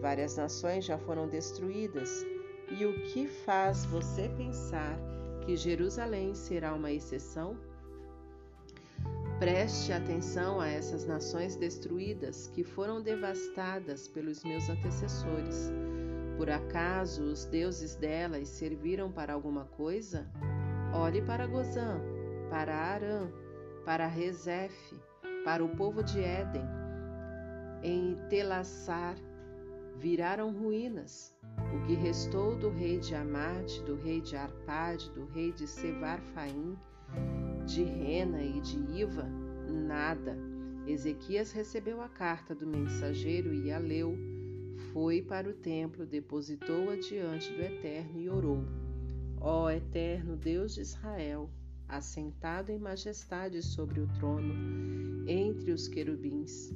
Várias 0.00 0.36
nações 0.36 0.84
já 0.84 0.96
foram 0.98 1.28
destruídas. 1.28 2.24
E 2.70 2.84
o 2.84 3.02
que 3.04 3.26
faz 3.26 3.84
você 3.86 4.28
pensar 4.28 4.96
que 5.44 5.56
Jerusalém 5.56 6.34
será 6.34 6.74
uma 6.74 6.92
exceção? 6.92 7.56
Preste 9.38 9.92
atenção 9.92 10.60
a 10.62 10.66
essas 10.66 11.06
nações 11.06 11.56
destruídas 11.56 12.48
que 12.54 12.64
foram 12.64 13.02
devastadas 13.02 14.08
pelos 14.08 14.42
meus 14.42 14.70
antecessores. 14.70 15.70
Por 16.38 16.48
acaso 16.48 17.22
os 17.22 17.44
deuses 17.44 17.94
delas 17.96 18.48
serviram 18.48 19.12
para 19.12 19.34
alguma 19.34 19.66
coisa? 19.66 20.26
Olhe 20.94 21.20
para 21.20 21.46
Gozã, 21.46 22.00
para 22.48 22.74
Arã, 22.74 23.30
para 23.84 24.06
Rezefe, 24.06 24.98
para 25.44 25.62
o 25.62 25.68
povo 25.68 26.02
de 26.02 26.18
Éden. 26.18 26.64
Em 27.82 28.16
Telassar 28.30 29.16
viraram 29.98 30.50
ruínas. 30.50 31.36
O 31.74 31.86
que 31.86 31.94
restou 31.94 32.56
do 32.56 32.70
rei 32.70 32.98
de 32.98 33.14
Amate, 33.14 33.82
do 33.82 33.96
rei 33.96 34.22
de 34.22 34.34
Arpade, 34.34 35.10
do 35.10 35.26
rei 35.26 35.52
de 35.52 35.66
Sevarfaim, 35.66 36.78
de 37.66 37.82
Rena 37.82 38.42
e 38.42 38.60
de 38.60 38.78
Iva, 39.00 39.28
nada. 39.68 40.38
Ezequias 40.86 41.50
recebeu 41.50 42.00
a 42.00 42.08
carta 42.08 42.54
do 42.54 42.64
mensageiro 42.64 43.52
e 43.52 43.72
a 43.72 43.78
leu. 43.78 44.16
Foi 44.92 45.20
para 45.20 45.50
o 45.50 45.52
templo, 45.52 46.06
depositou-a 46.06 46.94
diante 46.96 47.52
do 47.52 47.60
Eterno 47.60 48.20
e 48.20 48.30
orou. 48.30 48.64
Ó 49.40 49.68
Eterno 49.68 50.36
Deus 50.36 50.76
de 50.76 50.82
Israel, 50.82 51.50
assentado 51.88 52.70
em 52.70 52.78
majestade 52.78 53.60
sobre 53.62 54.00
o 54.00 54.06
trono, 54.14 54.54
entre 55.26 55.72
os 55.72 55.88
querubins. 55.88 56.72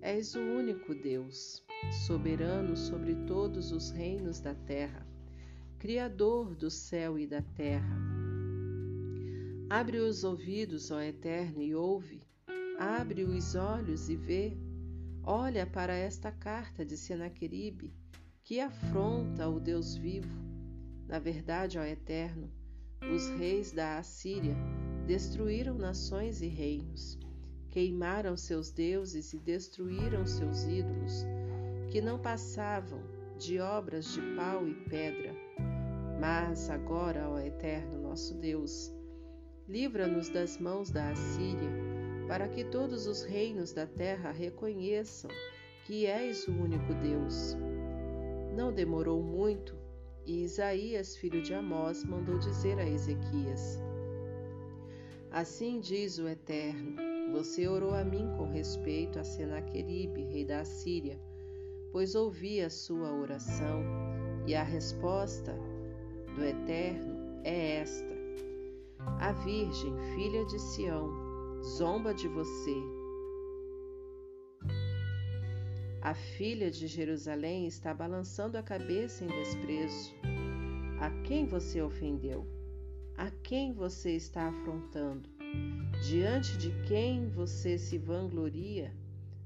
És 0.00 0.34
o 0.34 0.40
único 0.40 0.92
Deus, 0.92 1.64
soberano 2.06 2.76
sobre 2.76 3.14
todos 3.26 3.70
os 3.70 3.90
reinos 3.90 4.40
da 4.40 4.54
terra, 4.54 5.06
Criador 5.78 6.54
do 6.56 6.70
céu 6.70 7.16
e 7.16 7.26
da 7.26 7.42
terra. 7.42 8.15
Abre 9.68 9.98
os 9.98 10.22
ouvidos, 10.22 10.92
ó 10.92 11.00
Eterno, 11.00 11.60
e 11.60 11.74
ouve. 11.74 12.22
Abre 12.78 13.24
os 13.24 13.56
olhos 13.56 14.08
e 14.08 14.14
vê. 14.14 14.56
Olha 15.24 15.66
para 15.66 15.92
esta 15.92 16.30
carta 16.30 16.84
de 16.84 16.96
Senaqueribe, 16.96 17.92
que 18.44 18.60
afronta 18.60 19.48
o 19.48 19.58
Deus 19.58 19.96
vivo. 19.96 20.32
Na 21.08 21.18
verdade, 21.18 21.80
ó 21.80 21.82
Eterno, 21.82 22.48
os 23.12 23.28
reis 23.30 23.72
da 23.72 23.98
Assíria 23.98 24.54
destruíram 25.04 25.76
nações 25.76 26.42
e 26.42 26.46
reinos, 26.46 27.18
queimaram 27.68 28.36
seus 28.36 28.70
deuses 28.70 29.32
e 29.32 29.38
destruíram 29.38 30.24
seus 30.24 30.62
ídolos, 30.62 31.24
que 31.90 32.00
não 32.00 32.20
passavam 32.20 33.02
de 33.36 33.58
obras 33.58 34.12
de 34.12 34.20
pau 34.36 34.66
e 34.68 34.74
pedra. 34.88 35.34
Mas 36.20 36.70
agora, 36.70 37.28
ó 37.28 37.38
Eterno 37.40 38.00
nosso 38.00 38.34
Deus, 38.34 38.95
livra-nos 39.68 40.28
das 40.28 40.58
mãos 40.58 40.90
da 40.90 41.10
Assíria, 41.10 41.70
para 42.28 42.48
que 42.48 42.64
todos 42.64 43.06
os 43.06 43.22
reinos 43.22 43.72
da 43.72 43.86
terra 43.86 44.30
reconheçam 44.30 45.30
que 45.84 46.06
és 46.06 46.46
o 46.48 46.52
único 46.52 46.94
Deus. 46.94 47.56
Não 48.56 48.72
demorou 48.72 49.22
muito 49.22 49.76
e 50.26 50.42
Isaías, 50.42 51.16
filho 51.16 51.40
de 51.40 51.54
Amós, 51.54 52.04
mandou 52.04 52.38
dizer 52.38 52.78
a 52.80 52.88
Ezequias: 52.88 53.80
Assim 55.30 55.78
diz 55.78 56.18
o 56.18 56.26
Eterno: 56.26 56.96
Você 57.32 57.68
orou 57.68 57.94
a 57.94 58.04
mim 58.04 58.28
com 58.36 58.50
respeito 58.50 59.20
a 59.20 59.24
Senaqueribe, 59.24 60.24
rei 60.24 60.44
da 60.44 60.60
Assíria, 60.60 61.20
pois 61.92 62.16
ouvi 62.16 62.60
a 62.60 62.68
sua 62.68 63.12
oração, 63.12 63.84
e 64.46 64.54
a 64.54 64.64
resposta 64.64 65.56
do 66.34 66.42
Eterno 66.42 67.40
é 67.44 67.76
esta: 67.76 68.15
A 69.20 69.32
Virgem, 69.32 69.96
filha 70.14 70.44
de 70.44 70.58
Sião, 70.58 71.10
zomba 71.62 72.12
de 72.12 72.28
você. 72.28 72.76
A 76.02 76.14
filha 76.14 76.70
de 76.70 76.86
Jerusalém 76.86 77.66
está 77.66 77.92
balançando 77.92 78.56
a 78.56 78.62
cabeça 78.62 79.24
em 79.24 79.28
desprezo. 79.28 80.14
A 81.00 81.10
quem 81.24 81.46
você 81.46 81.82
ofendeu? 81.82 82.46
A 83.16 83.30
quem 83.42 83.72
você 83.72 84.12
está 84.12 84.48
afrontando? 84.48 85.28
Diante 86.06 86.56
de 86.58 86.70
quem 86.86 87.28
você 87.30 87.78
se 87.78 87.98
vangloria? 87.98 88.94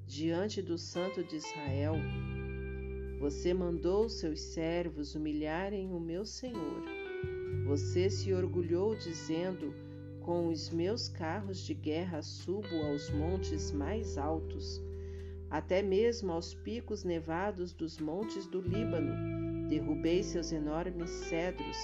Diante 0.07 0.61
do 0.61 0.77
Santo 0.77 1.25
de 1.25 1.37
Israel? 1.37 1.95
Você 3.21 3.55
mandou 3.55 4.09
seus 4.09 4.41
servos 4.41 5.15
humilharem 5.15 5.93
o 5.93 6.01
meu 6.01 6.27
Senhor. 6.27 7.00
Você 7.65 8.11
se 8.11 8.33
orgulhou 8.33 8.95
dizendo: 8.95 9.75
Com 10.21 10.49
os 10.49 10.71
meus 10.71 11.09
carros 11.09 11.61
de 11.61 11.75
guerra 11.75 12.23
subo 12.23 12.75
aos 12.87 13.11
montes 13.11 13.71
mais 13.71 14.19
altos, 14.19 14.83
até 15.51 15.83
mesmo 15.83 16.33
aos 16.33 16.55
picos 16.55 17.05
nevados 17.05 17.73
dos 17.73 17.99
montes 17.99 18.47
do 18.47 18.61
Líbano. 18.61 19.69
Derrubei 19.69 20.23
seus 20.23 20.51
enormes 20.51 21.11
cedros, 21.11 21.77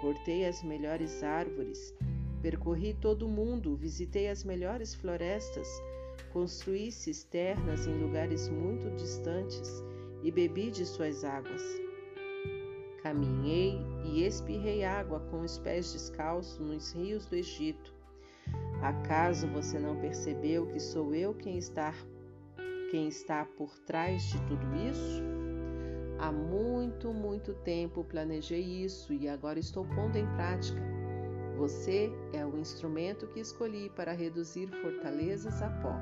cortei 0.00 0.46
as 0.46 0.62
melhores 0.62 1.22
árvores, 1.22 1.94
percorri 2.40 2.94
todo 2.94 3.26
o 3.26 3.28
mundo, 3.28 3.76
visitei 3.76 4.28
as 4.28 4.44
melhores 4.44 4.94
florestas, 4.94 5.68
construí 6.32 6.90
cisternas 6.90 7.86
em 7.86 7.98
lugares 7.98 8.48
muito 8.48 8.90
distantes 8.96 9.82
e 10.22 10.30
bebi 10.30 10.70
de 10.70 10.86
suas 10.86 11.22
águas. 11.24 11.83
Caminhei 13.04 13.78
e 14.02 14.24
espirrei 14.24 14.82
água 14.82 15.20
com 15.30 15.42
os 15.42 15.58
pés 15.58 15.92
descalços 15.92 16.58
nos 16.58 16.90
rios 16.92 17.26
do 17.26 17.36
Egito. 17.36 17.92
Acaso 18.80 19.46
você 19.48 19.78
não 19.78 20.00
percebeu 20.00 20.66
que 20.68 20.80
sou 20.80 21.14
eu 21.14 21.34
quem 21.34 21.58
está, 21.58 21.92
quem 22.90 23.06
está 23.08 23.44
por 23.44 23.78
trás 23.80 24.22
de 24.22 24.40
tudo 24.46 24.66
isso? 24.90 25.22
Há 26.18 26.32
muito, 26.32 27.12
muito 27.12 27.52
tempo 27.52 28.04
planejei 28.04 28.62
isso 28.62 29.12
e 29.12 29.28
agora 29.28 29.58
estou 29.58 29.84
pondo 29.84 30.16
em 30.16 30.26
prática. 30.36 30.80
Você 31.58 32.10
é 32.32 32.42
o 32.46 32.56
instrumento 32.56 33.26
que 33.26 33.40
escolhi 33.40 33.90
para 33.90 34.12
reduzir 34.12 34.68
fortalezas 34.80 35.60
a 35.60 35.68
pó 35.68 35.94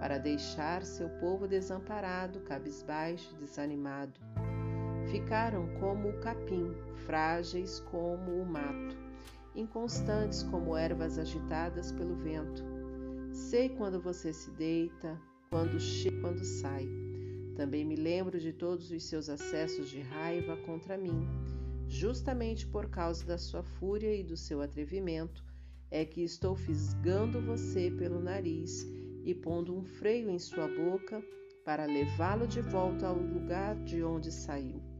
para 0.00 0.18
deixar 0.18 0.84
seu 0.84 1.08
povo 1.20 1.46
desamparado, 1.46 2.40
cabisbaixo, 2.40 3.34
desanimado. 3.36 4.20
Ficaram 5.10 5.68
como 5.80 6.08
o 6.08 6.20
capim, 6.20 6.74
frágeis 7.06 7.80
como 7.90 8.40
o 8.40 8.46
mato, 8.46 8.96
inconstantes 9.54 10.42
como 10.44 10.76
ervas 10.76 11.18
agitadas 11.18 11.92
pelo 11.92 12.16
vento. 12.16 12.64
Sei 13.30 13.68
quando 13.68 14.00
você 14.00 14.32
se 14.32 14.50
deita, 14.52 15.20
quando 15.50 15.78
chega, 15.78 16.20
quando 16.20 16.44
sai. 16.44 16.88
Também 17.54 17.84
me 17.84 17.96
lembro 17.96 18.40
de 18.40 18.52
todos 18.52 18.90
os 18.90 19.04
seus 19.04 19.28
acessos 19.28 19.88
de 19.88 20.00
raiva 20.00 20.56
contra 20.58 20.96
mim. 20.96 21.28
Justamente 21.86 22.66
por 22.66 22.88
causa 22.88 23.24
da 23.24 23.38
sua 23.38 23.62
fúria 23.62 24.14
e 24.14 24.22
do 24.22 24.36
seu 24.36 24.60
atrevimento, 24.60 25.44
é 25.90 26.04
que 26.04 26.22
estou 26.22 26.56
fisgando 26.56 27.40
você 27.40 27.90
pelo 27.90 28.20
nariz 28.20 28.84
e 29.24 29.34
pondo 29.34 29.76
um 29.76 29.84
freio 29.84 30.28
em 30.28 30.38
sua 30.38 30.66
boca 30.66 31.22
para 31.64 31.84
levá-lo 31.84 32.46
de 32.46 32.60
volta 32.60 33.06
ao 33.06 33.16
lugar 33.16 33.76
de 33.84 34.02
onde 34.02 34.32
saiu. 34.32 34.93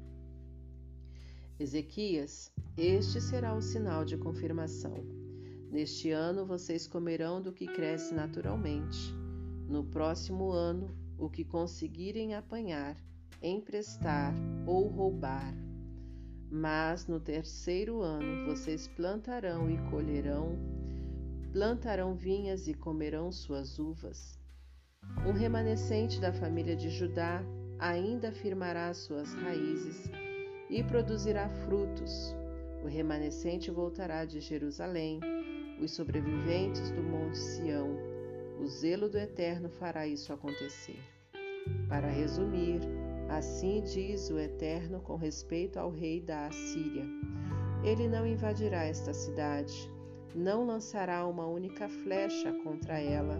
Ezequias, 1.58 2.52
este 2.76 3.20
será 3.20 3.54
o 3.54 3.62
sinal 3.62 4.04
de 4.04 4.16
confirmação. 4.16 5.04
Neste 5.70 6.10
ano 6.10 6.44
vocês 6.44 6.88
comerão 6.88 7.40
do 7.40 7.52
que 7.52 7.68
cresce 7.68 8.12
naturalmente. 8.12 9.14
No 9.68 9.84
próximo 9.84 10.50
ano, 10.50 10.92
o 11.16 11.30
que 11.30 11.44
conseguirem 11.44 12.34
apanhar, 12.34 12.96
emprestar 13.40 14.34
ou 14.66 14.88
roubar. 14.88 15.54
Mas 16.50 17.06
no 17.06 17.20
terceiro 17.20 18.02
ano 18.02 18.46
vocês 18.46 18.88
plantarão 18.88 19.70
e 19.70 19.78
colherão 19.90 20.58
plantarão 21.52 22.16
vinhas 22.16 22.66
e 22.66 22.74
comerão 22.74 23.30
suas 23.30 23.78
uvas. 23.78 24.36
Um 25.24 25.30
remanescente 25.30 26.20
da 26.20 26.32
família 26.32 26.74
de 26.74 26.90
Judá 26.90 27.44
ainda 27.78 28.32
firmará 28.32 28.92
suas 28.92 29.32
raízes 29.34 30.10
e 30.68 30.82
produzirá 30.82 31.48
frutos. 31.48 32.34
O 32.82 32.86
remanescente 32.86 33.70
voltará 33.70 34.24
de 34.24 34.40
Jerusalém, 34.40 35.20
os 35.80 35.92
sobreviventes 35.92 36.90
do 36.90 37.02
Monte 37.02 37.38
Sião. 37.38 37.96
O 38.60 38.66
zelo 38.66 39.08
do 39.08 39.18
Eterno 39.18 39.68
fará 39.68 40.06
isso 40.06 40.32
acontecer. 40.32 40.98
Para 41.88 42.08
resumir, 42.08 42.80
assim 43.28 43.82
diz 43.82 44.30
o 44.30 44.38
Eterno 44.38 45.00
com 45.00 45.16
respeito 45.16 45.78
ao 45.78 45.90
rei 45.90 46.20
da 46.20 46.46
Assíria: 46.46 47.04
Ele 47.82 48.08
não 48.08 48.26
invadirá 48.26 48.84
esta 48.84 49.12
cidade 49.12 49.92
não 50.34 50.66
lançará 50.66 51.24
uma 51.26 51.46
única 51.46 51.88
flecha 51.88 52.52
contra 52.64 52.98
ela, 52.98 53.38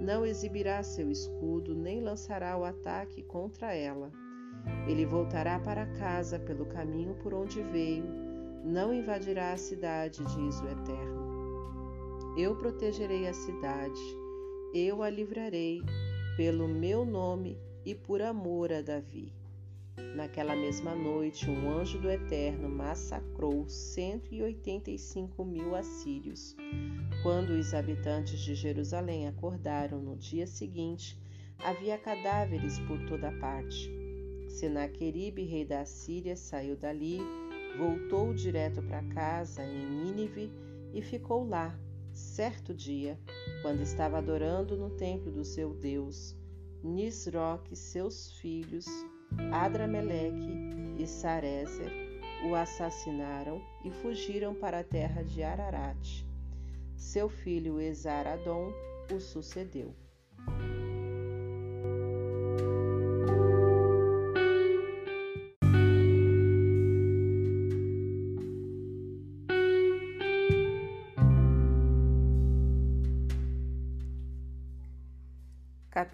não 0.00 0.26
exibirá 0.26 0.82
seu 0.82 1.10
escudo, 1.10 1.74
nem 1.74 2.00
lançará 2.00 2.58
o 2.58 2.64
ataque 2.64 3.22
contra 3.22 3.72
ela. 3.72 4.10
Ele 4.86 5.06
voltará 5.06 5.58
para 5.58 5.86
casa 5.86 6.38
pelo 6.38 6.66
caminho 6.66 7.14
por 7.14 7.32
onde 7.34 7.62
veio, 7.62 8.04
não 8.64 8.92
invadirá 8.92 9.52
a 9.52 9.56
cidade, 9.56 10.24
diz 10.24 10.60
o 10.60 10.68
Eterno. 10.68 12.34
Eu 12.36 12.56
protegerei 12.56 13.28
a 13.28 13.34
cidade, 13.34 14.00
eu 14.74 15.02
a 15.02 15.10
livrarei, 15.10 15.82
pelo 16.36 16.66
meu 16.66 17.04
nome 17.04 17.58
e 17.84 17.94
por 17.94 18.20
amor 18.20 18.72
a 18.72 18.80
Davi. 18.80 19.32
Naquela 20.16 20.56
mesma 20.56 20.94
noite, 20.94 21.48
um 21.48 21.70
anjo 21.70 21.98
do 21.98 22.10
Eterno 22.10 22.68
massacrou 22.68 23.68
185 23.68 25.44
mil 25.44 25.74
assírios. 25.76 26.56
Quando 27.22 27.50
os 27.50 27.72
habitantes 27.72 28.40
de 28.40 28.54
Jerusalém 28.54 29.28
acordaram 29.28 30.00
no 30.00 30.16
dia 30.16 30.46
seguinte, 30.46 31.16
havia 31.58 31.96
cadáveres 31.96 32.78
por 32.80 32.98
toda 33.06 33.30
parte. 33.38 34.03
Senaqueribe, 34.54 35.44
rei 35.44 35.64
da 35.64 35.80
Assíria, 35.80 36.36
saiu 36.36 36.76
dali, 36.76 37.18
voltou 37.76 38.32
direto 38.32 38.80
para 38.82 39.02
casa 39.08 39.64
em 39.64 39.84
Nínive 39.84 40.50
e 40.92 41.02
ficou 41.02 41.44
lá, 41.46 41.76
certo 42.12 42.72
dia, 42.72 43.18
quando 43.62 43.80
estava 43.82 44.18
adorando 44.18 44.76
no 44.76 44.90
templo 44.90 45.32
do 45.32 45.44
seu 45.44 45.74
Deus. 45.74 46.36
Nisroque, 46.82 47.74
seus 47.74 48.30
filhos, 48.38 48.86
Adrameleque 49.50 50.52
e 50.98 51.06
Sarezer 51.06 51.90
o 52.48 52.54
assassinaram 52.54 53.60
e 53.84 53.90
fugiram 53.90 54.54
para 54.54 54.80
a 54.80 54.84
terra 54.84 55.22
de 55.22 55.42
Ararat. 55.42 56.24
Seu 56.94 57.28
filho 57.28 57.80
Esaradom 57.80 58.70
o 59.10 59.18
sucedeu. 59.18 59.94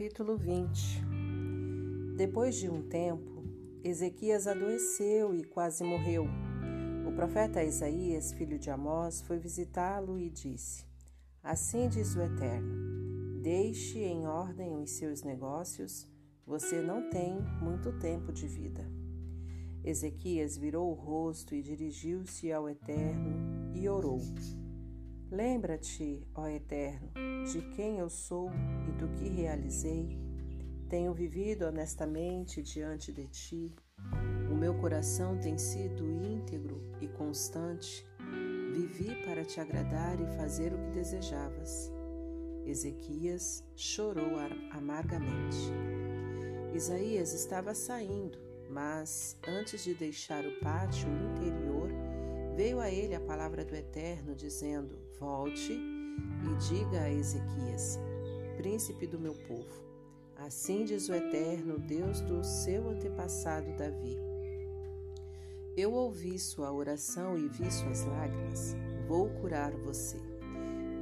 Capítulo 0.01 0.35
20 0.35 1.05
Depois 2.17 2.57
de 2.57 2.71
um 2.71 2.81
tempo, 2.89 3.45
Ezequias 3.85 4.47
adoeceu 4.47 5.35
e 5.35 5.45
quase 5.45 5.85
morreu. 5.85 6.27
O 7.07 7.13
profeta 7.13 7.63
Isaías, 7.63 8.33
filho 8.33 8.59
de 8.59 8.71
Amós, 8.71 9.21
foi 9.21 9.39
visitá-lo 9.39 10.19
e 10.19 10.31
disse: 10.31 10.87
Assim 11.43 11.87
diz 11.87 12.17
o 12.17 12.23
Eterno: 12.23 13.43
Deixe 13.43 13.99
em 13.99 14.27
ordem 14.27 14.75
os 14.75 14.89
seus 14.93 15.23
negócios, 15.23 16.09
você 16.47 16.81
não 16.81 17.11
tem 17.11 17.39
muito 17.61 17.93
tempo 17.99 18.33
de 18.33 18.47
vida. 18.47 18.91
Ezequias 19.85 20.57
virou 20.57 20.91
o 20.91 20.95
rosto 20.95 21.55
e 21.55 21.61
dirigiu-se 21.61 22.51
ao 22.51 22.71
Eterno 22.71 23.75
e 23.75 23.87
orou. 23.87 24.19
Lembra-te, 25.31 26.27
ó 26.35 26.49
Eterno, 26.49 27.13
de 27.53 27.63
quem 27.71 27.99
eu 27.99 28.11
sou 28.11 28.51
e 28.89 28.93
do 28.93 29.09
que 29.11 29.29
realizei. 29.29 30.19
Tenho 30.89 31.15
vivido 31.15 31.67
honestamente 31.67 32.61
diante 32.61 33.13
de 33.13 33.29
ti. 33.29 33.77
O 34.51 34.57
meu 34.57 34.75
coração 34.75 35.39
tem 35.39 35.57
sido 35.57 36.11
íntegro 36.11 36.83
e 37.01 37.07
constante. 37.07 38.05
Vivi 38.73 39.25
para 39.25 39.45
te 39.45 39.61
agradar 39.61 40.21
e 40.21 40.27
fazer 40.37 40.73
o 40.73 40.79
que 40.79 40.91
desejavas. 40.91 41.93
Ezequias 42.67 43.65
chorou 43.77 44.33
amargamente. 44.73 45.73
Isaías 46.75 47.33
estava 47.33 47.73
saindo, 47.73 48.39
mas 48.69 49.39
antes 49.47 49.85
de 49.85 49.95
deixar 49.95 50.45
o 50.45 50.59
pátio 50.59 51.09
interior, 51.09 51.60
veio 52.61 52.79
a 52.79 52.91
ele 52.91 53.15
a 53.15 53.21
palavra 53.21 53.65
do 53.65 53.75
Eterno, 53.75 54.35
dizendo: 54.35 54.99
Volte 55.19 55.73
e 55.73 56.69
diga 56.69 57.01
a 57.01 57.11
Ezequias, 57.11 57.99
príncipe 58.59 59.07
do 59.07 59.19
meu 59.19 59.33
povo: 59.33 59.83
Assim 60.37 60.85
diz 60.85 61.09
o 61.09 61.15
Eterno, 61.15 61.79
Deus 61.79 62.21
do 62.21 62.45
seu 62.45 62.91
antepassado 62.91 63.75
Davi. 63.79 64.15
Eu 65.75 65.95
ouvi 65.95 66.39
sua 66.39 66.71
oração 66.71 67.39
e 67.39 67.49
vi 67.49 67.73
suas 67.73 68.05
lágrimas. 68.05 68.77
Vou 69.09 69.31
curar 69.41 69.73
você. 69.79 70.19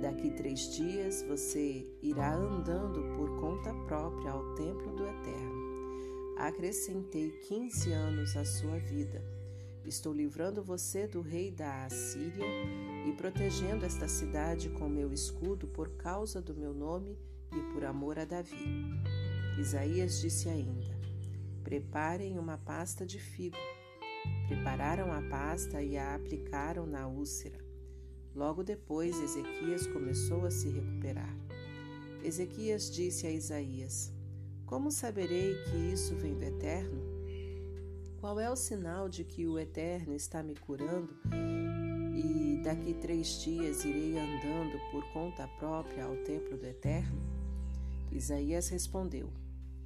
Daqui 0.01 0.31
três 0.31 0.73
dias 0.77 1.25
você 1.25 1.85
irá 2.01 2.37
andando 2.37 3.03
por 3.17 3.41
conta 3.41 3.75
própria 3.89 4.31
ao 4.31 4.55
templo 4.55 4.95
do 4.95 5.05
Eterno. 5.05 6.37
Acrescentei 6.37 7.33
quinze 7.49 7.91
anos 7.91 8.37
à 8.37 8.45
sua 8.45 8.79
vida 8.79 9.38
Estou 9.89 10.13
livrando 10.13 10.63
você 10.63 11.07
do 11.07 11.23
rei 11.23 11.51
da 11.51 11.87
Assíria 11.87 12.45
e 13.07 13.13
protegendo 13.13 13.87
esta 13.87 14.07
cidade 14.07 14.69
com 14.69 14.87
meu 14.87 15.15
escudo 15.15 15.67
por 15.67 15.89
causa 15.97 16.43
do 16.43 16.55
meu 16.55 16.75
nome 16.75 17.19
e 17.51 17.73
por 17.73 17.87
amor 17.87 18.19
a 18.19 18.27
Davi. 18.27 18.85
Isaías 19.59 20.21
disse 20.21 20.47
ainda: 20.47 20.95
Preparem 21.65 22.39
uma 22.39 22.59
pasta 22.59 23.07
de 23.07 23.19
figo. 23.19 23.57
Prepararam 24.47 25.11
a 25.11 25.23
pasta 25.23 25.83
e 25.83 25.97
a 25.97 26.17
aplicaram 26.17 26.87
na 26.87 27.09
úlcera. 27.09 27.59
Logo 28.35 28.63
depois, 28.63 29.19
Ezequias 29.19 29.87
começou 29.87 30.45
a 30.45 30.51
se 30.51 30.69
recuperar. 30.69 31.35
Ezequias 32.23 32.91
disse 32.91 33.27
a 33.27 33.31
Isaías: 33.31 34.13
Como 34.67 34.93
saberei 34.93 35.55
que 35.65 35.77
isso 35.95 36.15
vem 36.15 36.35
do 36.35 36.45
Eterno? 36.45 37.08
Qual 38.21 38.41
é 38.41 38.51
o 38.51 38.57
sinal 38.57 39.09
de 39.09 39.23
que 39.23 39.47
o 39.47 39.61
Eterno 39.61 40.13
está 40.13 40.43
me 40.43 40.57
curando 40.57 41.17
e 42.17 42.61
daqui 42.65 42.93
três 42.95 43.41
dias 43.41 43.85
irei 43.85 44.19
andando 44.19 44.77
por 44.91 45.05
conta 45.13 45.47
própria 45.57 46.05
ao 46.05 46.17
templo 46.25 46.59
do 46.59 46.67
Eterno? 46.67 47.17
Isaías 48.11 48.69
respondeu: 48.71 49.31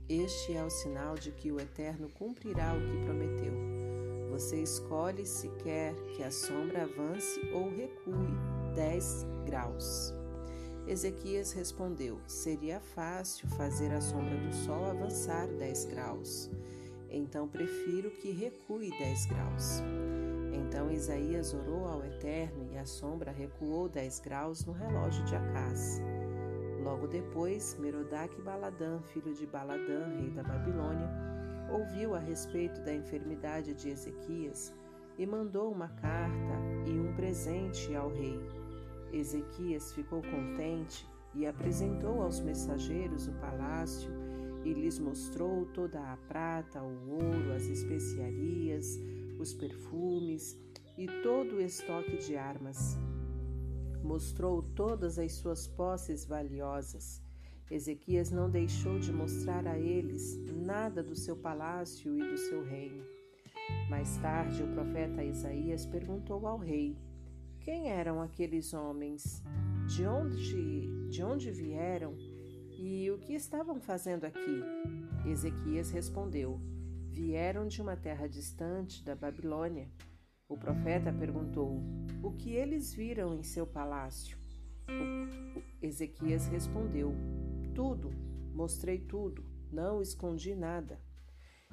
Este 0.09 0.55
é 0.55 0.65
o 0.65 0.71
sinal 0.71 1.15
de 1.15 1.31
que 1.31 1.53
o 1.53 1.61
Eterno 1.61 2.09
cumprirá 2.09 2.75
o 2.75 2.81
que 2.81 3.05
prometeu. 3.05 3.53
Você 4.31 4.63
escolhe 4.63 5.27
se 5.27 5.51
quer 5.63 5.95
que 6.17 6.23
a 6.23 6.31
sombra 6.31 6.85
avance 6.85 7.39
ou 7.53 7.69
recue 7.69 8.33
dez 8.75 9.27
graus. 9.45 10.15
Ezequias 10.87 11.53
respondeu: 11.53 12.19
Seria 12.27 12.81
fácil 12.81 13.47
fazer 13.51 13.93
a 13.93 14.01
sombra 14.01 14.39
do 14.39 14.55
sol 14.55 14.87
avançar 14.87 15.49
dez 15.49 15.85
graus 15.85 16.51
então 17.13 17.47
prefiro 17.47 18.11
que 18.11 18.33
recue 18.33 18.91
dez 18.99 19.27
graus. 19.27 19.83
Então 20.53 20.91
Isaías 20.91 21.53
orou 21.53 21.87
ao 21.87 22.05
Eterno 22.05 22.67
e 22.73 22.79
a 22.79 22.87
sombra 22.87 23.31
recuou 23.31 23.89
dez 23.89 24.19
graus 24.19 24.65
no 24.65 24.73
relógio 24.73 25.25
de 25.25 25.37
Acás. 25.37 26.01
Logo 26.83 27.07
depois, 27.07 27.77
Merodach 27.79 28.35
Baladã, 28.41 29.01
filho 29.13 29.35
de 29.35 29.47
Baladã, 29.47 30.09
rei 30.19 30.31
da 30.31 30.43
Babilônia, 30.43 31.09
ouviu 31.71 32.15
a 32.15 32.19
respeito 32.19 32.81
da 32.81 32.95
enfermidade 32.95 33.75
de 33.75 33.91
Ezequias 33.91 34.73
e 35.19 35.27
mandou 35.27 35.71
uma 35.71 35.89
carta 35.89 36.55
e 36.87 36.99
um 36.99 37.15
presente 37.15 37.95
ao 37.95 38.09
rei. 38.09 38.41
Ezequias 39.13 39.93
ficou 39.93 40.23
contente 40.23 41.07
e 41.35 41.47
apresentou 41.47 42.23
aos 42.23 42.41
mensageiros 42.41 43.29
o 43.29 43.33
palácio 43.33 44.11
e 44.65 44.73
lhes 44.73 44.99
mostrou 44.99 45.67
toda 45.67 46.01
a 46.13 46.17
prata, 46.17 46.83
o 46.83 47.11
ouro, 47.11 47.53
as 47.53 47.65
especiarias, 47.65 48.99
os 49.39 49.53
perfumes 49.53 50.57
e 50.97 51.07
todo 51.23 51.57
o 51.57 51.61
estoque 51.61 52.17
de 52.19 52.37
armas. 52.37 52.97
Mostrou 54.03 54.63
todas 54.63 55.19
as 55.19 55.33
suas 55.33 55.67
posses 55.67 56.25
valiosas. 56.25 57.23
Ezequias 57.71 58.31
não 58.31 58.51
deixou 58.51 58.99
de 58.99 59.13
mostrar 59.13 59.67
a 59.67 59.79
eles 59.79 60.39
nada 60.53 61.03
do 61.03 61.17
seu 61.17 61.37
palácio 61.37 62.17
e 62.17 62.31
do 62.31 62.37
seu 62.37 62.63
reino. 62.65 63.05
Mais 63.89 64.17
tarde, 64.19 64.63
o 64.63 64.69
profeta 64.69 65.25
Isaías 65.25 65.87
perguntou 65.87 66.47
ao 66.47 66.59
rei: 66.59 66.97
Quem 67.61 67.91
eram 67.91 68.21
aqueles 68.21 68.75
homens? 68.75 69.43
De 69.87 70.05
onde, 70.07 71.09
de 71.09 71.23
onde 71.23 71.51
vieram? 71.51 72.15
E 72.85 73.09
o 73.13 73.19
que 73.19 73.33
estavam 73.33 73.81
fazendo 73.81 74.25
aqui? 74.25 74.61
Ezequias 75.25 75.93
respondeu: 75.93 76.61
Vieram 77.13 77.69
de 77.69 77.81
uma 77.81 77.95
terra 77.95 78.27
distante 78.27 79.05
da 79.05 79.15
Babilônia. 79.15 79.89
O 80.49 80.57
profeta 80.57 81.13
perguntou: 81.13 81.81
O 82.21 82.33
que 82.33 82.51
eles 82.51 82.93
viram 82.93 83.37
em 83.37 83.45
seu 83.45 83.65
palácio? 83.65 84.37
Ezequias 85.81 86.49
respondeu: 86.49 87.15
Tudo, 87.73 88.11
mostrei 88.53 88.99
tudo, 88.99 89.45
não 89.71 90.03
escondi 90.03 90.57
nada. 90.57 91.01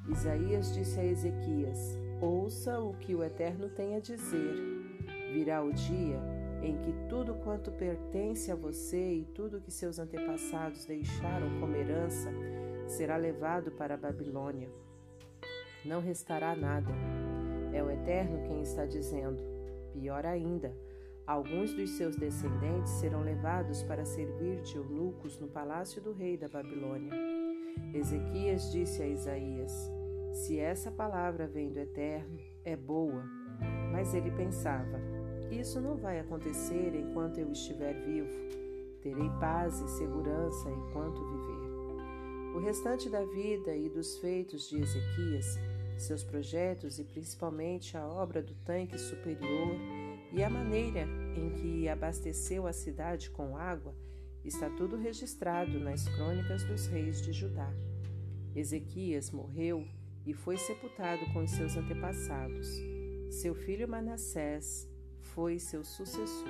Isaías 0.07 0.71
disse 0.75 0.99
a 0.99 1.05
Ezequias: 1.05 1.97
Ouça 2.21 2.79
o 2.79 2.93
que 2.93 3.15
o 3.15 3.23
Eterno 3.23 3.67
tem 3.67 3.95
a 3.95 3.99
dizer. 3.99 4.53
Virá 5.33 5.63
o 5.63 5.73
dia 5.73 6.38
em 6.61 6.77
que 6.77 6.93
tudo 7.07 7.35
quanto 7.35 7.71
pertence 7.71 8.51
a 8.51 8.55
você 8.55 9.13
e 9.13 9.25
tudo 9.33 9.61
que 9.61 9.71
seus 9.71 9.99
antepassados 9.99 10.85
deixaram 10.85 11.59
como 11.59 11.75
herança 11.75 12.29
será 12.87 13.17
levado 13.17 13.71
para 13.71 13.93
a 13.93 13.97
Babilônia. 13.97 14.69
Não 15.85 16.01
restará 16.01 16.55
nada. 16.55 16.91
É 17.71 17.81
o 17.83 17.89
Eterno 17.89 18.43
quem 18.47 18.61
está 18.61 18.85
dizendo. 18.85 19.41
Pior 19.93 20.25
ainda, 20.25 20.75
alguns 21.25 21.73
dos 21.73 21.91
seus 21.91 22.15
descendentes 22.15 22.91
serão 22.93 23.23
levados 23.23 23.83
para 23.83 24.05
servir 24.05 24.61
de 24.61 24.75
eunucos 24.75 25.39
no 25.39 25.47
palácio 25.47 26.01
do 26.01 26.11
rei 26.11 26.35
da 26.35 26.47
Babilônia. 26.47 27.13
Ezequias 27.93 28.71
disse 28.71 29.01
a 29.01 29.07
Isaías: 29.07 29.71
Se 30.33 30.59
essa 30.59 30.91
palavra 30.91 31.47
vem 31.47 31.71
do 31.71 31.79
Eterno, 31.79 32.39
é 32.65 32.75
boa. 32.75 33.23
Mas 33.91 34.13
ele 34.13 34.31
pensava: 34.31 34.99
isso 35.51 35.79
não 35.81 35.95
vai 35.95 36.19
acontecer 36.19 36.93
enquanto 36.95 37.39
eu 37.39 37.51
estiver 37.51 37.93
vivo. 38.05 38.29
Terei 39.01 39.29
paz 39.39 39.79
e 39.79 39.87
segurança 39.97 40.69
enquanto 40.69 41.25
viver. 41.25 42.55
O 42.55 42.59
restante 42.59 43.09
da 43.09 43.23
vida 43.23 43.75
e 43.75 43.89
dos 43.89 44.17
feitos 44.17 44.67
de 44.67 44.81
Ezequias, 44.81 45.57
seus 45.97 46.23
projetos 46.23 46.99
e 46.99 47.03
principalmente 47.03 47.97
a 47.97 48.05
obra 48.07 48.41
do 48.41 48.55
tanque 48.65 48.97
superior 48.97 49.75
e 50.31 50.43
a 50.43 50.49
maneira 50.49 51.07
em 51.35 51.49
que 51.51 51.87
abasteceu 51.87 52.67
a 52.67 52.73
cidade 52.73 53.29
com 53.29 53.57
água, 53.57 53.95
está 54.43 54.69
tudo 54.69 54.95
registrado 54.95 55.79
nas 55.79 56.07
crônicas 56.09 56.63
dos 56.63 56.87
reis 56.87 57.21
de 57.21 57.31
Judá. 57.31 57.71
Ezequias 58.55 59.31
morreu 59.31 59.85
e 60.25 60.33
foi 60.33 60.57
sepultado 60.57 61.25
com 61.33 61.43
os 61.43 61.51
seus 61.51 61.75
antepassados. 61.75 62.67
Seu 63.29 63.53
filho 63.53 63.87
Manassés 63.87 64.89
foi 65.33 65.59
seu 65.59 65.83
sucessor. 65.83 66.47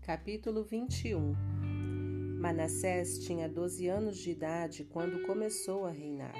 Capítulo 0.00 0.62
21 0.62 1.34
Manassés 2.38 3.18
tinha 3.20 3.48
12 3.48 3.88
anos 3.88 4.18
de 4.18 4.30
idade 4.30 4.84
quando 4.84 5.26
começou 5.26 5.86
a 5.86 5.90
reinar. 5.90 6.34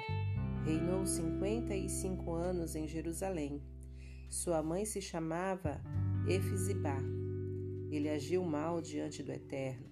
Reinou 0.65 1.05
55 1.05 2.33
anos 2.33 2.75
em 2.75 2.87
Jerusalém. 2.87 3.61
Sua 4.29 4.61
mãe 4.61 4.85
se 4.85 5.01
chamava 5.01 5.81
Efizibá. 6.27 7.12
Ele 7.95 8.09
agiu 8.09 8.43
mal 8.43 8.81
diante 8.81 9.21
do 9.23 9.31
Eterno. 9.31 9.87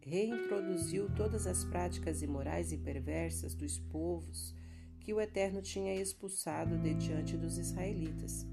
Reintroduziu 0.00 1.08
todas 1.14 1.46
as 1.46 1.64
práticas 1.64 2.22
imorais 2.22 2.72
e 2.72 2.78
perversas 2.78 3.54
dos 3.54 3.78
povos 3.78 4.54
que 5.00 5.12
o 5.12 5.20
Eterno 5.20 5.60
tinha 5.62 5.94
expulsado 5.94 6.78
de 6.78 6.94
diante 6.94 7.36
dos 7.36 7.58
israelitas. 7.58 8.46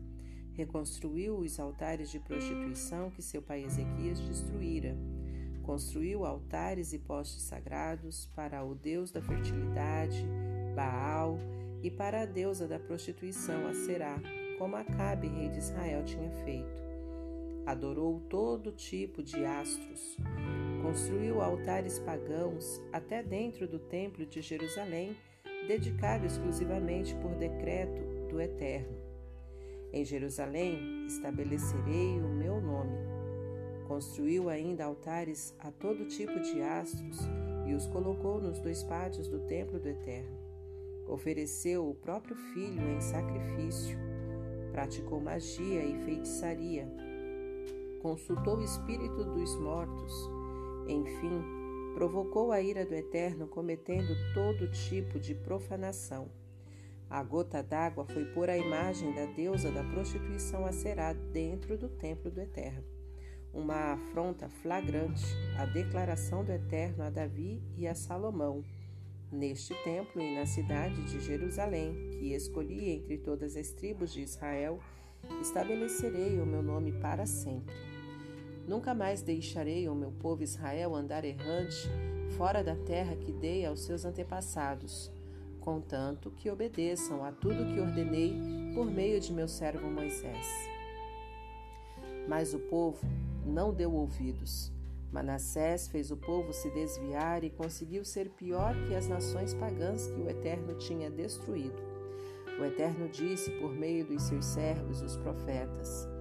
Reconstruiu 0.54 1.38
os 1.38 1.60
altares 1.60 2.10
de 2.10 2.20
prostituição 2.20 3.12
que 3.12 3.22
seu 3.22 3.42
pai 3.42 3.64
Ezequias 3.64 4.20
destruíra 4.20 4.98
Construiu 5.68 6.26
altares 6.26 6.94
e 6.94 6.98
postes 6.98 7.44
sagrados 7.44 8.26
para 8.34 8.64
o 8.64 8.74
deus 8.74 9.12
da 9.12 9.22
fertilidade, 9.22 10.26
Baal, 10.74 11.38
e 11.84 11.92
para 11.92 12.22
a 12.22 12.26
deusa 12.26 12.66
da 12.66 12.80
prostituição, 12.80 13.68
Aserá, 13.68 14.18
como 14.58 14.78
Acabe, 14.78 15.28
rei 15.28 15.50
de 15.50 15.60
Israel, 15.60 16.06
tinha 16.06 16.32
feito. 16.46 16.87
Adorou 17.68 18.20
todo 18.28 18.72
tipo 18.72 19.22
de 19.22 19.46
astros. 19.46 20.18
Construiu 20.82 21.40
altares 21.40 22.00
pagãos 22.00 22.82
até 22.92 23.22
dentro 23.22 23.68
do 23.68 23.78
templo 23.78 24.26
de 24.26 24.42
Jerusalém, 24.42 25.16
dedicado 25.68 26.26
exclusivamente 26.26 27.14
por 27.18 27.36
decreto 27.36 28.02
do 28.28 28.42
Eterno. 28.42 28.98
Em 29.94 30.04
Jerusalém 30.04 31.06
estabelecerei 31.06 32.20
o 32.20 32.28
meu 32.28 32.60
nome 32.60 33.18
Construiu 33.88 34.50
ainda 34.50 34.84
altares 34.84 35.56
a 35.60 35.72
todo 35.72 36.06
tipo 36.06 36.38
de 36.42 36.62
astros 36.62 37.20
e 37.66 37.74
os 37.74 37.88
colocou 37.88 38.42
nos 38.42 38.60
dois 38.60 38.84
pátios 38.84 39.30
do 39.30 39.40
templo 39.40 39.80
do 39.80 39.88
Eterno. 39.88 40.38
Ofereceu 41.08 41.90
o 41.90 41.96
próprio 41.96 42.36
filho 42.36 42.86
em 42.92 43.00
sacrifício. 43.00 43.98
Praticou 44.74 45.22
magia 45.22 45.86
e 45.86 45.96
feitiçaria. 46.04 46.86
Consultou 48.08 48.56
o 48.56 48.64
espírito 48.64 49.22
dos 49.26 49.54
mortos. 49.58 50.30
Enfim, 50.88 51.44
provocou 51.94 52.54
a 52.54 52.62
ira 52.62 52.86
do 52.86 52.94
Eterno 52.94 53.48
cometendo 53.48 54.16
todo 54.34 54.72
tipo 54.72 55.20
de 55.20 55.36
profanação. 55.36 56.32
A 57.10 57.22
gota 57.22 57.62
d'água 57.62 58.06
foi 58.06 58.24
pôr 58.24 58.50
a 58.50 58.58
imagem 58.58 59.14
da 59.14 59.26
deusa 59.26 59.70
da 59.74 59.84
prostituição 59.84 60.66
a 60.66 60.72
Será 60.72 61.12
dentro 61.12 61.78
do 61.78 61.90
templo 61.90 62.32
do 62.32 62.40
Eterno 62.40 62.86
uma 63.54 63.94
afronta 63.94 64.48
flagrante 64.48 65.26
à 65.58 65.66
declaração 65.66 66.46
do 66.46 66.52
Eterno 66.52 67.04
a 67.04 67.10
Davi 67.10 67.62
e 67.76 67.88
a 67.88 67.96
Salomão. 67.96 68.64
Neste 69.30 69.74
templo 69.84 70.22
e 70.22 70.36
na 70.36 70.46
cidade 70.46 71.04
de 71.04 71.20
Jerusalém, 71.20 71.94
que 72.12 72.34
escolhi 72.34 72.90
entre 72.90 73.18
todas 73.18 73.58
as 73.58 73.72
tribos 73.72 74.14
de 74.14 74.22
Israel, 74.22 74.80
estabelecerei 75.42 76.40
o 76.40 76.46
meu 76.46 76.62
nome 76.62 76.94
para 76.94 77.26
sempre. 77.26 77.87
Nunca 78.68 78.94
mais 78.94 79.22
deixarei 79.22 79.88
o 79.88 79.96
meu 79.96 80.12
povo 80.12 80.44
Israel 80.44 80.94
andar 80.94 81.24
errante 81.24 81.90
fora 82.38 82.62
da 82.62 82.76
terra 82.76 83.16
que 83.16 83.32
dei 83.32 83.66
aos 83.66 83.80
seus 83.80 84.04
antepassados, 84.04 85.10
contanto 85.62 86.30
que 86.32 86.50
obedeçam 86.50 87.24
a 87.24 87.32
tudo 87.32 87.74
que 87.74 87.80
ordenei 87.80 88.36
por 88.76 88.86
meio 88.86 89.22
de 89.22 89.32
meu 89.32 89.48
servo 89.48 89.90
Moisés. 89.90 90.46
Mas 92.28 92.54
o 92.54 92.60
povo 92.60 93.00
não 93.46 93.74
deu 93.74 93.94
ouvidos. 93.94 94.70
Manassés 95.14 95.88
fez 95.88 96.12
o 96.12 96.18
povo 96.18 96.52
se 96.52 96.70
desviar 96.72 97.46
e 97.46 97.50
conseguiu 97.50 98.04
ser 98.04 98.30
pior 98.32 98.76
que 98.86 98.94
as 98.94 99.08
nações 99.08 99.54
pagãs 99.54 100.08
que 100.08 100.20
o 100.20 100.30
Eterno 100.30 100.78
tinha 100.78 101.10
destruído. 101.10 101.82
O 102.60 102.66
Eterno 102.66 103.08
disse 103.08 103.50
por 103.52 103.72
meio 103.72 104.06
dos 104.06 104.24
seus 104.24 104.46
servos, 104.46 105.02
os 105.02 105.16
profetas: 105.16 106.17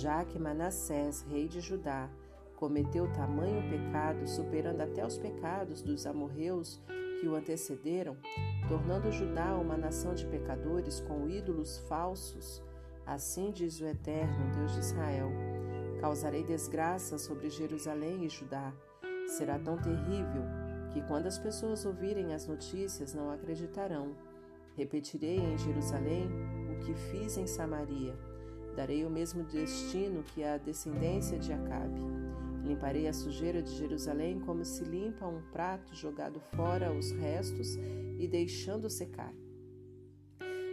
Já 0.00 0.24
que 0.24 0.38
Manassés, 0.38 1.24
rei 1.28 1.48
de 1.48 1.60
Judá, 1.60 2.08
cometeu 2.56 3.12
tamanho 3.12 3.62
pecado, 3.70 4.26
superando 4.26 4.80
até 4.80 5.04
os 5.04 5.18
pecados 5.18 5.82
dos 5.82 6.06
amorreus 6.06 6.80
que 7.20 7.28
o 7.28 7.34
antecederam, 7.34 8.16
tornando 8.68 9.12
Judá 9.12 9.54
uma 9.54 9.76
nação 9.76 10.14
de 10.14 10.26
pecadores 10.26 11.00
com 11.00 11.28
ídolos 11.28 11.78
falsos, 11.88 12.62
assim 13.06 13.50
diz 13.50 13.80
o 13.80 13.86
Eterno, 13.86 14.54
Deus 14.54 14.72
de 14.72 14.80
Israel 14.80 15.30
Causarei 16.00 16.44
desgraça 16.44 17.18
sobre 17.18 17.48
Jerusalém 17.48 18.24
e 18.24 18.28
Judá. 18.28 18.72
Será 19.26 19.58
tão 19.58 19.76
terrível 19.76 20.42
que, 20.92 21.00
quando 21.02 21.26
as 21.26 21.38
pessoas 21.38 21.84
ouvirem 21.84 22.34
as 22.34 22.46
notícias, 22.46 23.14
não 23.14 23.30
acreditarão. 23.30 24.14
Repetirei 24.76 25.38
em 25.38 25.58
Jerusalém 25.58 26.28
o 26.70 26.78
que 26.84 26.94
fiz 26.94 27.36
em 27.38 27.46
Samaria. 27.46 28.14
Darei 28.76 29.06
o 29.06 29.10
mesmo 29.10 29.42
destino 29.42 30.22
que 30.22 30.44
a 30.44 30.58
descendência 30.58 31.38
de 31.38 31.50
Acabe. 31.50 31.98
Limparei 32.62 33.08
a 33.08 33.12
sujeira 33.12 33.62
de 33.62 33.74
Jerusalém 33.74 34.38
como 34.40 34.66
se 34.66 34.84
limpa 34.84 35.26
um 35.26 35.40
prato 35.50 35.94
jogado 35.94 36.38
fora 36.54 36.92
os 36.92 37.10
restos 37.12 37.76
e 38.18 38.28
deixando 38.28 38.90
secar. 38.90 39.32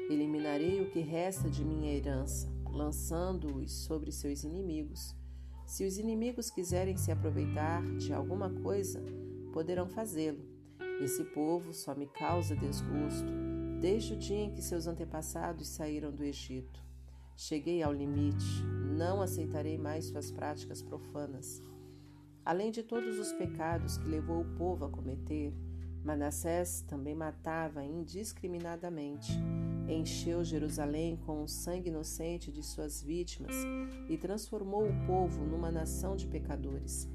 Eliminarei 0.10 0.82
o 0.82 0.92
que 0.92 1.00
resta 1.00 1.50
de 1.50 1.64
minha 1.64 1.94
herança, 1.94 2.52
lançando-os 2.66 3.72
sobre 3.72 4.12
seus 4.12 4.44
inimigos. 4.44 5.16
Se 5.66 5.86
os 5.86 5.98
inimigos 5.98 6.52
quiserem 6.52 6.98
se 6.98 7.10
aproveitar 7.10 7.82
de 7.96 8.12
alguma 8.12 8.50
coisa, 8.50 9.02
poderão 9.54 9.88
fazê-lo. 9.88 10.44
Esse 11.02 11.24
povo 11.24 11.74
só 11.74 11.96
me 11.96 12.08
causa 12.08 12.54
desgosto 12.54 13.32
desde 13.80 14.14
o 14.14 14.18
dia 14.18 14.40
em 14.40 14.52
que 14.52 14.62
seus 14.62 14.88
antepassados 14.88 15.70
saíram 15.70 16.12
do 16.12 16.24
Egito. 16.24 16.83
Cheguei 17.36 17.82
ao 17.82 17.92
limite, 17.92 18.64
não 18.96 19.22
aceitarei 19.22 19.78
mais 19.78 20.06
suas 20.06 20.32
práticas 20.32 20.82
profanas. 20.82 21.62
Além 22.46 22.72
de 22.72 22.84
todos 22.84 23.20
os 23.20 23.32
pecados 23.34 23.98
que 23.98 24.08
levou 24.08 24.42
o 24.42 24.56
povo 24.56 24.86
a 24.86 24.90
cometer, 24.90 25.54
Manassés 26.04 26.82
também 26.82 27.16
matava 27.16 27.84
indiscriminadamente 27.84 29.32
encheu 29.88 30.44
Jerusalém 30.44 31.18
com 31.26 31.44
o 31.44 31.48
sangue 31.48 31.90
inocente 31.90 32.52
de 32.52 32.64
suas 32.64 33.02
vítimas 33.02 33.56
e 34.08 34.18
transformou 34.18 34.88
o 34.88 35.06
povo 35.06 35.44
numa 35.44 35.72
nação 35.72 36.16
de 36.16 36.28
pecadores. 36.28 37.10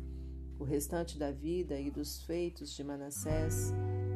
O 0.59 0.65
restante 0.65 1.19
da 1.19 1.31
vida 1.31 1.79
e 1.79 1.91
dos 1.91 2.23
feitos 2.25 2.75
de 2.75 2.83
Manassés, 2.83 3.73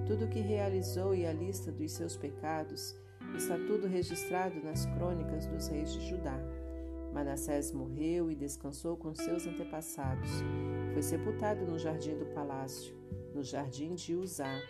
tudo 0.07 0.25
o 0.25 0.29
que 0.29 0.41
realizou 0.41 1.15
e 1.15 1.25
a 1.25 1.33
lista 1.33 1.71
dos 1.71 1.93
seus 1.93 2.17
pecados, 2.17 2.95
está 3.37 3.57
tudo 3.57 3.87
registrado 3.87 4.63
nas 4.63 4.87
crônicas 4.87 5.47
dos 5.47 5.69
reis 5.69 5.93
de 5.93 6.09
Judá. 6.09 6.39
Manassés 7.13 7.73
morreu 7.73 8.31
e 8.31 8.35
descansou 8.35 8.97
com 8.97 9.15
seus 9.15 9.47
antepassados. 9.47 10.31
Foi 10.93 11.03
sepultado 11.03 11.65
no 11.67 11.79
jardim 11.79 12.17
do 12.17 12.27
palácio, 12.27 12.95
no 13.35 13.43
jardim 13.43 13.95
de 13.95 14.15
Uzá. 14.15 14.61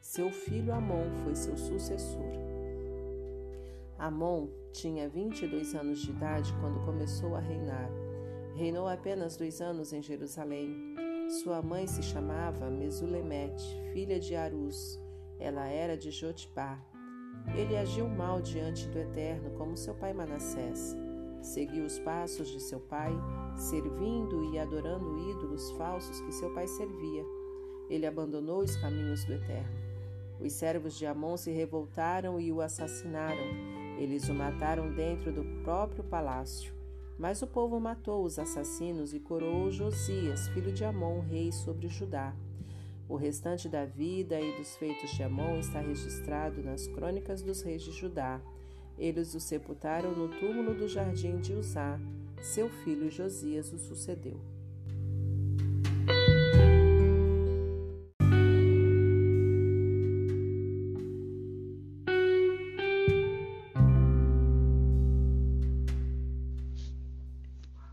Seu 0.00 0.30
filho 0.30 0.72
Amon 0.72 1.10
foi 1.24 1.34
seu 1.34 1.56
sucessor. 1.56 2.32
Amon 3.98 4.48
tinha 4.72 5.08
22 5.08 5.74
anos 5.74 6.00
de 6.00 6.10
idade 6.10 6.54
quando 6.60 6.84
começou 6.84 7.34
a 7.34 7.40
reinar. 7.40 7.90
Reinou 8.54 8.86
apenas 8.86 9.36
dois 9.36 9.60
anos 9.60 9.92
em 9.92 10.02
Jerusalém. 10.02 10.94
Sua 11.42 11.62
mãe 11.62 11.86
se 11.86 12.02
chamava 12.02 12.70
Mesulemete, 12.70 13.64
filha 13.92 14.20
de 14.20 14.36
Arus. 14.36 15.00
Ela 15.38 15.66
era 15.66 15.96
de 15.96 16.10
Jotibá. 16.10 16.78
Ele 17.54 17.76
agiu 17.76 18.08
mal 18.08 18.40
diante 18.40 18.88
do 18.88 18.98
Eterno, 18.98 19.50
como 19.50 19.76
seu 19.76 19.94
pai 19.94 20.12
Manassés. 20.12 20.96
Seguiu 21.40 21.84
os 21.84 21.98
passos 21.98 22.48
de 22.48 22.60
seu 22.60 22.80
pai, 22.80 23.12
servindo 23.56 24.52
e 24.52 24.58
adorando 24.58 25.30
ídolos 25.30 25.70
falsos 25.72 26.20
que 26.20 26.32
seu 26.32 26.52
pai 26.52 26.66
servia. 26.66 27.24
Ele 27.88 28.06
abandonou 28.06 28.60
os 28.60 28.76
caminhos 28.76 29.24
do 29.24 29.34
Eterno. 29.34 29.86
Os 30.40 30.52
servos 30.52 30.98
de 30.98 31.06
Amon 31.06 31.36
se 31.36 31.50
revoltaram 31.50 32.38
e 32.40 32.52
o 32.52 32.60
assassinaram 32.60 33.76
eles 33.98 34.28
o 34.28 34.34
mataram 34.34 34.92
dentro 34.92 35.32
do 35.32 35.44
próprio 35.62 36.04
palácio. 36.04 36.74
Mas 37.18 37.40
o 37.40 37.46
povo 37.46 37.80
matou 37.80 38.24
os 38.24 38.38
assassinos 38.38 39.14
e 39.14 39.20
coroou 39.20 39.70
Josias, 39.70 40.48
filho 40.48 40.70
de 40.70 40.84
Amon, 40.84 41.20
rei 41.20 41.50
sobre 41.50 41.88
Judá. 41.88 42.34
O 43.08 43.14
restante 43.14 43.68
da 43.68 43.84
vida 43.84 44.40
e 44.40 44.56
dos 44.56 44.76
feitos 44.76 45.10
de 45.12 45.22
Amon 45.22 45.58
está 45.58 45.80
registrado 45.80 46.62
nas 46.62 46.88
crônicas 46.88 47.40
dos 47.40 47.62
reis 47.62 47.82
de 47.82 47.92
Judá. 47.92 48.40
Eles 48.98 49.32
o 49.34 49.40
sepultaram 49.40 50.10
no 50.12 50.28
túmulo 50.28 50.74
do 50.74 50.88
jardim 50.88 51.36
de 51.36 51.52
Uzá. 51.52 52.00
Seu 52.42 52.68
filho 52.68 53.10
Josias 53.10 53.72
o 53.72 53.78
sucedeu. 53.78 54.40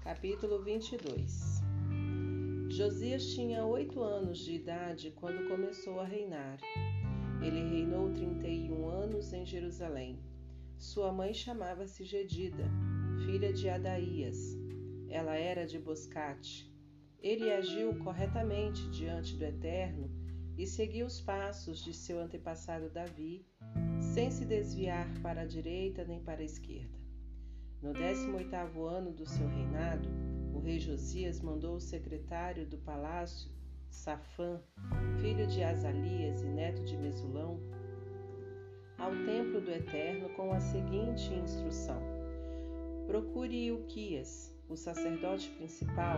Capítulo 0.04 0.64
22 0.64 1.63
Josias 2.76 3.28
tinha 3.36 3.64
oito 3.64 4.02
anos 4.02 4.40
de 4.40 4.56
idade 4.56 5.12
quando 5.12 5.48
começou 5.48 6.00
a 6.00 6.06
reinar. 6.06 6.60
Ele 7.40 7.62
reinou 7.70 8.12
31 8.12 8.90
anos 8.90 9.32
em 9.32 9.46
Jerusalém. 9.46 10.18
Sua 10.80 11.14
mãe 11.14 11.36
chamava-se 11.36 12.04
Gedida, 12.04 12.64
filha 13.28 13.54
de 13.54 13.70
Adaías. 13.70 14.58
Ela 15.08 15.36
era 15.36 15.68
de 15.68 15.78
Boscate. 15.78 16.68
Ele 17.22 17.52
agiu 17.52 17.94
corretamente 18.00 18.90
diante 18.90 19.38
do 19.38 19.46
Eterno 19.46 20.10
e 20.58 20.66
seguiu 20.66 21.06
os 21.06 21.22
passos 21.22 21.78
de 21.84 21.94
seu 21.94 22.20
antepassado 22.20 22.90
Davi, 22.90 23.46
sem 24.02 24.32
se 24.32 24.46
desviar 24.46 25.08
para 25.22 25.42
a 25.42 25.46
direita 25.46 26.04
nem 26.06 26.24
para 26.24 26.42
a 26.42 26.46
esquerda. 26.46 26.98
No 27.84 27.94
18º 27.94 28.84
ano 28.84 29.12
do 29.12 29.28
seu 29.28 29.48
reinado, 29.48 30.33
rei 30.64 30.80
Josias 30.80 31.42
mandou 31.42 31.76
o 31.76 31.82
secretário 31.82 32.66
do 32.66 32.78
palácio, 32.78 33.52
Safã, 33.90 34.62
filho 35.20 35.46
de 35.46 35.62
Azalias 35.62 36.42
e 36.42 36.48
neto 36.48 36.82
de 36.86 36.96
Mesulão, 36.96 37.60
ao 38.98 39.12
templo 39.26 39.60
do 39.60 39.70
Eterno 39.70 40.30
com 40.30 40.54
a 40.54 40.62
seguinte 40.62 41.34
instrução: 41.34 42.02
Procure 43.06 43.68
Ilquias, 43.68 44.58
o 44.70 44.78
sacerdote 44.78 45.50
principal, 45.58 46.18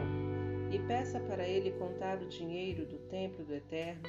e 0.72 0.78
peça 0.88 1.20
para 1.22 1.48
ele 1.48 1.72
contar 1.72 2.22
o 2.22 2.28
dinheiro 2.28 2.86
do 2.86 3.00
templo 3.10 3.44
do 3.44 3.56
Eterno 3.56 4.04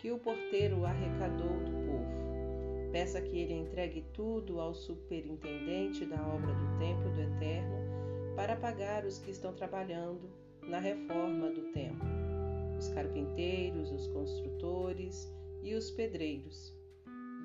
que 0.00 0.12
o 0.12 0.18
porteiro 0.18 0.84
arrecadou 0.84 1.58
do 1.58 1.72
povo. 1.86 2.92
Peça 2.92 3.20
que 3.20 3.36
ele 3.36 3.54
entregue 3.54 4.04
tudo 4.14 4.60
ao 4.60 4.74
superintendente 4.74 6.04
da 6.04 6.24
obra 6.24 6.54
do 6.54 6.78
templo 6.78 7.10
do 7.10 7.20
Eterno 7.20 7.91
para 8.36 8.56
pagar 8.56 9.04
os 9.04 9.18
que 9.18 9.30
estão 9.30 9.52
trabalhando 9.52 10.30
na 10.62 10.78
reforma 10.78 11.50
do 11.50 11.72
templo, 11.72 12.06
os 12.78 12.88
carpinteiros, 12.88 13.90
os 13.90 14.06
construtores 14.08 15.32
e 15.62 15.74
os 15.74 15.90
pedreiros. 15.90 16.74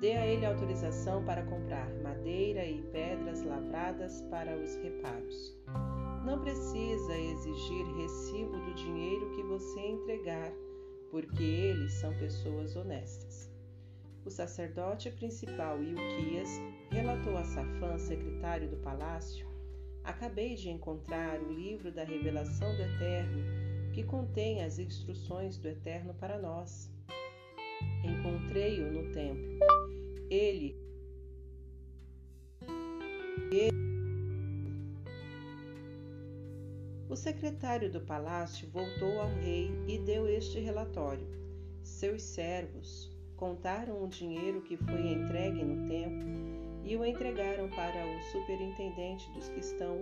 Dê 0.00 0.12
a 0.12 0.26
ele 0.26 0.46
autorização 0.46 1.24
para 1.24 1.42
comprar 1.42 1.92
madeira 2.02 2.64
e 2.64 2.80
pedras 2.92 3.42
lavradas 3.42 4.22
para 4.30 4.56
os 4.56 4.76
reparos. 4.76 5.56
Não 6.24 6.40
precisa 6.40 7.16
exigir 7.16 7.86
recibo 7.96 8.58
do 8.58 8.74
dinheiro 8.74 9.30
que 9.34 9.42
você 9.42 9.80
entregar, 9.80 10.52
porque 11.10 11.42
eles 11.42 11.92
são 11.94 12.16
pessoas 12.18 12.76
honestas. 12.76 13.50
O 14.24 14.30
sacerdote 14.30 15.10
principal 15.10 15.82
Ilquias 15.82 16.50
relatou 16.90 17.36
a 17.36 17.44
Safã, 17.44 17.98
secretário 17.98 18.68
do 18.68 18.76
palácio, 18.76 19.47
Acabei 20.08 20.54
de 20.54 20.70
encontrar 20.70 21.38
o 21.38 21.52
livro 21.52 21.92
da 21.92 22.02
revelação 22.02 22.74
do 22.74 22.80
Eterno, 22.80 23.44
que 23.92 24.02
contém 24.02 24.62
as 24.62 24.78
instruções 24.78 25.58
do 25.58 25.68
Eterno 25.68 26.14
para 26.14 26.38
nós. 26.38 26.90
Encontrei-o 28.02 28.90
no 28.90 29.12
templo. 29.12 29.58
Ele, 30.30 30.74
O 37.10 37.14
secretário 37.14 37.92
do 37.92 38.00
palácio 38.00 38.66
voltou 38.70 39.20
ao 39.20 39.28
rei 39.28 39.70
e 39.86 39.98
deu 39.98 40.26
este 40.26 40.58
relatório. 40.58 41.26
Seus 41.82 42.22
servos 42.22 43.14
contaram 43.36 44.02
o 44.02 44.08
dinheiro 44.08 44.62
que 44.62 44.78
foi 44.78 45.12
entregue 45.12 45.64
no 45.64 45.86
templo 45.86 46.57
e 46.88 46.96
o 46.96 47.04
entregaram 47.04 47.68
para 47.68 48.06
o 48.06 48.22
superintendente 48.32 49.30
dos 49.32 49.46
que 49.50 49.60
estão 49.60 49.98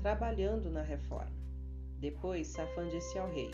trabalhando 0.00 0.70
na 0.70 0.80
reforma. 0.80 1.32
Depois 1.98 2.46
Safã 2.46 2.88
disse 2.88 3.18
ao 3.18 3.28
rei: 3.28 3.50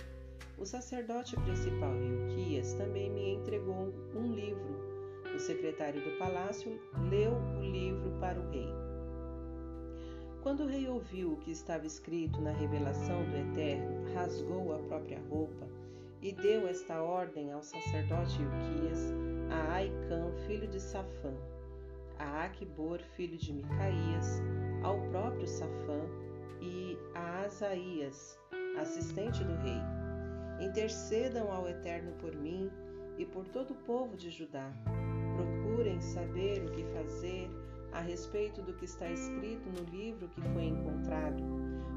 O 0.58 0.66
sacerdote 0.66 1.34
principal 1.36 1.90
Ilquias 1.96 2.74
também 2.74 3.10
me 3.10 3.36
entregou 3.36 3.94
um 4.14 4.34
livro. 4.34 4.76
O 5.34 5.38
secretário 5.38 6.02
do 6.02 6.18
palácio 6.18 6.78
leu 7.08 7.32
o 7.32 7.62
livro 7.62 8.10
para 8.20 8.38
o 8.38 8.50
rei. 8.50 8.68
Quando 10.42 10.64
o 10.64 10.66
rei 10.66 10.86
ouviu 10.86 11.32
o 11.32 11.36
que 11.38 11.50
estava 11.50 11.86
escrito 11.86 12.42
na 12.42 12.52
revelação 12.52 13.24
do 13.24 13.36
Eterno, 13.36 14.12
rasgou 14.12 14.74
a 14.74 14.78
própria 14.80 15.20
roupa 15.30 15.66
e 16.20 16.32
deu 16.32 16.68
esta 16.68 17.02
ordem 17.02 17.52
ao 17.52 17.62
sacerdote 17.62 18.38
Ilquias, 18.42 19.12
a 19.50 19.72
Aicã, 19.76 20.30
filho 20.46 20.66
de 20.68 20.80
Safã, 20.80 21.32
a 22.18 22.44
Aquibor, 22.44 23.00
filho 23.16 23.38
de 23.38 23.52
Micaías, 23.52 24.42
ao 24.82 25.00
próprio 25.08 25.46
Safã 25.46 26.00
e 26.60 26.98
a 27.14 27.44
Asaías, 27.44 28.38
assistente 28.78 29.42
do 29.44 29.54
rei. 29.56 29.80
Intercedam 30.60 31.50
ao 31.52 31.68
Eterno 31.68 32.12
por 32.20 32.34
mim 32.34 32.70
e 33.16 33.24
por 33.24 33.46
todo 33.48 33.70
o 33.72 33.82
povo 33.84 34.16
de 34.16 34.30
Judá. 34.30 34.72
Procurem 35.36 36.00
saber 36.00 36.64
o 36.64 36.72
que 36.72 36.82
fazer 36.92 37.48
a 37.92 38.00
respeito 38.00 38.60
do 38.62 38.74
que 38.74 38.84
está 38.84 39.08
escrito 39.10 39.68
no 39.70 39.84
livro 39.90 40.28
que 40.28 40.40
foi 40.40 40.64
encontrado. 40.64 41.42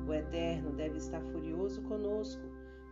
O 0.08 0.14
Eterno 0.14 0.72
deve 0.72 0.98
estar 0.98 1.22
furioso 1.32 1.82
conosco, 1.84 2.44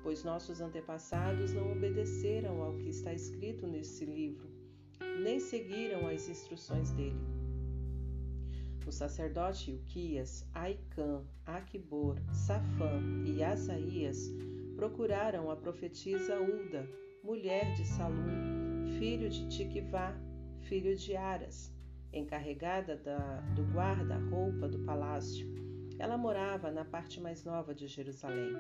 pois 0.02 0.24
nossos 0.24 0.62
antepassados 0.62 1.54
não 1.54 1.72
obedeceram 1.72 2.62
ao 2.62 2.74
que 2.78 2.90
está 2.90 3.14
escrito 3.14 3.68
nesse 3.68 4.06
livro 4.06 4.59
nem 5.22 5.40
seguiram 5.40 6.08
as 6.08 6.28
instruções 6.28 6.92
dele. 6.92 7.20
O 8.90 8.92
sacerdote 8.92 9.72
Uquias, 9.72 10.44
Aicã, 10.52 11.22
Aquibor, 11.46 12.18
Safã 12.34 13.00
e 13.24 13.44
Asaías 13.44 14.32
procuraram 14.76 15.52
a 15.52 15.56
profetisa 15.56 16.40
Ulda, 16.40 16.90
mulher 17.24 17.72
de 17.76 17.86
Salum, 17.86 18.88
filho 18.98 19.30
de 19.30 19.48
Tiquivá, 19.48 20.18
filho 20.62 20.96
de 20.96 21.16
Aras, 21.16 21.72
encarregada 22.12 22.98
da, 22.98 23.42
do 23.56 23.64
guarda-roupa 23.74 24.68
do 24.68 24.80
palácio. 24.80 25.48
Ela 26.00 26.18
morava 26.18 26.72
na 26.72 26.86
parte 26.86 27.22
mais 27.22 27.44
nova 27.44 27.76
de 27.76 27.88
Jerusalém. 27.88 28.54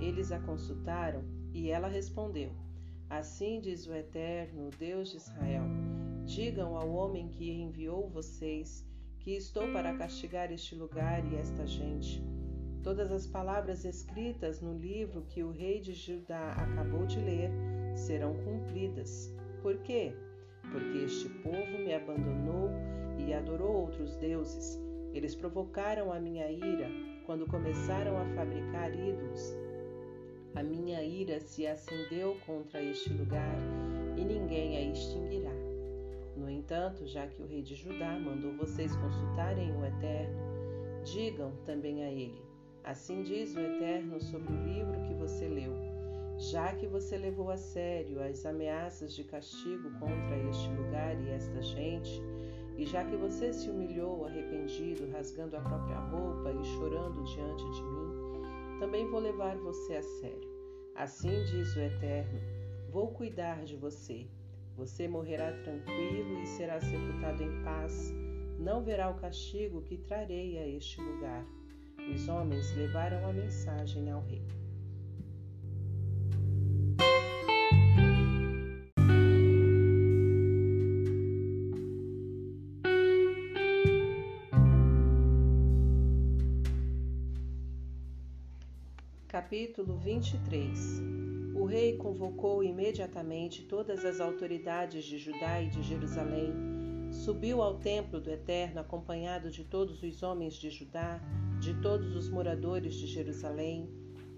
Eles 0.00 0.32
a 0.32 0.38
consultaram 0.38 1.24
e 1.52 1.70
ela 1.70 1.88
respondeu: 1.88 2.56
Assim 3.10 3.58
diz 3.58 3.86
o 3.86 3.94
Eterno, 3.94 4.68
Deus 4.78 5.10
de 5.10 5.16
Israel: 5.16 5.64
Digam 6.26 6.76
ao 6.76 6.90
homem 6.90 7.28
que 7.28 7.50
enviou 7.50 8.06
vocês 8.06 8.86
que 9.18 9.34
estou 9.34 9.72
para 9.72 9.96
castigar 9.96 10.52
este 10.52 10.74
lugar 10.74 11.24
e 11.32 11.36
esta 11.36 11.66
gente. 11.66 12.22
Todas 12.82 13.10
as 13.10 13.26
palavras 13.26 13.86
escritas 13.86 14.60
no 14.60 14.76
livro 14.76 15.22
que 15.22 15.42
o 15.42 15.50
rei 15.50 15.80
de 15.80 15.94
Judá 15.94 16.52
acabou 16.52 17.06
de 17.06 17.18
ler 17.18 17.50
serão 17.94 18.34
cumpridas. 18.44 19.34
Por 19.62 19.78
quê? 19.78 20.14
Porque 20.70 20.98
este 20.98 21.30
povo 21.30 21.78
me 21.78 21.94
abandonou 21.94 22.70
e 23.18 23.32
adorou 23.32 23.74
outros 23.74 24.16
deuses. 24.16 24.78
Eles 25.14 25.34
provocaram 25.34 26.12
a 26.12 26.20
minha 26.20 26.50
ira 26.50 26.90
quando 27.24 27.46
começaram 27.46 28.18
a 28.18 28.24
fabricar 28.34 28.92
ídolos 28.94 29.56
a 30.58 30.62
minha 30.64 31.00
ira 31.04 31.38
se 31.38 31.68
acendeu 31.68 32.36
contra 32.44 32.82
este 32.82 33.12
lugar 33.12 33.56
e 34.16 34.24
ninguém 34.24 34.76
a 34.76 34.92
extinguirá. 34.92 35.52
No 36.36 36.50
entanto, 36.50 37.06
já 37.06 37.28
que 37.28 37.40
o 37.40 37.46
rei 37.46 37.62
de 37.62 37.76
Judá 37.76 38.18
mandou 38.18 38.52
vocês 38.56 38.96
consultarem 38.96 39.70
o 39.70 39.84
Eterno, 39.84 40.36
digam 41.04 41.52
também 41.64 42.02
a 42.02 42.10
ele: 42.10 42.42
Assim 42.82 43.22
diz 43.22 43.54
o 43.54 43.60
Eterno 43.60 44.20
sobre 44.20 44.52
o 44.52 44.64
livro 44.64 45.00
que 45.06 45.14
você 45.14 45.46
leu. 45.46 45.72
Já 46.38 46.74
que 46.74 46.88
você 46.88 47.16
levou 47.16 47.50
a 47.50 47.56
sério 47.56 48.20
as 48.20 48.44
ameaças 48.44 49.14
de 49.14 49.22
castigo 49.22 49.92
contra 50.00 50.36
este 50.50 50.68
lugar 50.70 51.20
e 51.20 51.30
esta 51.30 51.62
gente, 51.62 52.20
e 52.76 52.84
já 52.84 53.04
que 53.04 53.16
você 53.16 53.52
se 53.52 53.70
humilhou 53.70 54.24
arrependido, 54.24 55.08
rasgando 55.12 55.56
a 55.56 55.60
própria 55.60 56.00
roupa 56.00 56.50
e 56.50 56.64
chorando 56.64 57.22
diante 57.22 57.64
de 57.70 57.82
mim, 57.84 58.78
também 58.80 59.08
vou 59.08 59.20
levar 59.20 59.56
você 59.56 59.96
a 59.96 60.02
sério. 60.02 60.47
Assim 60.98 61.44
diz 61.44 61.76
o 61.76 61.80
Eterno: 61.80 62.40
Vou 62.90 63.12
cuidar 63.12 63.64
de 63.64 63.76
você. 63.76 64.26
Você 64.76 65.06
morrerá 65.06 65.52
tranquilo 65.62 66.42
e 66.42 66.46
será 66.46 66.80
sepultado 66.80 67.40
em 67.40 67.62
paz. 67.62 68.12
Não 68.58 68.82
verá 68.82 69.08
o 69.08 69.14
castigo 69.14 69.80
que 69.82 69.96
trarei 69.96 70.58
a 70.58 70.66
este 70.66 71.00
lugar. 71.00 71.46
Os 72.12 72.28
homens 72.28 72.74
levaram 72.74 73.24
a 73.28 73.32
mensagem 73.32 74.10
ao 74.10 74.22
rei. 74.22 74.42
Capítulo 89.48 89.96
23 89.96 90.78
O 91.54 91.64
rei 91.64 91.96
convocou 91.96 92.62
imediatamente 92.62 93.62
todas 93.62 94.04
as 94.04 94.20
autoridades 94.20 95.06
de 95.06 95.16
Judá 95.16 95.62
e 95.62 95.70
de 95.70 95.82
Jerusalém, 95.82 96.52
subiu 97.10 97.62
ao 97.62 97.78
templo 97.78 98.20
do 98.20 98.30
Eterno 98.30 98.78
acompanhado 98.78 99.50
de 99.50 99.64
todos 99.64 100.02
os 100.02 100.22
homens 100.22 100.52
de 100.52 100.68
Judá, 100.68 101.18
de 101.60 101.72
todos 101.80 102.14
os 102.14 102.28
moradores 102.28 102.92
de 102.96 103.06
Jerusalém, 103.06 103.88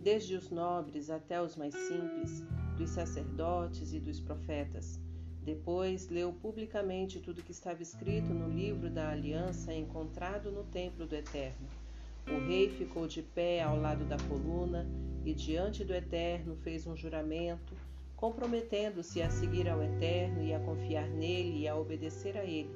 desde 0.00 0.36
os 0.36 0.48
nobres 0.48 1.10
até 1.10 1.42
os 1.42 1.56
mais 1.56 1.74
simples, 1.74 2.44
dos 2.78 2.90
sacerdotes 2.90 3.92
e 3.92 3.98
dos 3.98 4.20
profetas. 4.20 5.00
Depois 5.42 6.08
leu 6.08 6.32
publicamente 6.32 7.18
tudo 7.18 7.42
que 7.42 7.50
estava 7.50 7.82
escrito 7.82 8.32
no 8.32 8.48
livro 8.48 8.89
da 8.89 9.10
aliança 9.10 9.74
encontrado 9.74 10.52
no 10.52 10.62
templo 10.62 11.05
do 11.05 11.16
Eterno. 11.16 11.80
O 12.33 12.47
rei 12.47 12.70
ficou 12.70 13.09
de 13.09 13.23
pé 13.23 13.60
ao 13.60 13.76
lado 13.76 14.05
da 14.05 14.17
coluna 14.28 14.86
e 15.25 15.34
diante 15.34 15.84
do 15.84 15.92
Eterno 15.92 16.57
fez 16.57 16.86
um 16.86 16.97
juramento, 16.97 17.75
comprometendo-se 18.17 19.20
a 19.20 19.31
seguir 19.31 19.68
ao 19.68 19.83
Eterno 19.83 20.42
e 20.42 20.55
a 20.55 20.60
confiar 20.60 21.09
nele 21.09 21.60
e 21.60 21.68
a 21.68 21.76
obedecer 21.76 22.36
a 22.36 22.44
ele. 22.44 22.70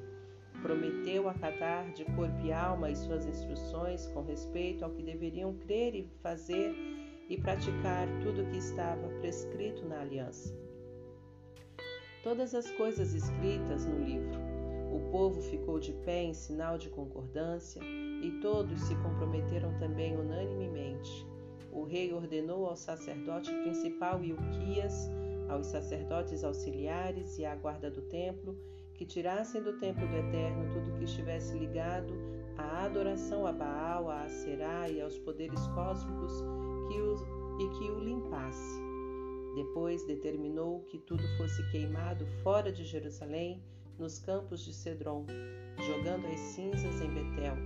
Prometeu 0.60 1.28
acatar 1.28 1.92
de 1.92 2.04
corpo 2.04 2.44
e 2.44 2.52
alma 2.52 2.88
as 2.88 2.98
suas 2.98 3.26
instruções 3.26 4.06
com 4.08 4.22
respeito 4.22 4.84
ao 4.84 4.90
que 4.90 5.02
deveriam 5.02 5.54
crer 5.54 5.94
e 5.94 6.08
fazer 6.22 6.74
e 7.28 7.36
praticar 7.36 8.08
tudo 8.22 8.42
o 8.42 8.50
que 8.50 8.58
estava 8.58 9.08
prescrito 9.20 9.86
na 9.86 10.00
aliança. 10.00 10.52
Todas 12.22 12.54
as 12.54 12.70
coisas 12.72 13.14
escritas 13.14 13.86
no 13.86 14.02
livro. 14.02 14.53
O 14.94 15.00
povo 15.10 15.42
ficou 15.42 15.80
de 15.80 15.92
pé 15.92 16.22
em 16.22 16.32
sinal 16.32 16.78
de 16.78 16.88
concordância 16.88 17.82
e 17.82 18.38
todos 18.40 18.80
se 18.80 18.94
comprometeram 18.94 19.76
também 19.80 20.16
unanimemente. 20.16 21.26
O 21.72 21.82
rei 21.82 22.14
ordenou 22.14 22.66
ao 22.66 22.76
sacerdote 22.76 23.52
principal 23.62 24.22
Ilquias, 24.22 25.10
aos 25.48 25.66
sacerdotes 25.66 26.44
auxiliares 26.44 27.36
e 27.40 27.44
à 27.44 27.56
guarda 27.56 27.90
do 27.90 28.02
templo 28.02 28.56
que 28.94 29.04
tirassem 29.04 29.60
do 29.60 29.72
templo 29.80 30.06
do 30.06 30.14
Eterno 30.14 30.72
tudo 30.72 30.96
que 30.96 31.02
estivesse 31.02 31.58
ligado 31.58 32.14
à 32.56 32.84
adoração 32.84 33.44
a 33.48 33.52
Baal, 33.52 34.08
a 34.08 34.22
Aserá 34.22 34.88
e 34.88 35.00
aos 35.00 35.18
poderes 35.18 35.66
cósmicos 35.74 36.40
que 36.86 37.00
o, 37.00 37.14
e 37.60 37.78
que 37.78 37.90
o 37.90 37.98
limpasse. 37.98 38.80
Depois 39.56 40.06
determinou 40.06 40.82
que 40.82 40.98
tudo 40.98 41.24
fosse 41.36 41.68
queimado 41.72 42.24
fora 42.44 42.70
de 42.70 42.84
Jerusalém, 42.84 43.60
nos 43.98 44.18
campos 44.18 44.64
de 44.64 44.72
Cedron, 44.72 45.26
jogando 45.86 46.26
as 46.26 46.40
cinzas 46.40 47.00
em 47.00 47.12
Betel. 47.12 47.56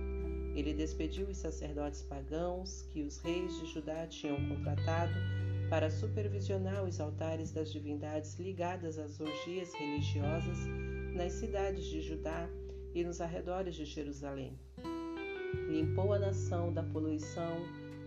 Ele 0.55 0.73
despediu 0.73 1.27
os 1.27 1.37
sacerdotes 1.37 2.01
pagãos 2.01 2.83
que 2.91 3.03
os 3.03 3.17
reis 3.19 3.59
de 3.59 3.65
Judá 3.67 4.07
tinham 4.07 4.37
contratado 4.47 5.13
para 5.69 5.89
supervisionar 5.89 6.83
os 6.83 6.99
altares 6.99 7.51
das 7.51 7.71
divindades 7.71 8.37
ligadas 8.39 8.97
às 8.97 9.19
orgias 9.19 9.73
religiosas 9.73 10.57
nas 11.15 11.33
cidades 11.33 11.85
de 11.85 12.01
Judá 12.01 12.49
e 12.93 13.03
nos 13.03 13.21
arredores 13.21 13.75
de 13.75 13.85
Jerusalém. 13.85 14.57
Limpou 15.69 16.13
a 16.13 16.19
nação 16.19 16.73
da 16.73 16.83
poluição 16.83 17.57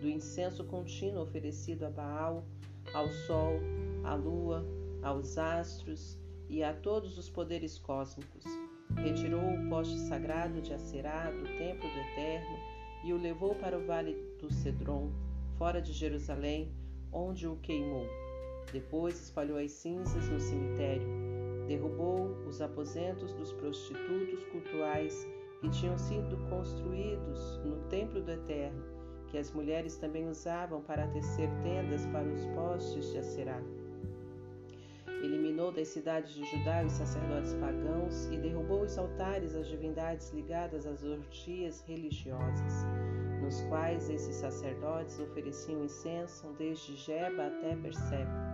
do 0.01 0.09
incenso 0.09 0.65
contínuo 0.65 1.23
oferecido 1.23 1.85
a 1.85 1.91
Baal, 1.91 2.45
ao 2.93 3.09
sol, 3.09 3.61
à 4.03 4.15
lua, 4.15 4.67
aos 5.03 5.39
astros 5.39 6.19
e 6.53 6.63
a 6.63 6.75
todos 6.75 7.17
os 7.17 7.31
poderes 7.31 7.79
cósmicos. 7.79 8.45
Retirou 8.97 9.41
o 9.41 9.69
poste 9.71 9.99
sagrado 10.01 10.61
de 10.61 10.75
Acerá 10.75 11.31
do 11.31 11.45
templo 11.57 11.89
do 11.89 11.99
Eterno 11.99 12.57
e 13.03 13.13
o 13.13 13.17
levou 13.17 13.55
para 13.55 13.79
o 13.79 13.87
vale 13.87 14.15
do 14.39 14.53
Cedron, 14.53 15.11
fora 15.57 15.81
de 15.81 15.93
Jerusalém, 15.93 16.71
onde 17.11 17.49
o 17.49 17.57
queimou. 17.57 18.07
Depois 18.71 19.21
espalhou 19.21 19.59
as 19.59 19.73
cinzas 19.73 20.29
no 20.29 20.39
cemitério. 20.39 21.09
Derrubou 21.67 22.37
os 22.47 22.61
aposentos 22.61 23.33
dos 23.33 23.51
prostitutos 23.55 24.45
cultuais 24.53 25.27
que 25.61 25.71
tinham 25.71 25.97
sido 25.97 26.37
construídos 26.51 27.59
no 27.65 27.77
templo 27.89 28.21
do 28.21 28.31
Eterno 28.31 29.03
que 29.33 29.39
as 29.39 29.51
mulheres 29.51 29.97
também 29.97 30.29
usavam 30.29 30.83
para 30.83 31.09
tecer 31.09 31.49
tendas 31.63 32.05
para 32.07 32.29
os 32.29 32.45
postes 32.49 33.11
de 33.11 33.19
Aserá. 33.19 33.63
Eliminou 35.23 35.71
das 35.71 35.87
cidades 35.87 36.35
de 36.35 36.45
Judá 36.45 36.83
os 36.85 36.93
sacerdotes 36.95 37.55
pagãos 37.55 38.27
e 38.27 38.37
derrubou 38.37 38.83
os 38.83 38.99
altares 38.99 39.55
às 39.55 39.69
divindades 39.69 40.33
ligadas 40.33 40.85
às 40.85 41.05
orgias 41.05 41.81
religiosas, 41.87 42.85
nos 43.41 43.61
quais 43.69 44.11
esses 44.11 44.35
sacerdotes 44.35 45.21
ofereciam 45.21 45.85
incenso 45.85 46.53
desde 46.59 46.97
Jeba 46.97 47.47
até 47.47 47.77
Perseba. 47.77 48.53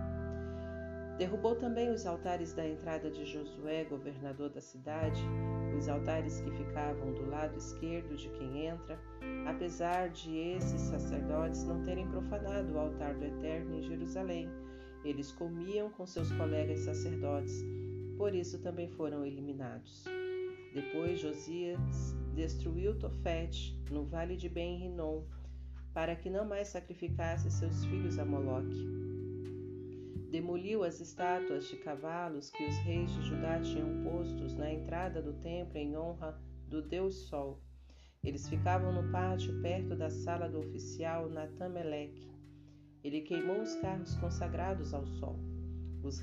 Derrubou 1.17 1.55
também 1.55 1.89
os 1.89 2.05
altares 2.05 2.53
da 2.53 2.65
entrada 2.65 3.09
de 3.09 3.25
Josué, 3.25 3.83
governador 3.85 4.49
da 4.51 4.61
cidade, 4.61 5.21
os 5.75 5.89
altares 5.89 6.39
que 6.39 6.51
ficavam 6.51 7.11
do 7.13 7.29
lado 7.29 7.57
esquerdo 7.57 8.15
de 8.15 8.29
quem 8.29 8.67
entra, 8.67 8.97
apesar 9.47 10.09
de 10.09 10.37
esses 10.37 10.81
sacerdotes 10.81 11.65
não 11.65 11.83
terem 11.83 12.07
profanado 12.07 12.73
o 12.73 12.79
altar 12.79 13.15
do 13.15 13.25
Eterno 13.25 13.75
em 13.75 13.81
Jerusalém. 13.81 14.49
Eles 15.03 15.31
comiam 15.31 15.89
com 15.91 16.05
seus 16.05 16.31
colegas 16.31 16.81
sacerdotes, 16.81 17.63
por 18.17 18.33
isso 18.33 18.59
também 18.59 18.89
foram 18.89 19.25
eliminados. 19.25 20.05
Depois 20.73 21.19
Josias 21.19 22.15
destruiu 22.35 22.97
Tofete, 22.99 23.77
no 23.89 24.05
vale 24.05 24.35
de 24.35 24.49
Ben-Rinom, 24.49 25.23
para 25.93 26.15
que 26.15 26.29
não 26.29 26.45
mais 26.45 26.67
sacrificasse 26.67 27.49
seus 27.49 27.85
filhos 27.85 28.19
a 28.19 28.25
Moloque 28.25 28.99
demoliu 30.29 30.83
as 30.83 30.99
estátuas 30.99 31.67
de 31.67 31.75
cavalos 31.77 32.51
que 32.51 32.63
os 32.63 32.77
reis 32.79 33.11
de 33.11 33.23
Judá 33.23 33.59
tinham 33.59 34.03
postos 34.03 34.55
na 34.55 34.71
entrada 34.71 35.21
do 35.21 35.33
templo 35.33 35.77
em 35.77 35.97
honra 35.97 36.39
do 36.67 36.81
Deus 36.81 37.27
Sol. 37.27 37.59
Eles 38.23 38.47
ficavam 38.47 38.91
no 38.91 39.11
pátio 39.11 39.59
perto 39.61 39.95
da 39.95 40.09
sala 40.09 40.47
do 40.47 40.59
oficial 40.59 41.29
Natameleque. 41.29 42.29
Ele 43.03 43.21
queimou 43.21 43.61
os 43.61 43.75
carros 43.75 44.15
consagrados 44.15 44.93
ao 44.93 45.05
sol. 45.05 45.39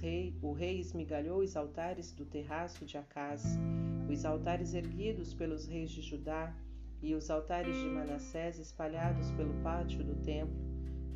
Rei, 0.00 0.34
o 0.42 0.52
rei 0.52 0.80
esmigalhou 0.80 1.40
os 1.40 1.56
altares 1.56 2.12
do 2.12 2.24
terraço 2.24 2.84
de 2.84 2.96
Acaz, 2.96 3.58
os 4.10 4.24
altares 4.24 4.74
erguidos 4.74 5.34
pelos 5.34 5.66
reis 5.66 5.90
de 5.90 6.00
Judá 6.02 6.55
e 7.02 7.14
os 7.14 7.30
altares 7.30 7.76
de 7.76 7.86
Manassés 7.86 8.58
espalhados 8.58 9.30
pelo 9.32 9.55
pátio 9.62 10.02
do 10.02 10.14
templo 10.16 10.66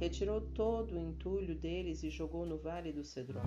retirou 0.00 0.40
todo 0.40 0.94
o 0.94 0.98
entulho 0.98 1.54
deles 1.54 2.02
e 2.02 2.08
jogou 2.08 2.46
no 2.46 2.56
vale 2.56 2.90
do 2.90 3.04
Cedron. 3.04 3.42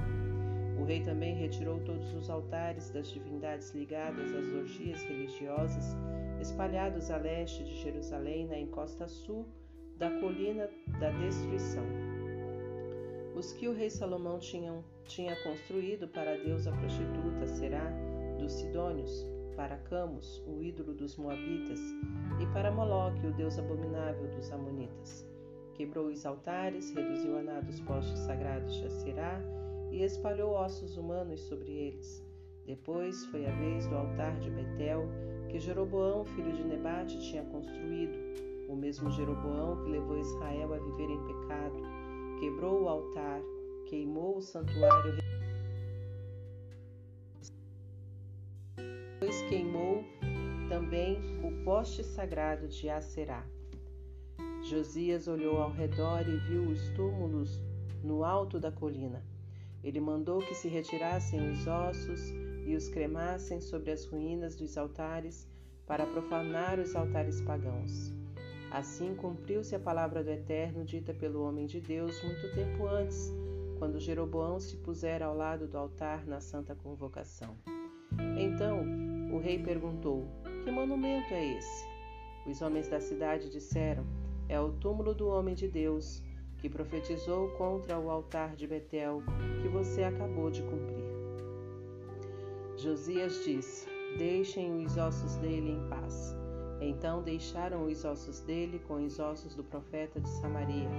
O 0.80 0.86
rei 0.86 1.02
também 1.02 1.34
retirou 1.34 1.80
todos 1.80 2.14
os 2.14 2.30
altares 2.30 2.92
das 2.92 3.10
divindades 3.10 3.72
ligadas 3.72 4.32
às 4.32 4.54
orgias 4.54 5.02
religiosas, 5.02 5.96
espalhados 6.40 7.10
a 7.10 7.18
leste 7.18 7.64
de 7.64 7.76
Jerusalém, 7.82 8.46
na 8.48 8.60
encosta 8.60 9.08
sul 9.08 9.48
da 9.98 10.10
colina 10.20 10.70
da 11.00 11.10
destruição. 11.12 11.84
Os 13.36 13.52
que 13.54 13.68
o 13.68 13.74
rei 13.74 13.90
Salomão 13.90 14.40
tinha, 14.40 14.84
tinha 15.06 15.36
construído 15.44 16.08
para 16.08 16.34
a 16.34 16.38
deusa 16.38 16.72
prostituta 16.72 17.48
Será 17.48 17.92
dos 18.38 18.54
Sidônios, 18.54 19.26
para 19.56 19.78
Camus, 19.78 20.44
o 20.48 20.62
ídolo 20.62 20.94
dos 20.94 21.16
Moabitas, 21.18 21.80
e 22.42 22.46
para 22.54 22.72
Moloque, 22.72 23.26
o 23.26 23.34
deus 23.34 23.58
abominável 23.58 24.28
dos 24.36 24.52
Amonitas. 24.52 25.28
Quebrou 25.76 26.08
os 26.08 26.26
altares, 26.26 26.94
reduziu 26.94 27.38
a 27.38 27.42
nada 27.42 27.70
os 27.70 27.80
postes 27.82 28.20
sagrados 28.20 28.74
de 28.76 28.86
Aserá 28.86 29.42
e 29.92 30.04
espalhou 30.04 30.52
ossos 30.52 30.98
humanos 30.98 31.40
sobre 31.42 31.72
eles. 31.72 32.24
Depois 32.66 33.26
foi 33.26 33.46
a 33.46 33.52
vez 33.52 33.88
do 33.88 33.96
altar 33.96 34.40
de 34.40 34.50
Betel, 34.50 35.08
que 35.50 35.60
Jeroboão, 35.60 36.24
filho 36.26 36.54
de 36.54 36.64
Nebate, 36.64 37.20
tinha 37.22 37.44
construído, 37.44 38.18
o 38.74 38.76
mesmo 38.76 39.12
Jeroboão 39.12 39.78
que 39.84 39.92
levou 39.92 40.18
Israel 40.18 40.74
a 40.74 40.78
viver 40.80 41.10
em 41.10 41.28
pecado. 41.28 41.78
Quebrou 42.40 42.84
o 42.84 42.90
altar, 42.90 43.40
queimou 43.88 44.38
o 44.38 44.42
santuário. 44.42 45.14
Depois 48.76 49.42
queimou 49.44 50.04
também 50.68 51.20
o 51.44 51.64
poste 51.64 52.04
sagrado 52.04 52.68
de 52.68 52.90
Aserá. 52.90 53.46
Josias 54.64 55.28
olhou 55.28 55.62
ao 55.62 55.72
redor 55.72 56.28
e 56.28 56.38
viu 56.50 56.64
os 56.64 56.90
túmulos 56.90 57.62
no 58.04 58.24
alto 58.24 58.60
da 58.60 58.72
colina. 58.72 59.24
Ele 59.84 60.00
mandou 60.00 60.40
que 60.40 60.56
se 60.56 60.68
retirassem 60.68 61.52
os 61.52 61.68
ossos 61.68 62.32
e 62.66 62.76
os 62.76 62.88
cremassem 62.88 63.62
sobre 63.62 63.92
as 63.92 64.06
ruínas 64.06 64.56
dos 64.56 64.78
altares 64.78 65.48
para 65.86 66.08
profanar 66.08 66.80
os 66.80 66.96
altares 66.96 67.40
pagãos. 67.42 68.23
Assim 68.74 69.14
cumpriu-se 69.14 69.76
a 69.76 69.80
palavra 69.80 70.24
do 70.24 70.32
Eterno 70.32 70.84
dita 70.84 71.14
pelo 71.14 71.44
homem 71.44 71.68
de 71.68 71.80
Deus 71.80 72.20
muito 72.24 72.52
tempo 72.56 72.88
antes, 72.88 73.32
quando 73.78 74.00
Jeroboão 74.00 74.60
se 74.60 74.78
pusera 74.78 75.28
ao 75.28 75.38
lado 75.38 75.68
do 75.68 75.78
altar 75.78 76.26
na 76.26 76.40
santa 76.40 76.74
convocação. 76.74 77.56
Então 78.36 78.84
o 79.32 79.38
rei 79.38 79.60
perguntou: 79.60 80.26
Que 80.64 80.72
monumento 80.72 81.32
é 81.36 81.56
esse? 81.56 81.86
Os 82.48 82.64
homens 82.64 82.90
da 82.90 83.00
cidade 83.00 83.52
disseram: 83.52 84.04
é 84.50 84.60
o 84.60 84.72
túmulo 84.72 85.14
do 85.14 85.28
homem 85.28 85.54
de 85.54 85.68
Deus, 85.68 86.24
que 86.58 86.68
profetizou 86.68 87.50
contra 87.50 88.00
o 88.00 88.10
altar 88.10 88.56
de 88.56 88.66
Betel, 88.66 89.22
que 89.62 89.68
você 89.68 90.04
acabou 90.04 90.50
de 90.50 90.64
cumprir. 90.64 91.06
Josias 92.78 93.44
disse: 93.46 93.88
Deixem 94.18 94.84
os 94.84 94.98
ossos 94.98 95.36
dele 95.36 95.74
em 95.74 95.90
paz. 95.90 96.43
Então 96.84 97.24
deixaram 97.24 97.86
os 97.86 98.04
ossos 98.04 98.42
dele 98.42 98.80
com 98.88 99.06
os 99.06 99.18
ossos 99.18 99.56
do 99.56 99.64
profeta 99.64 100.20
de 100.20 100.30
Samaria. 100.30 100.90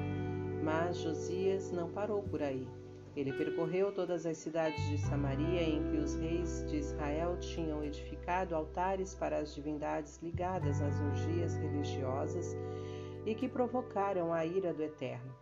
Mas 0.62 0.96
Josias 0.96 1.70
não 1.70 1.90
parou 1.90 2.22
por 2.22 2.42
aí. 2.42 2.66
Ele 3.14 3.32
percorreu 3.32 3.92
todas 3.92 4.24
as 4.26 4.38
cidades 4.38 4.82
de 4.88 4.98
Samaria 4.98 5.62
em 5.62 5.84
que 5.90 5.98
os 5.98 6.14
reis 6.14 6.64
de 6.68 6.78
Israel 6.78 7.36
tinham 7.38 7.84
edificado 7.84 8.56
altares 8.56 9.14
para 9.14 9.38
as 9.38 9.54
divindades 9.54 10.18
ligadas 10.22 10.80
às 10.80 11.00
orgias 11.00 11.54
religiosas 11.54 12.56
e 13.26 13.34
que 13.34 13.48
provocaram 13.48 14.32
a 14.32 14.44
ira 14.44 14.72
do 14.72 14.82
Eterno. 14.82 15.32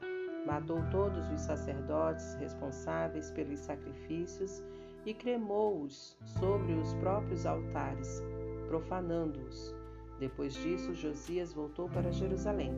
Matou 0.45 0.83
todos 0.91 1.31
os 1.31 1.41
sacerdotes 1.41 2.35
responsáveis 2.35 3.31
pelos 3.31 3.61
sacrifícios 3.61 4.63
e 5.07 5.15
cremou-os 5.15 6.17
sobre 6.39 6.73
os 6.73 6.93
próprios 6.95 7.47
altares, 7.47 8.21
profanando-os. 8.69 9.82
Depois 10.23 10.55
disso, 10.55 10.95
Josias 10.95 11.53
voltou 11.53 11.89
para 11.89 12.13
Jerusalém. 12.13 12.71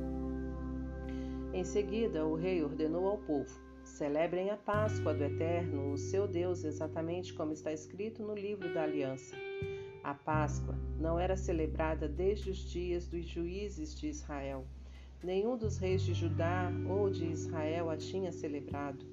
Em 1.52 1.62
seguida, 1.62 2.24
o 2.24 2.34
rei 2.34 2.64
ordenou 2.64 3.06
ao 3.06 3.18
povo: 3.18 3.60
Celebrem 3.82 4.48
a 4.48 4.56
Páscoa 4.56 5.12
do 5.12 5.24
Eterno, 5.24 5.92
o 5.92 5.98
seu 5.98 6.26
Deus, 6.26 6.64
exatamente 6.64 7.34
como 7.34 7.52
está 7.52 7.70
escrito 7.70 8.22
no 8.22 8.34
livro 8.34 8.72
da 8.72 8.84
Aliança. 8.84 9.36
A 10.02 10.14
Páscoa 10.14 10.74
não 10.98 11.18
era 11.18 11.36
celebrada 11.36 12.08
desde 12.08 12.48
os 12.48 12.56
dias 12.56 13.06
dos 13.06 13.26
juízes 13.26 13.94
de 13.94 14.08
Israel. 14.08 14.64
Nenhum 15.22 15.58
dos 15.58 15.76
reis 15.76 16.00
de 16.00 16.14
Judá 16.14 16.72
ou 16.88 17.10
de 17.10 17.26
Israel 17.26 17.90
a 17.90 17.96
tinha 17.98 18.32
celebrado. 18.32 19.04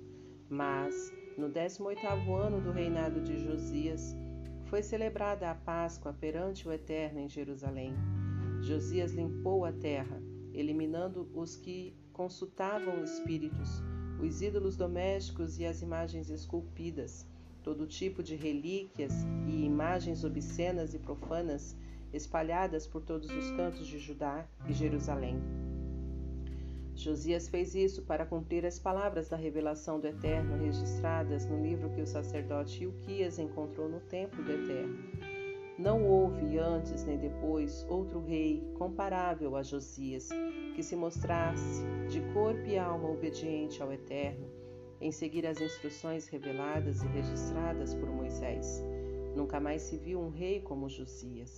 Mas, 0.49 1.13
no 1.37 1.49
18º 1.49 2.33
ano 2.33 2.61
do 2.61 2.71
reinado 2.71 3.19
de 3.19 3.43
Josias, 3.43 4.15
foi 4.71 4.81
celebrada 4.81 5.51
a 5.51 5.53
Páscoa 5.53 6.13
perante 6.13 6.65
o 6.65 6.71
Eterno 6.71 7.19
em 7.19 7.27
Jerusalém. 7.27 7.93
Josias 8.61 9.11
limpou 9.11 9.65
a 9.65 9.71
terra, 9.73 10.23
eliminando 10.53 11.29
os 11.35 11.57
que 11.57 11.93
consultavam 12.13 13.03
espíritos, 13.03 13.83
os 14.23 14.41
ídolos 14.41 14.77
domésticos 14.77 15.59
e 15.59 15.65
as 15.65 15.81
imagens 15.81 16.29
esculpidas, 16.29 17.27
todo 17.61 17.85
tipo 17.85 18.23
de 18.23 18.37
relíquias 18.37 19.11
e 19.45 19.65
imagens 19.65 20.23
obscenas 20.23 20.93
e 20.93 20.99
profanas 20.99 21.75
espalhadas 22.13 22.87
por 22.87 23.01
todos 23.01 23.29
os 23.29 23.51
cantos 23.51 23.85
de 23.85 23.99
Judá 23.99 24.47
e 24.69 24.71
Jerusalém. 24.71 25.37
Josias 27.01 27.47
fez 27.47 27.73
isso 27.73 28.03
para 28.03 28.27
cumprir 28.27 28.63
as 28.63 28.77
palavras 28.77 29.27
da 29.27 29.35
revelação 29.35 29.99
do 29.99 30.05
Eterno 30.05 30.63
registradas 30.63 31.47
no 31.47 31.59
livro 31.59 31.89
que 31.89 32.01
o 32.01 32.05
sacerdote 32.05 32.83
Ilquias 32.83 33.39
encontrou 33.39 33.89
no 33.89 33.99
templo 34.01 34.43
do 34.43 34.51
Eterno. 34.51 34.99
Não 35.79 36.05
houve 36.05 36.59
antes 36.59 37.03
nem 37.03 37.17
depois 37.17 37.83
outro 37.89 38.23
rei 38.23 38.63
comparável 38.75 39.55
a 39.55 39.63
Josias, 39.63 40.29
que 40.75 40.83
se 40.83 40.95
mostrasse 40.95 41.83
de 42.07 42.21
corpo 42.33 42.67
e 42.67 42.77
alma 42.77 43.09
obediente 43.09 43.81
ao 43.81 43.91
Eterno, 43.91 44.45
em 45.01 45.11
seguir 45.11 45.47
as 45.47 45.59
instruções 45.59 46.27
reveladas 46.27 47.01
e 47.01 47.07
registradas 47.07 47.95
por 47.95 48.09
Moisés. 48.11 48.79
Nunca 49.35 49.59
mais 49.59 49.81
se 49.81 49.97
viu 49.97 50.19
um 50.19 50.29
rei 50.29 50.61
como 50.61 50.87
Josias. 50.87 51.57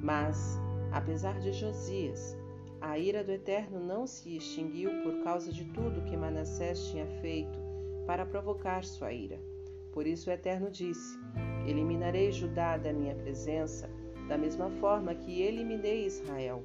Mas, 0.00 0.56
apesar 0.92 1.40
de 1.40 1.52
Josias, 1.52 2.40
a 2.82 2.98
ira 2.98 3.22
do 3.22 3.30
Eterno 3.30 3.78
não 3.78 4.08
se 4.08 4.36
extinguiu 4.36 4.90
por 5.04 5.22
causa 5.22 5.52
de 5.52 5.64
tudo 5.66 6.02
que 6.02 6.16
Manassés 6.16 6.84
tinha 6.88 7.06
feito 7.20 7.56
para 8.06 8.26
provocar 8.26 8.84
sua 8.84 9.12
ira. 9.12 9.38
Por 9.92 10.04
isso 10.04 10.28
o 10.28 10.32
Eterno 10.32 10.68
disse: 10.68 11.16
Eliminarei 11.64 12.32
Judá 12.32 12.76
da 12.76 12.92
minha 12.92 13.14
presença, 13.14 13.88
da 14.28 14.36
mesma 14.36 14.68
forma 14.68 15.14
que 15.14 15.42
eliminei 15.42 16.06
Israel. 16.06 16.64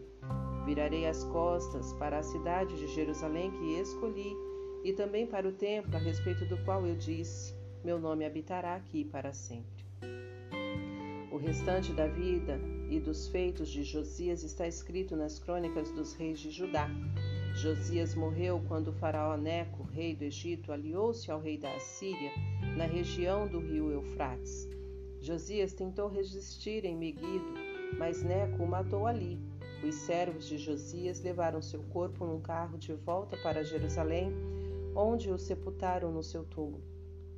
Virarei 0.66 1.06
as 1.06 1.24
costas 1.26 1.94
para 1.94 2.18
a 2.18 2.24
cidade 2.24 2.76
de 2.78 2.88
Jerusalém 2.88 3.52
que 3.52 3.80
escolhi, 3.80 4.36
e 4.84 4.94
também 4.94 5.28
para 5.28 5.48
o 5.48 5.52
templo 5.52 5.96
a 5.96 6.00
respeito 6.00 6.46
do 6.46 6.58
qual 6.66 6.86
eu 6.88 6.96
disse: 6.96 7.54
Meu 7.84 8.00
nome 8.00 8.26
habitará 8.26 8.76
aqui 8.76 9.06
para 9.06 9.34
sempre. 9.34 9.86
O 11.32 11.38
restante 11.38 11.94
da 11.94 12.08
vida 12.08 12.60
e 12.90 13.00
dos 13.00 13.28
feitos 13.28 13.70
de 13.70 13.84
Josias 13.84 14.44
está 14.44 14.68
escrito 14.68 15.16
nas 15.16 15.40
crônicas 15.40 15.92
dos 15.92 16.14
reis 16.14 16.40
de 16.40 16.52
Judá. 16.52 16.90
Josias 17.56 18.14
morreu 18.14 18.62
quando 18.68 18.90
o 18.90 18.94
faraó 18.94 19.36
Neco, 19.36 19.84
rei 19.84 20.16
do 20.16 20.24
Egito, 20.24 20.72
aliou-se 20.72 21.30
ao 21.32 21.40
rei 21.40 21.58
da 21.58 21.74
Assíria 21.76 22.32
na 22.76 22.86
região 22.86 23.48
do 23.48 23.60
rio 23.60 23.92
Eufrates. 23.92 24.68
Josias 25.20 25.74
tentou 25.74 26.08
resistir 26.08 26.86
em 26.86 26.96
Megido, 26.96 27.54
mas 27.98 28.24
Neco 28.24 28.64
o 28.64 28.68
matou 28.68 29.08
ali 29.08 29.40
os 29.84 29.96
servos 29.96 30.48
de 30.48 30.58
Josias 30.58 31.22
levaram 31.22 31.62
seu 31.62 31.84
corpo 31.84 32.26
num 32.26 32.42
carro 32.42 32.78
de 32.78 32.94
volta 32.94 33.38
para 33.38 33.64
Jerusalém, 33.64 34.34
onde 34.96 35.30
o 35.30 35.38
sepultaram 35.38 36.12
no 36.12 36.24
seu 36.24 36.44
túmulo. 36.44 36.84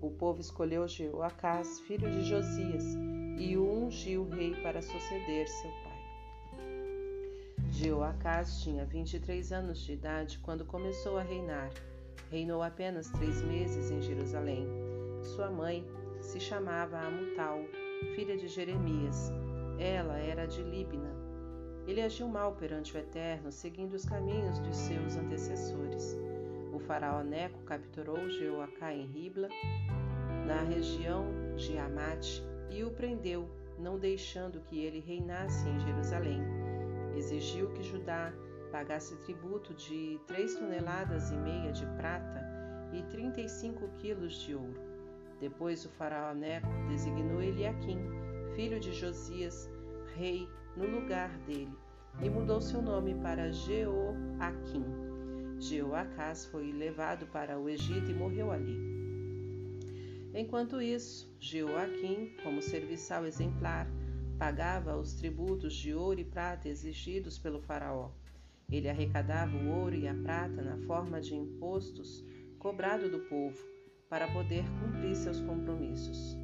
O 0.02 0.10
povo 0.10 0.40
escolheu 0.40 0.88
Jeoacás, 0.88 1.82
filho 1.82 2.10
de 2.10 2.24
Josias, 2.24 2.86
e 3.40 3.58
o 3.58 3.64
ungiu 3.64 4.30
rei 4.30 4.54
para 4.62 4.82
suceder 4.82 5.48
seu 5.48 5.72
pai. 5.84 6.60
Jeoacás 7.72 8.62
tinha 8.62 8.86
23 8.86 9.52
anos 9.52 9.80
de 9.80 9.94
idade 9.94 10.38
quando 10.44 10.64
começou 10.64 11.18
a 11.18 11.24
reinar. 11.24 11.72
Reinou 12.30 12.62
apenas 12.62 13.10
três 13.10 13.42
meses 13.42 13.90
em 13.90 14.02
Jerusalém. 14.02 14.68
Sua 15.24 15.50
mãe 15.50 15.84
se 16.22 16.40
chamava 16.40 17.00
Amutal, 17.00 17.64
filha 18.14 18.38
de 18.38 18.48
Jeremias. 18.48 19.32
Ela 19.80 20.20
era 20.20 20.46
de 20.46 20.62
Líbina, 20.62 21.10
ele 21.90 22.04
agiu 22.04 22.28
mal 22.28 22.54
perante 22.54 22.96
o 22.96 23.00
Eterno, 23.00 23.52
seguindo 23.52 23.96
os 23.96 24.06
caminhos 24.06 24.60
dos 24.60 24.78
seus 24.78 25.16
antecessores. 25.16 26.16
O 26.72 26.78
faraó 26.78 27.24
Neco 27.24 27.64
capturou 27.64 28.30
Jeoacá 28.30 28.94
em 28.94 29.08
Ribla, 29.08 29.50
na 30.46 30.62
região 30.62 31.26
de 31.56 31.80
Amate, 31.80 32.44
e 32.72 32.84
o 32.84 32.92
prendeu, 32.92 33.50
não 33.78 33.98
deixando 33.98 34.62
que 34.62 34.80
ele 34.80 35.00
reinasse 35.00 35.68
em 35.68 35.80
Jerusalém. 35.80 36.42
Exigiu 37.16 37.72
que 37.72 37.84
Judá 37.84 38.34
pagasse 38.72 39.16
tributo 39.18 39.74
de 39.74 40.20
três 40.28 40.56
toneladas 40.56 41.32
e 41.32 41.36
meia 41.36 41.72
de 41.72 41.86
prata 41.98 42.42
e 42.94 43.02
35 43.04 43.88
quilos 44.00 44.34
de 44.42 44.56
ouro. 44.56 44.82
Depois 45.40 45.86
o 45.86 45.90
faraó 45.90 46.34
Neco 46.34 46.68
designou 46.88 47.42
Eliaquim, 47.42 48.00
filho 48.56 48.80
de 48.80 48.94
Josias, 48.94 49.70
rei 50.16 50.48
no 50.76 50.86
lugar 50.86 51.30
dele 51.40 51.74
e 52.22 52.30
mudou 52.30 52.60
seu 52.60 52.82
nome 52.82 53.16
para 53.16 53.52
Jeoaquim. 53.52 54.86
Jeoacás 55.58 56.46
foi 56.46 56.72
levado 56.72 57.28
para 57.28 57.58
o 57.60 57.70
Egito 57.70 58.12
e 58.12 58.14
morreu 58.14 58.52
ali. 58.52 58.99
Enquanto 60.34 60.82
isso, 60.82 61.34
Jeoaquim, 61.40 62.36
como 62.44 62.62
serviçal 62.62 63.26
exemplar, 63.26 63.88
pagava 64.38 64.96
os 64.96 65.14
tributos 65.14 65.74
de 65.74 65.94
ouro 65.94 66.20
e 66.20 66.24
prata 66.24 66.70
exigidos 66.70 67.38
pelo 67.38 67.60
faraó. 67.60 68.12
Ele 68.72 68.88
arrecadava 68.88 69.58
o 69.58 69.70
ouro 69.80 69.96
e 69.96 70.08
a 70.08 70.14
prata 70.14 70.62
na 70.62 70.78
forma 70.86 71.20
de 71.20 71.36
impostos 71.36 72.24
cobrado 72.60 73.10
do 73.10 73.20
povo 73.22 73.58
para 74.08 74.32
poder 74.32 74.64
cumprir 74.80 75.16
seus 75.16 75.42
compromissos. 75.42 76.38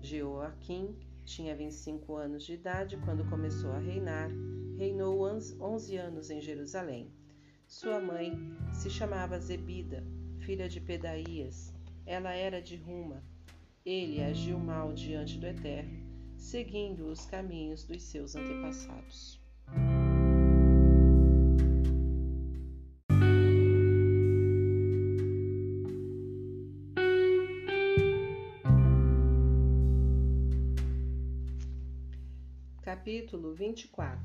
Jeoaquim 0.00 0.96
tinha 1.24 1.54
25 1.54 2.14
anos 2.14 2.44
de 2.44 2.54
idade 2.54 2.96
quando 3.04 3.28
começou 3.28 3.72
a 3.72 3.78
reinar. 3.78 4.30
Reinou 4.76 5.22
11 5.22 5.96
anos 5.96 6.30
em 6.30 6.40
Jerusalém. 6.40 7.12
Sua 7.66 8.00
mãe 8.00 8.32
se 8.72 8.88
chamava 8.88 9.38
Zebida, 9.38 10.02
filha 10.38 10.68
de 10.68 10.80
Pedaías. 10.80 11.77
Ela 12.08 12.32
era 12.32 12.62
de 12.62 12.74
Ruma. 12.74 13.22
Ele 13.84 14.22
agiu 14.22 14.58
mal 14.58 14.94
diante 14.94 15.36
do 15.36 15.46
Eterno, 15.46 15.92
seguindo 16.38 17.04
os 17.04 17.26
caminhos 17.26 17.84
dos 17.84 18.02
seus 18.02 18.34
antepassados. 18.34 19.38
Capítulo 32.80 33.52
24 33.52 34.18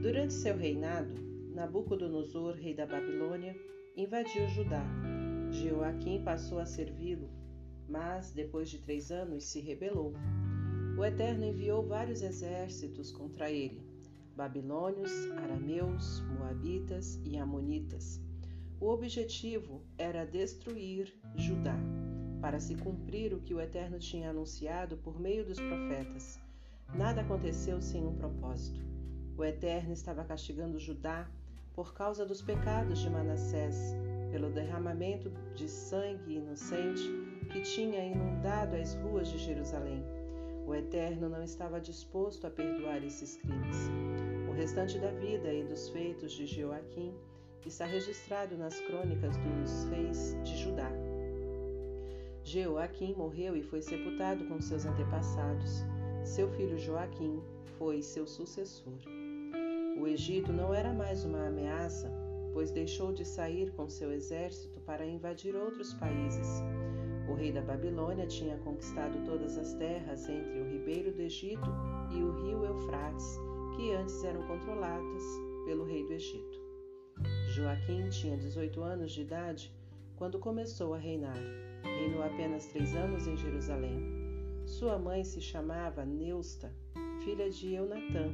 Durante 0.00 0.32
seu 0.32 0.56
reinado, 0.56 1.14
Nabucodonosor, 1.54 2.54
rei 2.54 2.72
da 2.72 2.86
Babilônia, 2.86 3.54
invadiu 3.94 4.48
Judá. 4.48 5.07
Jeoaquim 5.62 6.22
passou 6.22 6.58
a 6.58 6.66
servi-lo, 6.66 7.28
mas, 7.88 8.32
depois 8.32 8.68
de 8.68 8.78
três 8.78 9.10
anos, 9.10 9.44
se 9.44 9.60
rebelou. 9.60 10.14
O 10.96 11.04
Eterno 11.04 11.44
enviou 11.44 11.86
vários 11.86 12.22
exércitos 12.22 13.10
contra 13.12 13.50
ele: 13.50 13.82
babilônios, 14.36 15.12
arameus, 15.36 16.22
moabitas 16.38 17.20
e 17.24 17.36
amonitas. 17.36 18.20
O 18.80 18.88
objetivo 18.88 19.82
era 19.96 20.24
destruir 20.24 21.14
Judá, 21.36 21.76
para 22.40 22.60
se 22.60 22.74
cumprir 22.76 23.34
o 23.34 23.40
que 23.40 23.54
o 23.54 23.60
Eterno 23.60 23.98
tinha 23.98 24.30
anunciado 24.30 24.96
por 24.98 25.18
meio 25.20 25.44
dos 25.44 25.58
profetas 25.58 26.40
Nada 26.94 27.20
aconteceu 27.20 27.80
sem 27.80 28.04
um 28.04 28.14
propósito. 28.14 28.80
O 29.36 29.44
Eterno 29.44 29.92
estava 29.92 30.24
castigando 30.24 30.78
Judá 30.78 31.28
por 31.74 31.94
causa 31.94 32.24
dos 32.24 32.42
pecados 32.42 32.98
de 32.98 33.10
Manassés, 33.10 33.94
pelo 34.30 34.50
derramamento 34.50 35.30
de 35.54 35.68
sangue 35.68 36.36
inocente 36.36 37.02
que 37.50 37.60
tinha 37.62 38.04
inundado 38.04 38.76
as 38.76 38.94
ruas 38.94 39.28
de 39.28 39.38
Jerusalém. 39.38 40.04
O 40.66 40.74
Eterno 40.74 41.28
não 41.28 41.42
estava 41.42 41.80
disposto 41.80 42.46
a 42.46 42.50
perdoar 42.50 43.02
esses 43.02 43.36
crimes. 43.36 43.90
O 44.48 44.52
restante 44.52 44.98
da 44.98 45.10
vida 45.12 45.52
e 45.52 45.64
dos 45.64 45.88
feitos 45.88 46.32
de 46.32 46.46
Joaquim 46.46 47.14
está 47.68 47.84
registrado 47.84 48.56
nas 48.56 48.80
crônicas 48.80 49.36
dos 49.36 49.84
reis 49.90 50.36
de 50.42 50.56
Judá. 50.56 50.90
Joaquim 52.44 53.14
morreu 53.14 53.56
e 53.56 53.62
foi 53.62 53.82
sepultado 53.82 54.46
com 54.46 54.60
seus 54.60 54.86
antepassados. 54.86 55.84
Seu 56.24 56.48
filho 56.50 56.78
Joaquim 56.78 57.42
foi 57.78 58.02
seu 58.02 58.26
sucessor. 58.26 58.94
O 60.00 60.06
Egito 60.06 60.52
não 60.52 60.72
era 60.72 60.92
mais 60.92 61.24
uma 61.24 61.46
ameaça, 61.46 62.10
pois 62.58 62.72
deixou 62.72 63.12
de 63.12 63.24
sair 63.24 63.70
com 63.70 63.88
seu 63.88 64.12
exército 64.12 64.80
para 64.80 65.06
invadir 65.06 65.54
outros 65.54 65.94
países. 65.94 66.60
O 67.30 67.34
rei 67.34 67.52
da 67.52 67.62
Babilônia 67.62 68.26
tinha 68.26 68.58
conquistado 68.58 69.24
todas 69.24 69.56
as 69.56 69.74
terras 69.74 70.28
entre 70.28 70.60
o 70.60 70.68
ribeiro 70.68 71.12
do 71.12 71.22
Egito 71.22 71.70
e 72.10 72.20
o 72.20 72.32
rio 72.32 72.64
Eufrates, 72.64 73.38
que 73.76 73.92
antes 73.92 74.24
eram 74.24 74.44
controladas 74.48 75.22
pelo 75.66 75.84
rei 75.84 76.04
do 76.04 76.14
Egito. 76.14 76.58
Joaquim 77.54 78.08
tinha 78.08 78.36
18 78.36 78.82
anos 78.82 79.12
de 79.12 79.20
idade 79.20 79.72
quando 80.16 80.40
começou 80.40 80.94
a 80.94 80.98
reinar. 80.98 81.38
Reinou 81.84 82.24
apenas 82.24 82.66
três 82.66 82.92
anos 82.96 83.28
em 83.28 83.36
Jerusalém. 83.36 84.02
Sua 84.66 84.98
mãe 84.98 85.22
se 85.22 85.40
chamava 85.40 86.04
Neusta, 86.04 86.74
filha 87.22 87.48
de 87.48 87.74
Eunatã. 87.74 88.32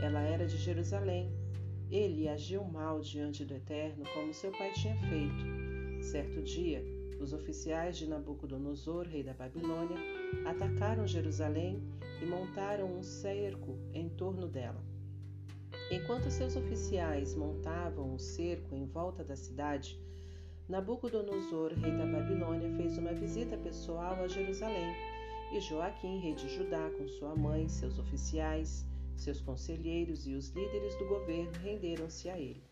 Ela 0.00 0.20
era 0.20 0.46
de 0.46 0.56
Jerusalém. 0.56 1.45
Ele 1.90 2.28
agiu 2.28 2.64
mal 2.64 3.00
diante 3.00 3.44
do 3.44 3.54
Eterno, 3.54 4.04
como 4.12 4.34
seu 4.34 4.50
pai 4.50 4.72
tinha 4.72 4.96
feito. 4.96 6.02
Certo 6.02 6.42
dia, 6.42 6.84
os 7.20 7.32
oficiais 7.32 7.96
de 7.96 8.08
Nabucodonosor, 8.08 9.06
rei 9.06 9.22
da 9.22 9.32
Babilônia, 9.32 9.96
atacaram 10.44 11.06
Jerusalém 11.06 11.80
e 12.20 12.26
montaram 12.26 12.92
um 12.92 13.02
cerco 13.02 13.78
em 13.94 14.08
torno 14.08 14.48
dela. 14.48 14.84
Enquanto 15.90 16.30
seus 16.30 16.56
oficiais 16.56 17.34
montavam 17.34 18.14
o 18.14 18.18
cerco 18.18 18.74
em 18.74 18.86
volta 18.86 19.22
da 19.22 19.36
cidade, 19.36 20.00
Nabucodonosor, 20.68 21.72
rei 21.74 21.92
da 21.92 22.04
Babilônia, 22.04 22.68
fez 22.76 22.98
uma 22.98 23.12
visita 23.12 23.56
pessoal 23.56 24.14
a 24.24 24.26
Jerusalém, 24.26 24.92
e 25.52 25.60
Joaquim, 25.60 26.18
rei 26.18 26.34
de 26.34 26.48
Judá, 26.48 26.90
com 26.98 27.06
sua 27.06 27.36
mãe, 27.36 27.68
seus 27.68 28.00
oficiais, 28.00 28.84
seus 29.16 29.40
conselheiros 29.40 30.26
e 30.26 30.34
os 30.34 30.50
líderes 30.50 30.94
do 30.96 31.06
governo 31.06 31.52
renderam-se 31.62 32.28
a 32.28 32.38
ele. 32.38 32.62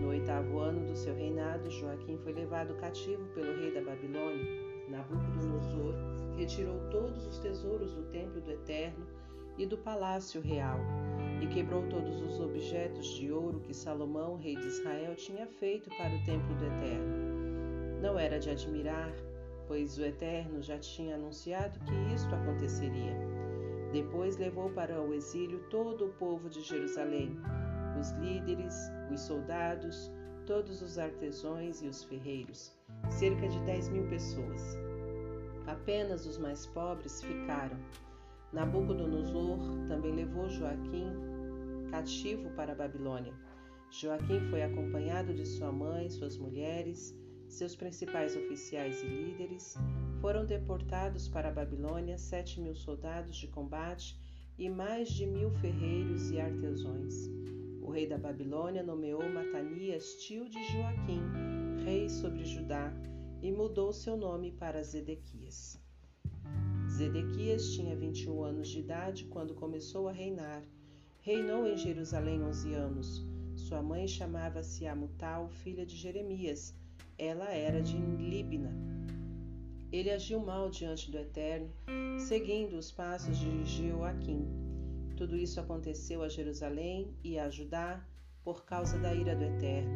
No 0.00 0.08
oitavo 0.08 0.58
ano 0.58 0.86
do 0.86 0.96
seu 0.96 1.14
reinado, 1.14 1.70
Joaquim 1.70 2.18
foi 2.18 2.32
levado 2.32 2.74
cativo 2.74 3.24
pelo 3.34 3.58
rei 3.60 3.72
da 3.72 3.82
Babilônia. 3.82 4.46
Nabucodonosor 4.88 5.94
retirou 6.36 6.78
todos 6.90 7.26
os 7.26 7.38
tesouros 7.38 7.92
do 7.94 8.02
templo 8.10 8.40
do 8.40 8.50
Eterno 8.50 9.06
e 9.58 9.66
do 9.66 9.76
palácio 9.76 10.40
real, 10.40 10.78
e 11.42 11.46
quebrou 11.48 11.82
todos 11.88 12.20
os 12.22 12.40
objetos 12.40 13.06
de 13.16 13.30
ouro 13.32 13.60
que 13.60 13.74
Salomão, 13.74 14.36
rei 14.36 14.54
de 14.54 14.66
Israel, 14.66 15.16
tinha 15.16 15.46
feito 15.46 15.90
para 15.90 16.14
o 16.14 16.24
templo 16.24 16.54
do 16.54 16.64
Eterno. 16.64 18.00
Não 18.00 18.18
era 18.18 18.38
de 18.38 18.50
admirar, 18.50 19.12
pois 19.66 19.98
o 19.98 20.04
Eterno 20.04 20.62
já 20.62 20.78
tinha 20.78 21.16
anunciado 21.16 21.78
que 21.80 22.14
isto 22.14 22.32
aconteceria. 22.34 23.16
Depois 23.92 24.36
levou 24.36 24.70
para 24.70 25.00
o 25.00 25.14
exílio 25.14 25.60
todo 25.70 26.06
o 26.06 26.12
povo 26.14 26.48
de 26.48 26.60
Jerusalém, 26.60 27.36
os 27.98 28.10
líderes, 28.12 28.74
os 29.12 29.20
soldados, 29.20 30.12
todos 30.46 30.82
os 30.82 30.98
artesãos 30.98 31.82
e 31.82 31.88
os 31.88 32.04
ferreiros, 32.04 32.76
cerca 33.08 33.48
de 33.48 33.58
dez 33.60 33.88
mil 33.88 34.06
pessoas. 34.08 34.76
Apenas 35.66 36.26
os 36.26 36.38
mais 36.38 36.66
pobres 36.66 37.22
ficaram. 37.22 37.76
Nabucodonosor 38.52 39.58
também 39.88 40.14
levou 40.14 40.48
Joaquim 40.48 41.12
cativo 41.90 42.50
para 42.50 42.72
a 42.72 42.76
Babilônia. 42.76 43.32
Joaquim 43.90 44.40
foi 44.50 44.62
acompanhado 44.62 45.34
de 45.34 45.46
sua 45.46 45.72
mãe, 45.72 46.10
suas 46.10 46.36
mulheres, 46.36 47.14
seus 47.48 47.74
principais 47.74 48.36
oficiais 48.36 49.02
e 49.02 49.06
líderes. 49.06 49.74
Foram 50.20 50.44
deportados 50.44 51.28
para 51.28 51.48
a 51.48 51.52
Babilônia 51.52 52.18
sete 52.18 52.60
mil 52.60 52.74
soldados 52.74 53.36
de 53.36 53.48
combate 53.48 54.18
e 54.58 54.68
mais 54.68 55.08
de 55.08 55.26
mil 55.26 55.50
ferreiros 55.50 56.30
e 56.30 56.40
artesãos. 56.40 57.14
O 57.80 57.90
rei 57.90 58.06
da 58.06 58.18
Babilônia 58.18 58.82
nomeou 58.82 59.28
Matanias, 59.28 60.14
tio 60.16 60.48
de 60.48 60.62
Joaquim, 60.72 61.22
rei 61.84 62.08
sobre 62.08 62.44
Judá, 62.44 62.92
e 63.40 63.52
mudou 63.52 63.92
seu 63.92 64.16
nome 64.16 64.52
para 64.52 64.82
Zedequias. 64.82 65.80
Zedequias 66.90 67.72
tinha 67.72 67.96
21 67.96 68.42
anos 68.42 68.68
de 68.68 68.80
idade 68.80 69.24
quando 69.26 69.54
começou 69.54 70.08
a 70.08 70.12
reinar 70.12 70.62
Reinou 71.28 71.66
em 71.66 71.76
Jerusalém 71.76 72.42
onze 72.42 72.72
anos. 72.72 73.22
Sua 73.54 73.82
mãe 73.82 74.08
chamava-se 74.08 74.86
Amutal, 74.86 75.50
filha 75.50 75.84
de 75.84 75.94
Jeremias. 75.94 76.74
Ela 77.18 77.52
era 77.52 77.82
de 77.82 77.96
Libna. 77.96 78.72
Ele 79.90 80.10
agiu 80.10 80.38
mal 80.38 80.70
diante 80.70 81.10
do 81.10 81.18
Eterno, 81.18 81.68
seguindo 82.18 82.74
os 82.74 82.92
passos 82.92 83.36
de 83.38 83.64
Jeoaquim. 83.64 84.46
Tudo 85.16 85.36
isso 85.36 85.58
aconteceu 85.58 86.22
a 86.22 86.28
Jerusalém 86.28 87.12
e 87.24 87.36
a 87.38 87.50
Judá 87.50 88.06
por 88.44 88.64
causa 88.64 88.98
da 88.98 89.12
ira 89.12 89.34
do 89.34 89.42
Eterno. 89.42 89.90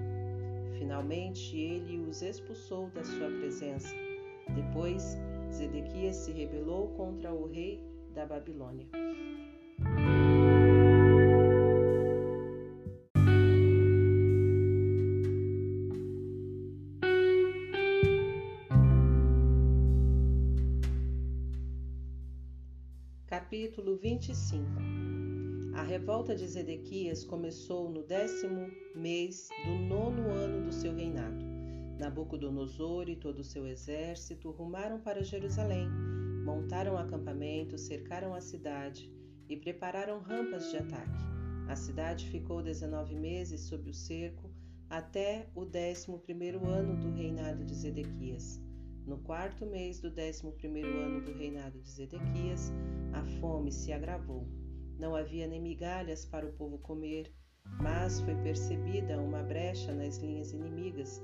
Finalmente 0.79 1.57
ele 1.57 1.99
os 1.99 2.23
expulsou 2.23 2.91
da 2.91 3.05
sua 3.05 3.31
presença. 3.31 3.95
Depois, 4.53 5.17
Zedequias 5.53 6.17
se 6.17 6.33
rebelou 6.33 6.89
contra 6.97 7.33
o 7.33 7.47
rei 7.47 7.81
da 8.13 8.27
Babilônia. 8.27 8.89
Capítulo 23.53 23.99
25 23.99 24.65
A 25.75 25.83
revolta 25.83 26.35
de 26.35 26.49
Zedequias 26.49 27.23
começou 27.23 27.91
no 27.91 28.03
décimo 28.03 28.71
mês 28.97 29.51
do 29.67 29.73
nono 29.73 30.31
ano 30.31 30.65
do 30.65 30.73
seu 30.73 30.95
reinado. 30.95 31.45
Nabucodonosor 31.99 33.11
e 33.11 33.17
todo 33.17 33.41
o 33.41 33.45
seu 33.45 33.67
exército 33.67 34.51
rumaram 34.53 35.01
para 35.01 35.23
Jerusalém, 35.23 35.87
montaram 36.47 36.97
acampamento, 36.97 37.77
cercaram 37.77 38.35
a 38.35 38.41
cidade 38.41 39.13
e 39.51 39.55
prepararam 39.55 40.19
rampas 40.21 40.71
de 40.71 40.79
ataque. 40.79 41.21
A 41.69 41.77
cidade 41.77 42.31
ficou 42.31 42.63
19 42.63 43.15
meses 43.17 43.61
sob 43.61 43.91
o 43.91 43.93
cerco 43.93 44.51
até 44.89 45.51
o 45.55 45.67
décimo 45.67 46.19
primeiro 46.21 46.67
ano 46.67 46.99
do 46.99 47.11
reinado 47.11 47.67
de 47.67 47.75
Zedequias. 47.75 48.72
No 49.05 49.19
quarto 49.19 49.67
mês 49.67 49.99
do 49.99 50.09
décimo 50.09 50.53
primeiro 50.53 50.97
ano 51.01 51.21
do 51.23 51.33
reinado 51.33 51.77
de 51.81 51.91
Zedequias, 51.91 52.73
a 53.13 53.25
fome 53.41 53.73
se 53.73 53.93
agravou. 53.93 54.47
Não 54.97 55.17
havia 55.17 55.45
nem 55.49 55.61
migalhas 55.61 56.25
para 56.25 56.47
o 56.47 56.53
povo 56.53 56.79
comer, 56.79 57.33
mas 57.81 58.21
foi 58.21 58.37
percebida 58.37 59.21
uma 59.21 59.43
brecha 59.43 59.93
nas 59.93 60.19
linhas 60.19 60.53
inimigas, 60.53 61.21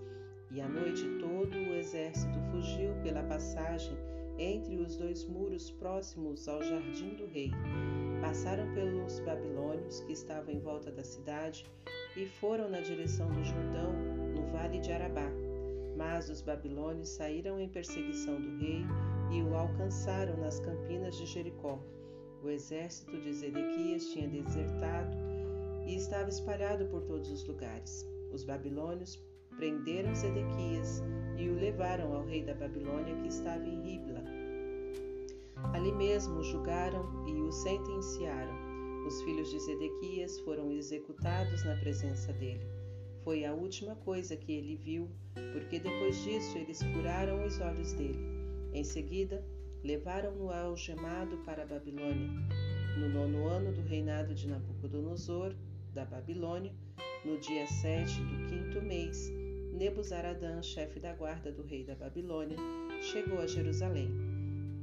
e 0.51 0.61
à 0.61 0.69
noite 0.69 1.05
todo 1.21 1.55
o 1.55 1.75
exército 1.77 2.41
fugiu 2.51 2.95
pela 3.05 3.23
passagem 3.23 3.97
entre 4.39 4.77
os 4.77 4.97
dois 4.97 5.25
muros 5.27 5.71
próximos 5.71 6.49
ao 6.49 6.61
jardim 6.61 7.15
do 7.15 7.27
rei. 7.27 7.53
Passaram 8.21 8.75
pelos 8.75 9.21
babilônios 9.21 10.01
que 10.01 10.13
estavam 10.13 10.53
em 10.53 10.59
volta 10.59 10.91
da 10.91 11.05
cidade 11.05 11.65
e 12.17 12.27
foram 12.27 12.69
na 12.69 12.81
direção 12.81 13.31
do 13.31 13.45
Jordão, 13.45 13.93
no 14.35 14.51
vale 14.51 14.81
de 14.81 14.91
Arabá 14.91 15.31
mas 16.19 16.29
os 16.29 16.41
babilônios 16.41 17.11
saíram 17.11 17.61
em 17.61 17.69
perseguição 17.69 18.41
do 18.41 18.57
rei 18.57 18.85
e 19.31 19.41
o 19.41 19.55
alcançaram 19.55 20.37
nas 20.39 20.59
campinas 20.59 21.17
de 21.17 21.25
Jericó. 21.25 21.79
O 22.43 22.49
exército 22.49 23.21
de 23.21 23.33
Zedequias 23.33 24.05
tinha 24.07 24.27
desertado 24.27 25.17
e 25.87 25.95
estava 25.95 26.29
espalhado 26.29 26.87
por 26.87 27.03
todos 27.03 27.31
os 27.31 27.47
lugares. 27.47 28.05
Os 28.33 28.43
babilônios 28.43 29.23
prenderam 29.57 30.13
Zedequias 30.13 31.05
e 31.37 31.49
o 31.51 31.55
levaram 31.55 32.13
ao 32.13 32.25
rei 32.25 32.43
da 32.43 32.55
Babilônia 32.55 33.15
que 33.23 33.29
estava 33.29 33.65
em 33.65 33.81
Ribla. 33.81 34.25
Ali 35.73 35.93
mesmo 35.93 36.41
o 36.41 36.43
julgaram 36.43 37.29
e 37.29 37.35
o 37.41 37.53
sentenciaram. 37.53 39.07
Os 39.07 39.23
filhos 39.23 39.53
de 39.53 39.61
Zedequias 39.61 40.41
foram 40.41 40.73
executados 40.73 41.65
na 41.65 41.77
presença 41.77 42.33
dele. 42.33 42.78
Foi 43.29 43.45
a 43.45 43.53
última 43.53 43.95
coisa 43.95 44.35
que 44.35 44.53
ele 44.53 44.75
viu, 44.75 45.07
porque 45.53 45.79
depois 45.79 46.17
disso 46.25 46.57
eles 46.57 46.83
furaram 46.83 47.45
os 47.45 47.61
olhos 47.61 47.93
dele. 47.93 48.19
Em 48.73 48.83
seguida, 48.83 49.45
levaram-no 49.85 50.51
algemado 50.51 51.37
para 51.45 51.63
a 51.63 51.67
Babilônia. 51.67 52.31
No 52.99 53.07
nono 53.11 53.47
ano 53.47 53.71
do 53.71 53.83
reinado 53.83 54.35
de 54.35 54.49
Nabucodonosor, 54.49 55.55
da 55.93 56.07
Babilônia, 56.07 56.73
no 57.23 57.39
dia 57.39 57.67
sete 57.67 58.19
do 58.19 58.49
quinto 58.49 58.81
mês, 58.81 59.31
Nebuzaradã, 59.75 60.63
chefe 60.63 60.99
da 60.99 61.13
guarda 61.13 61.53
do 61.53 61.63
rei 61.63 61.85
da 61.85 61.97
Babilônia, 61.97 62.57
chegou 63.03 63.41
a 63.41 63.47
Jerusalém. 63.47 64.09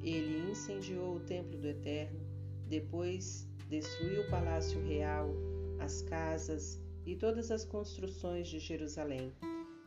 Ele 0.03 0.51
incendiou 0.51 1.15
o 1.15 1.19
templo 1.21 1.57
do 1.57 1.67
Eterno, 1.67 2.19
depois 2.67 3.49
destruiu 3.71 4.21
o 4.21 4.29
palácio 4.29 4.79
real, 4.85 5.33
as 5.79 6.03
casas 6.03 6.84
e 7.05 7.15
todas 7.15 7.51
as 7.51 7.63
construções 7.63 8.47
de 8.47 8.59
Jerusalém. 8.59 9.31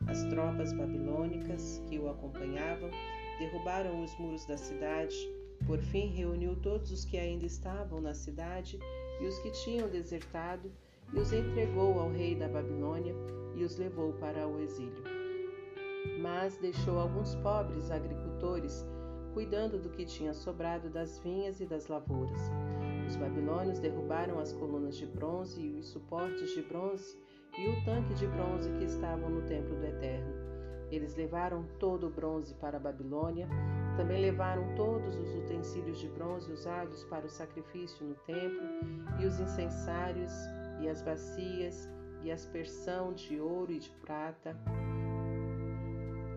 As 0.07 0.23
tropas 0.25 0.71
babilônicas 0.73 1.83
que 1.87 1.99
o 1.99 2.09
acompanhavam 2.09 2.89
derrubaram 3.37 4.03
os 4.03 4.17
muros 4.17 4.45
da 4.45 4.57
cidade. 4.57 5.15
Por 5.65 5.79
fim, 5.79 6.07
reuniu 6.07 6.55
todos 6.55 6.91
os 6.91 7.03
que 7.03 7.17
ainda 7.17 7.45
estavam 7.45 7.99
na 7.99 8.13
cidade 8.13 8.79
e 9.19 9.25
os 9.25 9.37
que 9.39 9.51
tinham 9.51 9.89
desertado 9.89 10.71
e 11.13 11.19
os 11.19 11.33
entregou 11.33 11.99
ao 11.99 12.11
rei 12.11 12.35
da 12.35 12.47
Babilônia 12.47 13.13
e 13.55 13.63
os 13.63 13.77
levou 13.77 14.13
para 14.13 14.47
o 14.47 14.59
exílio. 14.61 15.03
Mas 16.21 16.57
deixou 16.57 16.97
alguns 16.97 17.35
pobres 17.35 17.91
agricultores 17.91 18.85
cuidando 19.33 19.77
do 19.77 19.89
que 19.89 20.05
tinha 20.05 20.33
sobrado 20.33 20.89
das 20.89 21.19
vinhas 21.19 21.59
e 21.59 21.65
das 21.65 21.87
lavouras. 21.87 22.39
Os 23.09 23.15
babilônios 23.15 23.79
derrubaram 23.79 24.37
as 24.37 24.53
colunas 24.53 24.95
de 24.95 25.07
bronze 25.07 25.59
e 25.59 25.79
os 25.79 25.87
suportes 25.87 26.53
de 26.53 26.61
bronze 26.61 27.17
e 27.57 27.67
o 27.67 27.83
tanque 27.83 28.13
de 28.13 28.27
bronze 28.27 28.71
que 28.73 28.83
estavam 28.85 29.31
no 29.31 29.41
templo 29.47 29.75
do 29.75 29.83
Eterno. 29.83 30.31
Eles 30.91 31.15
levaram 31.15 31.65
todo 31.79 32.05
o 32.05 32.09
bronze 32.11 32.53
para 32.53 32.77
a 32.77 32.79
Babilônia, 32.79 33.47
também 33.97 34.21
levaram 34.21 34.75
todos 34.75 35.17
os 35.17 35.35
utensílios 35.35 35.97
de 35.99 36.07
bronze 36.07 36.51
usados 36.51 37.03
para 37.05 37.25
o 37.25 37.29
sacrifício 37.29 38.05
no 38.05 38.13
templo, 38.13 38.61
e 39.19 39.25
os 39.25 39.39
incensários, 39.39 40.31
e 40.79 40.87
as 40.87 41.01
bacias, 41.01 41.89
e 42.21 42.31
aspersão 42.31 43.11
de 43.13 43.39
ouro 43.41 43.71
e 43.71 43.79
de 43.79 43.89
prata. 43.89 44.55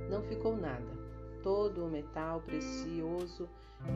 Não 0.09 0.23
ficou 0.23 0.57
nada. 0.57 0.91
Todo 1.43 1.85
o 1.85 1.91
metal 1.91 2.41
precioso 2.41 3.47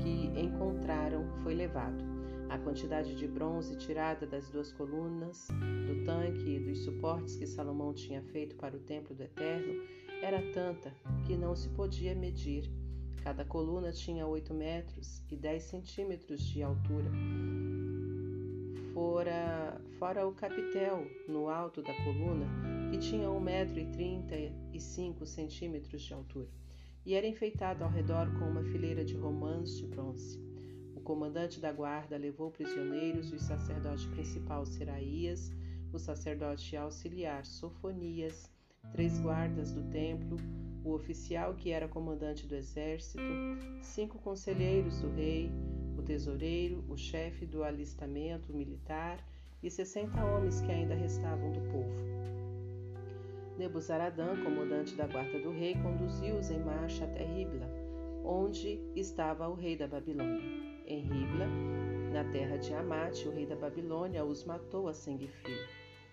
que 0.02 0.26
encontraram 0.38 1.24
foi 1.42 1.54
levado. 1.54 2.25
A 2.48 2.58
quantidade 2.58 3.14
de 3.14 3.26
bronze 3.26 3.76
tirada 3.76 4.26
das 4.26 4.48
duas 4.50 4.72
colunas, 4.72 5.48
do 5.86 6.04
tanque 6.04 6.56
e 6.56 6.60
dos 6.60 6.84
suportes 6.84 7.36
que 7.36 7.46
Salomão 7.46 7.92
tinha 7.92 8.22
feito 8.22 8.56
para 8.56 8.76
o 8.76 8.80
templo 8.80 9.14
do 9.14 9.22
Eterno 9.22 9.82
era 10.22 10.40
tanta 10.52 10.92
que 11.26 11.36
não 11.36 11.54
se 11.54 11.68
podia 11.70 12.14
medir. 12.14 12.70
Cada 13.22 13.44
coluna 13.44 13.92
tinha 13.92 14.26
oito 14.26 14.54
metros 14.54 15.22
e 15.30 15.36
dez 15.36 15.64
centímetros 15.64 16.40
de 16.40 16.62
altura 16.62 17.10
fora, 18.96 19.78
fora 19.98 20.26
o 20.26 20.32
capitel 20.32 21.06
no 21.28 21.50
alto 21.50 21.82
da 21.82 21.92
coluna, 22.02 22.46
que 22.90 22.96
tinha 22.96 23.28
1,35m 23.28 25.98
de 25.98 26.14
altura, 26.14 26.48
e 27.04 27.12
era 27.12 27.26
enfeitado 27.26 27.84
ao 27.84 27.90
redor 27.90 28.26
com 28.38 28.46
uma 28.46 28.64
fileira 28.64 29.04
de 29.04 29.14
romãs 29.14 29.76
de 29.76 29.86
bronze. 29.86 30.40
O 31.06 31.14
comandante 31.14 31.60
da 31.60 31.70
guarda 31.70 32.16
levou 32.16 32.50
prisioneiros 32.50 33.32
o 33.32 33.38
sacerdote 33.38 34.08
principal 34.08 34.66
Seraías, 34.66 35.52
o 35.92 36.00
sacerdote 36.00 36.76
auxiliar 36.76 37.46
Sofonias, 37.46 38.50
três 38.90 39.16
guardas 39.20 39.70
do 39.70 39.84
templo, 39.84 40.36
o 40.84 40.92
oficial 40.92 41.54
que 41.54 41.70
era 41.70 41.86
comandante 41.86 42.44
do 42.44 42.56
exército, 42.56 43.22
cinco 43.80 44.18
conselheiros 44.18 45.00
do 45.00 45.08
rei, 45.12 45.48
tesoureiro, 46.04 46.84
o 46.88 46.96
chefe 46.96 47.46
do 47.46 47.62
alistamento 47.62 48.52
militar 48.52 49.24
e 49.62 49.70
sessenta 49.70 50.24
homens 50.24 50.60
que 50.60 50.72
ainda 50.72 50.96
restavam 50.96 51.52
do 51.52 51.60
povo. 51.70 51.94
Nebuzaradã, 53.56 54.42
comandante 54.42 54.96
da 54.96 55.06
guarda 55.06 55.38
do 55.38 55.52
rei, 55.52 55.76
conduziu-os 55.76 56.50
em 56.50 56.58
marcha 56.58 57.04
até 57.04 57.24
Ribla, 57.24 57.70
onde 58.24 58.80
estava 58.96 59.48
o 59.48 59.54
rei 59.54 59.76
da 59.76 59.86
Babilônia. 59.86 60.75
Em 60.88 61.00
Ribla, 61.00 61.48
na 62.12 62.22
terra 62.30 62.56
de 62.56 62.72
Amate, 62.72 63.26
o 63.26 63.32
rei 63.32 63.44
da 63.44 63.56
Babilônia 63.56 64.24
os 64.24 64.44
matou 64.44 64.86
a 64.86 64.94
sangue 64.94 65.26
frio. 65.26 65.66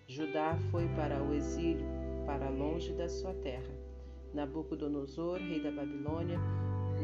Judá 0.08 0.58
foi 0.72 0.88
para 0.96 1.22
o 1.22 1.32
exílio, 1.32 1.86
para 2.26 2.50
longe 2.50 2.92
da 2.92 3.08
sua 3.08 3.32
terra. 3.34 3.72
Nabucodonosor, 4.34 5.38
rei 5.38 5.62
da 5.62 5.70
Babilônia, 5.70 6.40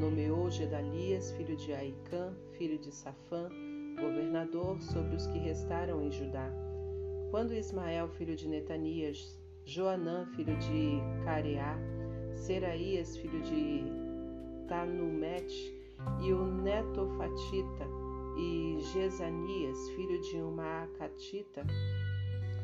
Nomeou 0.01 0.51
Gedalias, 0.51 1.31
filho 1.37 1.57
de 1.57 1.73
Aicã, 1.73 2.35
filho 2.59 2.77
de 2.77 2.91
Safã, 2.93 3.49
governador 4.01 4.81
sobre 4.81 5.15
os 5.15 5.29
que 5.29 5.39
restaram 5.39 6.03
em 6.03 6.11
Judá. 6.11 6.51
Quando 7.31 7.55
Ismael, 7.55 8.09
filho 8.09 8.35
de 8.35 8.49
Netanias, 8.49 9.41
Joanã, 9.65 10.27
filho 10.35 10.57
de 10.59 10.99
Careá, 11.25 11.79
Seraías, 12.35 13.17
filho 13.17 13.41
de 13.43 13.85
Tanumete, 14.67 15.80
e 16.21 16.33
o 16.33 16.45
Netofatita, 16.45 17.87
e 18.37 18.79
Jezanias, 18.93 19.89
filho 19.91 20.21
de 20.23 20.37
uma 20.37 20.85
Acatita, 20.85 21.67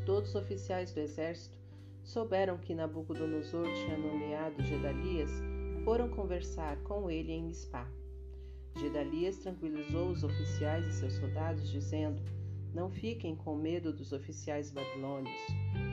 todos 0.04 0.34
oficiais 0.34 0.92
do 0.92 1.00
exército, 1.00 1.58
souberam 2.02 2.56
que 2.58 2.74
Nabucodonosor 2.74 3.64
tinha 3.64 3.98
nomeado 3.98 4.62
Gedalias 4.62 5.30
foram 5.84 6.08
conversar 6.08 6.76
com 6.84 7.10
ele 7.10 7.32
em 7.32 7.44
Mispá. 7.44 7.86
Gedalias 8.76 9.38
tranquilizou 9.38 10.10
os 10.10 10.22
oficiais 10.22 10.86
e 10.86 10.92
seus 10.92 11.14
soldados, 11.14 11.70
dizendo: 11.70 12.20
Não 12.74 12.90
fiquem 12.90 13.34
com 13.34 13.56
medo 13.56 13.92
dos 13.92 14.12
oficiais 14.12 14.70
babilônios. 14.70 15.34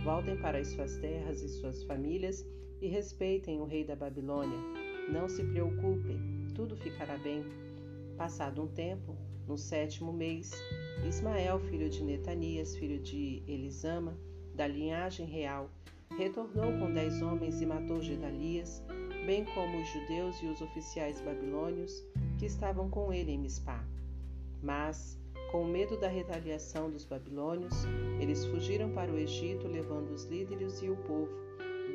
Voltem 0.04 0.36
para 0.38 0.58
as 0.58 0.68
suas 0.68 0.98
terras 0.98 1.42
e 1.42 1.48
suas 1.48 1.84
famílias 1.84 2.46
e 2.82 2.88
respeitem 2.88 3.62
o 3.62 3.66
rei 3.66 3.86
da 3.86 3.96
Babilônia. 3.96 4.58
Não 5.10 5.30
se 5.30 5.44
preocupem, 5.44 6.20
tudo 6.54 6.76
ficará 6.78 7.18
bem. 7.18 7.44
Passado 8.18 8.62
um 8.62 8.68
tempo, 8.68 9.16
no 9.48 9.58
sétimo 9.58 10.14
mês, 10.14 10.52
Ismael, 11.06 11.60
filho 11.60 11.90
de 11.90 12.04
Netanias, 12.04 12.76
filho 12.76 13.00
de 13.00 13.44
Elisama, 13.48 14.18
da 14.56 14.68
linhagem 14.68 15.26
real, 15.26 15.70
retornou 16.18 16.72
com 16.80 16.94
dez 16.94 17.22
homens 17.22 17.62
e 17.62 17.66
matou 17.66 18.02
Gedalias, 18.02 18.84
bem 19.26 19.46
como 19.46 19.82
os 19.82 19.88
judeus 19.90 20.42
e 20.42 20.46
os 20.46 20.62
oficiais 20.62 21.20
babilônios 21.22 22.04
que 22.38 22.46
estavam 22.46 22.90
com 22.90 23.12
ele 23.12 23.32
em 23.32 23.40
Mispá. 23.40 23.84
Mas, 24.62 25.20
com 25.52 25.66
medo 25.66 26.00
da 26.00 26.08
retaliação 26.08 26.90
dos 26.90 27.04
babilônios, 27.04 27.74
eles 28.20 28.46
fugiram 28.46 28.92
para 28.92 29.12
o 29.12 29.18
Egito, 29.18 29.68
levando 29.68 30.12
os 30.12 30.26
líderes 30.26 30.82
e 30.82 30.90
o 30.90 30.96
povo, 30.98 31.30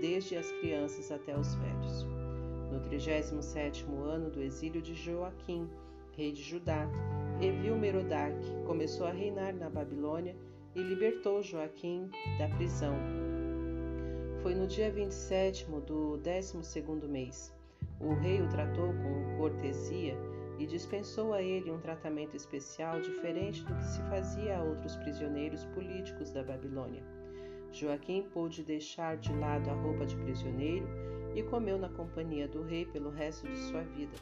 desde 0.01 0.37
as 0.37 0.51
crianças 0.53 1.11
até 1.11 1.39
os 1.39 1.55
velhos. 1.55 2.18
No 2.71 2.81
37 2.81 3.87
ano 3.87 4.31
do 4.31 4.43
exílio 4.43 4.83
de 4.83 4.95
Joaquim, 4.95 5.69
rei 6.13 6.33
de 6.33 6.43
Judá, 6.43 6.89
Evil-Merodach 7.41 8.37
começou 8.67 9.07
a 9.07 9.13
reinar 9.13 9.55
na 9.55 9.71
Babilônia 9.71 10.37
e 10.75 10.83
libertou 10.83 11.43
Joaquim 11.43 12.11
da 12.39 12.49
prisão 12.49 12.95
foi 14.43 14.55
no 14.55 14.67
dia 14.67 14.91
27 14.91 15.67
do 15.87 16.17
12 16.17 16.83
mês. 17.09 17.53
O 18.01 18.15
rei 18.15 18.41
o 18.41 18.49
tratou 18.49 18.93
com 18.93 19.37
cortesia 19.37 20.17
e 20.59 20.67
dispensou 20.67 21.35
a 21.35 21.43
ele 21.43 21.71
um 21.71 21.81
tratamento 21.81 22.37
especial 22.37 23.01
diferente 23.01 23.65
do 23.65 23.75
que 23.75 23.85
se 23.85 24.01
fazia 24.03 24.59
a 24.59 24.63
outros 24.63 24.97
prisioneiros 24.97 25.65
políticos 25.67 26.31
da 26.31 26.43
Babilônia. 26.45 27.03
Joaquim 27.73 28.23
pôde 28.33 28.63
deixar 28.63 29.17
de 29.17 29.33
lado 29.35 29.69
a 29.71 29.75
roupa 29.75 30.07
de 30.07 30.17
prisioneiro 30.17 30.87
e 31.35 31.43
comeu 31.43 31.79
na 31.79 31.89
companhia 31.89 32.49
do 32.49 32.63
rei 32.63 32.87
pelo 32.87 33.11
resto 33.11 33.47
de 33.47 33.57
sua 33.57 33.83
vida. 33.83 34.17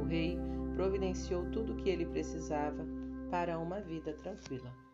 O 0.00 0.04
rei 0.04 0.38
providenciou 0.74 1.50
tudo 1.50 1.72
o 1.72 1.76
que 1.76 1.88
ele 1.88 2.06
precisava 2.06 2.86
para 3.30 3.58
uma 3.58 3.80
vida 3.80 4.12
tranquila. 4.14 4.85